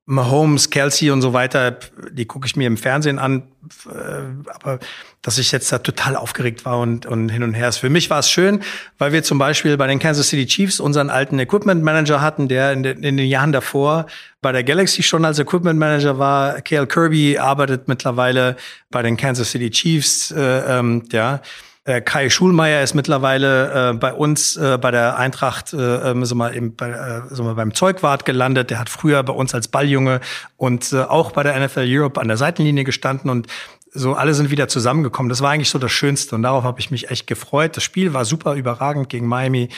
Mahomes, 0.09 0.71
Kelsey 0.71 1.11
und 1.11 1.21
so 1.21 1.33
weiter, 1.33 1.77
die 2.11 2.25
gucke 2.25 2.47
ich 2.47 2.55
mir 2.55 2.65
im 2.65 2.77
Fernsehen 2.77 3.19
an. 3.19 3.43
Äh, 3.85 4.49
aber 4.51 4.79
dass 5.21 5.37
ich 5.37 5.51
jetzt 5.51 5.71
da 5.71 5.77
total 5.77 6.15
aufgeregt 6.15 6.65
war 6.65 6.79
und, 6.79 7.05
und 7.05 7.29
hin 7.29 7.43
und 7.43 7.53
her 7.53 7.69
ist. 7.69 7.77
Für 7.77 7.91
mich 7.91 8.09
war 8.09 8.17
es 8.17 8.31
schön, 8.31 8.63
weil 8.97 9.11
wir 9.11 9.21
zum 9.21 9.37
Beispiel 9.37 9.77
bei 9.77 9.85
den 9.85 9.99
Kansas 9.99 10.29
City 10.29 10.47
Chiefs 10.47 10.79
unseren 10.79 11.11
alten 11.11 11.37
Equipment 11.37 11.83
Manager 11.83 12.21
hatten, 12.21 12.47
der 12.47 12.73
in 12.73 12.81
den, 12.81 13.03
in 13.03 13.17
den 13.17 13.27
Jahren 13.27 13.51
davor 13.51 14.07
bei 14.41 14.51
der 14.51 14.63
Galaxy 14.63 15.03
schon 15.03 15.25
als 15.25 15.37
Equipment 15.37 15.77
Manager 15.77 16.17
war. 16.17 16.59
Kale 16.61 16.87
Kirby 16.87 17.37
arbeitet 17.37 17.87
mittlerweile 17.87 18.57
bei 18.89 19.03
den 19.03 19.15
Kansas 19.15 19.51
City 19.51 19.69
Chiefs. 19.69 20.31
Äh, 20.31 20.79
ähm, 20.79 21.03
ja. 21.11 21.41
Äh, 21.85 22.01
Kai 22.01 22.29
Schulmeier 22.29 22.83
ist 22.83 22.93
mittlerweile 22.93 23.91
äh, 23.91 23.93
bei 23.93 24.13
uns 24.13 24.57
äh, 24.57 24.77
bei 24.79 24.91
der 24.91 25.17
Eintracht 25.17 25.73
äh, 25.73 26.11
ähm, 26.11 26.25
so 26.25 26.35
mal 26.35 26.53
im, 26.53 26.75
bei, 26.75 26.89
äh, 26.89 27.21
so 27.29 27.43
mal 27.43 27.55
beim 27.55 27.73
Zeugwart 27.73 28.25
gelandet. 28.25 28.69
Der 28.69 28.79
hat 28.79 28.89
früher 28.89 29.23
bei 29.23 29.33
uns 29.33 29.55
als 29.55 29.67
Balljunge 29.67 30.19
und 30.57 30.91
äh, 30.91 31.01
auch 31.01 31.31
bei 31.31 31.43
der 31.43 31.59
NFL 31.59 31.85
Europe 31.87 32.19
an 32.19 32.27
der 32.27 32.37
Seitenlinie 32.37 32.83
gestanden 32.83 33.29
und 33.29 33.47
so 33.91 34.13
alle 34.13 34.33
sind 34.33 34.51
wieder 34.51 34.67
zusammengekommen. 34.67 35.29
Das 35.29 35.41
war 35.41 35.51
eigentlich 35.51 35.69
so 35.69 35.79
das 35.79 35.91
Schönste 35.91 36.35
und 36.35 36.43
darauf 36.43 36.63
habe 36.63 36.79
ich 36.79 36.91
mich 36.91 37.09
echt 37.09 37.27
gefreut. 37.27 37.75
Das 37.75 37.83
Spiel 37.83 38.13
war 38.13 38.23
super 38.23 38.53
überragend 38.53 39.09
gegen 39.09 39.25
Miami, 39.25 39.69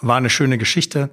war 0.00 0.16
eine 0.16 0.30
schöne 0.30 0.58
Geschichte 0.58 1.10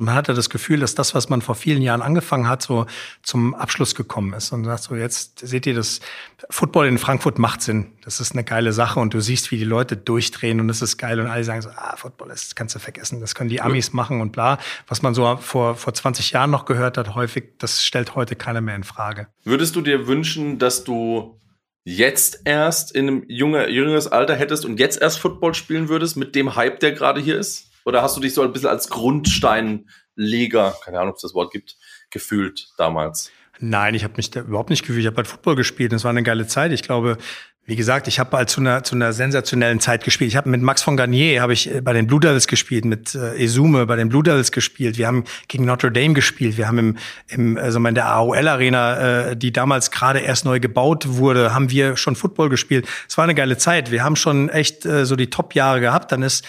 man 0.00 0.14
hatte 0.14 0.32
das 0.32 0.48
Gefühl, 0.48 0.80
dass 0.80 0.94
das, 0.94 1.14
was 1.14 1.28
man 1.28 1.42
vor 1.42 1.54
vielen 1.54 1.82
Jahren 1.82 2.00
angefangen 2.00 2.48
hat, 2.48 2.62
so 2.62 2.86
zum 3.22 3.54
Abschluss 3.54 3.94
gekommen 3.94 4.32
ist. 4.32 4.50
Und 4.52 4.64
sagt 4.64 4.82
so, 4.84 4.96
jetzt 4.96 5.46
seht 5.46 5.66
ihr, 5.66 5.74
das 5.74 6.00
Football 6.48 6.86
in 6.86 6.98
Frankfurt 6.98 7.38
macht 7.38 7.60
Sinn. 7.60 7.92
Das 8.02 8.18
ist 8.18 8.32
eine 8.32 8.42
geile 8.42 8.72
Sache 8.72 8.98
und 8.98 9.12
du 9.12 9.20
siehst, 9.20 9.50
wie 9.50 9.58
die 9.58 9.64
Leute 9.64 9.96
durchdrehen 9.96 10.58
und 10.58 10.68
das 10.68 10.80
ist 10.80 10.96
geil. 10.96 11.20
Und 11.20 11.26
alle 11.26 11.44
sagen 11.44 11.60
so, 11.60 11.68
ah, 11.68 11.96
Football, 11.96 12.28
das 12.28 12.54
kannst 12.54 12.74
du 12.74 12.78
vergessen. 12.78 13.20
Das 13.20 13.34
können 13.34 13.50
die 13.50 13.60
Amis 13.60 13.92
machen 13.92 14.20
und 14.22 14.32
bla. 14.32 14.58
Was 14.88 15.02
man 15.02 15.14
so 15.14 15.36
vor, 15.36 15.76
vor 15.76 15.92
20 15.92 16.30
Jahren 16.30 16.50
noch 16.50 16.64
gehört 16.64 16.96
hat, 16.96 17.14
häufig, 17.14 17.58
das 17.58 17.84
stellt 17.84 18.14
heute 18.14 18.36
keiner 18.36 18.62
mehr 18.62 18.76
in 18.76 18.84
Frage. 18.84 19.28
Würdest 19.44 19.76
du 19.76 19.82
dir 19.82 20.06
wünschen, 20.06 20.58
dass 20.58 20.82
du 20.82 21.38
jetzt 21.84 22.42
erst 22.44 22.92
in 22.92 23.08
einem 23.08 23.24
junge, 23.28 23.68
jüngeres 23.68 24.06
Alter 24.06 24.34
hättest 24.34 24.64
und 24.64 24.80
jetzt 24.80 25.00
erst 25.00 25.18
Football 25.18 25.54
spielen 25.54 25.88
würdest 25.88 26.16
mit 26.16 26.34
dem 26.34 26.56
Hype, 26.56 26.80
der 26.80 26.92
gerade 26.92 27.20
hier 27.20 27.38
ist? 27.38 27.69
Oder 27.84 28.02
hast 28.02 28.16
du 28.16 28.20
dich 28.20 28.34
so 28.34 28.42
ein 28.42 28.52
bisschen 28.52 28.68
als 28.68 28.88
Grundsteinleger, 28.88 30.74
keine 30.84 30.98
Ahnung, 30.98 31.10
ob 31.10 31.16
es 31.16 31.22
das 31.22 31.34
Wort 31.34 31.52
gibt, 31.52 31.76
gefühlt 32.10 32.68
damals? 32.78 33.30
Nein, 33.60 33.94
ich 33.94 34.04
habe 34.04 34.14
mich 34.16 34.34
überhaupt 34.34 34.70
nicht 34.70 34.82
gefühlt. 34.82 35.00
Ich 35.00 35.06
habe 35.06 35.18
halt 35.18 35.26
Football 35.26 35.54
gespielt. 35.54 35.92
Das 35.92 36.04
war 36.04 36.10
eine 36.10 36.22
geile 36.22 36.46
Zeit. 36.46 36.72
Ich 36.72 36.82
glaube, 36.82 37.18
wie 37.66 37.76
gesagt, 37.76 38.08
ich 38.08 38.18
habe 38.18 38.36
halt 38.36 38.48
zu 38.48 38.60
einer 38.60 38.82
zu 38.82 38.96
einer 38.96 39.12
sensationellen 39.12 39.80
Zeit 39.80 40.02
gespielt. 40.02 40.28
Ich 40.28 40.36
habe 40.36 40.48
mit 40.48 40.62
Max 40.62 40.82
von 40.82 40.96
Garnier 40.96 41.40
habe 41.40 41.52
ich 41.52 41.72
äh, 41.72 41.80
bei 41.80 41.92
den 41.92 42.06
Blue 42.06 42.18
Devils 42.18 42.48
gespielt, 42.48 42.84
mit 42.84 43.14
äh, 43.14 43.36
Esume 43.36 43.86
bei 43.86 43.96
den 43.96 44.08
Blue 44.08 44.22
Devils 44.22 44.50
gespielt. 44.50 44.98
Wir 44.98 45.06
haben 45.06 45.24
gegen 45.46 45.66
Notre 45.66 45.92
Dame 45.92 46.14
gespielt. 46.14 46.56
Wir 46.56 46.66
haben 46.66 46.78
im 46.78 46.96
im 47.28 47.58
also 47.58 47.78
in 47.78 47.94
der 47.94 48.06
AOL 48.06 48.48
Arena, 48.48 49.28
äh, 49.30 49.36
die 49.36 49.52
damals 49.52 49.90
gerade 49.90 50.20
erst 50.20 50.46
neu 50.46 50.58
gebaut 50.58 51.06
wurde, 51.06 51.54
haben 51.54 51.70
wir 51.70 51.96
schon 51.96 52.16
Football 52.16 52.48
gespielt. 52.48 52.88
Es 53.08 53.16
war 53.18 53.24
eine 53.24 53.34
geile 53.34 53.56
Zeit. 53.56 53.90
Wir 53.90 54.02
haben 54.02 54.16
schon 54.16 54.48
echt 54.48 54.84
äh, 54.86 55.04
so 55.04 55.14
die 55.14 55.28
Top 55.28 55.54
Jahre 55.54 55.80
gehabt. 55.80 56.10
Dann 56.12 56.22
ist 56.22 56.44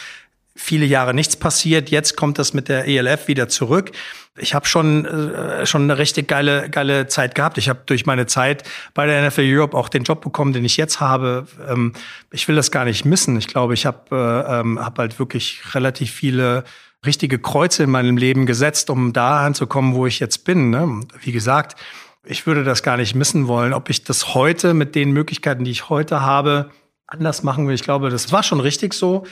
viele 0.56 0.86
Jahre 0.86 1.14
nichts 1.14 1.36
passiert. 1.36 1.90
Jetzt 1.90 2.18
kommt 2.18 2.40
das 2.40 2.54
mit 2.54 2.70
der 2.70 2.88
ELF 2.88 3.28
wieder 3.28 3.48
zurück. 3.50 3.92
Ich 4.38 4.54
habe 4.54 4.66
schon 4.66 5.06
äh, 5.06 5.66
schon 5.66 5.84
eine 5.84 5.98
richtig 5.98 6.28
geile 6.28 6.70
geile 6.70 7.08
Zeit 7.08 7.36
gehabt. 7.36 7.58
Ich 7.58 7.70
habe 7.70 7.82
durch 7.86 8.06
meine 8.06 8.26
Zeit 8.26 8.64
bei 8.94 9.06
der 9.06 9.28
NFL 9.28 9.44
Europe 9.46 9.78
auch 9.78 9.90
den 9.90 10.04
Job 10.04 10.22
bekommen, 10.22 10.54
den 10.54 10.66
ich 10.66 10.78
jetzt 10.78 11.00
habe. 11.00 11.48
Ähm, 11.68 11.94
ich 12.32 12.48
will 12.48 12.56
das 12.56 12.72
gar 12.72 12.86
nicht 12.86 13.06
missen. 13.06 13.38
Ich 13.38 13.48
glaube, 13.48 13.74
ich 13.74 13.86
habe 13.86 14.00
äh, 14.12 14.60
ähm, 14.60 14.80
hab 14.80 14.98
halt 15.00 15.20
wirklich 15.20 15.62
relativ 15.74 16.12
viele 16.12 16.64
richtige 17.06 17.40
Kreuze 17.40 17.84
in 17.84 17.90
meinem 17.90 18.18
Leben 18.18 18.46
gesetzt, 18.46 18.90
um 18.90 19.12
da 19.12 19.46
anzukommen, 19.46 19.96
wo 19.96 20.06
ich 20.06 20.20
jetzt 20.20 20.46
bin. 20.46 20.70
Ne? 20.70 21.02
Wie 21.22 21.32
gesagt, 21.32 21.76
ich 22.24 22.46
würde 22.46 22.64
das 22.64 22.84
gar 22.84 22.98
nicht 22.98 23.16
missen 23.16 23.48
wollen. 23.48 23.74
Ob 23.74 23.90
ich 23.90 24.04
das 24.04 24.36
heute 24.36 24.74
mit 24.74 24.96
den 24.96 25.12
Möglichkeiten, 25.12 25.64
die 25.64 25.72
ich 25.72 25.90
heute 25.90 26.22
habe, 26.22 26.70
anders 27.08 27.44
machen 27.44 27.68
will. 27.68 27.76
Ich 27.76 27.84
glaube, 27.84 28.10
das 28.10 28.32
war 28.32 28.44
schon 28.44 28.60
richtig 28.60 28.94
so. 28.94 29.26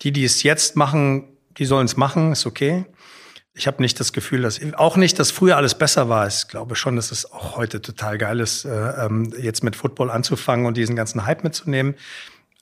Die, 0.00 0.12
die 0.12 0.24
es 0.24 0.42
jetzt 0.42 0.76
machen, 0.76 1.28
die 1.58 1.64
sollen 1.66 1.84
es 1.84 1.96
machen, 1.96 2.32
ist 2.32 2.46
okay. 2.46 2.86
Ich 3.54 3.66
habe 3.66 3.82
nicht 3.82 4.00
das 4.00 4.14
Gefühl, 4.14 4.42
dass 4.42 4.58
auch 4.74 4.96
nicht, 4.96 5.18
dass 5.18 5.30
früher 5.30 5.58
alles 5.58 5.74
besser 5.74 6.08
war. 6.08 6.26
Ich 6.26 6.48
glaube 6.48 6.74
schon, 6.74 6.96
dass 6.96 7.12
es 7.12 7.30
auch 7.30 7.56
heute 7.56 7.82
total 7.82 8.16
geil 8.16 8.40
ist, 8.40 8.64
äh, 8.64 9.04
ähm, 9.04 9.32
jetzt 9.38 9.62
mit 9.62 9.76
Football 9.76 10.10
anzufangen 10.10 10.64
und 10.64 10.76
diesen 10.76 10.96
ganzen 10.96 11.26
Hype 11.26 11.44
mitzunehmen. 11.44 11.94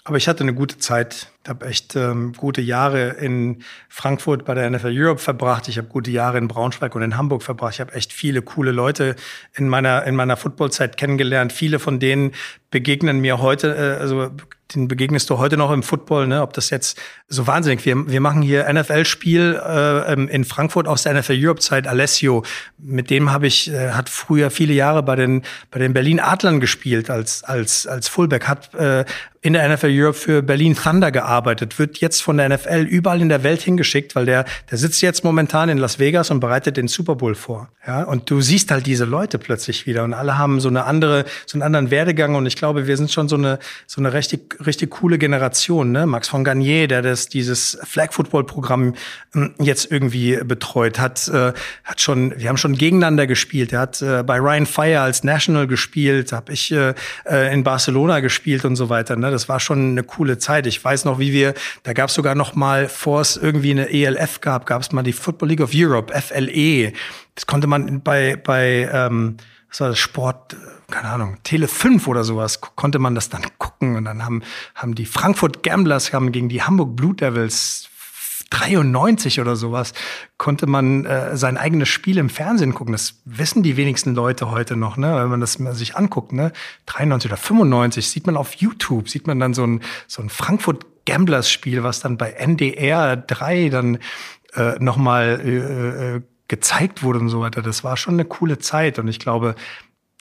Aber 0.02 0.16
ich 0.16 0.26
hatte 0.26 0.42
eine 0.42 0.54
gute 0.54 0.78
Zeit. 0.78 1.28
Ich 1.42 1.48
habe 1.48 1.66
echt 1.66 1.96
ähm, 1.96 2.34
gute 2.34 2.60
Jahre 2.60 3.10
in 3.12 3.62
Frankfurt 3.88 4.44
bei 4.44 4.52
der 4.52 4.68
NFL 4.68 4.92
Europe 4.92 5.20
verbracht. 5.20 5.68
Ich 5.68 5.78
habe 5.78 5.88
gute 5.88 6.10
Jahre 6.10 6.36
in 6.36 6.48
Braunschweig 6.48 6.94
und 6.94 7.00
in 7.00 7.16
Hamburg 7.16 7.42
verbracht. 7.42 7.74
Ich 7.74 7.80
habe 7.80 7.94
echt 7.94 8.12
viele 8.12 8.42
coole 8.42 8.72
Leute 8.72 9.16
in 9.56 9.66
meiner 9.66 10.04
in 10.04 10.16
meiner 10.16 10.36
Footballzeit 10.36 10.98
kennengelernt. 10.98 11.52
Viele 11.52 11.78
von 11.78 11.98
denen 11.98 12.32
begegnen 12.70 13.20
mir 13.20 13.40
heute, 13.40 13.74
äh, 13.74 14.00
also 14.00 14.30
den 14.74 14.88
begegnest 14.88 15.28
du 15.30 15.38
heute 15.38 15.56
noch 15.56 15.72
im 15.72 15.82
Football, 15.82 16.26
ne? 16.26 16.42
Ob 16.42 16.52
das 16.52 16.70
jetzt 16.70 17.00
so 17.28 17.46
wahnsinnig. 17.46 17.84
Wir, 17.84 18.08
wir 18.08 18.20
machen 18.20 18.42
hier 18.42 18.72
NFL-Spiel 18.72 19.60
äh, 19.64 20.12
ähm, 20.12 20.28
in 20.28 20.44
Frankfurt 20.44 20.86
aus 20.86 21.02
der 21.02 21.14
NFL 21.14 21.36
Europe-Zeit. 21.36 21.86
Alessio, 21.86 22.44
mit 22.78 23.10
dem 23.10 23.32
habe 23.32 23.46
ich, 23.46 23.72
äh, 23.72 23.90
hat 23.90 24.08
früher 24.08 24.50
viele 24.50 24.72
Jahre 24.72 25.02
bei 25.02 25.16
den 25.16 25.42
bei 25.70 25.80
den 25.80 25.92
Berlin 25.92 26.20
Adlern 26.20 26.60
gespielt 26.60 27.10
als 27.10 27.42
als 27.42 27.86
als 27.86 28.08
Fullback, 28.08 28.46
hat 28.46 28.74
äh, 28.74 29.04
in 29.42 29.54
der 29.54 29.68
NFL 29.68 29.90
Europe 29.90 30.18
für 30.18 30.42
Berlin 30.42 30.76
Thunder 30.76 31.10
gearbeitet, 31.10 31.29
wird 31.78 31.98
jetzt 31.98 32.22
von 32.22 32.36
der 32.36 32.48
NFL 32.48 32.86
überall 32.88 33.20
in 33.20 33.28
der 33.28 33.42
Welt 33.42 33.62
hingeschickt, 33.62 34.14
weil 34.14 34.26
der, 34.26 34.44
der 34.70 34.78
sitzt 34.78 35.02
jetzt 35.02 35.24
momentan 35.24 35.68
in 35.68 35.78
Las 35.78 35.98
Vegas 35.98 36.30
und 36.30 36.40
bereitet 36.40 36.76
den 36.76 36.88
Super 36.88 37.16
Bowl 37.16 37.34
vor. 37.34 37.68
Ja, 37.86 38.02
und 38.02 38.30
du 38.30 38.40
siehst 38.40 38.70
halt 38.70 38.86
diese 38.86 39.04
Leute 39.04 39.38
plötzlich 39.38 39.86
wieder 39.86 40.04
und 40.04 40.12
alle 40.12 40.36
haben 40.36 40.60
so 40.60 40.68
eine 40.68 40.84
andere, 40.84 41.24
so 41.46 41.56
einen 41.56 41.62
anderen 41.62 41.90
Werdegang 41.90 42.34
und 42.34 42.44
ich 42.46 42.56
glaube, 42.56 42.86
wir 42.86 42.96
sind 42.96 43.10
schon 43.10 43.28
so 43.28 43.36
eine, 43.36 43.58
so 43.86 44.00
eine 44.00 44.12
richtig, 44.12 44.58
richtig 44.66 44.90
coole 44.90 45.16
Generation, 45.18 45.92
ne? 45.92 46.06
Max 46.06 46.28
von 46.28 46.44
Garnier, 46.44 46.88
der 46.88 47.02
das, 47.02 47.28
dieses 47.28 47.78
Flag 47.84 48.12
Football 48.12 48.44
Programm 48.44 48.94
hm, 49.32 49.54
jetzt 49.58 49.90
irgendwie 49.90 50.38
betreut 50.44 50.98
hat, 50.98 51.28
äh, 51.28 51.52
hat 51.84 52.00
schon, 52.00 52.34
wir 52.36 52.48
haben 52.48 52.56
schon 52.56 52.76
gegeneinander 52.76 53.26
gespielt. 53.26 53.72
Er 53.72 53.80
hat 53.80 54.02
äh, 54.02 54.22
bei 54.24 54.38
Ryan 54.38 54.66
Fire 54.66 55.00
als 55.00 55.24
National 55.24 55.66
gespielt, 55.66 56.32
habe 56.32 56.52
ich 56.52 56.72
äh, 56.72 56.94
äh, 57.24 57.52
in 57.52 57.64
Barcelona 57.64 58.20
gespielt 58.20 58.64
und 58.64 58.76
so 58.76 58.88
weiter, 58.88 59.16
ne? 59.16 59.30
Das 59.30 59.48
war 59.48 59.60
schon 59.60 59.92
eine 59.92 60.02
coole 60.02 60.38
Zeit. 60.38 60.66
Ich 60.66 60.84
weiß 60.84 61.04
noch, 61.04 61.18
wie 61.20 61.32
wir, 61.32 61.54
da 61.82 61.92
gab 61.92 62.08
es 62.08 62.14
sogar 62.14 62.34
noch 62.34 62.54
mal, 62.54 62.88
vor 62.88 63.20
es 63.20 63.36
irgendwie 63.36 63.70
eine 63.70 63.90
ELF 63.90 64.40
gab, 64.40 64.66
gab 64.66 64.82
es 64.82 64.92
mal 64.92 65.02
die 65.02 65.12
Football 65.12 65.50
League 65.50 65.60
of 65.60 65.70
Europe, 65.74 66.12
FLE. 66.20 66.92
Das 67.34 67.46
konnte 67.46 67.66
man 67.66 68.02
bei, 68.02 68.36
bei 68.36 68.88
ähm, 68.92 69.36
was 69.70 69.80
war 69.80 69.88
das, 69.88 69.98
Sport, 69.98 70.56
keine 70.90 71.08
Ahnung, 71.08 71.36
Tele 71.44 71.68
5 71.68 72.08
oder 72.08 72.24
sowas, 72.24 72.60
konnte 72.60 72.98
man 72.98 73.14
das 73.14 73.28
dann 73.28 73.42
gucken. 73.58 73.96
Und 73.96 74.04
dann 74.04 74.24
haben, 74.24 74.42
haben 74.74 74.94
die 74.94 75.06
Frankfurt 75.06 75.62
Gamblers 75.62 76.12
haben 76.12 76.32
gegen 76.32 76.48
die 76.48 76.62
Hamburg 76.62 76.96
Blue 76.96 77.14
Devils 77.14 77.90
93 78.50 79.40
oder 79.40 79.54
sowas 79.54 79.92
konnte 80.36 80.66
man 80.66 81.04
äh, 81.04 81.36
sein 81.36 81.56
eigenes 81.56 81.88
Spiel 81.88 82.18
im 82.18 82.28
Fernsehen 82.28 82.74
gucken. 82.74 82.92
Das 82.92 83.20
wissen 83.24 83.62
die 83.62 83.76
wenigsten 83.76 84.14
Leute 84.14 84.50
heute 84.50 84.76
noch, 84.76 84.96
ne? 84.96 85.14
wenn 85.16 85.28
man 85.28 85.40
das 85.40 85.52
sich 85.52 85.96
anguckt. 85.96 86.32
Ne? 86.32 86.52
93 86.86 87.30
oder 87.30 87.36
95 87.36 88.08
sieht 88.08 88.26
man 88.26 88.36
auf 88.36 88.54
YouTube, 88.54 89.08
sieht 89.08 89.28
man 89.28 89.38
dann 89.38 89.54
so 89.54 89.64
ein, 89.64 89.80
so 90.08 90.20
ein 90.20 90.28
Frankfurt 90.28 90.84
Gamblers 91.10 91.50
Spiel, 91.50 91.82
was 91.82 91.98
dann 91.98 92.16
bei 92.16 92.30
NDR 92.30 93.16
3 93.16 93.68
dann 93.68 93.98
äh, 94.54 94.78
nochmal 94.78 95.40
äh, 95.44 96.16
äh, 96.16 96.22
gezeigt 96.46 97.02
wurde 97.02 97.18
und 97.18 97.28
so 97.28 97.40
weiter. 97.40 97.62
Das 97.62 97.82
war 97.82 97.96
schon 97.96 98.14
eine 98.14 98.24
coole 98.24 98.58
Zeit 98.58 99.00
und 99.00 99.08
ich 99.08 99.18
glaube, 99.18 99.56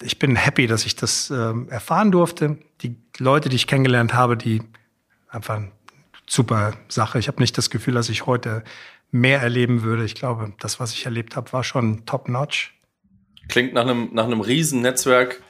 ich 0.01 0.17
bin 0.17 0.35
happy, 0.35 0.65
dass 0.65 0.87
ich 0.87 0.95
das 0.95 1.29
äh, 1.29 1.53
erfahren 1.69 2.11
durfte. 2.11 2.57
Die 2.81 2.95
Leute, 3.19 3.49
die 3.49 3.55
ich 3.55 3.67
kennengelernt 3.67 4.15
habe, 4.15 4.35
die 4.35 4.63
einfach 5.27 5.61
super 6.25 6.73
Sache. 6.87 7.19
Ich 7.19 7.27
habe 7.27 7.39
nicht 7.39 7.55
das 7.55 7.69
Gefühl, 7.69 7.93
dass 7.93 8.09
ich 8.09 8.25
heute 8.25 8.63
mehr 9.11 9.41
erleben 9.41 9.83
würde. 9.83 10.05
Ich 10.05 10.15
glaube, 10.15 10.53
das, 10.59 10.79
was 10.79 10.93
ich 10.93 11.05
erlebt 11.05 11.35
habe, 11.35 11.53
war 11.53 11.63
schon 11.63 12.03
top-notch. 12.07 12.73
Klingt 13.47 13.73
nach 13.73 13.83
einem, 13.83 14.09
nach 14.13 14.25
einem 14.25 14.41
riesen 14.41 14.81
Netzwerk, 14.81 15.43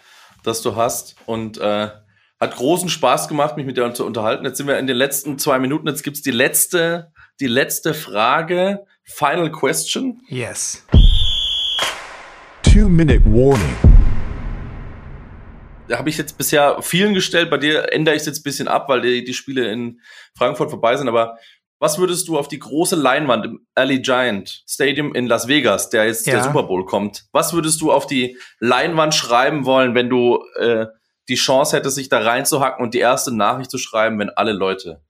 das 0.44 0.62
du 0.62 0.76
hast 0.76 1.16
und 1.26 1.58
äh, 1.60 1.92
hat 2.40 2.56
großen 2.56 2.90
Spaß 2.90 3.28
gemacht, 3.28 3.58
mich 3.58 3.66
mit 3.66 3.78
dir 3.78 3.94
zu 3.94 4.06
unterhalten. 4.06 4.46
Jetzt 4.46 4.58
sind 4.58 4.68
wir 4.68 4.80
in 4.80 4.88
den 4.88 4.96
letzten 4.96 5.38
zwei 5.38 5.60
Minuten. 5.60 5.88
Jetzt 5.88 6.04
gibt's 6.04 6.22
die 6.22 6.32
letzte, 6.32 7.12
die 7.40 7.48
letzte 7.48 7.94
Frage. 7.94 8.86
Final 9.04 9.52
question. 9.52 10.22
Yes. 10.28 10.86
Two-minute 12.64 13.26
warning 13.26 13.76
habe 15.92 16.10
ich 16.10 16.18
jetzt 16.18 16.38
bisher 16.38 16.78
vielen 16.82 17.14
gestellt. 17.14 17.50
Bei 17.50 17.58
dir 17.58 17.92
ändere 17.92 18.16
ich 18.16 18.22
es 18.22 18.28
jetzt 18.28 18.42
ein 18.42 18.44
bisschen 18.44 18.68
ab, 18.68 18.90
weil 18.90 19.02
die, 19.02 19.24
die 19.24 19.34
Spiele 19.34 19.72
in 19.72 20.02
Frankfurt 20.38 20.70
vorbei 20.70 20.96
sind. 20.96 21.08
Aber 21.08 21.38
was 21.80 21.98
würdest 21.98 22.28
du 22.28 22.38
auf 22.38 22.48
die 22.48 22.60
große 22.60 22.96
Leinwand 22.96 23.46
im 23.46 23.66
Alley 23.74 24.00
Giant 24.02 24.64
Stadium 24.68 25.16
in 25.16 25.28
Las 25.28 25.48
Vegas, 25.48 25.90
der 25.90 26.06
jetzt 26.06 26.28
ja. 26.28 26.34
der 26.34 26.44
Super 26.44 26.64
Bowl 26.64 26.86
kommt, 26.86 27.26
was 27.32 27.54
würdest 27.54 27.82
du 27.82 27.92
auf 27.92 28.06
die 28.06 28.38
Leinwand 28.60 29.16
schreiben 29.16 29.66
wollen, 29.66 29.96
wenn 29.96 30.10
du 30.10 30.44
äh, 30.60 30.88
die 31.30 31.36
Chance 31.36 31.78
hättest, 31.78 31.96
sich 31.96 32.10
da 32.10 32.20
reinzuhacken 32.20 32.84
und 32.84 32.94
die 32.94 33.00
erste 33.00 33.34
Nachricht 33.34 33.72
zu 33.72 33.78
schreiben, 33.78 34.20
wenn 34.20 34.30
alle 34.30 34.52
Leute 34.52 35.02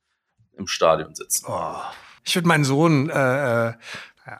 im 0.58 0.68
Stadion 0.68 1.16
sitzen. 1.16 1.46
Oh. 1.48 1.76
Ich 2.24 2.36
würde 2.36 2.48
meinen 2.48 2.66
Sohn 2.66 3.10
äh, 3.10 3.70
äh 3.70 3.74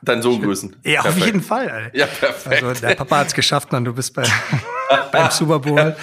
Deinen 0.02 0.22
Sohn 0.22 0.40
grüßen. 0.40 0.76
Ja, 0.84 1.02
perfekt. 1.02 1.20
auf 1.20 1.26
jeden 1.26 1.42
Fall. 1.42 1.90
Ey. 1.92 2.00
Ja, 2.00 2.06
perfekt. 2.06 2.62
Also 2.62 2.80
der 2.80 2.94
Papa 2.94 3.18
hat 3.18 3.26
es 3.28 3.34
geschafft, 3.34 3.72
man. 3.72 3.84
Du 3.84 3.92
bist 3.92 4.14
bei, 4.14 4.22
beim 5.12 5.30
Super 5.30 5.58
Bowl. 5.58 5.96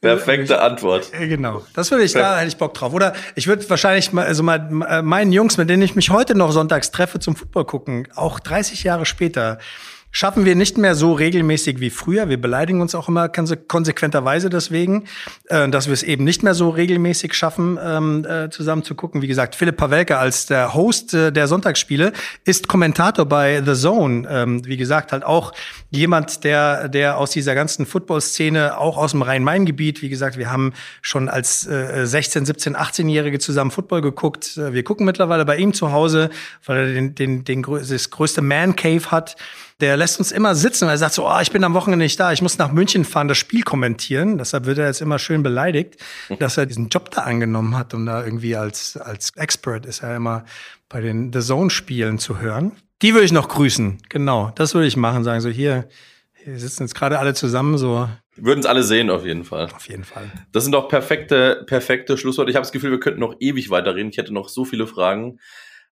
Perfekte 0.00 0.60
Antwort. 0.60 1.10
Genau. 1.12 1.64
Das 1.74 1.90
würde 1.90 2.04
ich, 2.04 2.12
da 2.12 2.38
hätte 2.38 2.48
ich 2.48 2.56
Bock 2.56 2.74
drauf. 2.74 2.92
Oder 2.92 3.14
ich 3.34 3.48
würde 3.48 3.68
wahrscheinlich 3.68 4.12
mal, 4.12 4.26
also 4.26 4.42
mal 4.42 4.68
äh, 4.88 5.02
meinen 5.02 5.32
Jungs, 5.32 5.56
mit 5.56 5.68
denen 5.68 5.82
ich 5.82 5.96
mich 5.96 6.10
heute 6.10 6.36
noch 6.36 6.52
sonntags 6.52 6.92
treffe 6.92 7.18
zum 7.18 7.34
Football 7.34 7.64
gucken, 7.64 8.08
auch 8.14 8.38
30 8.38 8.84
Jahre 8.84 9.06
später, 9.06 9.58
schaffen 10.12 10.44
wir 10.44 10.54
nicht 10.54 10.76
mehr 10.78 10.94
so 10.94 11.14
regelmäßig 11.14 11.80
wie 11.80 11.90
früher. 11.90 12.28
Wir 12.28 12.40
beleidigen 12.40 12.82
uns 12.82 12.94
auch 12.94 13.08
immer 13.08 13.28
konsequenterweise 13.30 14.50
deswegen, 14.50 15.04
äh, 15.48 15.68
dass 15.70 15.86
wir 15.86 15.94
es 15.94 16.02
eben 16.02 16.22
nicht 16.22 16.42
mehr 16.42 16.54
so 16.54 16.68
regelmäßig 16.68 17.34
schaffen, 17.34 17.78
ähm, 17.82 18.24
äh, 18.26 18.50
zusammen 18.50 18.84
zu 18.84 18.94
gucken. 18.94 19.22
Wie 19.22 19.26
gesagt, 19.26 19.54
Philipp 19.54 19.78
Pawelke 19.78 20.18
als 20.18 20.46
der 20.46 20.74
Host 20.74 21.14
äh, 21.14 21.32
der 21.32 21.48
Sonntagsspiele 21.48 22.12
ist 22.44 22.68
Kommentator 22.68 23.24
bei 23.24 23.62
The 23.64 23.74
Zone. 23.74 24.28
Ähm, 24.30 24.64
wie 24.66 24.76
gesagt, 24.76 25.12
halt 25.12 25.24
auch 25.24 25.52
jemand, 25.90 26.44
der, 26.44 26.88
der 26.88 27.16
aus 27.16 27.30
dieser 27.30 27.54
ganzen 27.54 27.86
Football-Szene, 27.86 28.76
auch 28.78 28.98
aus 28.98 29.12
dem 29.12 29.22
Rhein-Main-Gebiet, 29.22 30.02
wie 30.02 30.10
gesagt, 30.10 30.36
wir 30.36 30.50
haben 30.50 30.74
schon 31.00 31.28
als 31.28 31.62
16, 31.62 32.44
17, 32.46 32.76
18-Jährige 32.76 33.38
zusammen 33.38 33.70
Football 33.70 34.02
geguckt. 34.02 34.56
Wir 34.56 34.82
gucken 34.84 35.06
mittlerweile 35.06 35.44
bei 35.44 35.56
ihm 35.56 35.72
zu 35.72 35.92
Hause, 35.92 36.30
weil 36.66 36.78
er 36.78 36.94
den, 36.94 37.14
den, 37.14 37.44
den, 37.44 37.62
das 37.62 38.10
größte 38.10 38.42
Man-Cave 38.42 39.10
hat 39.10 39.36
der 39.82 39.96
lässt 39.96 40.20
uns 40.20 40.30
immer 40.30 40.54
sitzen, 40.54 40.86
weil 40.86 40.94
er 40.94 40.98
sagt 40.98 41.14
so, 41.14 41.28
oh, 41.28 41.40
ich 41.42 41.50
bin 41.50 41.64
am 41.64 41.74
Wochenende 41.74 42.04
nicht 42.04 42.18
da, 42.18 42.32
ich 42.32 42.40
muss 42.40 42.56
nach 42.56 42.70
München 42.70 43.04
fahren, 43.04 43.26
das 43.26 43.36
Spiel 43.36 43.62
kommentieren. 43.62 44.38
Deshalb 44.38 44.64
wird 44.64 44.78
er 44.78 44.86
jetzt 44.86 45.00
immer 45.00 45.18
schön 45.18 45.42
beleidigt, 45.42 45.96
dass 46.38 46.56
er 46.56 46.66
diesen 46.66 46.88
Job 46.88 47.10
da 47.10 47.22
angenommen 47.22 47.76
hat, 47.76 47.92
um 47.92 48.06
da 48.06 48.24
irgendwie 48.24 48.54
als, 48.54 48.96
als 48.96 49.30
Expert 49.36 49.84
ist 49.84 50.02
er 50.02 50.16
immer 50.16 50.44
bei 50.88 51.00
den 51.00 51.32
The 51.32 51.40
Zone-Spielen 51.40 52.20
zu 52.20 52.38
hören. 52.38 52.72
Die 53.02 53.12
würde 53.12 53.24
ich 53.24 53.32
noch 53.32 53.48
grüßen, 53.48 53.98
genau. 54.08 54.52
Das 54.54 54.74
würde 54.74 54.86
ich 54.86 54.96
machen, 54.96 55.24
sagen 55.24 55.40
so, 55.40 55.48
hier, 55.48 55.88
hier 56.32 56.58
sitzen 56.60 56.84
jetzt 56.84 56.94
gerade 56.94 57.18
alle 57.18 57.34
zusammen, 57.34 57.76
so. 57.76 58.08
Würden 58.36 58.60
es 58.60 58.66
alle 58.66 58.84
sehen, 58.84 59.10
auf 59.10 59.26
jeden 59.26 59.44
Fall. 59.44 59.68
Auf 59.74 59.88
jeden 59.88 60.04
Fall. 60.04 60.30
Das 60.52 60.62
sind 60.62 60.72
doch 60.72 60.88
perfekte, 60.88 61.64
perfekte 61.66 62.16
Schlussworte. 62.16 62.50
Ich 62.50 62.56
habe 62.56 62.62
das 62.62 62.72
Gefühl, 62.72 62.92
wir 62.92 63.00
könnten 63.00 63.20
noch 63.20 63.34
ewig 63.40 63.70
weiterreden. 63.70 64.10
Ich 64.10 64.16
hätte 64.16 64.32
noch 64.32 64.48
so 64.48 64.64
viele 64.64 64.86
Fragen 64.86 65.40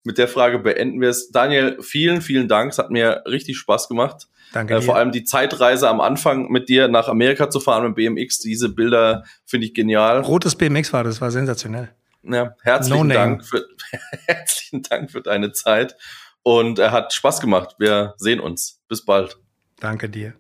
mit 0.05 0.19
der 0.19 0.29
Frage 0.29 0.59
beenden 0.59 1.01
wir 1.01 1.11
es. 1.11 1.31
Daniel, 1.31 1.79
vielen, 1.83 2.23
vielen 2.23 2.49
Dank. 2.49 2.73
Es 2.73 2.79
hat 2.79 2.91
mir 2.91 3.23
richtig 3.27 3.59
Spaß 3.59 3.89
gemacht. 3.89 4.29
Danke. 4.53 4.77
Äh, 4.77 4.83
vor 4.83 4.97
allem 4.97 5.13
die 5.13 5.25
Zeitreise 5.25 5.89
am 5.89 6.01
Anfang 6.01 6.51
mit 6.51 6.69
dir 6.69 6.89
nach 6.89 7.09
Amerika 7.09 7.51
zu 7.51 7.61
fahren 7.61 7.85
mit 7.85 7.95
BMX. 7.97 8.39
Diese 8.39 8.69
Bilder 8.69 9.25
finde 9.45 9.67
ich 9.67 9.75
genial. 9.75 10.21
Rotes 10.21 10.55
BMX 10.55 10.93
war 10.93 11.05
das, 11.05 11.21
war 11.21 11.31
sensationell. 11.31 11.91
Ja, 12.23 12.55
herzlichen 12.63 13.09
no 13.09 13.15
Dank 13.15 13.45
für, 13.45 13.65
herzlichen 14.27 14.83
Dank 14.83 15.11
für 15.11 15.23
deine 15.23 15.53
Zeit. 15.53 15.97
Und 16.43 16.79
er 16.79 16.93
hat 16.93 17.13
Spaß 17.13 17.41
gemacht. 17.41 17.77
Wir 17.79 18.15
sehen 18.17 18.41
uns. 18.41 18.83
Bis 18.89 19.05
bald. 19.05 19.39
Danke 19.81 20.09
dir. 20.09 20.35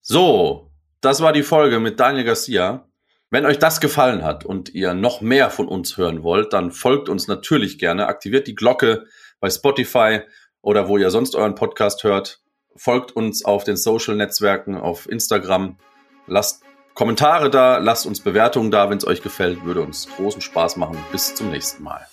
So, 0.00 0.70
das 1.00 1.20
war 1.20 1.32
die 1.32 1.42
Folge 1.42 1.78
mit 1.78 2.00
Daniel 2.00 2.24
Garcia. 2.24 2.88
Wenn 3.32 3.46
euch 3.46 3.58
das 3.58 3.80
gefallen 3.80 4.24
hat 4.24 4.44
und 4.44 4.74
ihr 4.74 4.92
noch 4.92 5.22
mehr 5.22 5.48
von 5.48 5.66
uns 5.66 5.96
hören 5.96 6.22
wollt, 6.22 6.52
dann 6.52 6.70
folgt 6.70 7.08
uns 7.08 7.28
natürlich 7.28 7.78
gerne, 7.78 8.06
aktiviert 8.06 8.46
die 8.46 8.54
Glocke 8.54 9.06
bei 9.40 9.48
Spotify 9.48 10.20
oder 10.60 10.86
wo 10.86 10.98
ihr 10.98 11.10
sonst 11.10 11.34
euren 11.34 11.54
Podcast 11.54 12.04
hört. 12.04 12.42
Folgt 12.76 13.12
uns 13.12 13.42
auf 13.42 13.64
den 13.64 13.78
Social-Netzwerken, 13.78 14.76
auf 14.76 15.08
Instagram. 15.08 15.78
Lasst 16.26 16.62
Kommentare 16.92 17.48
da, 17.48 17.78
lasst 17.78 18.04
uns 18.04 18.20
Bewertungen 18.20 18.70
da, 18.70 18.90
wenn 18.90 18.98
es 18.98 19.06
euch 19.06 19.22
gefällt. 19.22 19.64
Würde 19.64 19.80
uns 19.80 20.08
großen 20.14 20.42
Spaß 20.42 20.76
machen. 20.76 20.98
Bis 21.10 21.34
zum 21.34 21.48
nächsten 21.48 21.82
Mal. 21.82 22.06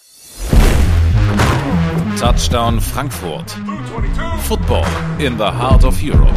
Touchdown 2.17 2.79
Frankfurt. 2.79 3.57
Football 4.47 4.85
in 5.17 5.37
the 5.37 5.43
heart 5.43 5.83
of 5.83 6.01
Europe. 6.01 6.31